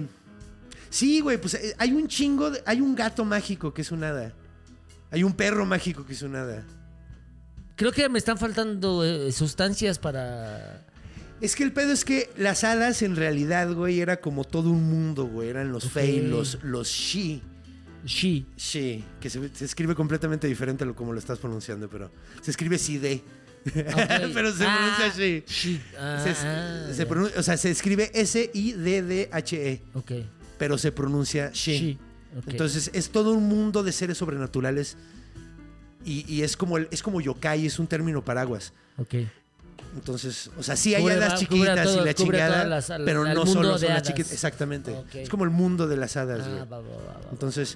sí, 0.90 1.20
güey, 1.22 1.40
pues 1.40 1.54
eh, 1.56 1.76
hay 1.78 1.92
un 1.94 2.08
chingo, 2.08 2.52
de- 2.52 2.62
hay 2.66 2.82
un 2.82 2.96
gato 2.96 3.26
mágico 3.26 3.74
que 3.74 3.82
es 3.82 3.92
un 3.92 4.04
hada. 4.04 4.34
Hay 5.12 5.24
un 5.24 5.34
perro 5.34 5.66
mágico 5.66 6.06
que 6.06 6.14
es 6.14 6.22
un 6.22 6.36
hada. 6.36 6.64
Creo 7.76 7.92
que 7.92 8.08
me 8.10 8.20
están 8.20 8.38
faltando 8.38 9.04
eh, 9.06 9.32
sustancias 9.32 9.98
para... 10.00 10.86
Es 11.42 11.56
que 11.56 11.64
el 11.64 11.72
pedo 11.72 11.94
es 11.94 12.04
que 12.04 12.30
las 12.38 12.64
hadas 12.66 13.02
en 13.02 13.16
realidad, 13.16 13.72
güey, 13.74 14.02
era 14.02 14.18
como 14.20 14.44
todo 14.44 14.70
un 14.72 14.84
mundo, 14.90 15.26
güey. 15.26 15.48
Eran 15.50 15.72
los 15.72 15.86
Ok. 15.86 15.92
Fey, 15.94 16.22
los, 16.28 16.60
los 16.64 16.90
Shi. 16.90 17.42
She. 18.06 18.46
Shi, 18.58 19.04
que 19.22 19.30
se, 19.30 19.50
se 19.56 19.64
escribe 19.66 19.96
completamente 19.96 20.48
diferente 20.48 20.84
a 20.84 20.88
lo 20.88 20.96
como 20.96 21.14
lo 21.14 21.20
estás 21.20 21.40
pronunciando, 21.40 21.90
pero 21.90 22.12
se 22.42 22.52
escribe 22.52 22.78
Side. 22.78 23.24
Ok. 23.66 23.74
pero 24.34 24.52
se 24.54 24.66
Ah, 24.66 24.98
pronuncia 24.98 25.26
Shi. 25.26 25.44
she. 25.48 25.82
Ah, 25.98 26.22
Se, 26.24 26.30
ah, 26.46 26.94
se 26.94 27.40
o 27.40 27.44
sea, 27.44 27.56
se 27.58 27.72
escribe 27.72 28.12
S-I-D-D-H-E, 28.14 29.82
Ok. 29.94 30.12
Pero 30.60 30.78
se 30.78 30.92
pronuncia 30.92 31.50
Shi. 31.54 31.80
She. 31.80 31.98
Entonces 32.46 32.92
es 32.94 33.10
todo 33.10 33.32
un 33.34 33.46
mundo 33.50 33.82
de 33.82 33.92
seres 33.92 34.20
sobrenaturales 34.20 34.98
y, 36.06 36.32
y 36.32 36.44
es 36.44 36.56
como 36.56 36.78
el, 36.78 36.88
es 36.92 37.02
como 37.02 37.20
yokai, 37.22 37.66
es 37.66 37.80
un 37.80 37.88
término 37.88 38.24
paraguas. 38.24 38.74
Ok. 38.98 39.16
Entonces, 39.96 40.52
o 40.56 40.62
sea, 40.62 40.76
sí 40.76 40.94
hay 40.94 41.02
Cubre- 41.02 41.14
hadas 41.16 41.40
chiquitas 41.40 41.84
todo- 41.84 42.02
y 42.04 42.06
la 42.06 42.14
chingada, 42.14 42.48
todas 42.54 42.68
las- 42.70 42.90
al- 42.92 43.06
pero 43.06 43.26
no 43.26 43.46
solo 43.48 43.78
son 43.80 43.90
las 43.90 44.04
chiquitas. 44.04 44.32
Exactamente. 44.32 44.96
Es 45.16 45.30
como 45.30 45.44
el 45.46 45.50
mundo 45.50 45.88
de 45.88 45.98
las 45.98 46.16
hadas, 46.16 46.42
Ah, 46.46 46.66
va, 46.72 46.80
va, 46.80 46.88
va. 46.88 47.22
Entonces, 47.32 47.76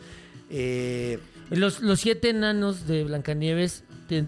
eh, 0.51 1.17
Los, 1.49 1.81
los 1.81 1.99
siete 1.99 2.29
enanos 2.29 2.85
de 2.87 3.03
Blancanieves, 3.05 3.83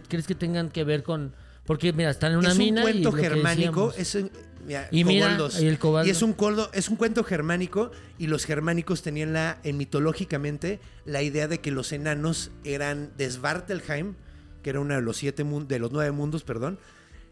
¿crees 0.08 0.26
que 0.26 0.34
tengan 0.36 0.70
que 0.70 0.84
ver 0.84 1.04
con...? 1.04 1.34
Porque, 1.66 1.94
mira, 1.94 2.10
están 2.12 2.32
en 2.34 2.38
una 2.40 2.52
es 2.52 2.58
mina 2.58 2.84
un 2.84 2.90
y 2.90 2.92
cuento 2.92 3.12
que 3.14 3.22
germánico. 3.22 3.94
Es 3.98 4.18
mira, 4.66 4.88
Y 4.92 5.04
coboldos. 5.04 5.60
el 5.60 5.80
cobaldo. 5.80 6.08
Y 6.08 6.12
es 6.12 6.22
un, 6.22 6.34
coldo, 6.34 6.70
es 6.74 6.90
un 6.90 6.96
cuento 6.96 7.24
germánico 7.24 7.92
y 8.18 8.28
los 8.28 8.46
germánicos 8.46 9.02
tenían 9.02 9.34
la, 9.34 9.60
en 9.64 9.78
mitológicamente 9.78 10.80
la 11.06 11.22
idea 11.22 11.48
de 11.48 11.60
que 11.60 11.72
los 11.72 11.92
enanos 11.92 12.52
eran 12.64 13.12
de 13.18 13.30
Svartalheim, 13.30 14.16
que 14.64 14.70
era 14.72 14.80
uno 14.80 14.96
de 14.96 15.02
los 15.02 15.18
siete 15.18 15.44
de 15.44 15.80
los 15.80 15.92
nueve 15.92 16.12
mundos, 16.12 16.44
perdón, 16.44 16.80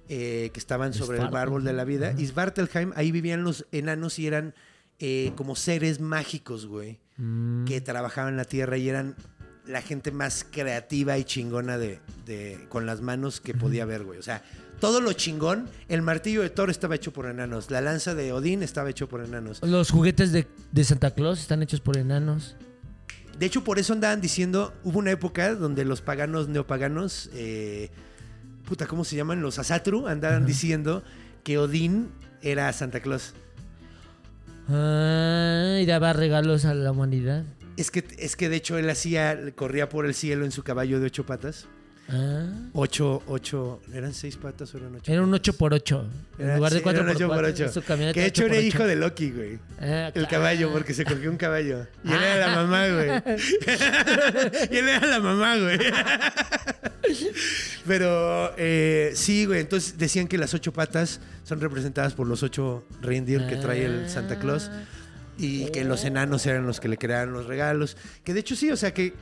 eh, 0.10 0.52
que 0.54 0.60
estaban 0.60 0.94
sobre 0.94 1.18
el 1.20 1.36
árbol 1.36 1.64
de 1.64 1.74
la 1.74 1.84
vida. 1.84 2.14
Y 2.18 2.26
Svartalheim, 2.28 2.92
ahí 2.96 3.12
vivían 3.12 3.44
los 3.44 3.66
enanos 3.72 4.20
y 4.20 4.28
eran 4.28 4.54
eh, 5.00 5.32
como 5.36 5.56
seres 5.56 6.00
mágicos, 6.00 6.66
güey, 6.68 7.00
Mm. 7.18 7.66
que 7.66 7.80
trabajaban 7.80 8.38
la 8.38 8.46
tierra 8.46 8.76
y 8.78 8.90
eran 8.90 9.16
la 9.68 9.82
gente 9.82 10.12
más 10.12 10.46
creativa 10.50 11.18
y 11.18 11.24
chingona 11.24 11.78
de, 11.78 12.00
de- 12.26 12.66
con 12.70 12.86
las 12.86 13.02
manos 13.02 13.40
que 13.42 13.54
podía 13.54 13.84
haber, 13.84 14.04
güey. 14.04 14.20
O 14.20 14.24
sea, 14.24 14.44
todo 14.80 15.00
lo 15.00 15.14
chingón, 15.14 15.70
el 15.88 16.02
martillo 16.02 16.42
de 16.42 16.50
Thor 16.50 16.70
estaba 16.70 16.96
hecho 16.96 17.14
por 17.14 17.26
enanos, 17.28 17.72
la 17.72 17.80
lanza 17.80 18.14
de 18.16 18.34
Odín 18.34 18.62
estaba 18.64 18.90
hecho 18.90 19.08
por 19.08 19.24
enanos. 19.24 19.62
Los 19.62 19.92
juguetes 19.92 20.32
de, 20.34 20.46
de 20.72 20.84
Santa 20.84 21.12
Claus 21.12 21.40
están 21.40 21.64
hechos 21.64 21.80
por 21.80 21.96
enanos. 21.98 22.56
De 23.40 23.46
hecho, 23.46 23.64
por 23.64 23.80
eso 23.80 23.94
andaban 23.94 24.20
diciendo, 24.22 24.74
hubo 24.84 25.00
una 25.00 25.12
época 25.12 25.56
donde 25.56 25.86
los 25.86 26.02
paganos 26.02 26.50
neopaganos, 26.50 27.30
eh, 27.34 27.90
puta, 28.66 28.86
¿cómo 28.86 29.06
se 29.06 29.16
llaman? 29.16 29.42
Los 29.42 29.58
Asatru 29.60 30.08
andaban 30.08 30.46
diciendo 30.46 31.04
que 31.44 31.58
Odín 31.58 32.10
era 32.42 32.72
Santa 32.74 33.00
Claus. 33.00 33.34
Ah, 34.70 35.80
y 35.82 35.86
daba 35.86 36.14
regalos 36.14 36.66
a 36.66 36.74
la 36.74 36.92
humanidad. 36.92 37.44
Es 37.78 37.90
que, 37.92 38.04
es 38.20 38.36
que 38.36 38.50
de 38.50 38.58
hecho 38.58 38.78
él 38.78 38.90
hacía, 38.90 39.40
corría 39.56 39.90
por 39.90 40.06
el 40.06 40.14
cielo 40.14 40.46
en 40.46 40.52
su 40.52 40.64
caballo 40.64 41.00
de 41.00 41.08
ocho 41.08 41.26
patas 41.26 41.66
Ah. 42.10 42.50
Ocho, 42.74 43.24
ocho, 43.28 43.80
¿eran 43.94 44.14
seis 44.14 44.36
patas 44.36 44.76
o 44.76 44.78
eran 44.78 44.94
ocho? 44.94 45.10
Era 45.10 45.22
un 45.22 45.32
8x8. 45.32 46.06
En 46.38 46.46
Era- 46.46 46.58
lugar 46.58 46.74
de 46.74 46.78
sí, 46.80 46.84
4 46.84 47.02
era 47.02 47.10
un 47.10 47.16
x 47.16 47.22
ocho 47.24 47.34
por 47.34 47.46
ocho. 47.46 48.14
Que 48.14 48.20
de 48.20 48.26
hecho 48.26 48.44
era 48.46 48.56
8x8. 48.56 48.64
hijo 48.68 48.84
de 48.88 48.96
Loki, 48.98 49.32
güey. 49.32 49.60
Ah, 49.80 50.12
El 50.14 50.28
caballo, 50.28 50.70
porque 50.74 50.94
se 50.94 51.06
cogió 51.06 51.32
un 51.32 51.38
caballo. 51.38 51.88
Y 52.04 52.12
él 52.12 52.22
era 52.22 52.48
la 52.48 52.56
mamá, 52.58 52.88
güey. 52.90 53.10
y 54.70 54.78
él 54.78 54.90
era 54.90 55.08
la 55.08 55.20
mamá, 55.22 55.56
güey. 55.56 55.80
Pero 57.88 58.54
eh, 58.58 59.12
sí, 59.16 59.46
güey. 59.46 59.62
Entonces 59.62 59.98
decían 59.98 60.28
que 60.28 60.38
las 60.38 60.54
ocho 60.54 60.74
patas 60.74 61.20
son 61.44 61.62
representadas 61.62 62.14
por 62.14 62.28
los 62.28 62.44
ocho 62.44 62.86
reindeer 63.02 63.48
que 63.48 63.56
trae 63.56 63.86
el 63.86 64.10
Santa 64.10 64.40
Claus. 64.40 64.70
Y 65.38 65.66
que 65.72 65.84
los 65.84 66.04
enanos 66.06 66.46
eran 66.46 66.66
los 66.68 66.80
que 66.80 66.88
le 66.88 66.98
creaban 66.98 67.34
los 67.34 67.48
regalos. 67.48 67.98
Que 68.24 68.34
de 68.34 68.42
hecho 68.42 68.56
sí, 68.56 68.72
o 68.72 68.78
sea 68.78 68.94
que. 68.94 69.14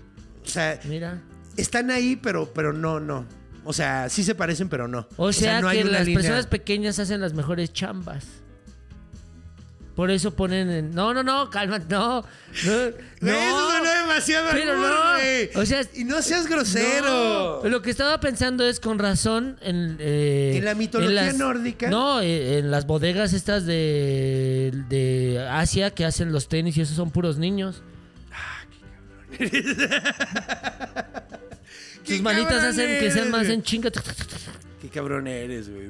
O 0.45 0.47
sea, 0.49 0.79
Mira. 0.85 1.21
están 1.57 1.91
ahí, 1.91 2.15
pero, 2.15 2.51
pero 2.53 2.73
no, 2.73 2.99
no. 2.99 3.25
O 3.63 3.73
sea, 3.73 4.09
sí 4.09 4.23
se 4.23 4.33
parecen, 4.35 4.69
pero 4.69 4.87
no. 4.87 5.07
O 5.17 5.31
sea, 5.31 5.61
no 5.61 5.67
hay 5.67 5.79
que 5.79 5.83
una 5.83 5.99
las 5.99 6.05
línea. 6.07 6.21
personas 6.21 6.47
pequeñas 6.47 6.99
hacen 6.99 7.21
las 7.21 7.33
mejores 7.33 7.71
chambas. 7.73 8.25
Por 9.95 10.09
eso 10.09 10.33
ponen 10.33 10.69
en... 10.71 10.95
No, 10.95 11.13
no, 11.13 11.21
no, 11.21 11.49
cálmate, 11.49 11.85
no. 11.89 12.21
No, 12.21 12.25
Eso 12.53 12.91
no. 13.19 13.31
sonó 13.31 13.91
demasiado 13.91 14.47
Pero 14.51 14.71
albur, 14.71 14.89
no. 15.55 15.61
O 15.61 15.65
sea, 15.65 15.81
y 15.93 16.05
no 16.05 16.21
seas 16.21 16.47
grosero. 16.47 17.59
No, 17.61 17.69
Lo 17.69 17.81
que 17.81 17.91
estaba 17.91 18.19
pensando 18.21 18.65
es 18.65 18.79
con 18.79 18.99
razón 18.99 19.57
en... 19.61 19.97
eh, 19.99 20.53
En 20.55 20.63
la 20.65 20.75
mitología 20.75 21.23
las- 21.23 21.37
nórdica. 21.37 21.89
No, 21.89 22.21
eh, 22.21 22.59
en 22.59 22.71
las 22.71 22.87
bodegas 22.87 23.33
estas 23.33 23.65
de, 23.65 24.71
de 24.87 25.45
Asia 25.51 25.91
que 25.91 26.05
hacen 26.05 26.31
los 26.31 26.47
tenis 26.47 26.77
y 26.77 26.81
esos 26.81 26.95
son 26.95 27.11
puros 27.11 27.37
niños. 27.37 27.83
Qué 29.37 29.49
Sus 32.15 32.21
manitas 32.21 32.49
cabrón 32.53 32.69
hacen 32.69 32.99
que 32.99 33.11
sean 33.11 33.31
más 33.31 33.47
en 33.47 33.61
chinga. 33.63 33.89
Qué 34.81 34.89
cabrón 34.89 35.27
eres, 35.27 35.69
güey. 35.69 35.89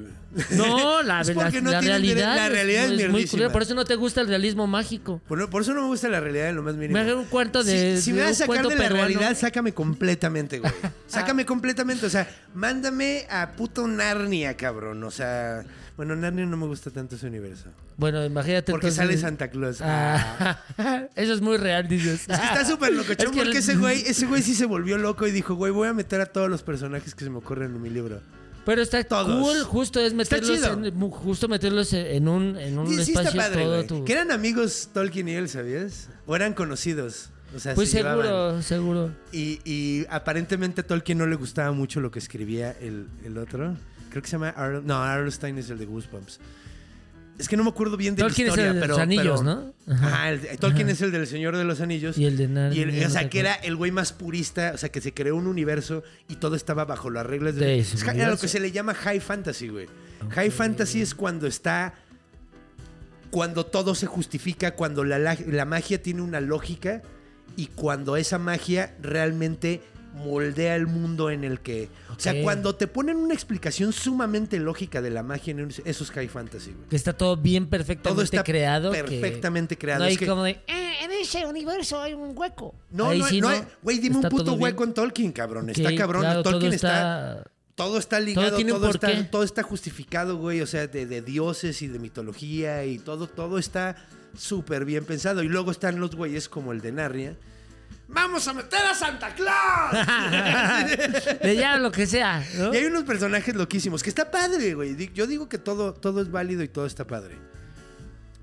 No, 0.58 1.02
la, 1.04 1.22
Es 1.22 1.28
la- 1.30 1.34
porque 1.34 1.62
no 1.62 1.72
la 1.72 1.80
realidad, 1.80 2.36
la 2.36 2.50
realidad 2.50 2.84
es 2.84 2.90
muy 2.90 2.98
mierdísima. 2.98 3.32
culera, 3.32 3.52
Por 3.54 3.62
eso 3.62 3.74
no 3.74 3.86
te 3.86 3.96
gusta 3.96 4.20
el 4.20 4.28
realismo 4.28 4.68
mágico. 4.68 5.22
Por, 5.30 5.50
por 5.50 5.62
eso 5.62 5.74
no 5.74 5.82
me 5.84 5.88
gusta 5.88 6.10
la 6.10 6.20
realidad 6.20 6.50
en 6.50 6.58
lo 6.58 6.64
más 6.64 6.76
mínimo. 6.76 7.00
Me 7.02 7.10
hago 7.10 7.22
un 7.22 7.28
cuento 7.28 7.64
de- 7.64 7.96
Si, 7.98 8.02
si 8.04 8.12
de 8.12 8.18
me 8.18 8.24
vas 8.26 8.42
a 8.42 8.46
sacar 8.46 8.68
de 8.68 8.76
la 8.76 8.82
peruano. 8.84 9.08
realidad, 9.08 9.38
sácame 9.38 9.74
completamente, 9.74 10.60
güey. 10.60 10.74
Sácame 11.08 11.46
completamente. 11.46 12.06
O 12.06 12.10
sea, 12.10 12.28
mándame 12.54 13.26
a 13.30 13.54
puto 13.54 13.88
Narnia, 13.88 14.58
cabrón. 14.58 15.02
O 15.06 15.12
sea, 15.12 15.64
bueno, 15.96 16.14
Narnia 16.18 16.46
no 16.46 16.58
me 16.58 16.66
gusta 16.68 16.90
tanto 16.92 17.16
ese 17.16 17.28
universo. 17.28 17.70
Bueno, 17.96 18.26
imagínate. 18.26 18.74
Porque 18.74 18.88
entonces- 18.88 19.08
sale 19.08 19.18
Santa 19.18 19.50
Claus. 19.50 19.78
Ah. 19.82 20.60
Ah, 20.78 21.04
eso 21.16 21.34
es 21.34 21.40
muy 21.40 21.56
real, 21.56 21.88
dices. 21.88 22.26
Es 22.28 22.40
que 22.40 22.46
está 22.46 22.66
súper 22.66 22.92
locochón 22.92 23.16
Es 23.28 23.32
que 23.32 23.38
porque 23.38 23.52
el- 23.52 23.58
ese 23.58 23.76
güey, 23.78 24.02
ese 24.06 24.26
güey 24.26 24.42
sí 24.42 24.54
se 24.54 24.66
volvió 24.66 24.98
loco 24.98 25.26
y 25.28 25.32
dijo, 25.32 25.56
güey, 25.56 25.72
voy 25.72 25.88
a 25.88 25.94
meter 25.94 26.20
a 26.20 26.26
todos 26.26 26.50
los 26.50 26.62
personajes 26.62 27.16
que 27.16 27.24
se 27.24 27.30
me 27.30 27.38
ocurren 27.38 27.74
en 27.74 27.82
mi 27.82 27.90
libro. 27.90 28.20
Pero 28.66 28.82
está 28.82 29.04
Todos. 29.04 29.42
cool, 29.42 29.64
justo 29.64 30.00
es 30.00 30.14
meterlos 30.14 30.52
chido. 30.58 30.74
en, 30.74 30.96
mu- 30.96 31.10
justo 31.10 31.48
meterlos 31.48 31.94
en 31.94 32.28
un, 32.28 32.58
en 32.58 32.78
un 32.78 32.88
Sí, 32.88 32.94
sí 32.96 33.00
está 33.14 33.22
espacio 33.24 33.42
padre, 33.42 33.64
todo 33.64 33.76
güey. 33.76 33.88
tu- 33.88 34.06
Que 34.06 34.14
eran 34.14 34.32
amigos 34.32 34.90
Tolkien 34.94 35.28
y 35.30 35.34
él, 35.34 35.50
¿sabías? 35.50 36.10
O 36.28 36.36
eran 36.36 36.54
conocidos. 36.54 37.30
O 37.56 37.60
sea, 37.60 37.74
Pues 37.76 37.90
se 37.90 37.98
seguro, 38.02 38.22
llevaban. 38.24 38.64
seguro. 38.64 39.12
Y, 39.32 39.60
y 39.66 40.06
aparentemente 40.10 40.82
a 40.82 40.88
Tolkien 40.88 41.18
no 41.18 41.26
le 41.28 41.36
gustaba 41.36 41.72
mucho 41.72 42.00
lo 42.00 42.12
que 42.12 42.20
escribía 42.20 42.72
el, 42.80 43.08
el 43.26 43.38
otro. 43.38 43.76
Creo 44.10 44.22
que 44.22 44.28
se 44.30 44.34
llama... 44.34 44.50
Ar- 44.50 44.84
no, 44.84 44.96
Arlstein 45.02 45.58
es 45.58 45.70
el 45.70 45.78
de 45.80 45.86
Goosebumps. 45.86 46.40
Es 47.42 47.50
que 47.50 47.58
no 47.58 47.64
me 47.64 47.70
acuerdo 47.72 47.98
bien 47.98 48.16
de 48.16 48.22
Tolkien 48.24 48.48
la 48.48 48.54
es 48.54 48.58
historia, 48.60 48.70
el 48.70 48.76
de 48.76 48.82
pero... 48.82 48.94
los 48.94 49.00
anillos, 49.02 49.42
pero- 49.42 49.44
¿no? 49.44 49.74
Ajá. 49.94 50.08
Ajá, 50.08 50.30
el- 50.30 50.58
Tolkien 50.60 50.90
es 50.90 51.02
el 51.02 51.12
del 51.12 51.28
Señor 51.28 51.58
de 51.58 51.64
los 51.66 51.82
Anillos. 51.82 52.18
Y 52.18 52.26
el 52.26 52.38
de 52.38 52.48
Narnia, 52.48 52.80
Y 52.80 52.82
el- 52.84 53.00
no 53.02 53.08
o 53.08 53.10
sea, 53.10 53.30
que 53.30 53.40
era 53.40 53.54
el 53.56 53.76
güey 53.76 53.92
más 53.92 54.14
purista, 54.14 54.72
o 54.74 54.78
sea, 54.78 54.90
que 54.90 55.02
se 55.02 55.14
creó 55.14 55.36
un 55.36 55.48
universo 55.48 56.04
y 56.30 56.36
todo 56.36 56.56
estaba 56.56 56.86
bajo 56.86 57.10
las 57.10 57.26
reglas 57.26 57.56
de... 57.56 57.66
De 57.66 57.80
Es- 57.80 58.02
era 58.04 58.30
lo 58.30 58.38
que 58.38 58.48
se 58.48 58.60
le 58.60 58.72
llama 58.72 58.94
high 58.94 59.20
fantasy, 59.20 59.68
güey. 59.68 59.88
High 60.30 60.52
fantasy 60.52 61.02
es 61.02 61.14
cuando 61.16 61.48
está... 61.48 61.96
Cuando 63.32 63.66
todo 63.66 63.96
se 63.96 64.08
justifica, 64.08 64.76
cuando 64.76 65.04
la- 65.04 65.38
la 65.48 65.66
magia 65.66 66.02
tiene 66.02 66.22
una 66.22 66.42
lógica 66.42 67.02
y 67.56 67.68
cuando 67.68 68.18
esa 68.18 68.38
magia 68.40 68.96
realmente 69.02 69.82
moldea 70.14 70.76
el 70.76 70.88
mundo 70.88 71.30
en 71.30 71.44
el 71.44 71.60
que... 71.62 71.90
O 72.16 72.20
sea, 72.20 72.42
cuando 72.44 72.76
te 72.76 72.88
ponen 72.88 73.18
una 73.18 73.34
explicación 73.34 73.94
sumamente 73.94 74.60
lógica 74.60 75.02
de 75.02 75.10
la 75.10 75.24
magia, 75.24 75.52
en 75.52 75.70
eso 75.70 75.82
es 76.04 76.12
high 76.12 76.28
fantasy, 76.28 76.72
güey. 76.72 76.90
Que 76.90 76.96
está 76.96 77.14
todo 77.14 77.38
bien 77.38 77.64
Todo 77.66 77.70
perfectamente 77.72 78.24
está 78.24 78.44
creado. 78.44 78.92
que 78.92 79.04
perfectamente 79.04 79.78
creado. 79.78 80.00
No 80.00 80.06
hay 80.06 80.14
Es 80.14 80.20
que- 80.20 80.28
como 80.28 80.44
de, 80.44 80.52
"Eh, 80.68 80.94
en 81.04 81.12
ese 81.12 81.46
universo 81.46 82.02
hay 82.02 82.14
un 82.14 82.38
hueco. 82.38 82.76
No, 82.92 83.10
Ahí 83.10 83.20
no, 83.20 83.28
sí 83.28 83.42
no 83.42 83.48
hay- 83.50 83.64
Güey, 83.82 84.00
dime 84.00 84.18
un 84.18 84.24
puto 84.24 84.44
todo 84.44 84.56
bien. 84.58 84.64
hueco 84.64 84.84
en 84.84 84.94
Tolkien, 84.94 85.32
cabrón. 85.32 85.70
Está 85.70 85.96
cabrón. 85.96 86.22
claro, 86.22 86.44
Tolkien 86.44 86.70
todo 86.72 86.76
está... 86.76 87.38
está... 87.38 87.52
Todo 87.74 87.98
está 87.98 88.20
ligado, 88.20 88.50
Todo 88.58 88.80
todo, 88.80 88.90
está, 88.92 89.32
todo 89.32 89.44
está 89.44 89.64
justificado, 89.64 90.38
güey. 90.38 90.62
O 90.62 90.68
sea, 90.68 90.86
de, 90.88 91.06
de 91.08 91.22
dioses 91.22 91.82
y 91.82 91.88
de 91.88 91.98
mitología 91.98 92.86
y 92.86 93.00
todo, 93.00 93.28
todo 93.28 93.58
está 93.58 93.96
súper 94.38 94.86
bien 94.86 95.04
pensado. 95.06 95.42
Y 95.42 95.48
luego 95.48 95.72
están 95.72 96.00
los 96.00 96.16
güeyes 96.16 96.48
como 96.50 96.74
el 96.74 96.82
de 96.82 96.92
Narnia. 96.92 97.38
¡Vamos 98.14 98.48
a 98.48 98.54
meter 98.54 98.80
a 98.82 98.94
Santa 98.94 99.34
Claus! 99.34 99.92
De 101.42 101.56
ya 101.56 101.78
lo 101.78 101.92
que 101.92 102.06
sea, 102.06 102.46
¿no? 102.58 102.74
y 102.74 102.78
hay 102.78 102.86
unos 102.86 103.04
personajes 103.04 103.56
loquísimos 103.56 104.04
que 104.04 104.10
está 104.10 104.30
padre, 104.30 104.74
güey. 104.74 104.96
Yo 105.14 105.28
digo 105.28 105.48
que 105.48 105.58
todo, 105.58 105.94
todo 105.94 106.22
es 106.22 106.30
válido 106.30 106.62
y 106.64 106.68
todo 106.68 106.86
está 106.86 107.08
padre. 107.08 107.38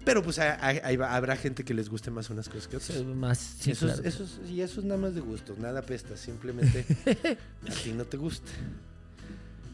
Pero 0.05 0.23
pues 0.23 0.39
hay- 0.39 0.57
hay- 0.61 0.81
hay- 0.83 0.99
habrá 1.03 1.37
gente 1.37 1.65
que 1.65 1.75
les 1.75 1.91
guste 1.91 2.11
más 2.11 2.31
unas 2.31 2.49
cosas 2.49 2.67
que 2.67 2.77
otras. 2.79 3.05
Más, 3.05 3.39
sí, 3.61 3.73
eso, 3.73 3.87
es- 3.89 3.95
claro. 3.95 4.09
eso 4.09 4.25
es- 4.25 4.51
y 4.51 4.63
eso 4.63 4.81
es 4.81 4.87
nada 4.87 4.99
más 5.01 5.15
de 5.15 5.21
gusto, 5.21 5.55
nada 5.59 5.83
pesta, 5.83 6.17
simplemente 6.17 6.87
a 7.69 7.73
ti 7.83 7.93
no 7.93 8.05
te 8.07 8.17
gusta. 8.17 8.51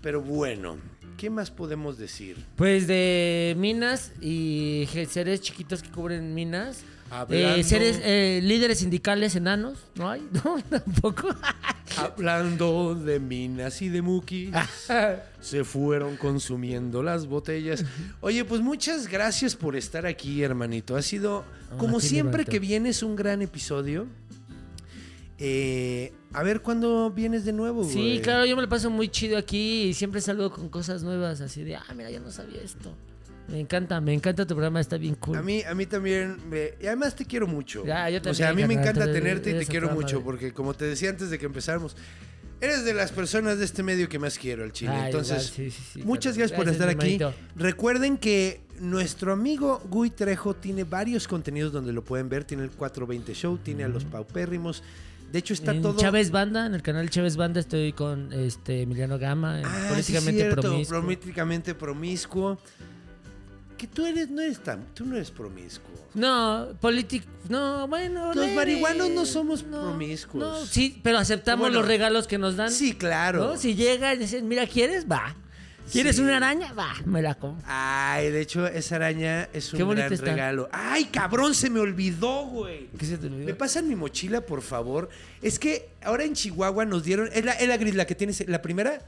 Pero 0.02 0.20
bueno, 0.20 0.76
¿qué 1.16 1.30
más 1.30 1.50
podemos 1.52 1.98
decir? 1.98 2.44
Pues 2.56 2.86
de 2.88 3.54
minas 3.58 4.10
y 4.20 4.88
seres 5.08 5.40
chiquitos 5.40 5.82
que 5.82 5.90
cubren 5.90 6.34
minas. 6.34 6.80
Hablando- 7.20 7.56
Eh, 7.60 7.62
seres, 7.64 8.00
eh, 8.02 8.40
líderes 8.42 8.78
sindicales 8.80 9.36
enanos, 9.36 9.78
¿no 9.94 10.10
hay? 10.10 10.26
No, 10.44 10.56
tampoco. 10.68 11.28
Hablando 11.96 12.94
de 12.96 13.20
minas 13.20 13.80
y 13.82 13.88
de 13.88 14.02
mukis, 14.02 14.50
se 15.40 15.62
fueron 15.64 16.16
consumiendo 16.16 17.02
las 17.04 17.26
botellas. 17.26 17.84
Oye, 18.20 18.44
pues 18.44 18.60
muchas 18.60 19.06
gracias 19.06 19.54
por 19.54 19.76
estar 19.76 20.04
aquí, 20.06 20.42
hermanito. 20.42 20.96
Ha 20.96 21.02
sido, 21.02 21.44
como 21.78 22.00
siempre 22.00 22.44
que 22.44 22.58
vienes, 22.58 23.02
un 23.04 23.14
gran 23.14 23.42
episodio. 23.42 24.06
Eh, 25.38 26.12
a 26.32 26.42
ver 26.42 26.62
cuándo 26.62 27.10
vienes 27.10 27.44
de 27.44 27.52
nuevo, 27.52 27.84
Sí, 27.84 28.20
claro, 28.22 28.46
yo 28.46 28.54
me 28.56 28.62
lo 28.62 28.68
paso 28.68 28.88
muy 28.88 29.08
chido 29.08 29.36
aquí 29.36 29.82
y 29.84 29.94
siempre 29.94 30.20
saludo 30.20 30.50
con 30.52 30.68
cosas 30.68 31.02
nuevas, 31.02 31.40
así 31.40 31.62
de, 31.64 31.76
ah, 31.76 31.84
mira, 31.96 32.10
yo 32.10 32.20
no 32.20 32.30
sabía 32.30 32.60
esto. 32.62 32.94
Me 33.48 33.60
encanta, 33.60 34.00
me 34.00 34.14
encanta 34.14 34.46
tu 34.46 34.54
programa, 34.54 34.80
está 34.80 34.96
bien 34.96 35.14
cool. 35.16 35.36
A 35.36 35.42
mí, 35.42 35.62
a 35.62 35.74
mí 35.74 35.84
también, 35.86 36.36
me- 36.48 36.72
y 36.80 36.86
además 36.86 37.14
te 37.14 37.24
quiero 37.26 37.46
mucho. 37.46 37.84
Ya, 37.84 38.08
yo 38.08 38.18
O 38.28 38.34
sea, 38.34 38.48
a 38.48 38.52
mí 38.54 38.62
también, 38.62 38.80
me 38.80 38.82
encanta 38.88 39.12
tenerte 39.12 39.50
y 39.50 39.58
te 39.58 39.66
quiero 39.66 39.90
mucho, 39.90 40.16
madre. 40.16 40.24
porque 40.24 40.52
como 40.52 40.72
te 40.74 40.86
decía 40.86 41.10
antes 41.10 41.28
de 41.30 41.38
que 41.38 41.44
empezáramos, 41.46 41.94
eres 42.60 42.84
de 42.86 42.94
las 42.94 43.12
personas 43.12 43.58
de 43.58 43.66
este 43.66 43.82
medio 43.82 44.08
que 44.08 44.18
más 44.18 44.38
quiero, 44.38 44.64
el 44.64 44.72
chile. 44.72 44.92
Ay, 44.94 45.06
Entonces, 45.06 45.52
igual, 45.58 45.70
sí, 45.70 45.70
sí, 45.70 45.82
sí, 45.92 46.02
muchas 46.04 46.38
gracias 46.38 46.56
por 46.58 46.68
estar 46.70 46.88
aquí. 46.88 47.18
Recuerden 47.54 48.16
que 48.16 48.62
nuestro 48.80 49.32
amigo 49.32 49.82
Gui 49.90 50.08
Trejo 50.10 50.54
tiene 50.54 50.84
varios 50.84 51.28
contenidos 51.28 51.70
donde 51.72 51.92
lo 51.92 52.02
pueden 52.02 52.28
ver. 52.30 52.44
Tiene 52.44 52.64
el 52.64 52.70
420 52.70 53.34
Show, 53.34 53.58
tiene 53.58 53.84
a 53.84 53.88
los 53.88 54.04
paupérrimos. 54.06 54.82
De 55.30 55.40
hecho, 55.40 55.52
está 55.52 55.72
en 55.72 55.82
todo... 55.82 55.98
Chávez 55.98 56.30
Banda, 56.30 56.64
en 56.64 56.74
el 56.74 56.82
canal 56.82 57.10
Chávez 57.10 57.36
Banda 57.36 57.58
estoy 57.60 57.92
con 57.92 58.32
este 58.32 58.82
Emiliano 58.82 59.18
Gama, 59.18 59.58
en 59.60 59.66
Ah, 59.66 59.86
políticamente 59.90 60.40
cierto, 60.42 60.62
promiscuo. 60.62 61.02
políticamente 61.02 61.74
promiscuo. 61.74 62.58
Tú 63.86 64.06
eres, 64.06 64.28
no 64.30 64.40
eres 64.42 64.60
tan, 64.62 64.84
tú 64.94 65.04
no 65.04 65.16
eres 65.16 65.30
promiscuo. 65.30 65.90
No, 66.14 66.68
político, 66.80 67.26
no, 67.48 67.88
bueno. 67.88 68.28
Los 68.34 68.44
leve. 68.46 68.54
marihuanos 68.56 69.10
no 69.10 69.26
somos 69.26 69.62
promiscuos. 69.62 70.42
No, 70.44 70.64
sí, 70.66 71.00
pero 71.02 71.18
aceptamos 71.18 71.64
Bueno, 71.66 71.80
los 71.80 71.88
regalos 71.88 72.26
que 72.26 72.38
nos 72.38 72.56
dan. 72.56 72.70
Sí, 72.70 72.94
claro. 72.94 73.44
¿no? 73.44 73.56
Si 73.56 73.74
llega 73.74 74.14
y 74.14 74.18
dicen, 74.18 74.46
mira, 74.48 74.66
¿quieres? 74.66 75.06
Va. 75.10 75.34
¿Quieres 75.92 76.16
Sí. 76.16 76.22
una 76.22 76.38
araña? 76.38 76.72
Va, 76.72 76.94
me 77.04 77.20
la 77.20 77.34
como. 77.34 77.60
Ay, 77.66 78.30
de 78.30 78.40
hecho, 78.40 78.66
esa 78.66 78.96
araña 78.96 79.50
es 79.52 79.70
un 79.74 79.78
Qué 79.78 79.84
gran 79.94 80.12
está. 80.12 80.24
regalo. 80.26 80.68
Ay, 80.72 81.04
cabrón, 81.06 81.54
se 81.54 81.68
me 81.68 81.78
olvidó, 81.78 82.46
güey. 82.46 82.88
¿Qué 82.98 83.04
se 83.04 83.18
te 83.18 83.26
olvidó? 83.26 83.44
¿Me 83.44 83.54
pasan 83.54 83.86
mi 83.86 83.94
mochila, 83.94 84.40
por 84.40 84.62
favor? 84.62 85.10
Es 85.42 85.58
que 85.58 85.90
ahora 86.02 86.24
en 86.24 86.32
Chihuahua 86.32 86.86
nos 86.86 87.04
dieron. 87.04 87.28
Es 87.34 87.44
la, 87.44 87.52
es 87.52 87.68
la 87.68 87.76
gris, 87.76 87.94
la 87.96 88.06
que 88.06 88.14
tienes. 88.14 88.48
La 88.48 88.62
primera. 88.62 88.98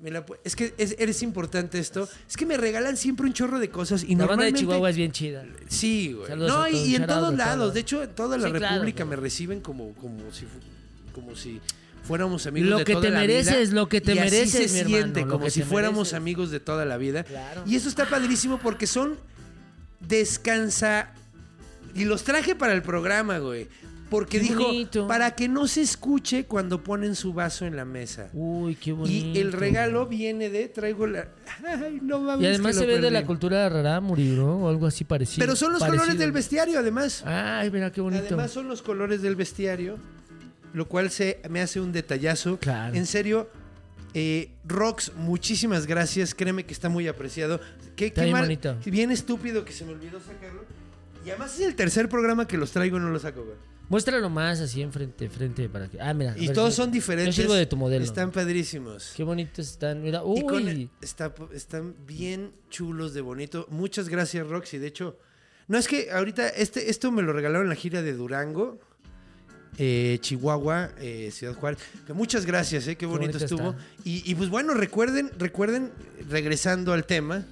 Me 0.00 0.10
la 0.10 0.24
pu- 0.24 0.38
es 0.44 0.54
que 0.54 0.74
es, 0.78 0.94
eres 0.98 1.22
importante 1.22 1.78
esto. 1.78 2.08
Es 2.28 2.36
que 2.36 2.46
me 2.46 2.56
regalan 2.56 2.96
siempre 2.96 3.26
un 3.26 3.32
chorro 3.32 3.58
de 3.58 3.68
cosas 3.70 4.02
y 4.04 4.14
La 4.14 4.26
banda 4.26 4.44
de 4.44 4.52
normalmente. 4.52 4.60
Chihuahua 4.60 4.90
es 4.90 4.96
bien 4.96 5.12
chida. 5.12 5.44
Sí, 5.68 6.12
güey. 6.12 6.28
Saludos 6.28 6.50
No, 6.52 6.62
a 6.62 6.70
y, 6.70 6.72
todos, 6.72 6.86
y 6.88 6.94
en 6.96 7.06
todos 7.06 7.34
lados. 7.34 7.74
De 7.74 7.80
hecho, 7.80 8.02
en 8.02 8.14
toda 8.14 8.38
la 8.38 8.46
Sí, 8.46 8.52
República 8.52 9.04
me 9.04 9.16
reciben 9.16 9.60
como, 9.60 9.92
como 9.94 10.32
si 10.32 10.44
como 11.12 11.34
si 11.34 11.60
fuéramos 12.04 12.46
amigos 12.46 12.70
Lo 12.70 12.78
de 12.78 12.84
que 12.84 12.92
toda 12.92 13.02
te 13.06 13.10
la 13.10 13.20
mereces, 13.20 13.70
vida. 13.70 13.80
lo 13.80 13.88
que 13.88 14.00
te 14.00 14.14
Y 14.14 14.18
así 14.18 14.30
mereces, 14.30 14.70
se 14.70 14.72
mi 14.72 14.78
hermano, 14.78 14.96
siente, 14.98 15.20
lo 15.22 15.28
como 15.28 15.44
que 15.46 15.50
si 15.50 15.60
te 15.60 15.66
fuéramos 15.66 15.98
mereces. 15.98 16.14
amigos 16.14 16.50
de 16.52 16.60
toda 16.60 16.84
la 16.84 16.96
vida. 16.96 17.24
Claro. 17.24 17.64
Y 17.66 17.74
eso 17.76 17.88
está 17.88 18.08
padrísimo 18.08 18.58
porque 18.60 18.86
son 18.86 19.16
descansa 20.00 21.12
y 21.94 22.04
los 22.04 22.22
traje 22.24 22.54
para 22.54 22.72
el 22.72 22.82
programa, 22.82 23.38
güey. 23.38 23.66
Porque 24.10 24.38
Qué 24.38 24.44
dijo, 24.44 24.64
bonito. 24.64 25.06
para 25.06 25.32
que 25.32 25.48
no 25.48 25.66
se 25.66 25.82
escuche 25.82 26.44
cuando 26.46 26.82
ponen 26.82 27.14
su 27.14 27.34
vaso 27.34 27.66
en 27.66 27.76
la 27.76 27.84
mesa. 27.84 28.30
Uy, 28.32 28.74
qué 28.74 28.92
bonito. 28.92 29.38
Y 29.38 29.40
el 29.40 29.52
regalo 29.52 30.06
viene 30.06 30.48
de, 30.48 30.68
traigo 30.68 31.06
la... 31.06 31.28
Ay, 31.62 31.98
no 32.02 32.18
mames, 32.20 32.42
Y 32.42 32.46
además 32.48 32.76
se 32.76 32.86
ve 32.86 33.00
de 33.00 33.10
la 33.10 33.26
cultura 33.26 33.68
rarámuri, 33.68 34.30
¿no? 34.30 34.64
O 34.64 34.68
algo 34.70 34.86
así 34.86 35.04
parecido. 35.04 35.44
Pero 35.44 35.56
son 35.56 35.72
los 35.72 35.80
Parecido. 35.80 36.02
colores 36.02 36.18
del 36.18 36.32
bestiario, 36.32 36.78
además. 36.78 37.22
Ay, 37.26 37.70
mira 37.70 37.92
qué 37.92 38.00
bonito. 38.00 38.24
Además 38.24 38.50
son 38.50 38.66
los 38.68 38.80
colores 38.80 39.20
del 39.20 39.36
bestiario, 39.36 39.98
lo 40.72 40.88
cual 40.88 41.10
se 41.10 41.40
me 41.50 41.60
hace 41.60 41.78
un 41.78 41.92
detallazo. 41.92 42.58
Claro. 42.58 42.94
En 42.94 43.04
serio, 43.04 43.50
eh, 44.14 44.52
Rox, 44.64 45.12
muchísimas 45.16 45.86
gracias. 45.86 46.34
Créeme 46.34 46.64
que 46.64 46.72
está 46.72 46.88
muy 46.88 47.08
apreciado. 47.08 47.60
Qué, 47.94 48.12
qué 48.12 48.22
bien 48.22 48.32
mal, 48.32 48.42
bonito. 48.44 48.76
bien 48.86 49.10
estúpido 49.10 49.66
que 49.66 49.72
se 49.74 49.84
me 49.84 49.92
olvidó 49.92 50.18
sacarlo. 50.20 50.64
Y 51.26 51.30
además 51.30 51.54
es 51.60 51.66
el 51.66 51.74
tercer 51.74 52.08
programa 52.08 52.48
que 52.48 52.56
los 52.56 52.70
traigo 52.70 52.96
y 52.96 53.00
no 53.00 53.10
los 53.10 53.20
saco, 53.22 53.44
güey. 53.44 53.56
Muéstralo 53.88 54.28
más 54.28 54.60
así 54.60 54.82
enfrente, 54.82 55.28
frente 55.30 55.68
para 55.68 55.88
que. 55.88 55.98
Ah, 56.00 56.12
mira. 56.12 56.34
Y 56.36 56.46
ver, 56.48 56.54
todos 56.54 56.74
son 56.74 56.90
diferentes. 56.92 57.34
Yo 57.34 57.42
sirvo 57.42 57.54
de 57.54 57.64
tu 57.66 57.76
modelo. 57.76 58.04
Están 58.04 58.30
padrísimos. 58.30 59.12
Qué 59.16 59.24
bonitos 59.24 59.66
están. 59.70 60.02
Mira, 60.02 60.20
con- 60.20 60.34
uy. 60.66 60.90
está- 61.00 61.32
están 61.54 61.94
bien 62.06 62.52
chulos 62.68 63.14
de 63.14 63.22
bonito. 63.22 63.66
Muchas 63.70 64.08
gracias, 64.10 64.46
Roxy. 64.46 64.76
De 64.78 64.88
hecho, 64.88 65.18
no 65.68 65.78
es 65.78 65.88
que 65.88 66.10
ahorita 66.10 66.48
este, 66.48 66.90
esto 66.90 67.10
me 67.10 67.22
lo 67.22 67.32
regalaron 67.32 67.64
en 67.66 67.70
la 67.70 67.74
gira 67.76 68.02
de 68.02 68.12
Durango, 68.12 68.78
eh, 69.78 70.18
Chihuahua, 70.20 70.90
eh, 70.98 71.30
Ciudad 71.32 71.54
Juárez. 71.54 71.78
Muchas 72.12 72.44
gracias, 72.44 72.86
eh, 72.88 72.96
qué 72.96 73.06
bonito, 73.06 73.38
bonito 73.38 73.44
estuvo. 73.44 73.74
y, 74.04 74.34
pues 74.34 74.50
bueno, 74.50 74.74
recuerden, 74.74 75.30
recuerden, 75.38 75.92
regresando 76.28 76.92
al 76.92 77.06
tema, 77.06 77.46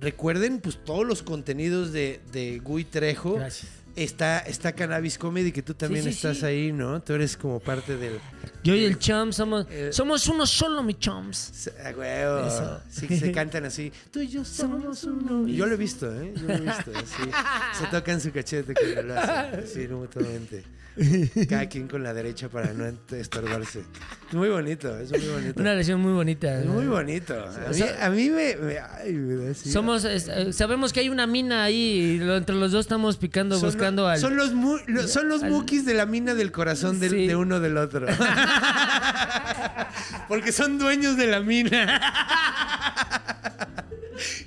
recuerden 0.00 0.60
pues 0.60 0.82
todos 0.84 1.06
los 1.06 1.22
contenidos 1.22 1.92
de, 1.92 2.20
de 2.32 2.60
Gui 2.60 2.84
Trejo. 2.84 3.34
Gracias. 3.34 3.70
Está, 3.94 4.38
está 4.40 4.72
Cannabis 4.72 5.18
Comedy, 5.18 5.52
que 5.52 5.62
tú 5.62 5.74
también 5.74 6.04
sí, 6.04 6.10
estás 6.10 6.38
sí. 6.38 6.46
ahí, 6.46 6.72
¿no? 6.72 7.02
Tú 7.02 7.12
eres 7.12 7.36
como 7.36 7.60
parte 7.60 7.96
del... 7.96 8.18
Yo 8.64 8.74
y 8.74 8.84
el 8.84 8.98
chum 8.98 9.32
somos. 9.32 9.66
Eh, 9.70 9.90
somos 9.92 10.26
uno 10.28 10.46
solo, 10.46 10.82
mi 10.82 10.94
chums. 10.94 11.70
A 11.84 11.90
huevo. 11.90 12.46
Eso. 12.46 12.80
Sí, 12.88 13.18
se 13.18 13.32
cantan 13.32 13.64
así. 13.64 13.92
Tú 14.10 14.20
y 14.20 14.28
yo 14.28 14.44
somos 14.44 15.04
uno. 15.04 15.46
Yo 15.46 15.66
lo 15.66 15.74
he 15.74 15.76
visto, 15.76 16.06
¿eh? 16.14 16.32
Yo 16.36 16.46
lo 16.46 16.54
he 16.54 16.60
visto. 16.60 16.92
Así. 16.94 17.30
Se 17.78 17.86
tocan 17.90 18.20
su 18.20 18.32
cachete 18.32 18.72
cuando 18.74 19.02
lo 19.02 19.18
hacen. 19.18 19.60
Así, 19.60 19.88
mutuamente. 19.88 20.64
Cada 21.48 21.68
quien 21.68 21.88
con 21.88 22.02
la 22.02 22.12
derecha 22.12 22.48
para 22.48 22.72
no 22.72 22.84
estorbarse. 23.16 23.80
Es 24.28 24.34
muy 24.34 24.48
bonito, 24.50 24.96
es 24.98 25.10
muy 25.10 25.20
bonito. 25.28 25.60
Una 25.60 25.70
relación 25.70 26.00
muy 26.00 26.12
bonita. 26.12 26.60
Es 26.60 26.66
muy 26.66 26.86
bonito. 26.86 27.34
A 27.34 27.70
mí, 27.70 27.80
a 28.00 28.10
mí 28.10 28.30
me, 28.30 28.56
me- 28.56 28.78
Ay, 28.78 29.12
me 29.14 29.44
da. 29.46 29.54
Somos, 29.54 30.04
es- 30.04 30.28
eh, 30.28 30.52
sabemos 30.52 30.92
que 30.92 31.00
hay 31.00 31.08
una 31.08 31.26
mina 31.26 31.64
ahí 31.64 32.20
y 32.22 32.30
entre 32.30 32.54
los 32.56 32.72
dos 32.72 32.84
estamos 32.86 33.16
picando, 33.16 33.58
Son- 33.58 33.68
buscando 33.70 34.06
al. 34.06 34.18
Son 34.18 34.36
los, 34.36 34.52
mu- 34.52 34.78
lo- 34.86 35.08
son 35.08 35.28
los 35.28 35.42
al- 35.42 35.50
mukis 35.50 35.84
de 35.86 35.94
la 35.94 36.04
mina 36.06 36.34
del 36.34 36.52
corazón 36.52 37.00
del- 37.00 37.10
Sí. 37.10 37.26
de 37.26 37.36
uno 37.36 37.58
del 37.60 37.76
otro. 37.78 38.06
Porque 40.28 40.52
son 40.52 40.78
dueños 40.78 41.16
de 41.16 41.26
la 41.26 41.40
mina. 41.40 42.00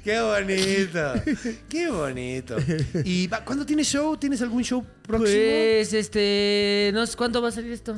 Qué 0.06 0.22
bonito. 0.22 1.14
Qué 1.68 1.90
bonito. 1.90 2.58
¿Y 3.04 3.28
cuándo 3.44 3.66
tienes 3.66 3.88
show? 3.88 4.16
¿Tienes 4.18 4.40
algún 4.44 4.64
show 4.64 4.86
próximo? 5.02 5.26
Pues, 5.28 5.94
este. 5.94 6.92
No 6.94 7.08
sé 7.08 7.18
cuándo 7.18 7.42
va 7.42 7.50
a 7.50 7.52
salir 7.52 7.72
esto. 7.72 7.96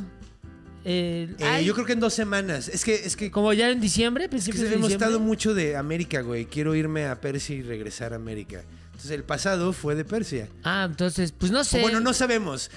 Eh, 0.85 1.35
Eh, 1.37 1.65
yo 1.65 1.73
creo 1.73 1.85
que 1.85 1.91
en 1.91 1.99
dos 1.99 2.13
semanas. 2.13 2.69
Es 2.69 2.85
que, 2.85 2.95
es 2.95 3.17
que, 3.17 3.29
Como 3.29 3.51
ya 3.51 3.69
en 3.69 3.81
diciembre, 3.81 4.23
es 4.23 4.29
que 4.29 4.37
principios 4.37 4.71
hemos 4.71 4.89
estado 4.89 5.19
mucho 5.19 5.53
de 5.53 5.75
América, 5.75 6.21
güey. 6.21 6.45
Quiero 6.45 6.75
irme 6.75 7.07
a 7.07 7.19
Persia 7.19 7.57
y 7.57 7.61
regresar 7.61 8.13
a 8.13 8.15
América. 8.15 8.63
Entonces 8.85 9.11
el 9.11 9.25
pasado 9.25 9.73
fue 9.73 9.95
de 9.95 10.05
Persia. 10.05 10.47
Ah, 10.63 10.87
entonces, 10.89 11.33
pues 11.37 11.51
no 11.51 11.59
O 11.59 11.63
sé. 11.65 11.81
bueno, 11.81 11.99
no 11.99 12.13
sabemos. 12.13 12.71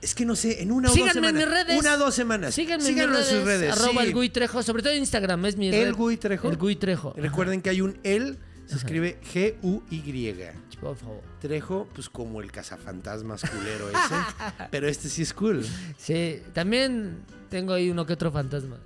Es 0.00 0.14
que 0.14 0.24
no 0.24 0.36
sé, 0.36 0.62
en 0.62 0.70
una 0.70 0.88
o 0.88 0.92
dos 0.92 0.94
Síganme 0.94 1.28
en 1.28 1.34
semanas. 1.34 1.48
mis 1.48 1.54
redes. 1.66 1.78
Una 1.80 1.94
o 1.94 1.98
dos 1.98 2.14
semanas. 2.14 2.54
Síganme 2.54 2.84
Síganlo 2.84 3.14
en 3.16 3.20
mis 3.20 3.28
sus 3.28 3.44
redes. 3.44 3.72
Arroba 3.72 4.02
sí. 4.02 4.06
el 4.06 4.14
Gui 4.14 4.28
Trejo. 4.30 4.62
Sobre 4.62 4.82
todo 4.84 4.92
en 4.92 5.00
Instagram 5.00 5.44
es 5.46 5.56
mi 5.56 5.68
¿El 5.70 5.86
red. 5.88 5.94
Gui 5.94 6.16
Trejo? 6.18 6.48
El 6.48 6.56
Gui 6.56 6.76
Trejo. 6.76 7.12
Recuerden 7.16 7.60
que 7.60 7.68
hay 7.70 7.80
un 7.80 7.98
el, 8.04 8.38
se 8.70 8.76
escribe 8.76 9.18
G-U-Y. 9.32 10.34
Por 10.80 10.96
favor. 10.96 11.20
Trejo, 11.40 11.88
pues 11.94 12.08
como 12.08 12.40
el 12.40 12.50
cazafantasmas 12.52 13.42
culero 13.42 13.88
ese. 13.88 14.14
pero 14.70 14.88
este 14.88 15.08
sí 15.08 15.22
es 15.22 15.34
cool. 15.34 15.64
Sí, 15.98 16.42
también 16.52 17.18
tengo 17.50 17.72
ahí 17.74 17.90
uno 17.90 18.06
que 18.06 18.12
otro 18.14 18.30
fantasma. 18.32 18.78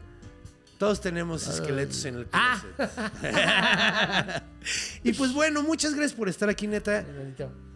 Todos 0.79 1.01
tenemos 1.01 1.47
esqueletos 1.47 2.05
en 2.05 2.15
el 2.17 2.27
Ah. 2.33 2.61
y 5.05 5.13
pues 5.13 5.33
bueno, 5.33 5.63
muchas 5.63 5.95
gracias 5.95 6.15
por 6.17 6.29
estar 6.29 6.49
aquí, 6.49 6.67
neta. 6.67 7.05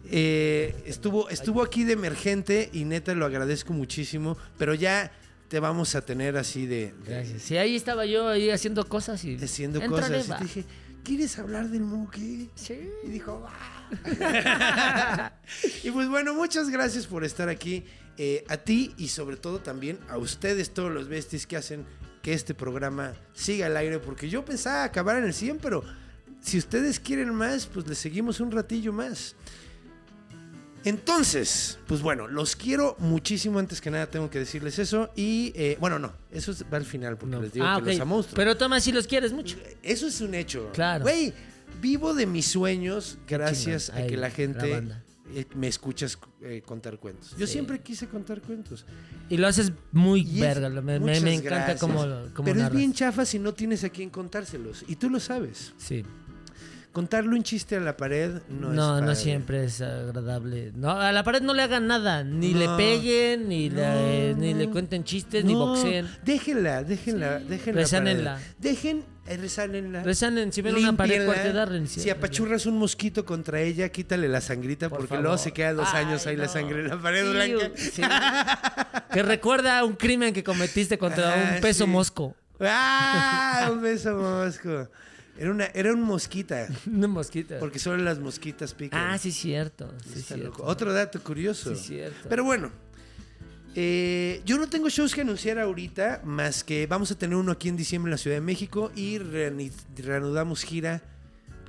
Eh, 0.05 0.75
estuvo, 0.85 1.29
estuvo 1.29 1.61
aquí 1.63 1.83
de 1.85 1.93
emergente 1.93 2.69
y 2.73 2.83
neta 2.83 3.13
lo 3.13 3.25
agradezco 3.25 3.71
muchísimo. 3.73 4.37
Pero 4.57 4.73
ya 4.73 5.11
te 5.47 5.59
vamos 5.59 5.95
a 5.95 6.01
tener 6.01 6.35
así 6.37 6.65
de, 6.65 6.93
de- 7.05 7.11
Gracias. 7.11 7.41
Sí, 7.41 7.57
ahí 7.57 7.75
estaba 7.75 8.05
yo 8.05 8.27
ahí 8.27 8.49
haciendo 8.49 8.85
cosas 8.87 9.23
y. 9.23 9.35
haciendo 9.35 9.81
cosas. 9.87 10.27
Y 10.27 10.31
te 10.31 10.43
dije, 10.43 10.65
¿quieres 11.09 11.39
hablar 11.39 11.69
del 11.69 11.81
Muki? 11.81 12.51
Sí. 12.53 12.87
Y 13.03 13.07
dijo, 13.09 13.41
"Va". 13.41 13.51
y 15.83 15.89
pues 15.89 16.07
bueno, 16.07 16.35
muchas 16.35 16.69
gracias 16.69 17.07
por 17.07 17.23
estar 17.23 17.49
aquí. 17.49 17.83
Eh, 18.15 18.45
a 18.47 18.57
ti 18.57 18.93
y 18.95 19.07
sobre 19.07 19.35
todo 19.35 19.59
también 19.59 19.97
a 20.07 20.19
ustedes, 20.19 20.71
todos 20.71 20.91
los 20.91 21.07
besties 21.07 21.47
que 21.47 21.57
hacen 21.57 21.83
que 22.21 22.33
este 22.33 22.53
programa 22.53 23.15
siga 23.33 23.65
al 23.65 23.77
aire. 23.77 23.97
Porque 23.97 24.29
yo 24.29 24.45
pensaba 24.45 24.83
acabar 24.83 25.17
en 25.17 25.23
el 25.23 25.33
100, 25.33 25.57
pero 25.57 25.83
si 26.41 26.59
ustedes 26.59 26.99
quieren 26.99 27.33
más, 27.33 27.65
pues 27.65 27.87
les 27.87 27.97
seguimos 27.97 28.39
un 28.39 28.51
ratillo 28.51 28.93
más. 28.93 29.35
Entonces, 30.85 31.77
pues 31.87 32.01
bueno, 32.01 32.27
los 32.27 32.55
quiero 32.55 32.95
muchísimo. 32.99 33.59
Antes 33.59 33.81
que 33.81 33.91
nada, 33.91 34.07
tengo 34.09 34.29
que 34.29 34.39
decirles 34.39 34.79
eso. 34.79 35.11
Y 35.15 35.51
eh, 35.55 35.77
bueno, 35.79 35.99
no, 35.99 36.13
eso 36.31 36.51
es- 36.51 36.63
va 36.71 36.77
al 36.77 36.85
final 36.85 37.17
porque 37.17 37.35
No. 37.35 37.41
les 37.41 37.53
digo 37.53 37.65
Ah, 37.65 37.81
que 37.83 37.91
los 37.91 37.99
amo. 37.99 38.25
Pero 38.33 38.55
toma 38.57 38.79
si 38.79 38.91
los 38.91 39.05
quieres 39.07 39.33
mucho. 39.33 39.57
Eso 39.83 40.07
es 40.07 40.21
un 40.21 40.33
hecho. 40.35 40.69
Claro. 40.73 41.03
Güey, 41.03 41.33
vivo 41.81 42.13
de 42.13 42.25
mis 42.25 42.45
sueños 42.47 43.17
gracias 43.27 43.89
a 43.89 44.05
que 44.07 44.17
la 44.17 44.29
gente 44.31 44.83
eh, 45.35 45.45
me 45.55 45.67
escuchas 45.67 46.17
eh, 46.41 46.63
contar 46.65 46.97
cuentos. 46.97 47.35
Yo 47.37 47.45
Sí. 47.45 47.53
siempre 47.53 47.79
quise 47.81 48.07
contar 48.07 48.41
cuentos. 48.41 48.85
Y 49.29 49.37
lo 49.37 49.45
haces 49.47 49.71
muy 49.91 50.21
es- 50.21 50.39
verga. 50.39 50.69
Me, 50.69 50.99
me- 50.99 51.19
me 51.21 51.33
encanta 51.35 51.77
cómo 51.77 52.03
Pero 52.43 52.63
es 52.63 52.71
bien 52.71 52.93
chafa 52.93 53.25
si 53.25 53.37
no 53.37 53.53
tienes 53.53 53.83
a 53.83 53.89
quien 53.89 54.09
contárselos. 54.09 54.83
Y 54.87 54.95
tú 54.95 55.09
lo 55.09 55.19
sabes. 55.19 55.73
Sí. 55.77 56.03
Contarle 56.91 57.35
un 57.35 57.43
chiste 57.43 57.75
a 57.75 57.79
la 57.79 57.95
pared 57.95 58.31
no, 58.49 58.69
No, 58.73 58.95
es 58.95 59.01
no, 59.01 59.07
padre. 59.07 59.15
siempre 59.15 59.63
es 59.65 59.79
agradable. 59.79 60.71
No, 60.75 60.89
a 60.89 61.11
la 61.11 61.23
pared 61.23 61.41
no 61.41 61.53
le 61.53 61.61
hagan 61.61 61.85
nada. 61.85 62.23
Ni 62.23 62.51
No. 62.53 62.59
le 62.61 62.67
peguen, 62.83 63.47
ni, 63.47 63.69
le, 63.69 64.33
No, 64.33 64.37
ni 64.41 64.53
le 64.55 64.65
no. 64.65 64.71
cuenten 64.71 65.03
chistes, 65.03 65.45
ni 65.45 65.53
No, 65.53 65.67
boxeen. 65.67 66.07
Déjenla, 66.25 66.83
déjenla, 66.83 67.39
déjenla. 67.39 67.81
Resánenla. 67.81 68.33
pared. 68.33 68.45
Dejen, 68.57 69.05
eh, 69.27 69.37
resánenla. 69.37 70.01
Resanen, 70.03 70.51
si 70.51 70.63
ven 70.63 70.75
una 70.77 70.97
pared 70.97 71.27
darle. 71.53 71.85
Si 71.85 72.09
apachurras 72.09 72.65
un 72.65 72.79
mosquito 72.79 73.23
contra 73.23 73.61
ella, 73.61 73.89
quítale 73.89 74.27
la 74.27 74.41
sangrita 74.41 74.89
Por 74.89 74.97
porque 74.97 75.09
favor. 75.09 75.23
luego 75.23 75.37
se 75.37 75.51
queda 75.53 75.73
dos 75.73 75.89
Ay, 75.93 76.05
años 76.05 76.25
ahí 76.25 76.37
la 76.37 76.45
no. 76.45 76.51
sangre 76.51 76.79
en 76.81 76.87
la 76.87 76.99
pared 76.99 77.23
Iu, 77.23 77.31
blanca. 77.59 77.71
sí. 77.77 78.01
que 79.13 79.21
recuerda 79.21 79.83
un 79.83 79.93
crimen 79.93 80.33
que 80.33 80.43
cometiste 80.43 80.97
contra 80.97 81.33
Ah, 81.33 81.51
un 81.55 81.61
peso 81.61 81.85
sí. 81.85 81.89
mosco. 81.91 82.35
¡Ah! 82.59 83.69
Un 83.71 83.79
beso 83.81 84.15
mosco. 84.17 84.89
Era, 85.39 85.51
una, 85.51 85.65
era 85.73 85.93
un 85.93 86.01
mosquita. 86.01 86.67
Una 86.85 87.07
mosquita. 87.07 87.59
Porque 87.59 87.79
solo 87.79 88.03
las 88.03 88.19
mosquitas 88.19 88.73
pican. 88.73 88.99
Ah, 88.99 89.17
sí, 89.17 89.31
cierto. 89.31 89.91
Sí, 90.13 90.21
cierto. 90.21 90.45
loco. 90.45 90.63
Otro 90.65 90.91
dato 90.91 91.23
curioso. 91.23 91.73
Sí, 91.75 91.81
cierto. 91.95 92.27
Pero 92.27 92.43
bueno. 92.43 92.69
eh, 93.75 94.41
yo 94.45 94.57
no 94.57 94.67
tengo 94.67 94.89
shows 94.89 95.15
que 95.15 95.21
anunciar 95.21 95.57
ahorita, 95.59 96.21
más 96.25 96.63
que 96.63 96.87
vamos 96.87 97.11
a 97.11 97.17
tener 97.17 97.35
uno 97.37 97.51
aquí 97.53 97.69
en 97.69 97.77
diciembre 97.77 98.09
en 98.09 98.11
la 98.11 98.17
Ciudad 98.17 98.35
de 98.37 98.41
México 98.41 98.91
y 98.95 99.17
reanudamos 99.19 100.63
gira 100.63 101.01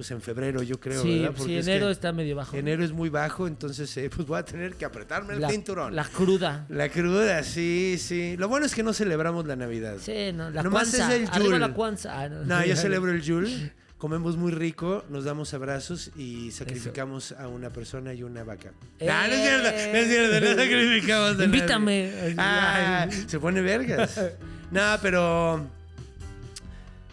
pues 0.01 0.11
en 0.13 0.23
febrero, 0.23 0.63
yo 0.63 0.81
creo, 0.81 1.03
sí, 1.03 1.19
¿verdad? 1.21 1.35
sí, 1.45 1.57
es 1.57 1.67
enero 1.67 1.89
que 1.89 1.93
está 1.93 2.11
medio 2.11 2.35
bajo. 2.35 2.57
enero 2.57 2.83
es 2.83 2.91
muy 2.91 3.11
bajo, 3.11 3.47
entonces 3.47 3.95
eh, 3.99 4.09
pues 4.09 4.27
voy 4.27 4.39
a 4.39 4.43
tener 4.47 4.73
que 4.77 4.87
apretarme 4.87 5.35
el 5.35 5.43
la, 5.43 5.51
cinturón. 5.51 5.95
la 5.95 6.05
cruda. 6.05 6.65
La 6.71 6.89
cruda, 6.89 7.43
sí, 7.43 7.97
sí. 7.99 8.35
Lo 8.39 8.49
bueno 8.49 8.65
es 8.65 8.75
que 8.75 8.83
no 8.83 8.95
celebramos 8.95 9.45
la 9.45 9.57
Navidad. 9.57 9.99
Sí, 10.01 10.33
no, 10.33 10.49
la 10.49 10.63
Nomás 10.63 10.89
cuanza. 10.89 11.15
es 11.15 11.29
el 11.37 11.43
Yule. 11.43 11.59
la 11.59 11.75
cuanza. 11.75 12.19
Ah, 12.19 12.31
no. 12.31 12.45
No, 12.47 12.65
yo 12.65 12.77
celebro 12.77 13.13
el 13.13 13.21
Yule. 13.21 13.73
Comemos 13.99 14.39
muy 14.39 14.53
rico, 14.53 15.05
nos 15.11 15.25
damos 15.25 15.53
abrazos 15.53 16.11
y 16.17 16.51
sacrificamos 16.53 17.33
a 17.33 17.47
una 17.49 17.69
persona 17.69 18.15
y 18.15 18.23
una 18.23 18.43
vaca. 18.43 18.71
Eh. 18.99 19.07
No, 19.07 19.29
no 19.29 19.35
es 19.35 19.43
cierto, 19.43 19.71
no 19.71 19.99
es 19.99 20.09
cierto, 20.09 20.41
no 20.41 20.57
sacrificamos 20.63 21.29
a 21.29 21.33
nadie. 21.35 21.45
Invítame. 21.45 22.13
Ah, 22.39 23.07
se 23.27 23.39
pone 23.39 23.61
vergas. 23.61 24.19
No, 24.71 24.97
pero. 25.03 25.67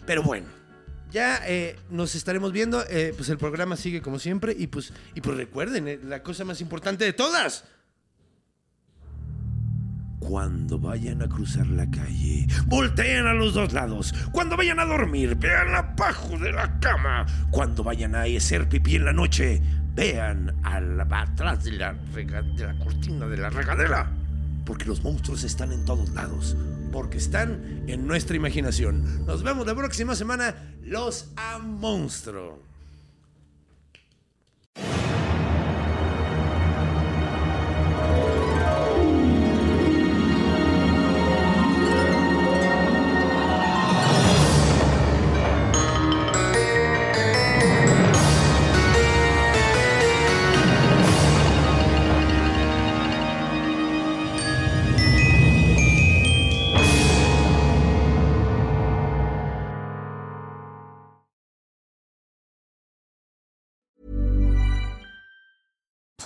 Pero 0.06 0.22
bueno. 0.22 0.57
Ya 1.10 1.40
eh, 1.46 1.76
nos 1.90 2.14
estaremos 2.14 2.52
viendo. 2.52 2.84
eh, 2.88 3.12
pues 3.16 3.28
el 3.30 3.38
programa 3.38 3.76
sigue 3.76 4.02
como 4.02 4.18
siempre. 4.18 4.54
Y 4.58 4.66
pues, 4.66 4.92
y 5.14 5.20
pues 5.20 5.36
recuerden, 5.36 5.88
eh, 5.88 5.98
la 6.04 6.22
cosa 6.22 6.44
más 6.44 6.60
importante 6.60 7.04
de 7.04 7.12
todas. 7.12 7.64
Cuando 10.20 10.78
vayan 10.78 11.22
a 11.22 11.28
cruzar 11.28 11.66
la 11.68 11.88
calle, 11.90 12.46
volteen 12.66 13.26
a 13.26 13.32
los 13.34 13.54
dos 13.54 13.72
lados. 13.72 14.12
Cuando 14.32 14.56
vayan 14.56 14.80
a 14.80 14.84
dormir, 14.84 15.36
vean 15.36 15.74
abajo 15.74 16.36
de 16.38 16.52
la 16.52 16.78
cama. 16.80 17.24
Cuando 17.50 17.84
vayan 17.84 18.14
a 18.14 18.22
hacer 18.24 18.68
pipí 18.68 18.96
en 18.96 19.04
la 19.04 19.12
noche, 19.12 19.62
vean 19.94 20.54
a 20.64 20.80
la- 20.80 21.04
atrás 21.04 21.64
de 21.64 21.72
la, 21.72 21.94
de 21.94 22.24
la 22.26 22.78
cortina 22.78 23.26
de 23.26 23.36
la 23.38 23.48
regadera. 23.50 24.10
porque 24.66 24.84
los 24.84 25.02
monstruos 25.02 25.44
están 25.44 25.72
en 25.72 25.82
todos 25.86 26.10
lados, 26.10 26.54
porque 26.90 27.18
están 27.18 27.84
en 27.86 28.06
nuestra 28.06 28.36
imaginación. 28.36 29.26
Nos 29.26 29.42
vemos 29.42 29.66
la 29.66 29.74
próxima 29.74 30.14
semana, 30.14 30.74
los 30.82 31.30
a 31.36 31.58
monstruo. 31.58 32.68